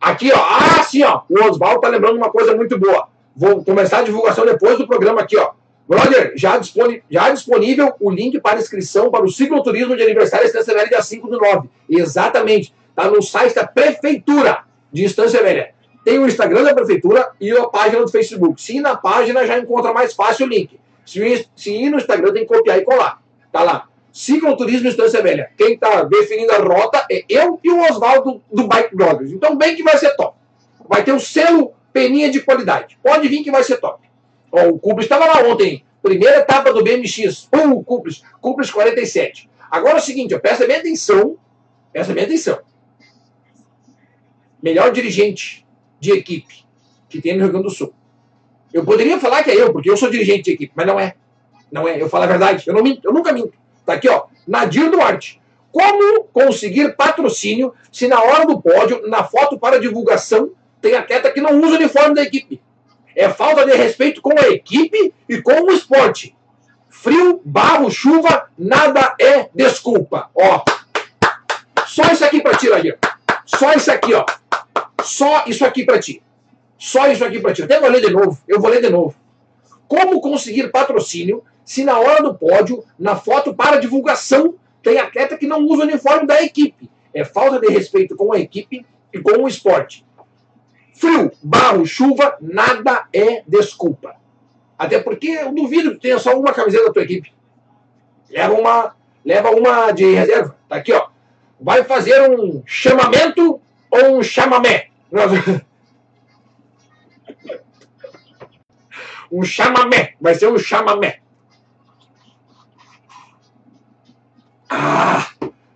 Aqui, 0.00 0.32
ó. 0.32 0.38
Ah, 0.38 0.82
sim, 0.82 1.02
ó. 1.02 1.22
O 1.28 1.44
Oswaldo 1.44 1.80
tá 1.80 1.88
lembrando 1.88 2.16
uma 2.16 2.30
coisa 2.30 2.54
muito 2.54 2.78
boa. 2.78 3.08
Vou 3.34 3.64
começar 3.64 3.98
a 3.98 4.02
divulgação 4.02 4.44
depois 4.44 4.78
do 4.78 4.86
programa 4.86 5.20
aqui, 5.20 5.36
ó. 5.36 5.52
Brother, 5.88 6.32
já, 6.36 6.58
disponi 6.58 7.02
já 7.08 7.30
disponível 7.30 7.94
o 8.00 8.10
link 8.10 8.40
para 8.40 8.58
inscrição 8.58 9.10
para 9.10 9.24
o 9.24 9.30
cicloturismo 9.30 9.96
de 9.96 10.02
aniversário 10.02 10.46
Estância 10.46 10.74
Velha 10.74 10.88
dia 10.88 11.02
5 11.02 11.28
do 11.28 11.38
9. 11.38 11.68
Exatamente. 11.88 12.74
Tá 12.94 13.08
no 13.08 13.22
site 13.22 13.54
da 13.54 13.66
Prefeitura 13.66 14.64
de 14.92 15.04
Estância 15.04 15.42
Velha 15.42 15.76
tem 16.06 16.20
o 16.20 16.28
Instagram 16.28 16.62
da 16.62 16.72
prefeitura 16.72 17.32
e 17.40 17.50
a 17.50 17.66
página 17.66 18.04
do 18.04 18.08
Facebook. 18.08 18.62
Se 18.62 18.76
ir 18.76 18.80
na 18.80 18.96
página, 18.96 19.44
já 19.44 19.58
encontra 19.58 19.92
mais 19.92 20.14
fácil 20.14 20.46
o 20.46 20.48
link. 20.48 20.78
Se, 21.04 21.48
se 21.56 21.72
ir 21.72 21.90
no 21.90 21.96
Instagram, 21.96 22.32
tem 22.32 22.46
que 22.46 22.54
copiar 22.54 22.78
e 22.78 22.84
colar. 22.84 23.20
Tá 23.50 23.64
lá. 23.64 23.88
Cicloturismo 24.16 24.88
Estância 24.88 25.22
Velha. 25.22 25.50
Quem 25.58 25.74
está 25.74 26.02
definindo 26.04 26.50
a 26.50 26.56
rota 26.56 27.06
é 27.10 27.22
eu 27.28 27.60
e 27.62 27.70
o 27.70 27.82
Oswaldo 27.82 28.42
do 28.50 28.66
Bike 28.66 28.96
Brothers. 28.96 29.30
Então, 29.30 29.54
bem 29.54 29.76
que 29.76 29.82
vai 29.82 29.98
ser 29.98 30.16
top. 30.16 30.38
Vai 30.88 31.04
ter 31.04 31.12
o 31.12 31.20
selo 31.20 31.74
peninha 31.92 32.30
de 32.30 32.40
qualidade. 32.40 32.98
Pode 33.02 33.28
vir 33.28 33.44
que 33.44 33.50
vai 33.50 33.62
ser 33.62 33.76
top. 33.76 34.08
Ó, 34.50 34.68
o 34.68 34.78
Cubris 34.78 35.04
estava 35.04 35.26
lá 35.26 35.46
ontem. 35.46 35.84
Primeira 36.02 36.38
etapa 36.38 36.72
do 36.72 36.82
BMX. 36.82 37.46
Uh, 37.54 37.84
Cubris. 37.84 38.22
Cubris 38.40 38.70
47. 38.70 39.50
Agora 39.70 39.96
é 39.96 40.00
o 40.00 40.02
seguinte, 40.02 40.34
ó, 40.34 40.38
presta 40.38 40.66
bem 40.66 40.76
atenção. 40.76 41.36
Presta 41.92 42.14
bem 42.14 42.24
atenção. 42.24 42.58
Melhor 44.62 44.92
dirigente 44.92 45.66
de 46.00 46.12
equipe 46.12 46.64
que 47.10 47.20
tem 47.20 47.34
no 47.34 47.42
Rio 47.42 47.52
Grande 47.52 47.68
do 47.68 47.70
Sul. 47.70 47.92
Eu 48.72 48.82
poderia 48.82 49.20
falar 49.20 49.44
que 49.44 49.50
é 49.50 49.60
eu, 49.60 49.74
porque 49.74 49.90
eu 49.90 49.96
sou 49.98 50.08
dirigente 50.08 50.44
de 50.44 50.52
equipe, 50.52 50.72
mas 50.74 50.86
não 50.86 50.98
é. 50.98 51.16
Não 51.70 51.86
é. 51.86 52.00
Eu 52.00 52.08
falo 52.08 52.24
a 52.24 52.28
verdade. 52.28 52.64
Eu 52.66 52.72
não 52.72 52.82
minto. 52.82 53.06
Eu 53.06 53.12
nunca 53.12 53.30
minto. 53.30 53.65
Tá 53.86 53.94
aqui, 53.94 54.08
ó. 54.08 54.24
Nadir 54.46 54.90
Duarte. 54.90 55.40
Como 55.70 56.24
conseguir 56.24 56.96
patrocínio 56.96 57.72
se 57.92 58.08
na 58.08 58.20
hora 58.20 58.44
do 58.44 58.60
pódio, 58.60 59.06
na 59.06 59.22
foto 59.22 59.58
para 59.58 59.78
divulgação, 59.78 60.50
tem 60.80 60.94
atleta 60.94 61.30
que 61.30 61.40
não 61.40 61.60
usa 61.60 61.72
o 61.72 61.76
uniforme 61.76 62.14
da 62.14 62.22
equipe? 62.22 62.60
É 63.14 63.28
falta 63.30 63.64
de 63.64 63.72
respeito 63.72 64.20
com 64.20 64.38
a 64.38 64.48
equipe 64.48 65.14
e 65.28 65.40
com 65.40 65.62
o 65.62 65.70
esporte. 65.70 66.36
Frio, 66.88 67.40
barro, 67.44 67.90
chuva, 67.90 68.50
nada 68.58 69.14
é 69.20 69.48
desculpa. 69.54 70.30
Ó. 70.34 70.62
Só 71.86 72.02
isso 72.12 72.24
aqui 72.24 72.42
para 72.42 72.56
ti, 72.56 72.68
Nadir. 72.68 72.98
Só 73.44 73.72
isso 73.72 73.90
aqui, 73.92 74.12
ó. 74.12 74.24
Só 75.02 75.44
isso 75.46 75.64
aqui 75.64 75.84
para 75.84 76.00
ti. 76.00 76.22
Só 76.78 77.06
isso 77.08 77.24
aqui 77.24 77.38
para 77.38 77.52
ti. 77.52 77.62
Até 77.62 77.80
vou 77.80 77.88
ler 77.88 78.00
de 78.00 78.10
novo. 78.10 78.38
Eu 78.48 78.60
vou 78.60 78.70
ler 78.70 78.82
de 78.82 78.90
novo. 78.90 79.14
Como 79.86 80.20
conseguir 80.20 80.70
patrocínio 80.70 81.42
se 81.66 81.84
na 81.84 81.98
hora 81.98 82.22
do 82.22 82.32
pódio, 82.32 82.84
na 82.96 83.16
foto 83.16 83.52
para 83.52 83.80
divulgação, 83.80 84.54
tem 84.80 84.98
atleta 84.98 85.36
que 85.36 85.48
não 85.48 85.58
usa 85.64 85.82
o 85.82 85.86
uniforme 85.86 86.24
da 86.24 86.40
equipe? 86.40 86.88
É 87.12 87.24
falta 87.24 87.58
de 87.58 87.66
respeito 87.66 88.14
com 88.14 88.32
a 88.32 88.38
equipe 88.38 88.86
e 89.12 89.18
com 89.18 89.42
o 89.42 89.48
esporte. 89.48 90.06
Frio, 90.94 91.32
barro, 91.42 91.84
chuva, 91.84 92.38
nada 92.40 93.08
é 93.12 93.42
desculpa. 93.48 94.14
Até 94.78 95.00
porque 95.00 95.26
eu 95.26 95.52
duvido 95.52 95.90
que 95.90 95.98
tenha 95.98 96.20
só 96.20 96.38
uma 96.38 96.52
camiseta 96.52 96.84
da 96.84 96.92
tua 96.92 97.02
equipe. 97.02 97.34
Leva 98.30 98.54
uma, 98.54 98.94
leva 99.24 99.50
uma 99.50 99.90
de 99.90 100.14
reserva. 100.14 100.56
Tá 100.68 100.76
aqui, 100.76 100.92
ó. 100.92 101.08
Vai 101.60 101.82
fazer 101.82 102.30
um 102.30 102.62
chamamento 102.64 103.60
ou 103.90 104.18
um 104.18 104.22
chamamé. 104.22 104.88
Um 109.28 109.42
chamamé. 109.42 110.14
Vai 110.20 110.36
ser 110.36 110.46
um 110.46 110.56
chamamé. 110.56 111.18
Ah, 114.68 115.28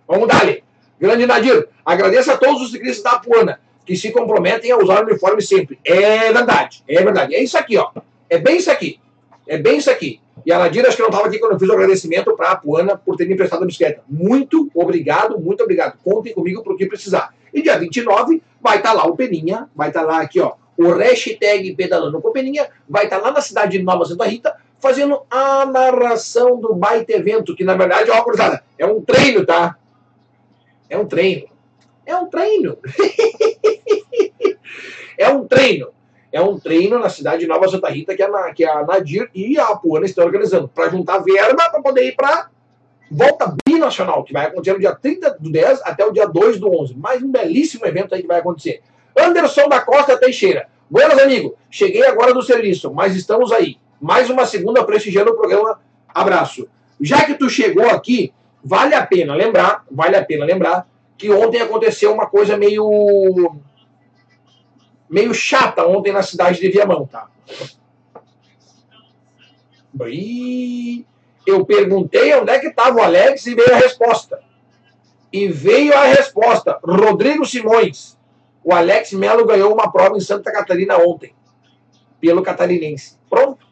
vamos 0.07 0.27
dar 0.27 0.41
ali. 0.41 0.63
Grande 0.99 1.25
Nadir, 1.25 1.67
agradeço 1.85 2.31
a 2.31 2.37
todos 2.37 2.61
os 2.61 2.71
ciclistas 2.71 3.03
da 3.03 3.11
Apuana 3.17 3.59
que 3.85 3.95
se 3.95 4.11
comprometem 4.11 4.71
a 4.71 4.77
usar 4.77 5.01
o 5.01 5.07
uniforme 5.07 5.41
sempre. 5.41 5.79
É 5.83 6.31
verdade, 6.31 6.83
é 6.87 7.03
verdade. 7.03 7.35
É 7.35 7.43
isso 7.43 7.57
aqui, 7.57 7.77
ó. 7.77 7.89
É 8.29 8.37
bem 8.37 8.57
isso 8.57 8.71
aqui. 8.71 8.99
É 9.47 9.57
bem 9.57 9.77
isso 9.77 9.89
aqui. 9.89 10.19
E 10.45 10.51
a 10.51 10.59
Nadir, 10.59 10.85
acho 10.85 10.95
que 10.95 11.01
não 11.01 11.09
estava 11.09 11.27
aqui 11.27 11.39
quando 11.39 11.53
eu 11.53 11.59
fiz 11.59 11.69
o 11.69 11.73
agradecimento 11.73 12.35
para 12.35 12.49
a 12.49 12.51
Apuana 12.53 12.97
por 12.97 13.15
ter 13.15 13.25
me 13.25 13.33
emprestado 13.33 13.63
a 13.63 13.65
bicicleta. 13.65 14.03
Muito 14.07 14.69
obrigado, 14.73 15.39
muito 15.39 15.63
obrigado. 15.63 15.97
Contem 16.03 16.33
comigo 16.33 16.63
para 16.63 16.73
o 16.73 16.77
que 16.77 16.85
precisar. 16.85 17.33
E 17.53 17.61
dia 17.61 17.77
29 17.77 18.41
vai 18.61 18.77
estar 18.77 18.89
tá 18.89 18.95
lá 18.95 19.05
o 19.05 19.15
Peninha, 19.15 19.69
vai 19.75 19.89
estar 19.89 20.01
tá 20.01 20.05
lá 20.05 20.21
aqui, 20.21 20.39
ó, 20.39 20.53
o 20.77 20.93
hashtag 20.93 21.75
Pedalando 21.75 22.21
com 22.21 22.31
Peninha, 22.31 22.69
vai 22.87 23.05
estar 23.05 23.19
tá 23.19 23.27
lá 23.27 23.31
na 23.31 23.41
cidade 23.41 23.77
de 23.77 23.83
Nova 23.83 24.05
Santa 24.05 24.25
Rita, 24.25 24.55
fazendo 24.81 25.21
a 25.29 25.65
narração 25.65 26.59
do 26.59 26.73
baita 26.73 27.13
evento, 27.13 27.55
que 27.55 27.63
na 27.63 27.75
verdade, 27.75 28.09
ó, 28.09 28.23
cruzada, 28.23 28.63
é 28.77 28.85
um 28.85 29.01
treino, 29.01 29.45
tá? 29.45 29.77
É 30.89 30.97
um 30.97 31.05
treino. 31.05 31.47
É 32.05 32.15
um 32.15 32.25
treino. 32.25 32.77
é 35.17 35.29
um 35.29 35.45
treino. 35.45 35.89
É 36.31 36.41
um 36.41 36.59
treino 36.59 36.97
na 36.97 37.09
cidade 37.09 37.41
de 37.41 37.47
Nova 37.47 37.67
Santa 37.67 37.89
Rita 37.89 38.15
que 38.15 38.23
a, 38.23 38.53
que 38.53 38.65
a 38.65 38.83
Nadir 38.83 39.29
e 39.35 39.59
a 39.59 39.67
Apuana 39.67 40.05
estão 40.05 40.25
organizando, 40.25 40.67
para 40.67 40.89
juntar 40.89 41.19
verba 41.19 41.69
para 41.69 41.81
poder 41.81 42.07
ir 42.07 42.15
para 42.15 42.49
volta 43.11 43.53
binacional, 43.65 44.23
que 44.23 44.31
vai 44.31 44.45
acontecer 44.45 44.73
no 44.73 44.79
dia 44.79 44.95
30 44.95 45.37
do 45.39 45.51
10 45.51 45.81
até 45.83 46.05
o 46.05 46.11
dia 46.11 46.25
2 46.25 46.59
do 46.59 46.73
11. 46.73 46.95
Mais 46.95 47.21
um 47.21 47.29
belíssimo 47.29 47.85
evento 47.85 48.15
aí 48.15 48.21
que 48.21 48.27
vai 48.27 48.39
acontecer. 48.39 48.81
Anderson 49.17 49.67
da 49.67 49.81
Costa 49.81 50.17
Teixeira. 50.17 50.67
Buenas, 50.89 51.19
amigo. 51.19 51.55
Cheguei 51.69 52.05
agora 52.05 52.33
do 52.33 52.41
serviço, 52.41 52.93
mas 52.93 53.15
estamos 53.15 53.51
aí. 53.51 53.77
Mais 54.01 54.29
uma 54.29 54.45
segunda 54.45 54.83
prestigiando 54.83 55.31
o 55.31 55.35
programa. 55.35 55.79
Abraço. 56.09 56.67
Já 56.99 57.23
que 57.23 57.35
tu 57.35 57.49
chegou 57.49 57.87
aqui, 57.87 58.33
vale 58.63 58.95
a 58.95 59.05
pena 59.05 59.35
lembrar, 59.35 59.85
vale 59.91 60.15
a 60.15 60.25
pena 60.25 60.43
lembrar 60.43 60.87
que 61.17 61.31
ontem 61.31 61.61
aconteceu 61.61 62.11
uma 62.11 62.25
coisa 62.25 62.57
meio 62.57 63.55
meio 65.07 65.33
chata 65.33 65.85
ontem 65.85 66.11
na 66.11 66.23
cidade 66.23 66.59
de 66.59 66.69
Viamão, 66.69 67.05
tá? 67.05 67.27
Eu 71.45 71.65
perguntei 71.65 72.33
onde 72.35 72.51
é 72.51 72.59
que 72.59 72.67
estava 72.67 72.97
o 72.97 73.03
Alex 73.03 73.45
e 73.45 73.53
veio 73.53 73.73
a 73.73 73.77
resposta. 73.77 74.39
E 75.31 75.47
veio 75.47 75.93
a 75.93 76.05
resposta. 76.05 76.79
Rodrigo 76.83 77.45
Simões. 77.45 78.17
O 78.63 78.73
Alex 78.73 79.11
Melo 79.13 79.45
ganhou 79.45 79.73
uma 79.73 79.91
prova 79.91 80.15
em 80.15 80.21
Santa 80.21 80.51
Catarina 80.51 80.97
ontem. 80.97 81.35
Pelo 82.19 82.41
catarinense. 82.41 83.17
Pronto. 83.29 83.70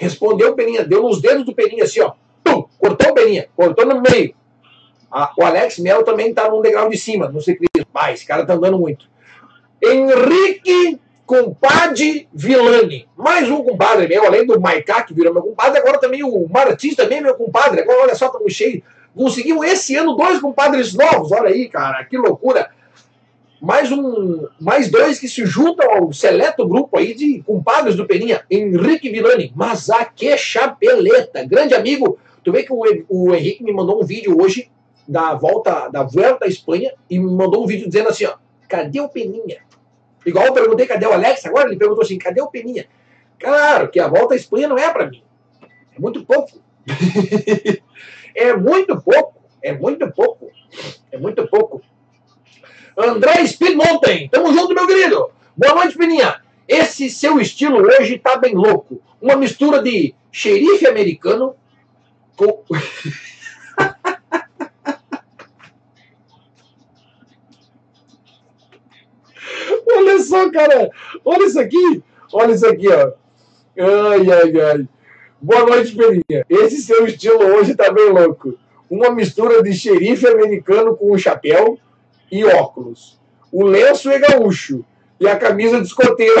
Respondeu 0.00 0.52
o 0.52 0.54
Peninha. 0.54 0.82
Deu 0.82 1.02
nos 1.02 1.20
dedos 1.20 1.44
do 1.44 1.54
Peninha 1.54 1.84
assim, 1.84 2.00
ó. 2.00 2.12
Pum, 2.42 2.64
cortou 2.78 3.10
o 3.10 3.14
Peninha. 3.14 3.48
Cortou 3.54 3.84
no 3.84 4.00
meio. 4.00 4.34
O 5.36 5.44
Alex 5.44 5.78
Melo 5.78 6.02
também 6.04 6.30
está 6.30 6.48
num 6.48 6.62
degrau 6.62 6.88
de 6.88 6.96
cima, 6.96 7.28
no 7.28 7.40
ciclismo. 7.40 7.86
Mas 7.92 8.14
esse 8.14 8.26
cara 8.26 8.46
tá 8.46 8.54
andando 8.54 8.78
muito. 8.78 9.04
Henrique 9.82 10.98
Compadre 11.26 12.26
Vilani. 12.32 13.06
Mais 13.14 13.48
um 13.50 13.62
compadre 13.62 14.08
meu, 14.08 14.24
além 14.24 14.44
do 14.44 14.58
Maiká, 14.58 15.02
que 15.02 15.14
virou 15.14 15.32
meu 15.32 15.42
compadre, 15.42 15.78
agora 15.78 16.00
também 16.00 16.24
o 16.24 16.48
Martins 16.48 16.96
também 16.96 17.18
é 17.18 17.20
meu 17.20 17.34
compadre. 17.34 17.82
Agora, 17.82 18.02
olha 18.02 18.14
só, 18.16 18.26
estamos 18.26 18.52
cheio. 18.52 18.82
Conseguimos 19.14 19.64
esse 19.66 19.94
ano 19.94 20.16
dois 20.16 20.40
compadres 20.40 20.92
novos. 20.94 21.30
Olha 21.30 21.50
aí, 21.50 21.68
cara, 21.68 22.04
que 22.04 22.16
loucura. 22.16 22.70
Mais 23.60 23.92
um, 23.92 24.48
mais 24.58 24.90
dois 24.90 25.18
que 25.18 25.28
se 25.28 25.44
juntam 25.44 25.90
ao 25.90 26.12
seleto 26.12 26.66
grupo 26.66 26.98
aí 26.98 27.14
de 27.14 27.42
compadres 27.42 27.94
do 27.94 28.06
Peninha. 28.06 28.44
Henrique 28.50 29.10
Vilani. 29.10 29.52
Mas 29.54 29.90
a 29.90 30.04
que 30.04 30.36
chapeleta. 30.36 31.44
Grande 31.44 31.74
amigo. 31.74 32.18
Tu 32.42 32.50
vê 32.50 32.62
que 32.62 32.72
o, 32.72 32.82
o 33.08 33.34
Henrique 33.34 33.62
me 33.62 33.72
mandou 33.72 34.02
um 34.02 34.06
vídeo 34.06 34.40
hoje 34.40 34.70
da 35.06 35.34
volta 35.34 35.88
da 35.88 36.02
Vuelta 36.02 36.46
à 36.46 36.48
Espanha 36.48 36.92
e 37.08 37.18
me 37.18 37.30
mandou 37.30 37.62
um 37.62 37.66
vídeo 37.66 37.86
dizendo 37.86 38.08
assim, 38.08 38.24
ó, 38.24 38.34
cadê 38.68 39.00
o 39.00 39.08
Peninha? 39.08 39.58
Igual 40.24 40.46
eu 40.46 40.52
perguntei 40.52 40.86
cadê 40.86 41.06
o 41.06 41.12
Alex, 41.12 41.44
agora 41.44 41.68
ele 41.68 41.76
perguntou 41.76 42.02
assim, 42.02 42.16
cadê 42.16 42.40
o 42.40 42.48
Peninha? 42.48 42.86
Claro 43.38 43.90
que 43.90 43.98
a 43.98 44.06
volta 44.06 44.34
à 44.34 44.36
Espanha 44.36 44.68
não 44.68 44.78
é 44.78 44.90
para 44.90 45.08
mim. 45.08 45.22
É 45.92 46.00
muito 46.00 46.24
pouco. 46.24 46.62
é 48.34 48.54
muito 48.56 49.02
pouco. 49.02 49.42
É 49.60 49.72
muito 49.72 50.10
pouco. 50.12 50.50
É 51.10 51.18
muito 51.18 51.46
pouco. 51.48 51.82
André 53.02 53.46
Speed 53.46 53.76
Mountain, 53.76 54.28
tamo 54.28 54.52
junto, 54.52 54.74
meu 54.74 54.86
querido. 54.86 55.30
Boa 55.56 55.74
noite, 55.74 55.96
Peninha. 55.96 56.42
Esse 56.68 57.08
seu 57.08 57.40
estilo 57.40 57.78
hoje 57.82 58.18
tá 58.18 58.36
bem 58.36 58.54
louco. 58.54 59.00
Uma 59.20 59.36
mistura 59.36 59.82
de 59.82 60.14
xerife 60.30 60.86
americano 60.86 61.54
com. 62.36 62.62
Olha 69.92 70.18
só, 70.20 70.50
cara. 70.50 70.90
Olha 71.24 71.46
isso 71.46 71.58
aqui. 71.58 72.02
Olha 72.32 72.52
isso 72.52 72.66
aqui, 72.66 72.88
ó. 72.88 73.12
Ai, 73.78 74.30
ai, 74.30 74.60
ai. 74.60 74.86
Boa 75.40 75.64
noite, 75.64 75.96
Peninha. 75.96 76.44
Esse 76.48 76.82
seu 76.82 77.06
estilo 77.06 77.42
hoje 77.56 77.74
tá 77.74 77.90
bem 77.90 78.10
louco. 78.10 78.58
Uma 78.88 79.10
mistura 79.10 79.62
de 79.62 79.72
xerife 79.72 80.26
americano 80.26 80.96
com 80.96 81.12
um 81.12 81.18
chapéu 81.18 81.78
e 82.30 82.44
óculos. 82.44 83.18
O 83.52 83.64
lenço 83.64 84.10
é 84.10 84.18
gaúcho 84.18 84.84
e 85.18 85.26
a 85.28 85.36
camisa 85.36 85.80
de 85.80 85.86
escoteiro. 85.86 86.34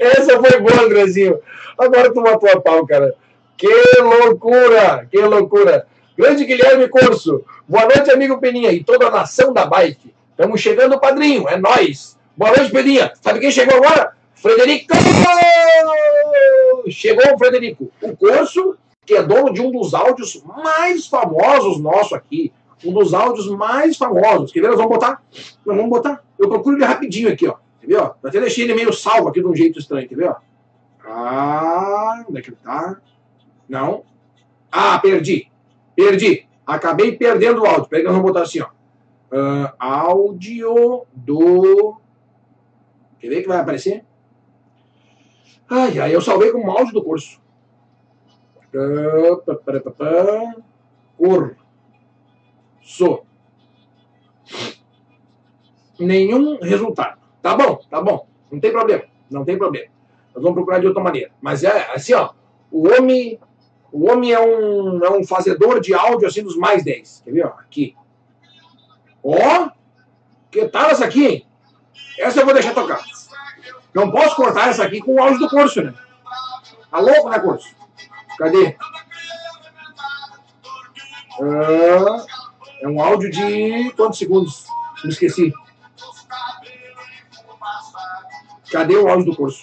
Essa 0.00 0.38
foi 0.40 0.60
boa, 0.60 0.82
Andrezinho. 0.84 1.38
Agora 1.78 2.12
tu 2.12 2.20
matou 2.20 2.48
a 2.50 2.60
pau, 2.60 2.86
cara. 2.86 3.14
Que 3.56 3.68
loucura! 4.00 5.06
Que 5.10 5.20
loucura! 5.20 5.86
Grande 6.16 6.44
Guilherme 6.44 6.88
Corso. 6.88 7.44
Boa 7.68 7.84
noite, 7.84 8.10
amigo 8.10 8.38
Peninha 8.38 8.72
e 8.72 8.84
toda 8.84 9.08
a 9.08 9.10
nação 9.10 9.52
da 9.52 9.66
bike. 9.66 10.14
Estamos 10.30 10.60
chegando, 10.60 11.00
padrinho. 11.00 11.48
É 11.48 11.58
nós. 11.58 12.16
Boa 12.36 12.54
noite, 12.56 12.70
Peninha. 12.70 13.12
Sabe 13.20 13.40
quem 13.40 13.50
chegou 13.50 13.76
agora? 13.76 14.12
Frederico. 14.34 14.94
Chegou 16.88 17.34
o 17.34 17.38
Frederico. 17.38 17.90
O 18.02 18.16
Corso, 18.16 18.76
que 19.06 19.14
é 19.14 19.22
dono 19.22 19.52
de 19.52 19.62
um 19.62 19.70
dos 19.70 19.94
áudios 19.94 20.42
mais 20.44 21.06
famosos 21.06 21.80
nosso 21.80 22.14
aqui. 22.14 22.52
Um 22.84 22.92
dos 22.92 23.14
áudios 23.14 23.48
mais 23.48 23.96
famosos. 23.96 24.52
Quer 24.52 24.60
ver? 24.60 24.68
Nós 24.68 24.76
vamos 24.76 24.92
botar? 24.92 25.22
Nós 25.64 25.76
vamos 25.76 25.88
botar. 25.88 26.22
Eu 26.38 26.48
procuro 26.48 26.76
ele 26.76 26.84
rapidinho 26.84 27.32
aqui, 27.32 27.46
ó. 27.46 27.54
Quer 27.80 27.86
ver? 27.86 27.96
Ó? 27.98 28.14
Eu 28.22 28.28
até 28.28 28.40
deixei 28.40 28.64
ele 28.64 28.74
meio 28.74 28.92
salvo 28.92 29.28
aqui 29.28 29.40
de 29.40 29.46
um 29.46 29.54
jeito 29.54 29.78
estranho. 29.78 30.08
Quer 30.08 30.16
ver? 30.16 30.28
Ó? 30.28 30.36
Ah, 31.08 32.24
onde 32.28 32.40
é 32.40 32.42
que 32.42 32.50
ele 32.50 32.58
tá? 32.62 33.00
Não. 33.68 34.02
Ah, 34.70 34.98
perdi. 34.98 35.50
Perdi. 35.94 36.46
Acabei 36.66 37.12
perdendo 37.12 37.62
o 37.62 37.66
áudio. 37.66 37.88
Peraí 37.88 38.02
que 38.02 38.08
nós 38.08 38.16
vamos 38.16 38.32
botar 38.32 38.44
assim, 38.44 38.60
ó. 38.60 38.68
Uh, 39.32 39.72
áudio 39.78 41.06
do. 41.14 41.96
Quer 43.20 43.28
ver 43.28 43.42
que 43.42 43.48
vai 43.48 43.58
aparecer? 43.58 44.04
Ai, 45.68 45.98
ai, 45.98 46.14
eu 46.14 46.20
salvei 46.20 46.50
como 46.50 46.70
áudio 46.70 46.92
do 46.92 47.02
curso. 47.02 47.40
Curso. 51.16 51.56
Nenhum 55.98 56.58
resultado. 56.60 57.18
Tá 57.40 57.54
bom, 57.54 57.80
tá 57.90 58.02
bom. 58.02 58.26
Não 58.50 58.60
tem 58.60 58.70
problema. 58.70 59.04
Não 59.30 59.44
tem 59.44 59.56
problema. 59.56 59.88
Nós 60.34 60.42
vamos 60.42 60.54
procurar 60.54 60.78
de 60.78 60.86
outra 60.86 61.02
maneira. 61.02 61.30
Mas 61.40 61.64
é 61.64 61.90
assim, 61.92 62.12
ó. 62.12 62.32
O 62.70 62.88
homem 62.88 63.38
o 63.92 64.10
homem 64.10 64.32
é 64.32 64.40
um, 64.40 65.02
é 65.02 65.10
um 65.10 65.24
fazedor 65.24 65.80
de 65.80 65.94
áudio 65.94 66.28
assim 66.28 66.42
dos 66.42 66.56
mais 66.56 66.84
10. 66.84 67.22
Quer 67.24 67.30
ver? 67.30 67.46
Ó, 67.46 67.48
aqui. 67.48 67.96
Ó, 69.22 69.70
que 70.50 70.68
tal 70.68 70.90
essa 70.90 71.06
aqui, 71.06 71.26
hein? 71.26 71.46
Essa 72.18 72.40
eu 72.40 72.44
vou 72.44 72.52
deixar 72.52 72.74
tocar. 72.74 73.02
Não 73.94 74.10
posso 74.10 74.36
cortar 74.36 74.68
essa 74.68 74.84
aqui 74.84 75.00
com 75.00 75.14
o 75.14 75.22
áudio 75.22 75.38
do 75.38 75.48
curso, 75.48 75.82
né? 75.82 75.94
Tá 76.90 76.98
louco, 77.00 77.30
né, 77.30 77.38
curso? 77.38 77.74
Cadê? 78.38 78.76
Ah, 81.40 82.26
é 82.80 82.88
um 82.88 83.00
áudio 83.02 83.30
de 83.30 83.90
quantos 83.92 84.18
segundos? 84.18 84.66
Me 85.04 85.10
esqueci. 85.10 85.52
Cadê 88.70 88.96
o 88.96 89.08
áudio 89.08 89.32
do 89.32 89.36
curso? 89.36 89.62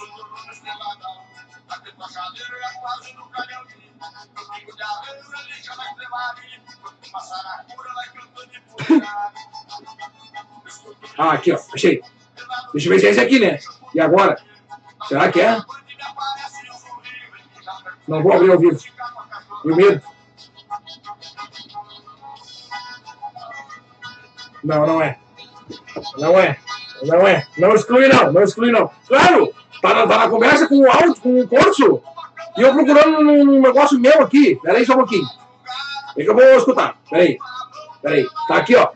ah, 11.17 11.33
aqui, 11.33 11.51
ó. 11.51 11.59
Achei. 11.73 12.01
Deixa 12.73 12.87
eu 12.87 12.93
ver 12.93 12.99
se 12.99 13.07
é 13.07 13.09
esse 13.11 13.19
aqui, 13.19 13.39
né? 13.39 13.59
E 13.93 13.99
agora? 13.99 14.41
Será 15.07 15.31
que 15.31 15.41
é? 15.41 15.61
Não 18.07 18.21
vou 18.21 18.33
abrir 18.33 18.51
ao 18.51 18.59
vivo. 18.59 18.79
E 19.65 19.71
o 19.71 19.75
medo? 19.75 20.01
Não, 24.63 24.87
não 24.87 25.01
é. 25.01 25.17
Não 26.17 26.39
é. 26.39 26.57
Não 27.03 27.27
é. 27.27 27.47
Não 27.57 27.75
exclui, 27.75 28.07
não. 28.07 28.31
Não 28.31 28.43
exclui, 28.43 28.71
não. 28.71 28.89
Claro! 29.07 29.53
Tá 29.81 29.93
na, 29.93 30.07
tá 30.07 30.17
na 30.19 30.29
conversa 30.29 30.67
com 30.67 30.79
o 30.79 30.89
áudio, 30.89 31.15
com 31.21 31.41
o 31.41 31.47
curso. 31.47 32.01
E 32.57 32.61
eu 32.61 32.73
procurando 32.73 33.19
um 33.19 33.61
negócio 33.61 33.99
meu 33.99 34.21
aqui. 34.21 34.57
Peraí 34.61 34.85
só 34.85 34.93
um 34.93 34.97
pouquinho. 34.97 35.27
É 36.17 36.23
que 36.23 36.29
eu 36.29 36.35
vou 36.35 36.43
escutar. 36.57 36.95
Peraí. 37.09 37.37
Peraí. 38.01 38.25
Tá 38.47 38.57
aqui, 38.57 38.75
ó. 38.75 38.89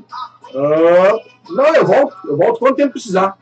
Uh, 0.53 1.53
não, 1.53 1.75
eu 1.75 1.85
volto. 1.85 2.15
Eu 2.25 2.37
volto 2.37 2.59
quanto 2.59 2.75
tempo 2.75 2.93
precisar. 2.93 3.37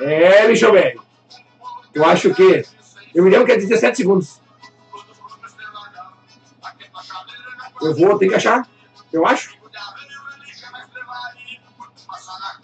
É, 0.00 0.46
bicho 0.46 0.72
velho. 0.72 1.02
Eu 1.94 2.04
acho 2.04 2.32
que. 2.34 2.64
Eu 3.14 3.24
me 3.24 3.30
lembro 3.30 3.46
que 3.46 3.52
é 3.52 3.56
17 3.56 3.96
segundos. 3.96 4.40
Eu 7.80 7.94
vou 7.94 8.18
ter 8.18 8.28
que 8.28 8.34
achar. 8.34 8.66
Eu 9.12 9.26
acho. 9.26 9.56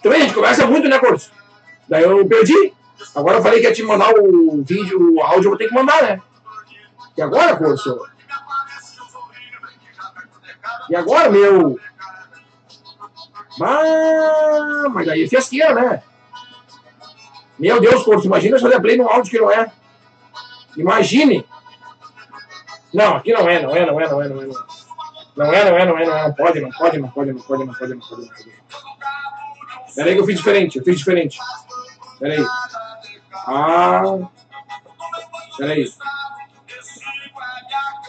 Também 0.02 0.20
a 0.20 0.24
gente 0.24 0.34
conversa 0.34 0.66
muito, 0.66 0.88
né, 0.88 0.98
Corso? 0.98 1.32
Daí 1.88 2.02
eu 2.02 2.26
perdi. 2.26 2.74
Agora 3.14 3.38
eu 3.38 3.42
falei 3.42 3.60
que 3.60 3.66
ia 3.66 3.72
te 3.72 3.82
mandar 3.82 4.12
o 4.12 4.62
vídeo, 4.62 5.14
o 5.14 5.22
áudio, 5.22 5.46
eu 5.46 5.50
vou 5.50 5.58
ter 5.58 5.68
que 5.68 5.74
mandar, 5.74 6.02
né? 6.02 6.20
E 7.16 7.22
agora, 7.22 7.56
Corso? 7.56 8.00
E 10.90 10.96
agora, 10.96 11.30
meu? 11.30 11.78
Ah, 13.62 14.88
mas 14.90 15.08
aí 15.08 15.24
é 15.24 15.28
fiasqueira, 15.28 15.74
né? 15.74 16.02
Meu 17.58 17.80
Deus, 17.80 18.02
Corso, 18.02 18.26
imagina 18.26 18.58
der 18.58 18.80
play 18.80 18.96
num 18.96 19.08
áudio 19.08 19.30
que 19.30 19.38
não 19.38 19.50
é. 19.50 19.70
Imagine. 20.76 21.46
Não, 22.92 23.16
aqui 23.16 23.32
não 23.32 23.48
é, 23.48 23.62
não 23.62 23.74
é, 23.74 23.86
não 23.86 24.00
é, 24.00 24.08
não 24.08 24.22
é, 24.22 24.28
não 24.28 24.42
é. 24.42 24.46
Não 25.36 25.52
é, 25.52 25.64
não 25.70 25.76
é, 25.78 25.86
não 25.86 25.86
é, 25.86 25.86
não 25.86 25.98
é, 25.98 26.06
não, 26.06 26.16
é, 26.16 26.22
não 26.24 26.34
pode, 26.34 26.60
não 26.60 26.70
pode, 26.70 26.98
não 26.98 27.08
pode, 27.08 27.32
não 27.32 27.40
pode, 27.40 27.64
não 27.64 27.74
pode, 27.74 27.94
não 27.94 28.00
pode, 28.00 28.22
não 28.22 28.28
pode. 28.28 28.52
Peraí 29.94 30.14
que 30.14 30.20
eu 30.20 30.26
fiz 30.26 30.36
diferente, 30.36 30.78
eu 30.78 30.84
fiz 30.84 30.98
diferente. 30.98 31.38
Peraí. 32.18 32.44
Ah. 33.46 34.02
Peraí. 35.56 35.92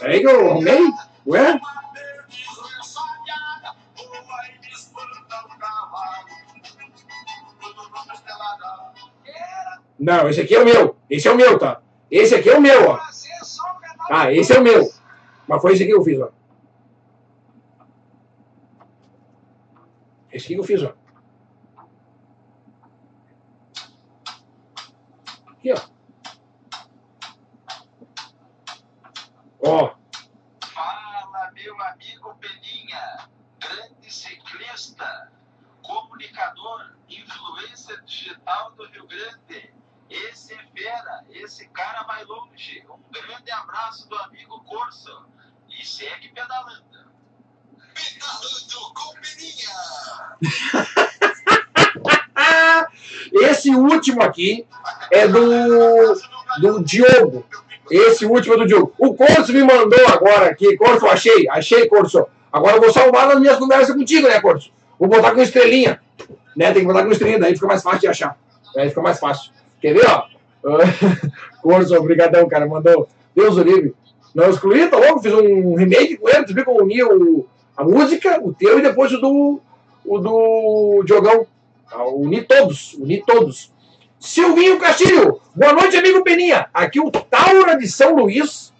Peraí 0.00 0.20
que 0.20 0.26
eu 0.26 0.50
arrumei? 0.50 0.80
Ué? 1.26 1.60
Não, 10.06 10.28
esse 10.28 10.40
aqui 10.40 10.54
é 10.54 10.62
o 10.62 10.64
meu. 10.64 10.96
Esse 11.10 11.26
é 11.26 11.32
o 11.32 11.36
meu, 11.36 11.58
tá? 11.58 11.82
Esse 12.08 12.36
aqui 12.36 12.48
é 12.48 12.56
o 12.56 12.60
meu, 12.60 12.90
ó. 12.90 13.00
Ah, 14.08 14.32
esse 14.32 14.52
é 14.52 14.60
o 14.60 14.62
meu. 14.62 14.88
Mas 15.48 15.60
foi 15.60 15.72
esse 15.72 15.82
aqui 15.82 15.90
que 15.90 15.98
eu 15.98 16.04
fiz, 16.04 16.20
ó. 16.20 16.30
Esse 20.32 20.44
aqui 20.44 20.54
que 20.54 20.60
eu 20.60 20.64
fiz, 20.64 20.80
ó. 20.84 20.94
Aqui, 25.48 25.72
ó. 25.72 25.80
Ó. 29.58 29.96
amigo 31.94 32.36
Peninha, 32.36 33.28
grande 33.58 34.12
ciclista, 34.12 35.32
comunicador, 35.82 36.94
influencer 37.08 38.04
digital 38.04 38.70
do 38.76 38.86
Rio 38.86 39.04
Grande. 39.08 39.75
Esse 40.08 40.54
é 40.54 40.58
fera, 40.74 41.24
esse 41.30 41.68
cara 41.68 42.04
vai 42.04 42.24
longe. 42.24 42.84
Um 42.88 42.98
grande 43.12 43.50
abraço 43.50 44.08
do 44.08 44.16
amigo 44.16 44.62
Corso 44.64 45.26
e 45.68 45.84
segue 45.84 46.28
pedalando. 46.28 47.10
Pedalando 47.94 48.94
com 48.94 49.14
Peninha! 49.20 49.74
Esse 53.32 53.70
último 53.70 54.22
aqui 54.22 54.66
é 55.10 55.26
do, 55.26 56.14
do 56.60 56.84
Diogo. 56.84 57.44
Esse 57.90 58.24
último 58.26 58.54
é 58.54 58.58
do 58.58 58.66
Diogo. 58.66 58.94
O 58.98 59.14
Corso 59.14 59.52
me 59.52 59.62
mandou 59.62 60.06
agora 60.08 60.50
aqui. 60.50 60.76
Corso, 60.76 61.06
achei, 61.06 61.48
achei, 61.48 61.88
Corso. 61.88 62.26
Agora 62.52 62.76
eu 62.76 62.80
vou 62.80 62.92
salvar 62.92 63.28
nas 63.28 63.40
minhas 63.40 63.58
conversas 63.58 63.94
contigo, 63.94 64.28
né, 64.28 64.40
Corso? 64.40 64.70
Vou 64.98 65.08
botar 65.08 65.32
com 65.32 65.42
estrelinha. 65.42 66.00
Né? 66.56 66.72
Tem 66.72 66.82
que 66.82 66.86
botar 66.86 67.04
com 67.04 67.10
estrelinha, 67.10 67.40
daí 67.40 67.54
fica 67.54 67.66
mais 67.66 67.82
fácil 67.82 68.00
de 68.00 68.08
achar. 68.08 68.38
Daí 68.74 68.88
fica 68.88 69.02
mais 69.02 69.18
fácil. 69.18 69.52
Quer 69.80 69.94
ver, 69.94 70.06
ó? 70.08 70.26
Corso, 71.62 71.94
obrigadão, 71.96 72.48
cara. 72.48 72.66
Mandou. 72.66 73.08
Deus 73.34 73.56
o 73.56 73.62
livre. 73.62 73.94
Não 74.34 74.50
excluí, 74.50 74.86
tá 74.88 74.98
louco? 74.98 75.22
Fiz 75.22 75.32
um 75.32 75.74
remake 75.74 76.16
com 76.16 76.28
ele. 76.28 76.44
Tu 76.44 76.54
viu 76.54 76.64
como 76.64 76.82
uni 76.82 77.02
o, 77.02 77.46
a 77.76 77.84
música, 77.84 78.40
o 78.42 78.52
teu 78.52 78.78
e 78.78 78.82
depois 78.82 79.12
o 79.12 79.18
do, 79.18 79.60
o 80.04 80.18
do 80.18 81.02
Diogão. 81.04 81.46
Ah, 81.90 82.06
uni 82.08 82.42
todos, 82.42 82.94
uni 82.94 83.22
todos. 83.24 83.72
Silvinho 84.18 84.78
Castilho, 84.78 85.40
boa 85.54 85.72
noite, 85.72 85.96
amigo 85.96 86.24
Peninha. 86.24 86.68
Aqui 86.74 86.98
o 86.98 87.10
Taura 87.10 87.76
de 87.76 87.86
São 87.86 88.16
Luís. 88.16 88.72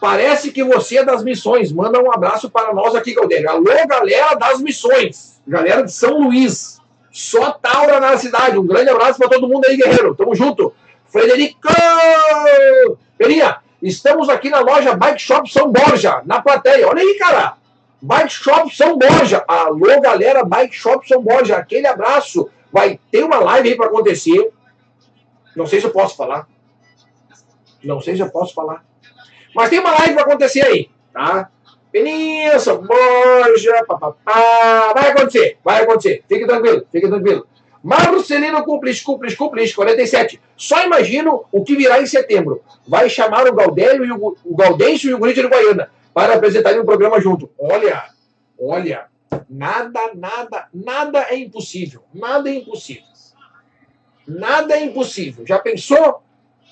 Parece 0.00 0.50
que 0.50 0.64
você 0.64 0.98
é 0.98 1.04
das 1.04 1.22
missões. 1.22 1.72
Manda 1.72 2.02
um 2.02 2.12
abraço 2.12 2.50
para 2.50 2.74
nós 2.74 2.94
aqui, 2.94 3.14
Galdério. 3.14 3.48
Alô, 3.48 3.70
galera 3.86 4.34
das 4.34 4.60
missões. 4.60 5.40
Galera 5.46 5.82
de 5.82 5.92
São 5.92 6.20
Luís. 6.20 6.73
Só 7.14 7.52
Taura 7.52 8.00
na 8.00 8.18
cidade. 8.18 8.58
Um 8.58 8.66
grande 8.66 8.90
abraço 8.90 9.20
para 9.20 9.28
todo 9.28 9.48
mundo 9.48 9.64
aí, 9.66 9.76
guerreiro. 9.76 10.16
Tamo 10.16 10.34
junto. 10.34 10.74
Frederico! 11.06 11.68
Peninha, 13.16 13.58
estamos 13.80 14.28
aqui 14.28 14.50
na 14.50 14.58
loja 14.58 14.96
Bike 14.96 15.22
Shop 15.22 15.48
São 15.48 15.70
Borja, 15.70 16.22
na 16.24 16.42
plateia. 16.42 16.88
Olha 16.88 17.00
aí, 17.00 17.14
cara. 17.16 17.56
Bike 18.02 18.32
Shop 18.32 18.76
São 18.76 18.98
Borja. 18.98 19.44
Alô, 19.46 20.00
galera, 20.00 20.44
Bike 20.44 20.74
Shop 20.74 21.06
São 21.06 21.22
Borja. 21.22 21.56
Aquele 21.56 21.86
abraço. 21.86 22.50
Vai 22.72 22.98
ter 23.12 23.22
uma 23.22 23.38
live 23.38 23.68
aí 23.68 23.76
para 23.76 23.86
acontecer. 23.86 24.50
Não 25.54 25.66
sei 25.66 25.80
se 25.80 25.86
eu 25.86 25.92
posso 25.92 26.16
falar. 26.16 26.48
Não 27.84 28.00
sei 28.00 28.16
se 28.16 28.22
eu 28.22 28.30
posso 28.30 28.52
falar. 28.52 28.84
Mas 29.54 29.70
tem 29.70 29.78
uma 29.78 29.92
live 29.92 30.14
para 30.14 30.24
acontecer 30.24 30.64
aí, 30.64 30.90
tá? 31.12 31.48
São 32.58 32.82
Borja, 32.82 33.84
papapá. 33.86 34.92
Vai 34.94 35.10
acontecer, 35.10 35.58
vai 35.64 35.82
acontecer. 35.82 36.24
Fique 36.28 36.46
tranquilo, 36.46 36.86
fique 36.90 37.08
tranquilo. 37.08 37.46
Marcelino 37.82 38.64
Cúmplice, 38.64 39.04
Cúmplice, 39.04 39.36
Cúmplice, 39.36 39.74
47. 39.74 40.40
Só 40.56 40.84
imagino 40.84 41.44
o 41.52 41.62
que 41.62 41.76
virá 41.76 42.00
em 42.00 42.06
setembro. 42.06 42.62
Vai 42.88 43.08
chamar 43.10 43.46
o 43.46 43.54
Gaudério 43.54 44.04
e 44.04 44.10
o, 44.10 44.36
o 44.44 44.56
Gaudêncio 44.56 45.10
e 45.10 45.14
o 45.14 45.18
Gurito 45.18 45.42
de 45.42 45.48
Guaiana 45.48 45.90
para 46.12 46.34
apresentarem 46.34 46.80
um 46.80 46.84
programa 46.84 47.20
junto. 47.20 47.50
Olha, 47.58 48.04
olha, 48.58 49.06
nada, 49.48 50.12
nada, 50.14 50.68
nada 50.72 51.26
é 51.28 51.36
impossível. 51.36 52.02
Nada 52.12 52.48
é 52.48 52.54
impossível. 52.54 53.04
Nada 54.26 54.74
é 54.74 54.84
impossível. 54.84 55.46
Já 55.46 55.58
pensou? 55.58 56.22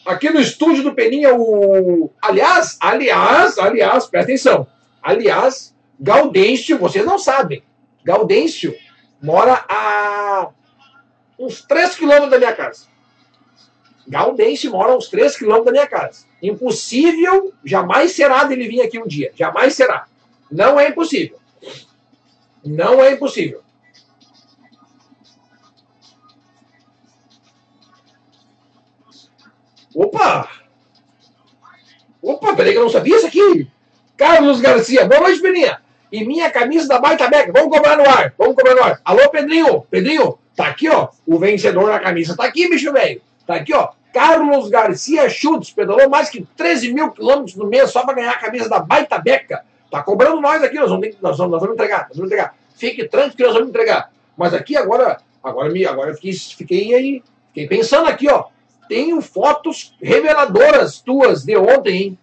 Aqui 0.06 0.30
no 0.30 0.40
estúdio 0.40 0.82
do 0.82 0.94
Peninha, 0.94 1.34
o. 1.34 2.10
Aliás, 2.20 2.76
aliás, 2.80 3.58
aliás, 3.58 4.06
presta 4.06 4.32
atenção. 4.32 4.66
Aliás, 5.02 5.74
Gaudêncio, 5.98 6.78
vocês 6.78 7.04
não 7.04 7.18
sabem. 7.18 7.62
Gaudêncio 8.04 8.74
mora 9.20 9.64
a 9.68 10.50
uns 11.38 11.62
3 11.62 11.94
quilômetros 11.96 12.30
da 12.30 12.38
minha 12.38 12.54
casa. 12.54 12.86
Gaudêncio 14.06 14.70
mora 14.70 14.92
a 14.92 14.96
uns 14.96 15.08
3 15.08 15.36
quilômetros 15.36 15.66
da 15.66 15.72
minha 15.72 15.86
casa. 15.86 16.24
Impossível, 16.42 17.52
jamais 17.64 18.12
será 18.12 18.44
dele 18.44 18.68
vir 18.68 18.82
aqui 18.82 18.98
um 18.98 19.06
dia. 19.06 19.32
Jamais 19.34 19.74
será. 19.74 20.06
Não 20.50 20.78
é 20.78 20.88
impossível. 20.88 21.38
Não 22.64 23.02
é 23.02 23.12
impossível. 23.12 23.62
Opa! 29.94 30.48
Opa, 32.22 32.56
peraí 32.56 32.72
que 32.72 32.78
eu 32.78 32.84
não 32.84 32.90
sabia 32.90 33.16
isso 33.16 33.26
aqui. 33.26 33.70
Carlos 34.16 34.60
Garcia, 34.60 35.06
boa 35.06 35.20
noite, 35.20 35.40
Peninha. 35.40 35.80
E 36.10 36.24
minha 36.24 36.50
camisa 36.50 36.86
da 36.86 36.98
Baita 36.98 37.28
Beca, 37.28 37.52
vamos 37.52 37.74
cobrar 37.74 37.96
no 37.96 38.08
ar, 38.08 38.34
vamos 38.36 38.54
cobrar 38.54 38.74
no 38.74 38.82
ar. 38.82 39.00
Alô, 39.02 39.30
Pedrinho, 39.30 39.80
Pedrinho, 39.90 40.38
tá 40.54 40.66
aqui, 40.66 40.88
ó, 40.88 41.08
o 41.26 41.38
vencedor 41.38 41.86
da 41.86 41.98
camisa. 41.98 42.36
Tá 42.36 42.44
aqui, 42.44 42.68
bicho 42.68 42.92
velho. 42.92 43.22
Tá 43.46 43.54
aqui, 43.54 43.72
ó. 43.74 43.90
Carlos 44.12 44.68
Garcia 44.68 45.28
Schultz, 45.30 45.70
pedalou 45.70 46.10
mais 46.10 46.28
que 46.28 46.46
13 46.54 46.92
mil 46.92 47.10
quilômetros 47.10 47.56
no 47.56 47.66
mês 47.66 47.90
só 47.90 48.04
para 48.04 48.14
ganhar 48.14 48.32
a 48.32 48.38
camisa 48.38 48.68
da 48.68 48.78
Baita 48.78 49.18
Beca. 49.18 49.64
Tá 49.90 50.02
cobrando 50.02 50.40
nós 50.40 50.62
aqui, 50.62 50.76
nós 50.76 50.90
vamos, 50.90 51.08
nós 51.20 51.38
vamos, 51.38 51.52
nós 51.52 51.60
vamos 51.60 51.74
entregar, 51.74 52.08
nós 52.08 52.16
vamos 52.16 52.30
entregar. 52.30 52.54
Fique 52.76 53.08
tranquilo 53.08 53.36
que 53.36 53.42
nós 53.44 53.54
vamos 53.54 53.68
entregar. 53.70 54.10
Mas 54.36 54.52
aqui 54.52 54.76
agora, 54.76 55.18
agora, 55.42 55.70
me, 55.70 55.86
agora 55.86 56.10
eu 56.10 56.14
fiquei, 56.14 56.32
fiquei 56.34 56.94
aí, 56.94 57.22
fiquei 57.48 57.66
pensando 57.66 58.06
aqui, 58.06 58.28
ó. 58.28 58.44
Tenho 58.86 59.22
fotos 59.22 59.96
reveladoras 60.02 61.00
tuas 61.00 61.42
de 61.44 61.56
ontem, 61.56 61.96
hein? 61.96 62.18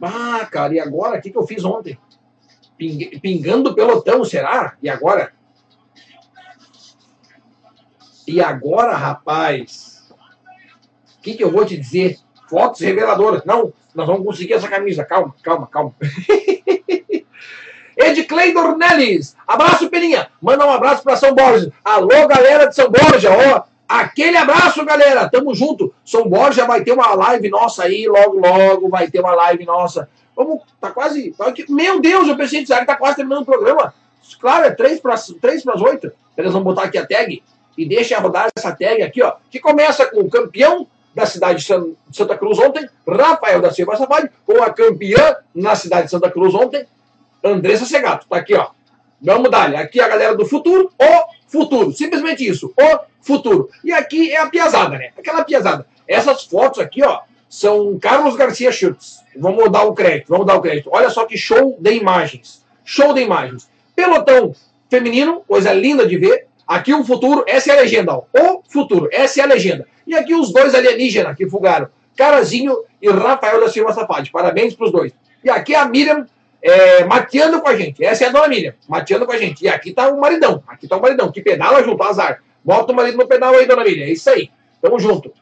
Ah, 0.00 0.46
cara, 0.50 0.74
e 0.74 0.80
agora? 0.80 1.18
O 1.18 1.22
que, 1.22 1.30
que 1.30 1.38
eu 1.38 1.46
fiz 1.46 1.64
ontem? 1.64 1.98
Ping, 2.76 3.18
pingando 3.20 3.74
pelotão, 3.74 4.24
será? 4.24 4.76
E 4.82 4.88
agora? 4.88 5.32
E 8.26 8.40
agora, 8.40 8.94
rapaz? 8.96 10.10
O 11.18 11.22
que, 11.22 11.34
que 11.34 11.44
eu 11.44 11.50
vou 11.50 11.64
te 11.64 11.76
dizer? 11.76 12.18
Fotos 12.48 12.80
reveladoras. 12.80 13.44
Não, 13.44 13.72
nós 13.94 14.06
vamos 14.06 14.24
conseguir 14.24 14.54
essa 14.54 14.68
camisa. 14.68 15.04
Calma, 15.04 15.34
calma, 15.42 15.66
calma. 15.66 15.94
Edclei 17.96 18.54
Dornelles. 18.54 19.36
Abraço, 19.46 19.90
Peninha. 19.90 20.30
Manda 20.40 20.66
um 20.66 20.70
abraço 20.70 21.02
para 21.02 21.16
São 21.16 21.34
Borja. 21.34 21.70
Alô, 21.84 22.26
galera 22.26 22.66
de 22.66 22.74
São 22.74 22.90
Borja. 22.90 23.30
Ó, 23.30 23.62
aquele 23.98 24.36
abraço, 24.36 24.84
galera. 24.84 25.28
Tamo 25.28 25.54
junto. 25.54 25.92
São 26.04 26.28
Borja 26.28 26.66
vai 26.66 26.82
ter 26.82 26.92
uma 26.92 27.14
live 27.14 27.48
nossa 27.50 27.84
aí. 27.84 28.06
Logo, 28.06 28.38
logo 28.38 28.88
vai 28.88 29.10
ter 29.10 29.20
uma 29.20 29.34
live 29.34 29.64
nossa. 29.64 30.08
Vamos, 30.36 30.62
tá 30.80 30.90
quase. 30.90 31.32
Tá 31.32 31.46
aqui. 31.46 31.70
Meu 31.70 32.00
Deus, 32.00 32.28
eu 32.28 32.36
pensei 32.36 32.64
que 32.64 32.68
tá 32.68 32.96
quase 32.96 33.16
terminando 33.16 33.42
o 33.42 33.46
programa. 33.46 33.92
Claro, 34.40 34.64
é 34.66 34.70
3 34.70 35.00
para 35.00 35.14
as 35.14 35.28
8. 35.28 36.12
Eles 36.36 36.52
vão 36.52 36.62
botar 36.62 36.84
aqui 36.84 36.96
a 36.96 37.06
tag. 37.06 37.42
E 37.76 37.86
deixa 37.86 38.18
rodar 38.18 38.48
essa 38.56 38.70
tag 38.70 39.02
aqui, 39.02 39.22
ó. 39.22 39.34
Que 39.50 39.58
começa 39.58 40.06
com 40.06 40.20
o 40.20 40.30
campeão 40.30 40.86
da 41.14 41.26
cidade 41.26 41.58
de 41.58 42.16
Santa 42.16 42.38
Cruz 42.38 42.58
ontem, 42.58 42.88
Rafael 43.06 43.60
da 43.60 43.72
Silva 43.72 43.96
Safari, 43.96 44.30
com 44.46 44.62
a 44.62 44.70
campeã 44.70 45.36
na 45.54 45.74
cidade 45.74 46.04
de 46.04 46.10
Santa 46.10 46.30
Cruz 46.30 46.54
ontem, 46.54 46.86
Andressa 47.42 47.84
Segato. 47.84 48.26
Tá 48.28 48.36
aqui, 48.36 48.54
ó. 48.54 48.68
Vamos 49.22 49.50
dar 49.50 49.74
Aqui 49.74 50.00
a 50.00 50.08
galera 50.08 50.34
do 50.34 50.46
futuro, 50.46 50.90
o 50.98 51.24
futuro. 51.46 51.92
Simplesmente 51.92 52.46
isso, 52.46 52.72
o 52.76 52.98
futuro. 53.20 53.68
E 53.84 53.92
aqui 53.92 54.30
é 54.30 54.40
a 54.40 54.48
piazada, 54.48 54.96
né? 54.96 55.10
Aquela 55.16 55.44
piazada. 55.44 55.86
Essas 56.08 56.44
fotos 56.44 56.78
aqui, 56.78 57.02
ó, 57.04 57.20
são 57.48 57.98
Carlos 57.98 58.36
Garcia 58.36 58.72
Schultz. 58.72 59.20
Vamos 59.36 59.70
dar 59.70 59.84
o 59.84 59.92
crédito, 59.92 60.28
vamos 60.28 60.46
dar 60.46 60.56
o 60.56 60.62
crédito. 60.62 60.88
Olha 60.92 61.10
só 61.10 61.24
que 61.26 61.36
show 61.36 61.76
de 61.78 61.92
imagens. 61.92 62.64
Show 62.84 63.12
de 63.12 63.20
imagens. 63.20 63.68
Pelotão 63.94 64.54
feminino, 64.88 65.42
coisa 65.46 65.72
linda 65.72 66.06
de 66.06 66.16
ver. 66.16 66.46
Aqui 66.66 66.94
o 66.94 67.04
futuro, 67.04 67.44
essa 67.46 67.72
é 67.72 67.76
a 67.76 67.80
legenda, 67.80 68.14
ó. 68.14 68.24
O 68.32 68.62
futuro, 68.68 69.08
essa 69.12 69.40
é 69.40 69.44
a 69.44 69.46
legenda. 69.46 69.86
E 70.06 70.14
aqui 70.14 70.34
os 70.34 70.52
dois 70.52 70.74
alienígenas 70.74 71.36
que 71.36 71.48
fugaram. 71.48 71.88
Carazinho 72.16 72.76
e 73.00 73.10
Rafael 73.10 73.60
da 73.60 73.68
Silva 73.68 73.92
Safadi. 73.92 74.30
Parabéns 74.30 74.74
para 74.74 74.86
os 74.86 74.92
dois. 74.92 75.12
E 75.42 75.50
aqui 75.50 75.74
a 75.74 75.84
Miriam 75.86 76.26
é, 76.62 77.04
mateando 77.04 77.60
com 77.60 77.68
a 77.68 77.76
gente. 77.76 78.04
Essa 78.04 78.24
é 78.24 78.28
a 78.28 78.32
dona 78.32 78.48
Miriam, 78.48 78.74
mateando 78.88 79.26
com 79.26 79.32
a 79.32 79.38
gente. 79.38 79.64
E 79.64 79.68
aqui 79.68 79.92
tá 79.92 80.08
o 80.08 80.20
maridão. 80.20 80.62
Aqui 80.66 80.86
tá 80.86 80.96
o 80.96 81.02
maridão, 81.02 81.30
que 81.30 81.40
pedala 81.40 81.82
junto, 81.82 82.02
azar. 82.02 82.42
Bota 82.64 82.92
o 82.92 82.96
marido 82.96 83.16
no 83.16 83.26
pedal 83.26 83.54
aí, 83.54 83.66
dona 83.66 83.84
Miriam. 83.84 84.04
É 84.04 84.10
isso 84.10 84.28
aí. 84.30 84.50
Tamo 84.80 84.98
junto. 84.98 85.32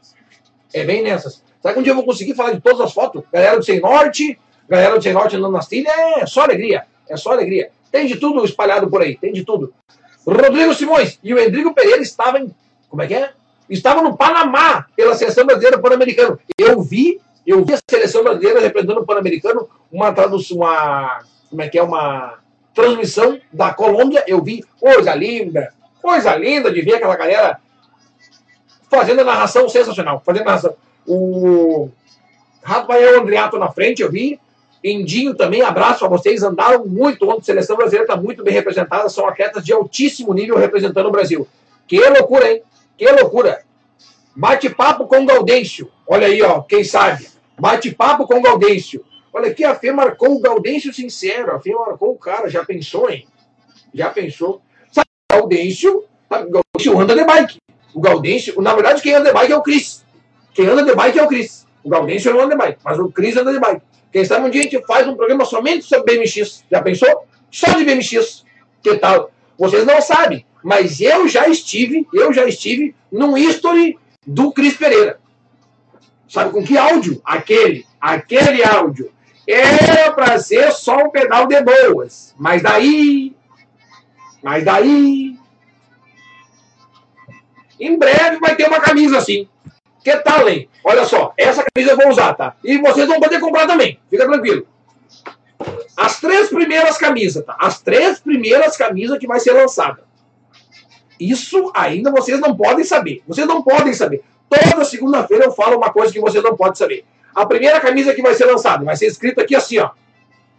É 0.72 0.84
bem 0.84 1.02
nessas. 1.02 1.42
Será 1.60 1.74
que 1.74 1.80
um 1.80 1.82
dia 1.82 1.92
eu 1.92 1.96
vou 1.96 2.04
conseguir 2.04 2.34
falar 2.34 2.52
de 2.52 2.60
todas 2.60 2.80
as 2.80 2.92
fotos? 2.92 3.22
Galera 3.32 3.56
do 3.56 3.64
Sem 3.64 3.80
Norte, 3.80 4.38
galera 4.68 4.96
do 4.96 5.02
Sem 5.02 5.12
Norte 5.12 5.36
andando 5.36 5.52
nas 5.52 5.66
trilhas, 5.66 5.92
é 6.18 6.26
só 6.26 6.42
alegria. 6.42 6.84
É 7.08 7.16
só 7.16 7.32
alegria. 7.32 7.70
Tem 7.90 8.06
de 8.06 8.16
tudo 8.16 8.44
espalhado 8.44 8.88
por 8.88 9.02
aí, 9.02 9.16
tem 9.16 9.32
de 9.32 9.44
tudo. 9.44 9.72
Rodrigo 10.26 10.74
Simões 10.74 11.18
e 11.22 11.32
o 11.32 11.38
Endrigo 11.38 11.72
Pereira 11.72 12.02
estavam 12.02 12.42
em. 12.42 12.54
Como 12.88 13.02
é 13.02 13.06
que 13.06 13.14
é? 13.14 13.30
Estavam 13.68 14.02
no 14.02 14.16
Panamá 14.16 14.86
pela 14.94 15.14
seleção 15.14 15.44
brasileira 15.44 15.78
pan-americano. 15.78 16.38
Eu 16.58 16.80
vi, 16.80 17.20
eu 17.48 17.64
vi 17.64 17.72
a 17.72 17.78
seleção 17.88 18.22
brasileira 18.22 18.60
representando 18.60 18.98
o 18.98 19.06
pan-americano, 19.06 19.68
uma 19.90 20.12
tradução, 20.12 20.58
uma. 20.58 21.24
Como 21.48 21.62
é 21.62 21.68
que 21.68 21.78
é? 21.78 21.82
Uma 21.82 22.40
transmissão 22.74 23.40
da 23.50 23.72
Colômbia. 23.72 24.22
Eu 24.26 24.42
vi, 24.42 24.62
coisa 24.78 25.14
linda, 25.14 25.72
coisa 26.02 26.36
linda 26.36 26.70
de 26.70 26.82
ver 26.82 26.96
aquela 26.96 27.16
galera 27.16 27.58
fazendo 28.90 29.22
a 29.22 29.24
narração 29.24 29.66
sensacional. 29.66 30.22
Fazendo 30.26 30.42
a 30.42 30.44
narração. 30.44 30.76
O 31.06 31.88
Rafael 32.62 33.22
Andreato 33.22 33.58
na 33.58 33.72
frente, 33.72 34.02
eu 34.02 34.10
vi. 34.10 34.38
Indinho 34.84 35.34
também, 35.34 35.62
abraço 35.62 36.04
a 36.04 36.08
vocês. 36.08 36.42
Andaram 36.42 36.84
muito 36.84 37.26
ontem. 37.26 37.40
A 37.40 37.44
seleção 37.44 37.76
brasileira 37.76 38.04
está 38.04 38.14
muito 38.14 38.44
bem 38.44 38.52
representada. 38.52 39.08
São 39.08 39.26
atletas 39.26 39.64
de 39.64 39.72
altíssimo 39.72 40.34
nível 40.34 40.58
representando 40.58 41.06
o 41.06 41.10
Brasil. 41.10 41.48
Que 41.86 41.98
loucura, 42.10 42.52
hein? 42.52 42.62
Que 42.98 43.10
loucura. 43.10 43.62
Bate-papo 44.36 45.06
com 45.06 45.24
Gaudêncio. 45.24 45.90
Olha 46.06 46.26
aí, 46.26 46.42
ó, 46.42 46.60
quem 46.60 46.84
sabe. 46.84 47.37
Bate-papo 47.58 48.26
com 48.26 48.40
Gaudêncio. 48.40 49.04
Olha 49.32 49.50
aqui, 49.50 49.64
a 49.64 49.74
Fê 49.74 49.92
marcou 49.92 50.36
o 50.36 50.40
Gaudêncio 50.40 50.92
sincero. 50.92 51.54
A 51.54 51.60
Fê 51.60 51.72
marcou 51.72 52.12
o 52.12 52.18
cara. 52.18 52.48
Já 52.48 52.64
pensou, 52.64 53.10
hein? 53.10 53.26
Já 53.92 54.10
pensou? 54.10 54.62
Sabe, 54.90 55.08
o 55.32 55.36
Gaudêncio, 55.36 56.04
o 56.30 56.34
Gaudêncio 56.34 57.00
anda 57.00 57.14
de 57.14 57.24
bike. 57.24 57.58
O 57.94 58.00
Gaudêncio, 58.00 58.60
na 58.60 58.74
verdade, 58.74 59.02
quem 59.02 59.14
anda 59.14 59.28
de 59.28 59.34
bike 59.34 59.52
é 59.52 59.56
o 59.56 59.62
Cris. 59.62 60.04
Quem 60.54 60.66
anda 60.66 60.82
de 60.82 60.94
bike 60.94 61.18
é 61.18 61.22
o 61.22 61.28
Cris. 61.28 61.66
O 61.82 61.88
Gaudêncio 61.88 62.32
não 62.32 62.40
anda 62.40 62.50
de 62.50 62.58
bike, 62.58 62.80
mas 62.84 62.98
o 62.98 63.10
Cris 63.10 63.36
anda 63.36 63.52
de 63.52 63.58
bike. 63.58 63.82
Quem 64.12 64.24
sabe 64.24 64.46
um 64.46 64.50
dia 64.50 64.60
a 64.60 64.64
gente 64.64 64.86
faz 64.86 65.06
um 65.06 65.14
programa 65.14 65.44
somente 65.44 65.84
sobre 65.84 66.16
BMX. 66.16 66.64
Já 66.70 66.82
pensou? 66.82 67.24
Só 67.50 67.72
de 67.72 67.84
BMX. 67.84 68.44
Que 68.82 68.96
tal? 68.96 69.30
Vocês 69.58 69.84
não 69.84 70.00
sabem, 70.00 70.44
mas 70.62 71.00
eu 71.00 71.28
já 71.28 71.48
estive, 71.48 72.06
eu 72.12 72.32
já 72.32 72.46
estive 72.46 72.94
num 73.10 73.36
history 73.36 73.98
do 74.26 74.52
Cris 74.52 74.76
Pereira. 74.76 75.18
Sabe 76.28 76.50
com 76.50 76.62
que 76.62 76.76
áudio? 76.76 77.20
Aquele, 77.24 77.86
aquele 78.00 78.62
áudio. 78.62 79.10
Era 79.46 80.12
para 80.12 80.38
ser 80.38 80.70
só 80.72 80.98
um 80.98 81.10
pedal 81.10 81.46
de 81.46 81.60
boas. 81.62 82.34
Mas 82.38 82.62
daí. 82.62 83.34
Mas 84.42 84.62
daí. 84.62 85.38
Em 87.80 87.96
breve 87.96 88.38
vai 88.38 88.54
ter 88.56 88.68
uma 88.68 88.80
camisa 88.80 89.16
assim. 89.16 89.48
Que 90.04 90.16
tal, 90.18 90.48
hein? 90.48 90.68
Olha 90.84 91.04
só, 91.04 91.32
essa 91.36 91.64
camisa 91.64 91.92
eu 91.92 91.96
vou 91.96 92.08
usar, 92.08 92.34
tá? 92.34 92.56
E 92.62 92.78
vocês 92.78 93.06
vão 93.06 93.20
poder 93.20 93.40
comprar 93.40 93.66
também. 93.66 93.98
Fica 94.10 94.26
tranquilo. 94.26 94.66
As 95.96 96.20
três 96.20 96.48
primeiras 96.48 96.98
camisas, 96.98 97.44
tá? 97.44 97.56
As 97.58 97.80
três 97.80 98.20
primeiras 98.20 98.76
camisas 98.76 99.18
que 99.18 99.26
vai 99.26 99.40
ser 99.40 99.52
lançada. 99.52 100.04
Isso 101.18 101.72
ainda 101.74 102.10
vocês 102.10 102.38
não 102.38 102.56
podem 102.56 102.84
saber. 102.84 103.22
Vocês 103.26 103.46
não 103.46 103.62
podem 103.62 103.92
saber. 103.92 104.22
Toda 104.48 104.84
segunda-feira 104.84 105.44
eu 105.44 105.52
falo 105.52 105.76
uma 105.76 105.92
coisa 105.92 106.12
que 106.12 106.20
vocês 106.20 106.42
não 106.42 106.56
podem 106.56 106.74
saber. 106.74 107.04
A 107.34 107.46
primeira 107.46 107.80
camisa 107.80 108.14
que 108.14 108.22
vai 108.22 108.34
ser 108.34 108.46
lançada 108.46 108.84
vai 108.84 108.96
ser 108.96 109.06
escrita 109.06 109.42
aqui 109.42 109.54
assim, 109.54 109.78
ó. 109.78 109.90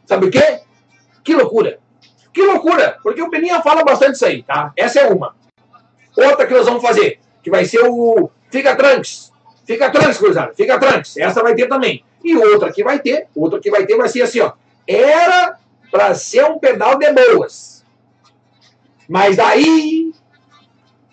Sabe 0.05 0.27
o 0.27 0.31
quê? 0.31 0.61
Que 1.23 1.35
loucura. 1.35 1.79
Que 2.33 2.41
loucura. 2.41 2.97
Porque 3.03 3.21
o 3.21 3.29
Peninha 3.29 3.61
fala 3.61 3.83
bastante 3.83 4.15
isso 4.15 4.25
aí, 4.25 4.43
tá? 4.43 4.71
Essa 4.75 5.01
é 5.01 5.07
uma. 5.07 5.35
Outra 6.15 6.45
que 6.45 6.53
nós 6.53 6.65
vamos 6.65 6.81
fazer, 6.81 7.19
que 7.43 7.49
vai 7.49 7.65
ser 7.65 7.83
o 7.83 8.29
Fica 8.49 8.75
Tranks. 8.75 9.31
Fica 9.65 9.89
Tranks, 9.89 10.17
cruzado. 10.17 10.55
Fica 10.55 10.79
Tranks. 10.79 11.17
Essa 11.17 11.41
vai 11.41 11.55
ter 11.55 11.67
também. 11.67 12.03
E 12.23 12.35
outra 12.35 12.71
que 12.71 12.83
vai 12.83 12.99
ter, 12.99 13.27
outra 13.35 13.59
que 13.59 13.69
vai 13.69 13.85
ter 13.85 13.95
vai 13.95 14.09
ser 14.09 14.23
assim, 14.23 14.39
ó. 14.39 14.53
Era 14.87 15.57
para 15.91 16.13
ser 16.15 16.45
um 16.45 16.59
pedal 16.59 16.97
de 16.97 17.11
boas. 17.11 17.85
Mas 19.07 19.37
daí. 19.37 20.11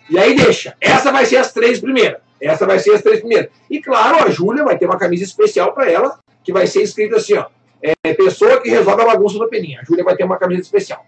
E 0.09 0.17
aí 0.17 0.35
deixa. 0.35 0.75
Essa 0.79 1.11
vai 1.11 1.25
ser 1.25 1.37
as 1.37 1.51
três 1.51 1.79
primeiras. 1.79 2.21
Essa 2.41 2.65
vai 2.65 2.79
ser 2.79 2.95
as 2.95 3.01
três 3.01 3.19
primeiras. 3.19 3.49
E 3.69 3.81
claro, 3.81 4.25
a 4.25 4.29
Júlia 4.29 4.63
vai 4.63 4.77
ter 4.77 4.85
uma 4.85 4.97
camisa 4.97 5.23
especial 5.23 5.73
para 5.73 5.91
ela, 5.91 6.19
que 6.43 6.51
vai 6.53 6.67
ser 6.67 6.81
escrita 6.81 7.17
assim, 7.17 7.35
ó. 7.35 7.45
É, 7.81 8.13
pessoa 8.13 8.59
que 8.59 8.69
resolve 8.69 9.03
a 9.03 9.05
bagunça 9.05 9.37
do 9.37 9.47
Peninha. 9.47 9.79
A 9.81 9.85
Júlia 9.85 10.03
vai 10.03 10.15
ter 10.15 10.23
uma 10.23 10.37
camisa 10.37 10.61
especial. 10.61 11.05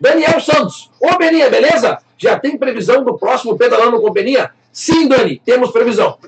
Daniel 0.00 0.40
Santos. 0.40 0.90
Ô, 1.00 1.16
Peninha, 1.16 1.50
beleza? 1.50 1.98
Já 2.16 2.38
tem 2.38 2.56
previsão 2.56 3.04
do 3.04 3.18
próximo 3.18 3.56
Pedalando 3.56 4.00
com 4.00 4.12
Peninha? 4.12 4.50
Sim, 4.72 5.06
Dani, 5.06 5.40
temos 5.44 5.70
previsão. 5.70 6.18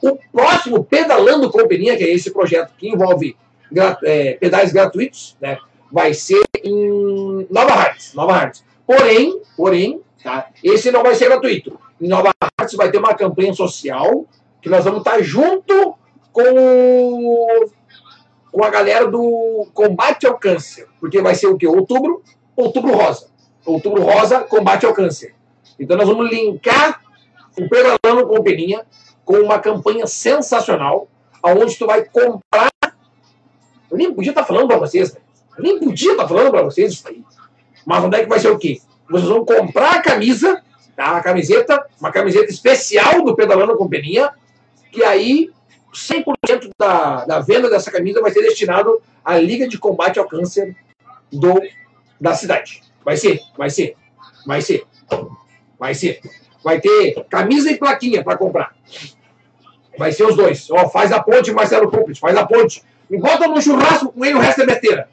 O 0.00 0.18
próximo 0.32 0.84
Pedalando 0.84 1.50
com 1.50 1.66
Peninha, 1.66 1.96
que 1.96 2.04
é 2.04 2.10
esse 2.10 2.30
projeto 2.30 2.72
que 2.78 2.88
envolve 2.88 3.36
é, 4.04 4.34
pedais 4.34 4.72
gratuitos, 4.72 5.36
né, 5.40 5.58
vai 5.90 6.14
ser 6.14 6.42
em 6.62 7.46
Nova 7.50 7.72
Hartz. 7.72 8.14
Nova 8.14 8.32
Hartz. 8.32 8.64
Porém, 8.86 9.40
porém, 9.56 10.00
tá, 10.22 10.48
esse 10.62 10.90
não 10.90 11.02
vai 11.02 11.14
ser 11.14 11.28
gratuito. 11.28 11.78
Em 12.02 12.08
Nova 12.08 12.32
Hartz 12.58 12.74
vai 12.74 12.90
ter 12.90 12.98
uma 12.98 13.14
campanha 13.14 13.54
social 13.54 14.26
que 14.60 14.68
nós 14.68 14.84
vamos 14.84 14.98
estar 14.98 15.22
junto 15.22 15.94
com, 16.32 17.70
com 18.50 18.64
a 18.64 18.68
galera 18.70 19.06
do 19.06 19.68
combate 19.72 20.26
ao 20.26 20.36
câncer. 20.36 20.88
Porque 20.98 21.22
vai 21.22 21.36
ser 21.36 21.46
o 21.46 21.56
quê? 21.56 21.68
Outubro, 21.68 22.20
outubro 22.56 22.92
rosa. 22.92 23.28
Outubro 23.64 24.02
rosa, 24.02 24.40
combate 24.40 24.84
ao 24.84 24.92
câncer. 24.92 25.36
Então 25.78 25.96
nós 25.96 26.08
vamos 26.08 26.28
linkar 26.28 27.00
o 27.56 27.68
Pedalando 27.68 28.26
com 28.26 28.42
Peninha 28.42 28.84
com 29.24 29.36
uma 29.36 29.60
campanha 29.60 30.04
sensacional, 30.04 31.06
aonde 31.40 31.78
tu 31.78 31.86
vai 31.86 32.04
comprar. 32.04 32.72
Eu 33.88 33.96
nem 33.96 34.12
podia 34.12 34.32
estar 34.32 34.44
falando 34.44 34.66
para 34.66 34.78
vocês, 34.78 35.14
né? 35.14 35.20
Eu 35.56 35.62
nem 35.62 35.78
podia 35.78 36.10
estar 36.10 36.26
falando 36.26 36.50
para 36.50 36.62
vocês 36.62 36.94
isso 36.94 37.06
aí. 37.06 37.22
Mas 37.86 38.02
onde 38.02 38.16
é 38.16 38.22
que 38.24 38.28
vai 38.28 38.40
ser 38.40 38.50
o 38.50 38.58
quê? 38.58 38.80
Vocês 39.08 39.28
vão 39.28 39.44
comprar 39.44 39.96
a 39.96 40.02
camisa, 40.02 40.60
tá? 40.96 41.16
a 41.16 41.22
camiseta, 41.22 41.86
uma 42.00 42.10
camiseta 42.10 42.50
especial 42.50 43.22
do 43.22 43.34
Pedalando 43.34 43.76
com 43.76 43.88
Peninha, 43.88 44.30
que 44.90 45.02
aí 45.02 45.50
100% 45.92 46.70
da, 46.78 47.24
da 47.24 47.40
venda 47.40 47.68
dessa 47.68 47.90
camisa 47.90 48.20
vai 48.20 48.30
ser 48.30 48.42
destinado 48.42 49.00
à 49.24 49.38
Liga 49.38 49.68
de 49.68 49.78
Combate 49.78 50.18
ao 50.18 50.28
Câncer 50.28 50.74
do, 51.32 51.60
da 52.20 52.34
cidade. 52.34 52.82
Vai 53.04 53.16
ser, 53.16 53.40
vai 53.56 53.70
ser, 53.70 53.96
vai 54.46 54.60
ser, 54.60 54.86
vai 55.78 55.94
ser. 55.94 56.20
Vai 56.62 56.80
ter 56.80 57.24
camisa 57.28 57.70
e 57.70 57.76
plaquinha 57.76 58.22
para 58.22 58.38
comprar. 58.38 58.74
Vai 59.98 60.12
ser 60.12 60.24
os 60.24 60.36
dois. 60.36 60.70
Ó, 60.70 60.88
faz 60.88 61.10
a 61.12 61.22
ponte, 61.22 61.50
Marcelo 61.50 61.90
Cúmplice, 61.90 62.20
faz 62.20 62.36
a 62.36 62.46
ponte. 62.46 62.82
Me 63.10 63.18
bota 63.18 63.48
no 63.48 63.60
churrasco 63.60 64.12
com 64.12 64.24
ele, 64.24 64.34
o 64.34 64.40
resto 64.40 64.62
é 64.62 64.66
besteira. 64.66 65.08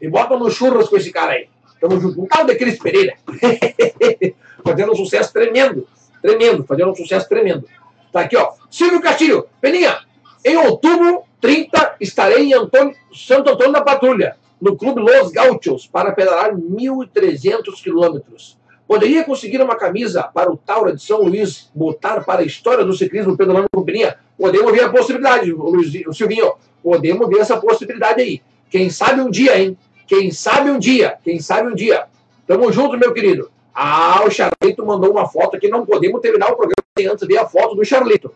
Me 0.00 0.08
bota 0.08 0.36
no 0.36 0.50
churras 0.50 0.88
com 0.88 0.96
esse 0.96 1.12
cara 1.12 1.32
aí. 1.32 1.48
Tamo 1.82 2.00
junto. 2.00 2.22
Um 2.22 2.26
tal 2.26 2.46
Cris 2.46 2.78
Pereira. 2.78 3.14
fazendo 4.64 4.92
um 4.92 4.94
sucesso 4.94 5.32
tremendo. 5.32 5.88
Tremendo. 6.22 6.62
Fazendo 6.62 6.92
um 6.92 6.94
sucesso 6.94 7.28
tremendo. 7.28 7.66
Tá 8.12 8.20
aqui, 8.20 8.36
ó. 8.36 8.52
Silvio 8.70 9.00
Castilho. 9.00 9.48
Peninha, 9.60 9.98
em 10.44 10.56
outubro 10.56 11.24
30 11.40 11.96
estarei 12.00 12.44
em 12.44 12.54
Antônio, 12.54 12.94
Santo 13.12 13.50
Antônio 13.50 13.72
da 13.72 13.82
Patrulha, 13.82 14.36
no 14.60 14.76
Clube 14.76 15.00
Los 15.00 15.32
Gauchos, 15.32 15.88
para 15.88 16.12
pedalar 16.12 16.54
1.300 16.54 17.82
quilômetros. 17.82 18.56
Poderia 18.86 19.24
conseguir 19.24 19.60
uma 19.60 19.74
camisa 19.74 20.22
para 20.22 20.52
o 20.52 20.56
Taura 20.56 20.94
de 20.94 21.02
São 21.02 21.22
Luís 21.22 21.68
botar 21.74 22.22
para 22.22 22.42
a 22.42 22.44
história 22.44 22.84
do 22.84 22.92
ciclismo 22.92 23.36
pedalando 23.36 23.66
com 23.72 23.82
Peninha? 23.82 24.16
Podemos 24.38 24.70
ver 24.70 24.84
a 24.84 24.88
possibilidade, 24.88 25.52
o 25.52 26.12
Silvinho. 26.12 26.52
Podemos 26.80 27.28
ver 27.28 27.40
essa 27.40 27.56
possibilidade 27.56 28.20
aí. 28.20 28.42
Quem 28.70 28.88
sabe 28.88 29.20
um 29.20 29.30
dia, 29.30 29.60
hein? 29.60 29.76
Quem 30.12 30.30
sabe 30.30 30.70
um 30.70 30.78
dia, 30.78 31.16
quem 31.24 31.40
sabe 31.40 31.70
um 31.70 31.74
dia. 31.74 32.04
Tamo 32.46 32.70
junto, 32.70 32.98
meu 32.98 33.14
querido. 33.14 33.50
Ah, 33.74 34.22
o 34.26 34.30
Charlito 34.30 34.84
mandou 34.84 35.10
uma 35.10 35.26
foto 35.26 35.56
aqui. 35.56 35.68
Não 35.68 35.86
podemos 35.86 36.20
terminar 36.20 36.48
o 36.52 36.56
programa 36.56 36.74
sem 36.98 37.06
antes 37.06 37.26
ver 37.26 37.38
a 37.38 37.48
foto 37.48 37.74
do 37.74 37.82
Charlito. 37.82 38.30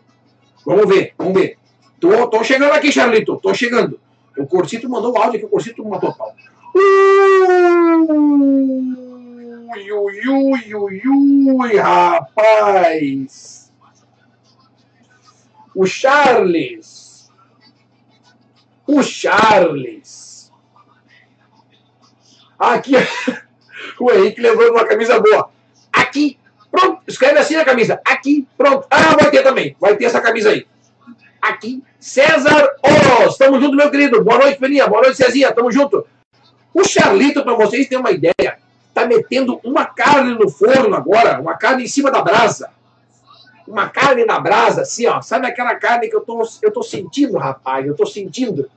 Vamos 0.65 0.87
ver, 0.87 1.13
vamos 1.15 1.39
ver. 1.39 1.55
Tô, 1.99 2.27
tô 2.29 2.43
chegando 2.43 2.71
aqui, 2.71 2.91
Charlito. 2.91 3.39
Tô 3.39 3.53
chegando. 3.53 3.99
O 4.35 4.47
Corsito 4.47 4.89
mandou 4.89 5.13
o 5.13 5.17
áudio 5.19 5.35
aqui, 5.35 5.45
o 5.45 5.49
Corsito 5.49 5.87
matou 5.87 6.11
pau. 6.15 6.33
Ui, 6.73 6.83
ui, 9.91 10.27
ui, 10.27 10.73
ui, 10.73 11.01
ui, 11.05 11.77
rapaz. 11.77 13.71
O 15.75 15.85
Charles. 15.85 17.29
O 18.87 19.03
Charles. 19.03 20.26
Aqui. 22.57 22.93
O 23.99 24.11
Henrique 24.11 24.41
lembrou 24.41 24.71
uma 24.71 24.85
camisa 24.85 25.19
boa. 25.19 25.49
Aqui. 25.93 26.37
Pronto. 26.69 27.01
Escreve 27.07 27.39
assim 27.39 27.55
a 27.55 27.65
camisa. 27.65 28.01
Aqui. 28.05 28.47
Pronto. 28.57 28.85
Ah, 28.89 29.15
vai 29.15 29.29
ter 29.31 29.43
também. 29.43 29.75
Vai 29.79 29.95
ter 29.95 30.05
essa 30.05 30.19
camisa 30.19 30.49
aí. 30.49 30.67
Aqui. 31.41 31.83
César 31.99 32.75
Oros. 32.83 33.37
Tamo 33.37 33.59
junto, 33.59 33.75
meu 33.75 33.89
querido. 33.89 34.23
Boa 34.23 34.39
noite, 34.39 34.59
Peninha. 34.59 34.87
Boa 34.87 35.03
noite, 35.03 35.17
Cezinha. 35.17 35.51
Tamo 35.51 35.71
junto. 35.71 36.05
O 36.73 36.83
Charlito, 36.83 37.43
para 37.43 37.55
vocês 37.55 37.87
terem 37.87 37.99
uma 37.99 38.11
ideia, 38.11 38.59
está 38.89 39.05
metendo 39.05 39.59
uma 39.63 39.85
carne 39.85 40.35
no 40.37 40.49
forno 40.49 40.95
agora, 40.95 41.39
uma 41.39 41.55
carne 41.55 41.83
em 41.83 41.87
cima 41.87 42.11
da 42.11 42.21
brasa. 42.21 42.69
Uma 43.67 43.89
carne 43.89 44.25
na 44.25 44.39
brasa, 44.39 44.81
assim, 44.81 45.07
ó. 45.07 45.21
Sabe 45.21 45.47
aquela 45.47 45.75
carne 45.75 46.07
que 46.07 46.15
eu 46.15 46.21
tô, 46.21 46.47
eu 46.61 46.71
tô 46.71 46.83
sentindo, 46.83 47.37
rapaz? 47.37 47.85
Eu 47.85 47.95
tô 47.95 48.05
sentindo. 48.05 48.69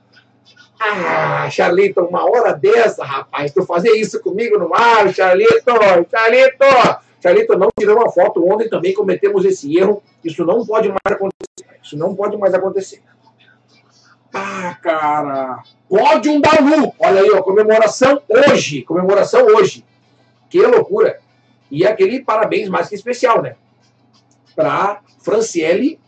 Ah, 0.83 1.47
Charlito, 1.51 2.01
uma 2.01 2.27
hora 2.27 2.53
dessa, 2.53 3.05
rapaz, 3.05 3.53
tu 3.53 3.63
fazer 3.63 3.91
isso 3.91 4.19
comigo 4.19 4.57
no 4.57 4.73
ar, 4.73 5.13
Charlito, 5.13 5.71
Charlito. 6.09 6.65
Charlito, 7.21 7.55
não 7.55 7.69
tirou 7.77 7.97
uma 7.97 8.09
foto 8.09 8.43
ontem 8.51 8.67
também, 8.67 8.91
cometemos 8.91 9.45
esse 9.45 9.77
erro. 9.77 10.01
Isso 10.23 10.43
não 10.43 10.65
pode 10.65 10.89
mais 10.89 10.99
acontecer. 11.05 11.79
Isso 11.83 11.95
não 11.95 12.15
pode 12.15 12.35
mais 12.35 12.55
acontecer. 12.55 13.03
Ah, 14.33 14.75
cara. 14.81 15.61
Pódio 15.87 16.41
da 16.41 16.51
Lu. 16.59 16.91
Olha 16.97 17.21
aí, 17.21 17.29
ó, 17.29 17.43
comemoração 17.43 18.19
hoje. 18.27 18.81
Comemoração 18.81 19.45
hoje. 19.45 19.85
Que 20.49 20.65
loucura! 20.65 21.19
E 21.69 21.85
aquele 21.85 22.23
parabéns 22.23 22.67
mais 22.69 22.89
que 22.89 22.95
especial, 22.95 23.41
né? 23.43 23.55
Para 24.55 25.01
Franciele 25.19 25.99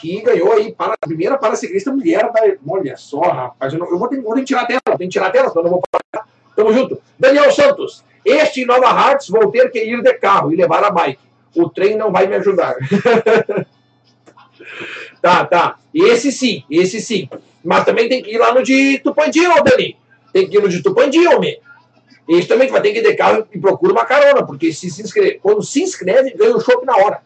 que 0.00 0.22
ganhou 0.22 0.52
aí 0.52 0.72
para 0.72 0.94
a 0.94 1.06
primeira 1.06 1.36
paraciclista 1.36 1.92
mulher 1.92 2.32
da. 2.32 2.40
Olha 2.66 2.96
só, 2.96 3.20
rapaz, 3.20 3.72
eu, 3.72 3.78
não, 3.78 3.90
eu 3.90 3.98
vou, 3.98 4.08
ter, 4.08 4.20
vou 4.20 4.34
ter 4.34 4.40
que 4.40 4.46
tirar 4.46 4.62
a 4.62 4.66
tela, 4.66 4.80
tenho 4.86 4.98
que 4.98 5.08
tirar 5.08 5.26
a 5.26 5.30
tela, 5.30 5.48
senão 5.50 5.60
eu 5.60 5.64
não 5.64 5.70
vou 5.72 5.82
parar. 5.90 6.26
Tamo 6.56 6.72
junto. 6.72 7.00
Daniel 7.18 7.52
Santos, 7.52 8.02
este 8.24 8.64
Nova 8.64 8.88
Hartz 8.88 9.28
vou 9.28 9.50
ter 9.50 9.70
que 9.70 9.84
ir 9.84 10.02
de 10.02 10.14
carro 10.14 10.52
e 10.52 10.56
levar 10.56 10.82
a 10.84 10.90
bike. 10.90 11.20
O 11.54 11.68
trem 11.68 11.96
não 11.96 12.10
vai 12.10 12.26
me 12.26 12.36
ajudar. 12.36 12.76
tá, 15.20 15.44
tá. 15.44 15.78
Esse 15.94 16.32
sim, 16.32 16.64
esse 16.70 17.00
sim. 17.00 17.28
Mas 17.62 17.84
também 17.84 18.08
tem 18.08 18.22
que 18.22 18.34
ir 18.34 18.38
lá 18.38 18.54
no 18.54 18.62
de 18.62 18.98
Tupandi, 19.00 19.46
ô 19.46 19.62
Dani. 19.62 19.96
Tem 20.32 20.48
que 20.48 20.56
ir 20.56 20.62
no 20.62 20.68
de 20.68 20.82
Tupandi, 20.82 21.26
homem. 21.26 21.60
Esse 22.28 22.46
também 22.46 22.68
vai 22.68 22.80
ter 22.80 22.92
que 22.92 23.00
ir 23.00 23.02
de 23.02 23.14
carro 23.14 23.46
e 23.52 23.58
procura 23.58 23.92
uma 23.92 24.04
carona, 24.04 24.46
porque 24.46 24.72
se 24.72 24.88
se 24.88 25.02
inscreve, 25.02 25.40
quando 25.42 25.62
se 25.62 25.82
inscreve, 25.82 26.30
ganha 26.30 26.56
o 26.56 26.60
chopp 26.60 26.86
na 26.86 26.96
hora. 26.96 27.22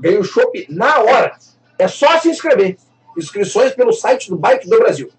Ganha 0.00 0.18
o 0.18 0.24
chopp 0.24 0.66
na 0.68 0.98
hora. 0.98 1.36
É 1.80 1.88
só 1.88 2.18
se 2.18 2.28
inscrever. 2.28 2.76
Inscrições 3.16 3.72
pelo 3.72 3.90
site 3.90 4.28
do 4.28 4.36
Bike 4.36 4.68
do 4.68 4.78
Brasil. 4.78 5.10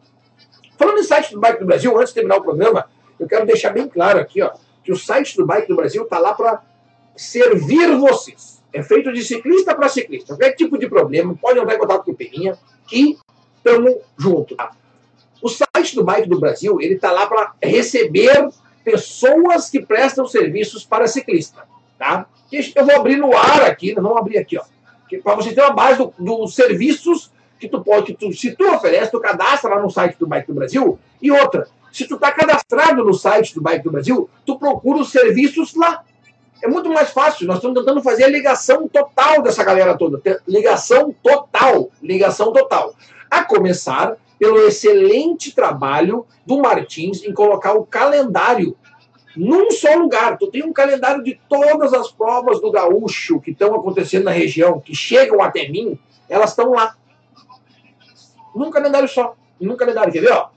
Falando 0.78 1.00
em 1.00 1.04
site 1.04 1.34
do 1.34 1.40
Bike 1.40 1.60
do 1.60 1.66
Brasil, 1.66 1.98
antes 1.98 2.10
de 2.10 2.16
terminar 2.16 2.38
o 2.38 2.44
programa, 2.44 2.88
eu 3.20 3.28
quero 3.28 3.48
deixar 3.48 3.72
bem 3.72 3.88
claro 3.88 4.20
aqui, 4.20 4.44
ó, 4.44 4.52
que 4.84 4.92
o 4.92 4.96
site 4.96 5.36
do 5.36 5.46
Bike 5.46 5.68
do 5.68 5.76
Brasil 5.76 6.04
está 6.04 6.20
lá 6.20 6.34
para 6.36 6.62
servir 7.16 7.96
vocês. 7.98 8.62
É 8.72 8.84
feito 8.84 9.12
de 9.12 9.24
ciclista 9.24 9.76
para 9.76 9.90
ciclista. 9.90 10.34
Qualquer 10.34 10.54
tipo 10.54 10.78
de 10.78 10.88
problema, 10.88 11.36
pode 11.36 11.60
entrar 11.60 11.76
em 11.76 11.80
contato 11.80 12.06
com 12.06 12.12
o 12.12 12.16
Peninha, 12.16 12.58
que 12.88 13.18
estamos 13.58 13.96
juntos. 14.18 14.56
Tá? 14.56 14.72
O 15.42 15.50
site 15.50 15.96
do 15.96 16.04
Bike 16.04 16.30
do 16.30 16.40
Brasil, 16.40 16.80
ele 16.80 16.94
está 16.94 17.12
lá 17.12 17.26
para 17.26 17.54
receber 17.62 18.50
pessoas 18.84 19.68
que 19.68 19.84
prestam 19.84 20.28
serviços 20.28 20.86
para 20.86 21.08
ciclista. 21.08 21.64
Tá? 21.98 22.28
Eu 22.52 22.86
vou 22.86 22.96
abrir 22.96 23.18
no 23.18 23.36
ar 23.36 23.64
aqui, 23.64 23.94
vamos 23.96 24.18
abrir 24.18 24.38
aqui, 24.38 24.58
ó. 24.58 24.64
Para 25.18 25.36
você 25.36 25.54
ter 25.54 25.62
uma 25.62 25.72
base 25.72 25.98
dos 25.98 26.14
do 26.18 26.48
serviços 26.48 27.32
que 27.60 27.68
tu 27.68 27.84
pode, 27.84 28.08
que 28.08 28.14
tu, 28.14 28.34
se 28.34 28.56
tu 28.56 28.66
oferece, 28.74 29.12
tu 29.12 29.20
cadastra 29.20 29.76
lá 29.76 29.82
no 29.82 29.90
site 29.90 30.18
do 30.18 30.28
Bike 30.28 30.48
do 30.48 30.54
Brasil. 30.54 30.98
E 31.22 31.32
outra, 31.32 31.68
se 31.92 32.08
tu 32.08 32.16
está 32.16 32.32
cadastrado 32.32 33.04
no 33.04 33.14
site 33.14 33.54
do 33.54 33.62
Bike 33.62 33.84
do 33.84 33.92
Brasil, 33.92 34.30
tu 34.46 34.58
procura 34.58 35.00
os 35.00 35.12
serviços 35.12 35.76
lá. 35.76 36.04
É 36.64 36.68
muito 36.68 36.90
mais 36.90 37.12
fácil. 37.12 37.48
Nós 37.48 37.58
estamos 37.58 37.80
tentando 37.80 38.02
fazer 38.02 38.24
a 38.24 38.30
ligação 38.30 38.88
total 38.88 39.42
dessa 39.42 39.64
galera 39.64 39.98
toda. 39.98 40.22
Ligação 40.48 41.14
total. 41.22 41.90
Ligação 42.02 42.52
total. 42.52 42.94
A 43.30 43.44
começar 43.44 44.16
pelo 44.40 44.58
excelente 44.60 45.54
trabalho 45.54 46.26
do 46.46 46.60
Martins 46.60 47.24
em 47.24 47.34
colocar 47.34 47.74
o 47.74 47.86
calendário 47.86 48.76
num 49.36 49.72
só 49.72 49.96
lugar. 49.96 50.38
Tu 50.38 50.48
tem 50.48 50.64
um 50.64 50.74
calendário 50.74 51.24
de 51.24 51.40
todas 51.50 51.94
as 51.94 52.12
provas 52.12 52.62
do 52.62 52.72
gaúcho 52.72 53.40
que 53.40 53.52
estão 53.52 53.74
acontecendo 53.76 54.26
na 54.26 54.32
região, 54.32 54.80
que 54.80 54.96
chegam 54.96 55.42
até 55.42 55.68
mim, 55.68 55.98
elas 56.30 56.52
estão 56.52 56.72
lá. 56.72 56.96
Num 58.56 58.70
calendário 58.70 59.08
só. 59.08 59.36
Num 59.60 59.76
calendário, 59.76 60.12
quer 60.12 60.22
ver? 60.22 60.34
Ó? 60.34 60.50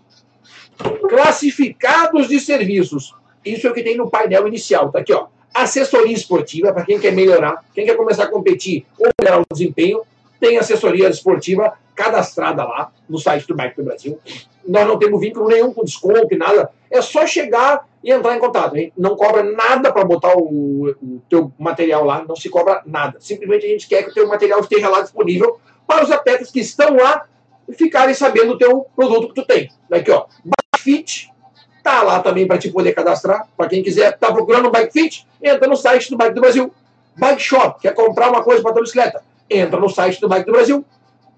Classificados 1.08 2.28
de 2.28 2.40
serviços. 2.40 3.14
Isso 3.44 3.66
é 3.66 3.70
o 3.70 3.74
que 3.74 3.82
tem 3.82 3.96
no 3.96 4.10
painel 4.10 4.48
inicial. 4.48 4.90
Tá 4.90 5.00
aqui, 5.00 5.12
ó. 5.12 5.26
Assessoria 5.52 6.12
esportiva, 6.12 6.72
para 6.72 6.84
quem 6.84 6.98
quer 6.98 7.12
melhorar, 7.12 7.64
quem 7.72 7.86
quer 7.86 7.96
começar 7.96 8.24
a 8.24 8.30
competir 8.30 8.84
ou 8.98 9.08
melhorar 9.20 9.40
o 9.40 9.44
desempenho, 9.52 10.02
tem 10.40 10.58
assessoria 10.58 11.08
esportiva 11.08 11.74
cadastrada 11.94 12.64
lá 12.64 12.92
no 13.08 13.18
site 13.18 13.46
do 13.46 13.54
Bike 13.54 13.76
do 13.76 13.84
Brasil. 13.84 14.18
Nós 14.66 14.86
não 14.86 14.98
temos 14.98 15.20
vínculo 15.20 15.48
nenhum 15.48 15.72
com 15.72 15.84
desconto 15.84 16.32
e 16.32 16.36
nada. 16.36 16.70
É 16.90 17.00
só 17.00 17.26
chegar 17.26 17.86
e 18.04 18.12
entrar 18.12 18.36
em 18.36 18.38
contato. 18.38 18.76
Hein? 18.76 18.92
Não 18.96 19.16
cobra 19.16 19.42
nada 19.42 19.90
para 19.90 20.04
botar 20.04 20.36
o, 20.36 20.94
o 21.02 21.22
teu 21.28 21.50
material 21.58 22.04
lá, 22.04 22.22
não 22.22 22.36
se 22.36 22.50
cobra 22.50 22.82
nada. 22.84 23.18
Simplesmente 23.18 23.64
a 23.64 23.68
gente 23.70 23.88
quer 23.88 24.02
que 24.02 24.10
o 24.10 24.14
teu 24.14 24.28
material 24.28 24.60
esteja 24.60 24.90
lá 24.90 25.00
disponível 25.00 25.58
para 25.86 26.04
os 26.04 26.10
atletas 26.10 26.50
que 26.50 26.60
estão 26.60 26.94
lá 26.94 27.24
ficarem 27.72 28.14
sabendo 28.14 28.48
do 28.48 28.58
teu 28.58 28.86
produto 28.94 29.28
que 29.28 29.40
tu 29.40 29.46
tem. 29.46 29.70
Aqui, 29.90 30.10
ó, 30.10 30.26
Bike 30.44 30.82
Fit, 30.82 31.32
tá 31.82 32.02
lá 32.02 32.20
também 32.20 32.46
para 32.46 32.58
te 32.58 32.70
poder 32.70 32.92
cadastrar. 32.92 33.48
Para 33.56 33.70
quem 33.70 33.82
quiser, 33.82 34.18
tá 34.18 34.30
procurando 34.30 34.70
Bike 34.70 34.92
Fit, 34.92 35.26
entra 35.42 35.66
no 35.66 35.76
site 35.76 36.10
do 36.10 36.18
Bike 36.18 36.34
do 36.34 36.42
Brasil. 36.42 36.70
Bike 37.16 37.40
Shop, 37.40 37.80
quer 37.80 37.94
comprar 37.94 38.28
uma 38.28 38.42
coisa 38.42 38.62
para 38.62 38.72
tua 38.72 38.82
bicicleta? 38.82 39.22
Entra 39.48 39.80
no 39.80 39.88
site 39.88 40.20
do 40.20 40.28
Bike 40.28 40.44
do 40.44 40.52
Brasil. 40.52 40.84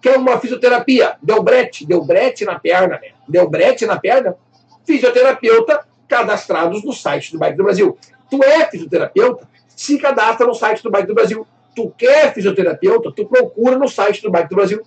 Quer 0.03 0.17
uma 0.17 0.39
fisioterapia? 0.41 1.17
Deu 1.23 1.43
brete, 1.45 1.87
deu 1.87 2.05
brete 2.05 2.45
na 2.45 2.59
perna, 2.59 2.99
né? 3.01 3.11
Deu 3.29 3.49
brete 3.49 3.87
na 3.87 3.99
perna? 3.99 4.37
Fisioterapeuta 4.85 5.86
cadastrados 6.09 6.85
no 6.85 6.93
site 6.93 7.33
do 7.33 7.39
Bike 7.39 7.57
do 7.57 7.65
Brasil. 7.65 7.99
Tu 8.31 8.43
é 8.43 8.69
fisioterapeuta? 8.69 9.49
Se 9.69 9.99
cadastra 9.99 10.47
no 10.47 10.55
site 10.55 10.83
do 10.83 10.91
Bike 10.91 11.07
do 11.07 11.15
Brasil. 11.15 11.47
Tu 11.75 11.93
quer 11.97 12.33
fisioterapeuta? 12.33 13.13
Tu 13.13 13.27
procura 13.27 13.77
no 13.77 13.89
site 13.89 14.23
do 14.23 14.31
Bike 14.31 14.49
do 14.49 14.57
Brasil 14.57 14.83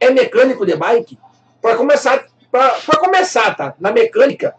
é 0.00 0.10
mecânico 0.10 0.64
de 0.64 0.76
bike, 0.76 1.18
para 1.60 1.76
começar, 1.76 2.26
para 2.50 2.98
começar, 2.98 3.54
tá? 3.54 3.74
Na 3.78 3.90
mecânica, 3.90 4.54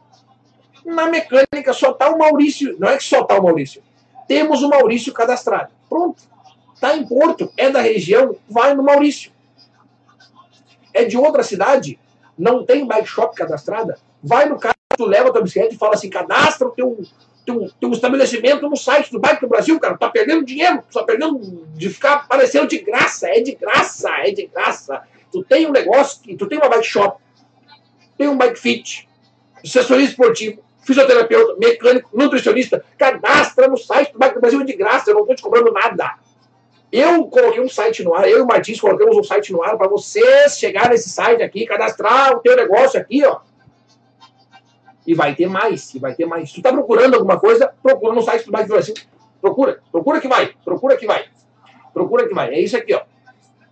na 0.86 1.08
mecânica 1.08 1.74
só 1.74 1.94
tá 1.94 2.10
o 2.10 2.18
Maurício, 2.18 2.76
não 2.80 2.90
é 2.90 2.98
que 2.98 3.04
só 3.04 3.24
tá 3.24 3.38
o 3.40 3.44
Maurício. 3.44 3.82
Temos 4.28 4.62
o 4.62 4.70
Maurício 4.70 5.14
cadastrado. 5.14 5.72
Pronto. 5.88 6.22
Tá 6.80 6.96
em 6.96 7.06
Porto, 7.06 7.52
é 7.58 7.70
da 7.70 7.82
região, 7.82 8.36
vai 8.50 8.74
no 8.74 8.84
Maurício. 8.84 9.32
É 10.94 11.04
de 11.04 11.18
outra 11.18 11.44
cidade, 11.44 12.00
não 12.38 12.66
tem 12.66 12.88
bike 12.88 13.08
shop 13.08 13.36
cadastrada, 13.36 13.98
vai 14.24 14.48
no 14.48 14.60
carro, 14.60 14.76
tu 15.00 15.06
leva 15.06 15.30
a 15.30 15.32
tua 15.32 15.42
bicicleta 15.42 15.74
e 15.74 15.78
fala 15.78 15.94
assim, 15.94 16.10
cadastra 16.10 16.68
o 16.68 16.72
teu, 16.72 17.00
teu, 17.46 17.72
teu 17.80 17.92
estabelecimento 17.92 18.70
no 18.70 18.76
site 18.76 19.10
do 19.12 19.20
Bike 19.20 19.40
do 19.40 19.48
Brasil, 19.48 19.80
cara. 19.80 19.98
Tá 19.98 20.10
perdendo 20.10 20.44
dinheiro, 20.44 20.84
tá 20.94 21.04
perdendo 21.04 21.40
de 21.74 21.90
ficar 21.90 22.16
aparecendo 22.16 22.68
de 22.68 22.80
graça, 22.80 23.30
é 23.30 23.40
de 23.40 23.56
graça, 23.56 24.10
é 24.18 24.32
de 24.32 24.46
graça. 24.48 25.02
Tu 25.32 25.42
tem 25.46 25.66
um 25.66 25.72
negócio, 25.72 26.22
que 26.22 26.36
tu 26.36 26.48
tem 26.48 26.58
uma 26.58 26.68
bike 26.68 26.86
shop, 26.86 27.18
tem 28.18 28.28
um 28.28 28.38
bike 28.38 28.60
fit, 28.60 29.08
assessoria 29.64 30.06
esportivo, 30.06 30.62
fisioterapeuta, 30.84 31.56
mecânico, 31.58 32.10
nutricionista, 32.14 32.84
cadastra 32.98 33.68
no 33.70 33.78
site 33.78 34.12
do 34.12 34.20
Bike 34.20 34.36
do 34.36 34.42
Brasil 34.42 34.64
de 34.66 34.74
graça, 34.74 35.10
eu 35.10 35.14
não 35.14 35.22
estou 35.22 35.36
te 35.36 35.42
cobrando 35.42 35.72
nada. 35.72 36.16
Eu 36.92 37.26
coloquei 37.28 37.62
um 37.62 37.70
site 37.70 38.04
no 38.04 38.16
ar, 38.16 38.28
eu 38.28 38.40
e 38.40 38.42
o 38.42 38.48
Martins 38.48 38.82
colocamos 38.82 39.16
um 39.16 39.24
site 39.24 39.54
no 39.54 39.64
ar 39.64 39.78
para 39.78 39.88
vocês 39.88 40.58
chegar 40.58 40.90
nesse 40.90 41.10
site 41.10 41.42
aqui, 41.42 41.66
cadastrar 41.66 42.36
o 42.36 42.40
teu 42.40 42.56
negócio 42.56 43.00
aqui, 43.00 43.24
ó. 43.24 43.40
E 45.10 45.16
vai 45.16 45.34
ter 45.34 45.50
mais, 45.50 45.92
e 45.96 45.98
vai 45.98 46.14
ter 46.14 46.28
mais. 46.28 46.50
Se 46.50 46.56
tu 46.58 46.62
tá 46.62 46.72
procurando 46.72 47.16
alguma 47.16 47.40
coisa, 47.40 47.74
procura 47.82 48.14
no 48.14 48.22
site 48.22 48.46
do 48.46 48.52
Bike 48.52 48.68
do 48.68 48.74
Brasil. 48.74 48.94
Procura, 49.42 49.82
procura 49.92 50.22
que 50.22 50.28
vai, 50.28 50.54
procura 50.64 50.96
que 50.96 51.08
vai. 51.08 51.26
Procura 51.92 52.28
que 52.28 52.34
vai. 52.36 52.54
É 52.54 52.60
isso 52.60 52.78
aqui, 52.78 52.94
ó. 52.94 53.02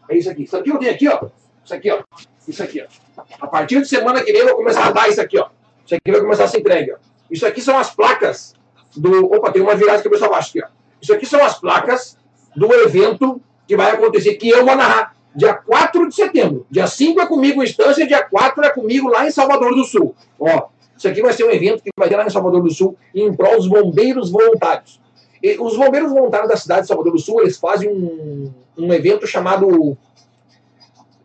É 0.09 0.17
isso 0.17 0.31
aqui. 0.31 0.45
Isso 0.45 0.57
aqui 0.57 0.71
eu 0.71 0.79
tenho 0.79 0.91
aqui, 0.91 1.07
ó. 1.07 1.27
Isso 1.63 1.75
aqui, 1.75 1.91
ó. 1.91 1.99
Isso 2.47 2.63
aqui, 2.63 2.81
ó. 2.81 3.23
A 3.39 3.45
partir 3.45 3.79
de 3.79 3.87
semana 3.87 4.23
que 4.23 4.31
vem 4.31 4.41
eu 4.41 4.47
vou 4.47 4.55
começar 4.55 4.87
a 4.87 4.91
dar 4.91 5.09
isso 5.09 5.21
aqui, 5.21 5.37
ó. 5.37 5.49
Isso 5.85 5.93
aqui 5.93 6.11
vai 6.11 6.21
começar 6.21 6.45
a 6.45 6.47
ser 6.47 6.57
entregue, 6.57 6.93
ó. 6.93 6.95
Isso 7.29 7.45
aqui 7.45 7.61
são 7.61 7.77
as 7.77 7.91
placas 7.91 8.55
do. 8.95 9.31
Opa, 9.31 9.51
tem 9.51 9.61
uma 9.61 9.75
virada 9.75 10.01
que 10.01 10.07
o 10.07 10.11
pessoal 10.11 10.33
acha 10.33 10.49
aqui, 10.49 10.63
ó. 10.63 10.67
Isso 10.99 11.13
aqui 11.13 11.27
são 11.27 11.43
as 11.45 11.59
placas 11.59 12.17
do 12.55 12.73
evento 12.73 13.39
que 13.67 13.77
vai 13.77 13.91
acontecer, 13.91 14.33
que 14.37 14.49
eu 14.49 14.65
vou 14.65 14.75
narrar. 14.75 15.15
Dia 15.35 15.53
4 15.53 16.09
de 16.09 16.15
setembro. 16.15 16.65
Dia 16.67 16.87
5 16.87 17.21
é 17.21 17.27
comigo 17.27 17.61
em 17.61 17.65
Estância, 17.65 18.07
dia 18.07 18.23
4 18.23 18.65
é 18.65 18.71
comigo 18.71 19.07
lá 19.07 19.27
em 19.27 19.29
Salvador 19.29 19.75
do 19.75 19.83
Sul. 19.83 20.15
Ó, 20.39 20.69
isso 20.97 21.07
aqui 21.07 21.21
vai 21.21 21.33
ser 21.33 21.43
um 21.43 21.51
evento 21.51 21.83
que 21.83 21.89
vai 21.97 22.09
ter 22.09 22.15
lá 22.15 22.25
em 22.25 22.29
Salvador 22.29 22.61
do 22.61 22.71
Sul 22.71 22.97
em 23.13 23.33
prol 23.33 23.55
dos 23.55 23.67
bombeiros 23.67 24.31
voluntários. 24.31 24.99
E 25.41 25.57
os 25.59 25.77
bombeiros 25.77 26.11
voluntários 26.11 26.49
da 26.49 26.57
cidade 26.57 26.81
de 26.81 26.87
Salvador 26.87 27.13
do 27.13 27.19
Sul, 27.19 27.41
eles 27.41 27.57
fazem 27.57 27.89
um, 27.89 28.51
um 28.77 28.91
evento 28.91 29.27
chamado 29.27 29.95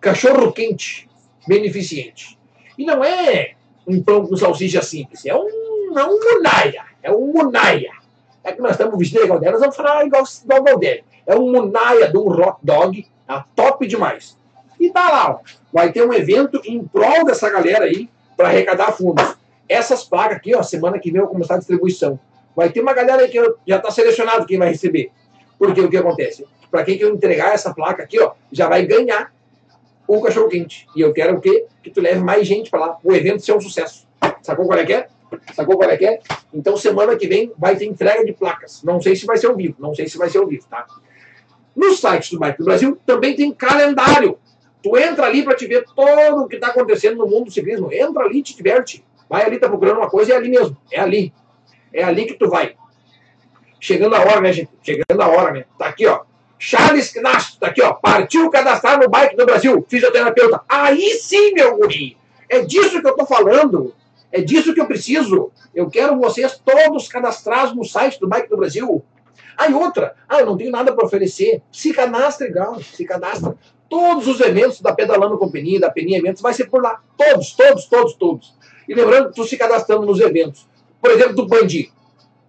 cachorro 0.00 0.52
quente 0.52 1.08
beneficente. 1.46 2.38
E 2.76 2.84
não 2.84 3.02
é 3.02 3.54
um 3.86 4.02
pão 4.02 4.26
com 4.26 4.36
salsicha 4.36 4.82
simples, 4.82 5.24
é 5.24 5.34
um, 5.34 5.98
é 5.98 6.04
um 6.04 6.18
munaia, 6.20 6.84
é 7.02 7.10
um 7.10 7.32
munaia. 7.32 7.90
É 8.44 8.52
que 8.52 8.60
nós 8.60 8.72
estamos 8.72 8.98
vestindo 8.98 9.24
igual 9.24 9.38
dela, 9.38 9.52
nós 9.52 9.60
vamos 9.60 9.76
falar 9.76 10.04
igual, 10.04 10.24
igual 10.44 10.62
Galdério. 10.62 11.04
É 11.26 11.34
um 11.36 11.50
munaia 11.50 12.10
de 12.10 12.18
um 12.18 12.28
hot 12.28 12.58
dog, 12.62 13.06
tá? 13.26 13.46
top 13.54 13.86
demais. 13.86 14.36
E 14.78 14.90
tá 14.90 15.08
lá, 15.08 15.30
ó, 15.30 15.38
vai 15.72 15.92
ter 15.92 16.04
um 16.04 16.12
evento 16.12 16.60
em 16.64 16.82
prol 16.84 17.24
dessa 17.24 17.48
galera 17.48 17.84
aí, 17.84 18.08
para 18.36 18.48
arrecadar 18.48 18.92
fundos. 18.92 19.36
Essas 19.68 20.04
placas 20.04 20.36
aqui, 20.36 20.54
ó, 20.54 20.62
semana 20.62 20.98
que 20.98 21.10
vem 21.10 21.20
eu 21.20 21.26
vou 21.26 21.34
começar 21.34 21.54
a 21.54 21.58
distribuição. 21.58 22.18
Vai 22.54 22.70
ter 22.70 22.80
uma 22.80 22.92
galera 22.92 23.26
que 23.28 23.38
já 23.66 23.76
está 23.76 23.90
selecionado 23.90 24.46
quem 24.46 24.58
vai 24.58 24.68
receber. 24.68 25.10
Porque 25.58 25.80
o 25.80 25.88
que 25.88 25.96
acontece? 25.96 26.46
Para 26.70 26.84
quem 26.84 26.98
que 26.98 27.04
eu 27.04 27.14
entregar 27.14 27.54
essa 27.54 27.72
placa 27.72 28.02
aqui, 28.02 28.20
ó, 28.20 28.32
já 28.50 28.68
vai 28.68 28.84
ganhar 28.84 29.32
o 30.06 30.20
cachorro 30.20 30.48
quente. 30.48 30.86
E 30.94 31.00
eu 31.00 31.12
quero 31.12 31.36
o 31.36 31.40
quê? 31.40 31.66
Que 31.82 31.90
tu 31.90 32.00
leve 32.00 32.20
mais 32.20 32.46
gente 32.46 32.70
para 32.70 32.80
lá. 32.80 32.98
O 33.02 33.12
evento 33.12 33.44
ser 33.44 33.52
um 33.52 33.60
sucesso. 33.60 34.06
Sacou 34.42 34.66
qual 34.66 34.78
é 34.78 34.84
que 34.84 34.92
é? 34.92 35.08
Sacou 35.54 35.76
qual 35.76 35.88
é 35.88 35.96
que 35.96 36.04
é? 36.04 36.20
Então, 36.52 36.76
semana 36.76 37.16
que 37.16 37.26
vem 37.26 37.52
vai 37.56 37.76
ter 37.76 37.86
entrega 37.86 38.24
de 38.24 38.32
placas. 38.32 38.82
Não 38.82 39.00
sei 39.00 39.16
se 39.16 39.24
vai 39.24 39.36
ser 39.36 39.46
ao 39.46 39.56
vivo. 39.56 39.76
Não 39.78 39.94
sei 39.94 40.08
se 40.08 40.18
vai 40.18 40.28
ser 40.28 40.38
ao 40.38 40.46
vivo, 40.46 40.66
tá? 40.68 40.86
No 41.74 41.94
site 41.94 42.32
do 42.32 42.38
Bike 42.38 42.58
do 42.58 42.64
Brasil 42.64 42.98
também 43.06 43.34
tem 43.34 43.50
calendário. 43.52 44.38
Tu 44.82 44.96
entra 44.98 45.26
ali 45.26 45.42
para 45.42 45.54
te 45.54 45.66
ver 45.66 45.84
todo 45.94 46.42
o 46.42 46.48
que 46.48 46.56
está 46.56 46.68
acontecendo 46.68 47.16
no 47.18 47.26
mundo 47.26 47.46
do 47.46 47.50
ciclismo. 47.52 47.92
Entra 47.92 48.24
ali, 48.24 48.42
te 48.42 48.56
diverte. 48.56 49.04
Vai 49.32 49.46
ali, 49.46 49.58
tá 49.58 49.66
procurando 49.66 49.96
uma 49.96 50.10
coisa, 50.10 50.34
é 50.34 50.36
ali 50.36 50.50
mesmo. 50.50 50.76
É 50.90 51.00
ali. 51.00 51.32
É 51.90 52.04
ali 52.04 52.26
que 52.26 52.34
tu 52.34 52.50
vai. 52.50 52.76
Chegando 53.80 54.14
a 54.14 54.20
hora, 54.20 54.42
né, 54.42 54.52
gente? 54.52 54.68
Chegando 54.82 55.22
a 55.22 55.26
hora, 55.26 55.52
né? 55.52 55.64
Tá 55.78 55.86
aqui, 55.86 56.06
ó. 56.06 56.24
Charles 56.58 57.10
Knasch, 57.10 57.56
tá 57.58 57.68
aqui, 57.68 57.80
ó. 57.80 57.94
Partiu 57.94 58.50
cadastrar 58.50 59.00
no 59.00 59.08
Bike 59.08 59.34
do 59.34 59.46
Brasil, 59.46 59.82
fisioterapeuta. 59.88 60.60
Aí 60.68 61.14
sim, 61.14 61.54
meu 61.54 61.78
guri. 61.78 62.14
É 62.46 62.60
disso 62.60 63.00
que 63.00 63.08
eu 63.08 63.16
tô 63.16 63.24
falando. 63.24 63.94
É 64.30 64.42
disso 64.42 64.74
que 64.74 64.80
eu 64.82 64.86
preciso. 64.86 65.50
Eu 65.74 65.88
quero 65.88 66.18
vocês 66.18 66.60
todos 66.62 67.08
cadastrados 67.08 67.74
no 67.74 67.86
site 67.86 68.20
do 68.20 68.28
Bike 68.28 68.50
do 68.50 68.58
Brasil. 68.58 69.02
Aí 69.56 69.72
outra, 69.72 70.14
ah, 70.28 70.40
eu 70.40 70.46
não 70.46 70.58
tenho 70.58 70.70
nada 70.70 70.92
para 70.92 71.06
oferecer. 71.06 71.62
Se 71.72 71.94
cadastra, 71.94 72.46
legal, 72.46 72.78
se 72.82 73.02
cadastra. 73.06 73.56
Todos 73.88 74.28
os 74.28 74.40
eventos 74.40 74.82
da 74.82 74.92
Pedalando 74.92 75.38
Companhia, 75.38 75.80
da 75.80 75.90
Peninha 75.90 76.18
Eventos, 76.18 76.42
vai 76.42 76.52
ser 76.52 76.66
por 76.66 76.82
lá. 76.82 77.00
Todos, 77.16 77.52
todos, 77.52 77.86
todos, 77.86 78.12
todos. 78.12 78.61
E 78.88 78.94
lembrando, 78.94 79.32
tu 79.32 79.44
se 79.44 79.56
cadastrando 79.56 80.06
nos 80.06 80.20
eventos. 80.20 80.66
Por 81.00 81.10
exemplo, 81.10 81.34
do 81.34 81.46
Bandi. 81.46 81.92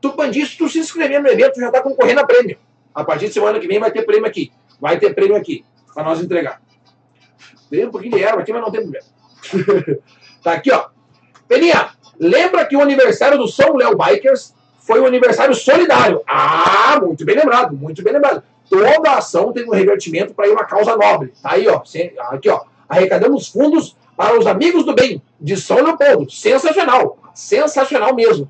Tupandi, 0.03 0.45
se 0.45 0.57
tu 0.57 0.67
se 0.67 0.79
inscrever 0.79 1.21
no 1.21 1.29
evento, 1.29 1.59
já 1.59 1.67
está 1.67 1.81
concorrendo 1.81 2.19
a 2.19 2.25
prêmio. 2.25 2.57
A 2.93 3.05
partir 3.05 3.27
de 3.27 3.33
semana 3.33 3.57
que 3.57 3.67
vem 3.67 3.79
vai 3.79 3.89
ter 3.89 4.03
prêmio 4.03 4.27
aqui. 4.27 4.51
Vai 4.79 4.99
ter 4.99 5.15
prêmio 5.15 5.37
aqui, 5.37 5.63
para 5.93 6.03
nós 6.03 6.21
entregar. 6.21 6.61
Tem 7.69 7.85
um 7.85 7.91
pouquinho 7.91 8.17
de 8.17 8.21
erva 8.21 8.41
aqui, 8.41 8.51
mas 8.51 8.61
não 8.61 8.69
tem 8.69 8.81
problema. 8.81 9.05
tá 10.43 10.51
aqui, 10.51 10.71
ó. 10.71 10.87
Peninha, 11.47 11.91
lembra 12.19 12.65
que 12.65 12.75
o 12.75 12.81
aniversário 12.81 13.37
do 13.37 13.47
São 13.47 13.77
Léo 13.77 13.95
Bikers 13.95 14.53
foi 14.79 14.99
um 14.99 15.05
aniversário 15.05 15.55
solidário. 15.55 16.21
Ah, 16.27 16.99
muito 17.01 17.23
bem 17.23 17.37
lembrado, 17.37 17.73
muito 17.73 18.03
bem 18.03 18.11
lembrado. 18.11 18.43
Toda 18.69 19.13
ação 19.13 19.53
tem 19.53 19.65
um 19.65 19.71
revertimento 19.71 20.33
para 20.33 20.47
ir 20.47 20.51
uma 20.51 20.65
causa 20.65 20.97
nobre. 20.97 21.33
Tá 21.41 21.51
aí, 21.53 21.67
ó. 21.67 21.81
Aqui, 22.29 22.49
ó. 22.49 22.61
Arrecadamos 22.89 23.47
fundos 23.47 23.95
para 24.15 24.37
os 24.37 24.47
amigos 24.47 24.85
do 24.85 24.93
bem 24.93 25.21
de 25.39 25.57
São 25.57 25.77
Leopoldo. 25.77 26.31
Sensacional. 26.31 27.17
Sensacional 27.33 28.13
mesmo 28.13 28.49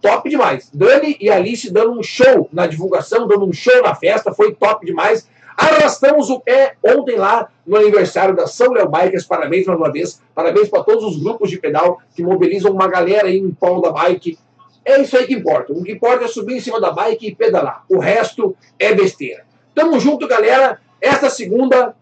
top 0.00 0.28
demais. 0.28 0.70
Dani 0.72 1.16
e 1.20 1.30
Alice 1.30 1.70
dando 1.70 1.98
um 1.98 2.02
show 2.02 2.48
na 2.52 2.66
divulgação, 2.66 3.26
dando 3.26 3.44
um 3.44 3.52
show 3.52 3.82
na 3.82 3.94
festa, 3.94 4.32
foi 4.32 4.54
top 4.54 4.84
demais. 4.84 5.28
Arrastamos 5.56 6.30
o 6.30 6.40
pé 6.40 6.74
ontem 6.82 7.16
lá 7.16 7.48
no 7.66 7.76
aniversário 7.76 8.34
da 8.34 8.46
São 8.46 8.72
Léo 8.72 8.88
Bikers. 8.88 9.26
Parabéns 9.26 9.66
mais 9.66 9.78
uma 9.78 9.92
vez. 9.92 10.20
Parabéns 10.34 10.68
para 10.68 10.82
todos 10.82 11.04
os 11.04 11.22
grupos 11.22 11.50
de 11.50 11.58
pedal 11.58 12.00
que 12.14 12.22
mobilizam 12.22 12.72
uma 12.72 12.88
galera 12.88 13.26
aí 13.28 13.36
em 13.36 13.50
polo 13.50 13.82
da 13.82 13.90
bike. 13.90 14.38
É 14.84 15.00
isso 15.00 15.16
aí 15.16 15.26
que 15.26 15.34
importa. 15.34 15.72
O 15.72 15.84
que 15.84 15.92
importa 15.92 16.24
é 16.24 16.28
subir 16.28 16.56
em 16.56 16.60
cima 16.60 16.80
da 16.80 16.90
bike 16.90 17.28
e 17.28 17.34
pedalar. 17.34 17.84
O 17.90 17.98
resto 17.98 18.56
é 18.78 18.94
besteira. 18.94 19.44
Tamo 19.74 20.00
junto, 20.00 20.26
galera. 20.26 20.80
Esta 20.98 21.28
segunda 21.28 21.94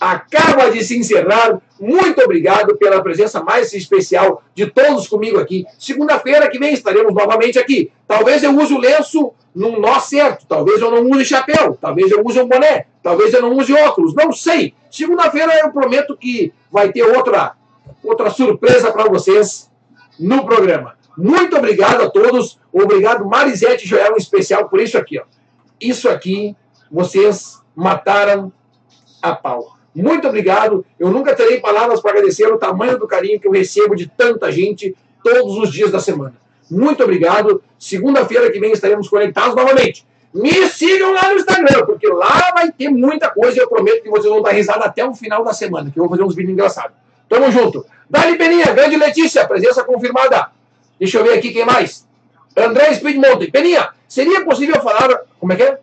acaba 0.00 0.70
de 0.70 0.84
se 0.84 0.98
encerrar. 0.98 1.60
Muito 1.80 2.22
obrigado 2.22 2.76
pela 2.76 3.02
presença 3.02 3.42
mais 3.42 3.72
especial 3.72 4.42
de 4.54 4.66
todos 4.66 5.08
comigo 5.08 5.38
aqui. 5.38 5.64
Segunda-feira 5.78 6.48
que 6.48 6.58
vem 6.58 6.72
estaremos 6.72 7.12
novamente 7.14 7.58
aqui. 7.58 7.90
Talvez 8.06 8.42
eu 8.42 8.56
use 8.56 8.72
o 8.72 8.78
lenço 8.78 9.32
num 9.54 9.80
nó 9.80 9.98
certo, 9.98 10.44
talvez 10.46 10.82
eu 10.82 10.90
não 10.90 11.10
use 11.10 11.24
chapéu, 11.24 11.78
talvez 11.80 12.10
eu 12.10 12.22
use 12.22 12.38
um 12.38 12.46
boné, 12.46 12.84
talvez 13.02 13.32
eu 13.32 13.40
não 13.40 13.56
use 13.56 13.72
óculos, 13.72 14.14
não 14.14 14.30
sei. 14.30 14.74
Segunda-feira 14.90 15.58
eu 15.60 15.72
prometo 15.72 16.14
que 16.14 16.52
vai 16.70 16.92
ter 16.92 17.02
outra, 17.02 17.54
outra 18.04 18.28
surpresa 18.28 18.92
para 18.92 19.08
vocês 19.08 19.70
no 20.20 20.44
programa. 20.44 20.94
Muito 21.16 21.56
obrigado 21.56 22.02
a 22.02 22.10
todos. 22.10 22.58
Obrigado, 22.70 23.24
Marisete 23.24 23.88
Joel, 23.88 24.12
em 24.12 24.18
especial, 24.18 24.68
por 24.68 24.78
isso 24.78 24.98
aqui. 24.98 25.18
Ó. 25.18 25.24
Isso 25.80 26.08
aqui, 26.08 26.54
vocês 26.90 27.62
mataram 27.74 28.52
a 29.22 29.34
pau. 29.34 29.75
Muito 29.96 30.28
obrigado. 30.28 30.84
Eu 31.00 31.10
nunca 31.10 31.34
terei 31.34 31.58
palavras 31.58 32.02
para 32.02 32.10
agradecer 32.10 32.46
o 32.46 32.58
tamanho 32.58 32.98
do 32.98 33.06
carinho 33.06 33.40
que 33.40 33.48
eu 33.48 33.52
recebo 33.52 33.96
de 33.96 34.06
tanta 34.06 34.52
gente 34.52 34.94
todos 35.24 35.56
os 35.56 35.72
dias 35.72 35.90
da 35.90 35.98
semana. 35.98 36.34
Muito 36.70 37.02
obrigado. 37.02 37.62
Segunda-feira 37.78 38.50
que 38.52 38.60
vem 38.60 38.72
estaremos 38.72 39.08
conectados 39.08 39.56
novamente. 39.56 40.06
Me 40.34 40.68
sigam 40.68 41.14
lá 41.14 41.30
no 41.30 41.36
Instagram, 41.36 41.86
porque 41.86 42.06
lá 42.08 42.52
vai 42.52 42.70
ter 42.70 42.90
muita 42.90 43.30
coisa 43.30 43.56
e 43.56 43.62
eu 43.62 43.68
prometo 43.70 44.02
que 44.02 44.10
vocês 44.10 44.30
vão 44.30 44.42
dar 44.42 44.50
risada 44.50 44.84
até 44.84 45.02
o 45.02 45.14
final 45.14 45.42
da 45.42 45.54
semana, 45.54 45.90
que 45.90 45.98
eu 45.98 46.02
vou 46.02 46.10
fazer 46.10 46.24
uns 46.24 46.34
vídeos 46.34 46.52
engraçados. 46.52 46.94
Tamo 47.26 47.50
junto. 47.50 47.86
Dali 48.08 48.36
Peninha, 48.36 48.66
grande 48.74 48.96
Letícia, 48.96 49.48
presença 49.48 49.82
confirmada. 49.82 50.50
Deixa 51.00 51.18
eu 51.18 51.24
ver 51.24 51.38
aqui 51.38 51.52
quem 51.52 51.64
mais. 51.64 52.06
André 52.54 52.92
Speed 52.92 53.16
Mountain. 53.16 53.50
Peninha, 53.50 53.88
seria 54.06 54.44
possível 54.44 54.78
falar. 54.82 55.22
Como 55.40 55.54
é 55.54 55.56
que 55.56 55.62
é? 55.62 55.78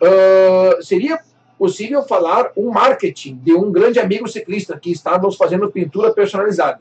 Uh, 0.00 0.82
seria 0.82 1.18
possível 1.62 2.02
falar 2.02 2.50
um 2.56 2.72
marketing 2.72 3.36
de 3.36 3.54
um 3.54 3.70
grande 3.70 4.00
amigo 4.00 4.26
ciclista 4.26 4.76
que 4.76 4.90
está 4.90 5.16
nos 5.16 5.36
fazendo 5.36 5.70
pintura 5.70 6.12
personalizada. 6.12 6.80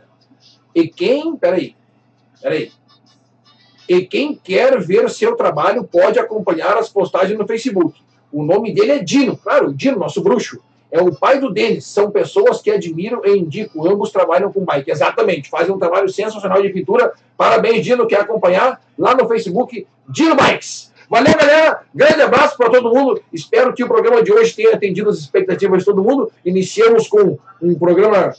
E 0.74 0.88
quem, 0.88 1.36
peraí, 1.36 1.76
peraí. 2.42 2.72
E 3.88 4.02
quem 4.08 4.34
quer 4.34 4.82
ver 4.82 5.08
seu 5.12 5.36
trabalho 5.36 5.84
pode 5.84 6.18
acompanhar 6.18 6.78
as 6.78 6.90
postagens 6.90 7.38
no 7.38 7.46
Facebook. 7.46 8.02
O 8.32 8.44
nome 8.44 8.74
dele 8.74 8.94
é 8.94 8.98
Dino, 9.04 9.38
claro, 9.38 9.72
Dino, 9.72 10.00
nosso 10.00 10.20
bruxo. 10.20 10.60
É 10.90 11.00
o 11.00 11.16
pai 11.16 11.40
do 11.40 11.54
Denis. 11.54 11.86
São 11.86 12.10
pessoas 12.10 12.60
que 12.60 12.72
admiram 12.72 13.22
e 13.24 13.38
indico. 13.38 13.88
Ambos 13.88 14.10
trabalham 14.10 14.52
com 14.52 14.66
bike. 14.66 14.90
Exatamente. 14.90 15.48
Fazem 15.48 15.76
um 15.76 15.78
trabalho 15.78 16.10
sensacional 16.10 16.60
de 16.60 16.70
pintura. 16.70 17.14
Parabéns, 17.38 17.86
Dino. 17.86 18.08
Quer 18.08 18.22
acompanhar? 18.22 18.82
Lá 18.98 19.14
no 19.14 19.28
Facebook, 19.28 19.86
Dino 20.10 20.36
Bikes. 20.36 20.91
Valeu, 21.12 21.36
galera. 21.38 21.82
Grande 21.94 22.22
abraço 22.22 22.56
para 22.56 22.70
todo 22.70 22.90
mundo. 22.90 23.22
Espero 23.34 23.74
que 23.74 23.84
o 23.84 23.88
programa 23.90 24.24
de 24.24 24.32
hoje 24.32 24.56
tenha 24.56 24.74
atendido 24.74 25.10
as 25.10 25.18
expectativas 25.18 25.80
de 25.80 25.86
todo 25.86 26.02
mundo. 26.02 26.32
Iniciamos 26.46 27.10
com 27.10 27.38
um 27.62 27.76
programa 27.76 28.34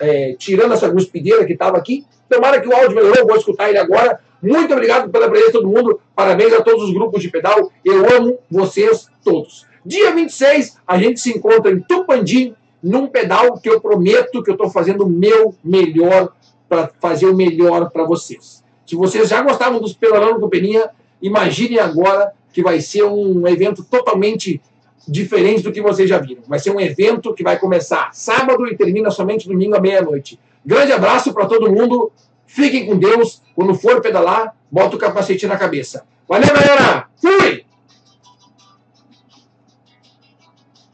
é, 0.00 0.34
tirando 0.38 0.72
essa 0.72 0.88
guspideira 0.88 1.44
que 1.44 1.52
estava 1.52 1.76
aqui. 1.76 2.06
Tomara 2.26 2.62
que 2.62 2.66
o 2.66 2.74
áudio 2.74 2.96
melhorou, 2.96 3.26
vou 3.26 3.36
escutar 3.36 3.68
ele 3.68 3.76
agora. 3.76 4.18
Muito 4.40 4.72
obrigado 4.72 5.10
pela 5.10 5.28
presença 5.28 5.52
de 5.52 5.58
todo 5.58 5.68
mundo. 5.68 6.00
Parabéns 6.16 6.54
a 6.54 6.62
todos 6.62 6.84
os 6.84 6.94
grupos 6.94 7.20
de 7.20 7.28
pedal. 7.28 7.70
Eu 7.84 8.16
amo 8.16 8.38
vocês 8.50 9.06
todos. 9.22 9.66
Dia 9.84 10.14
26, 10.14 10.78
a 10.86 10.96
gente 10.96 11.20
se 11.20 11.28
encontra 11.28 11.72
em 11.72 11.80
Tupandi, 11.80 12.54
num 12.82 13.06
pedal 13.06 13.60
que 13.60 13.68
eu 13.68 13.82
prometo 13.82 14.42
que 14.42 14.48
eu 14.48 14.54
estou 14.54 14.70
fazendo 14.70 15.04
o 15.04 15.10
meu 15.10 15.54
melhor 15.62 16.32
para 16.70 16.90
fazer 17.02 17.26
o 17.26 17.36
melhor 17.36 17.90
para 17.90 18.06
vocês. 18.06 18.64
Se 18.86 18.96
vocês 18.96 19.28
já 19.28 19.42
gostavam 19.42 19.78
dos 19.78 19.92
Pedalando 19.92 20.40
com 20.40 20.48
Peninha, 20.48 20.90
Imagine 21.24 21.78
agora 21.78 22.32
que 22.52 22.62
vai 22.62 22.82
ser 22.82 23.02
um 23.04 23.48
evento 23.48 23.82
totalmente 23.82 24.60
diferente 25.08 25.62
do 25.62 25.72
que 25.72 25.80
vocês 25.80 26.06
já 26.06 26.18
viram. 26.18 26.42
Vai 26.46 26.58
ser 26.58 26.70
um 26.70 26.78
evento 26.78 27.32
que 27.32 27.42
vai 27.42 27.58
começar 27.58 28.10
sábado 28.12 28.66
e 28.66 28.76
termina 28.76 29.10
somente 29.10 29.48
domingo 29.48 29.74
à 29.74 29.80
meia-noite. 29.80 30.38
Grande 30.64 30.92
abraço 30.92 31.32
para 31.32 31.46
todo 31.46 31.72
mundo. 31.72 32.12
Fiquem 32.46 32.84
com 32.84 32.98
Deus. 32.98 33.40
Quando 33.56 33.74
for 33.74 34.02
pedalar, 34.02 34.54
bota 34.70 34.96
o 34.96 34.98
capacete 34.98 35.46
na 35.46 35.56
cabeça. 35.56 36.04
Valeu, 36.28 36.54
galera! 36.54 37.08
Fui! 37.16 37.63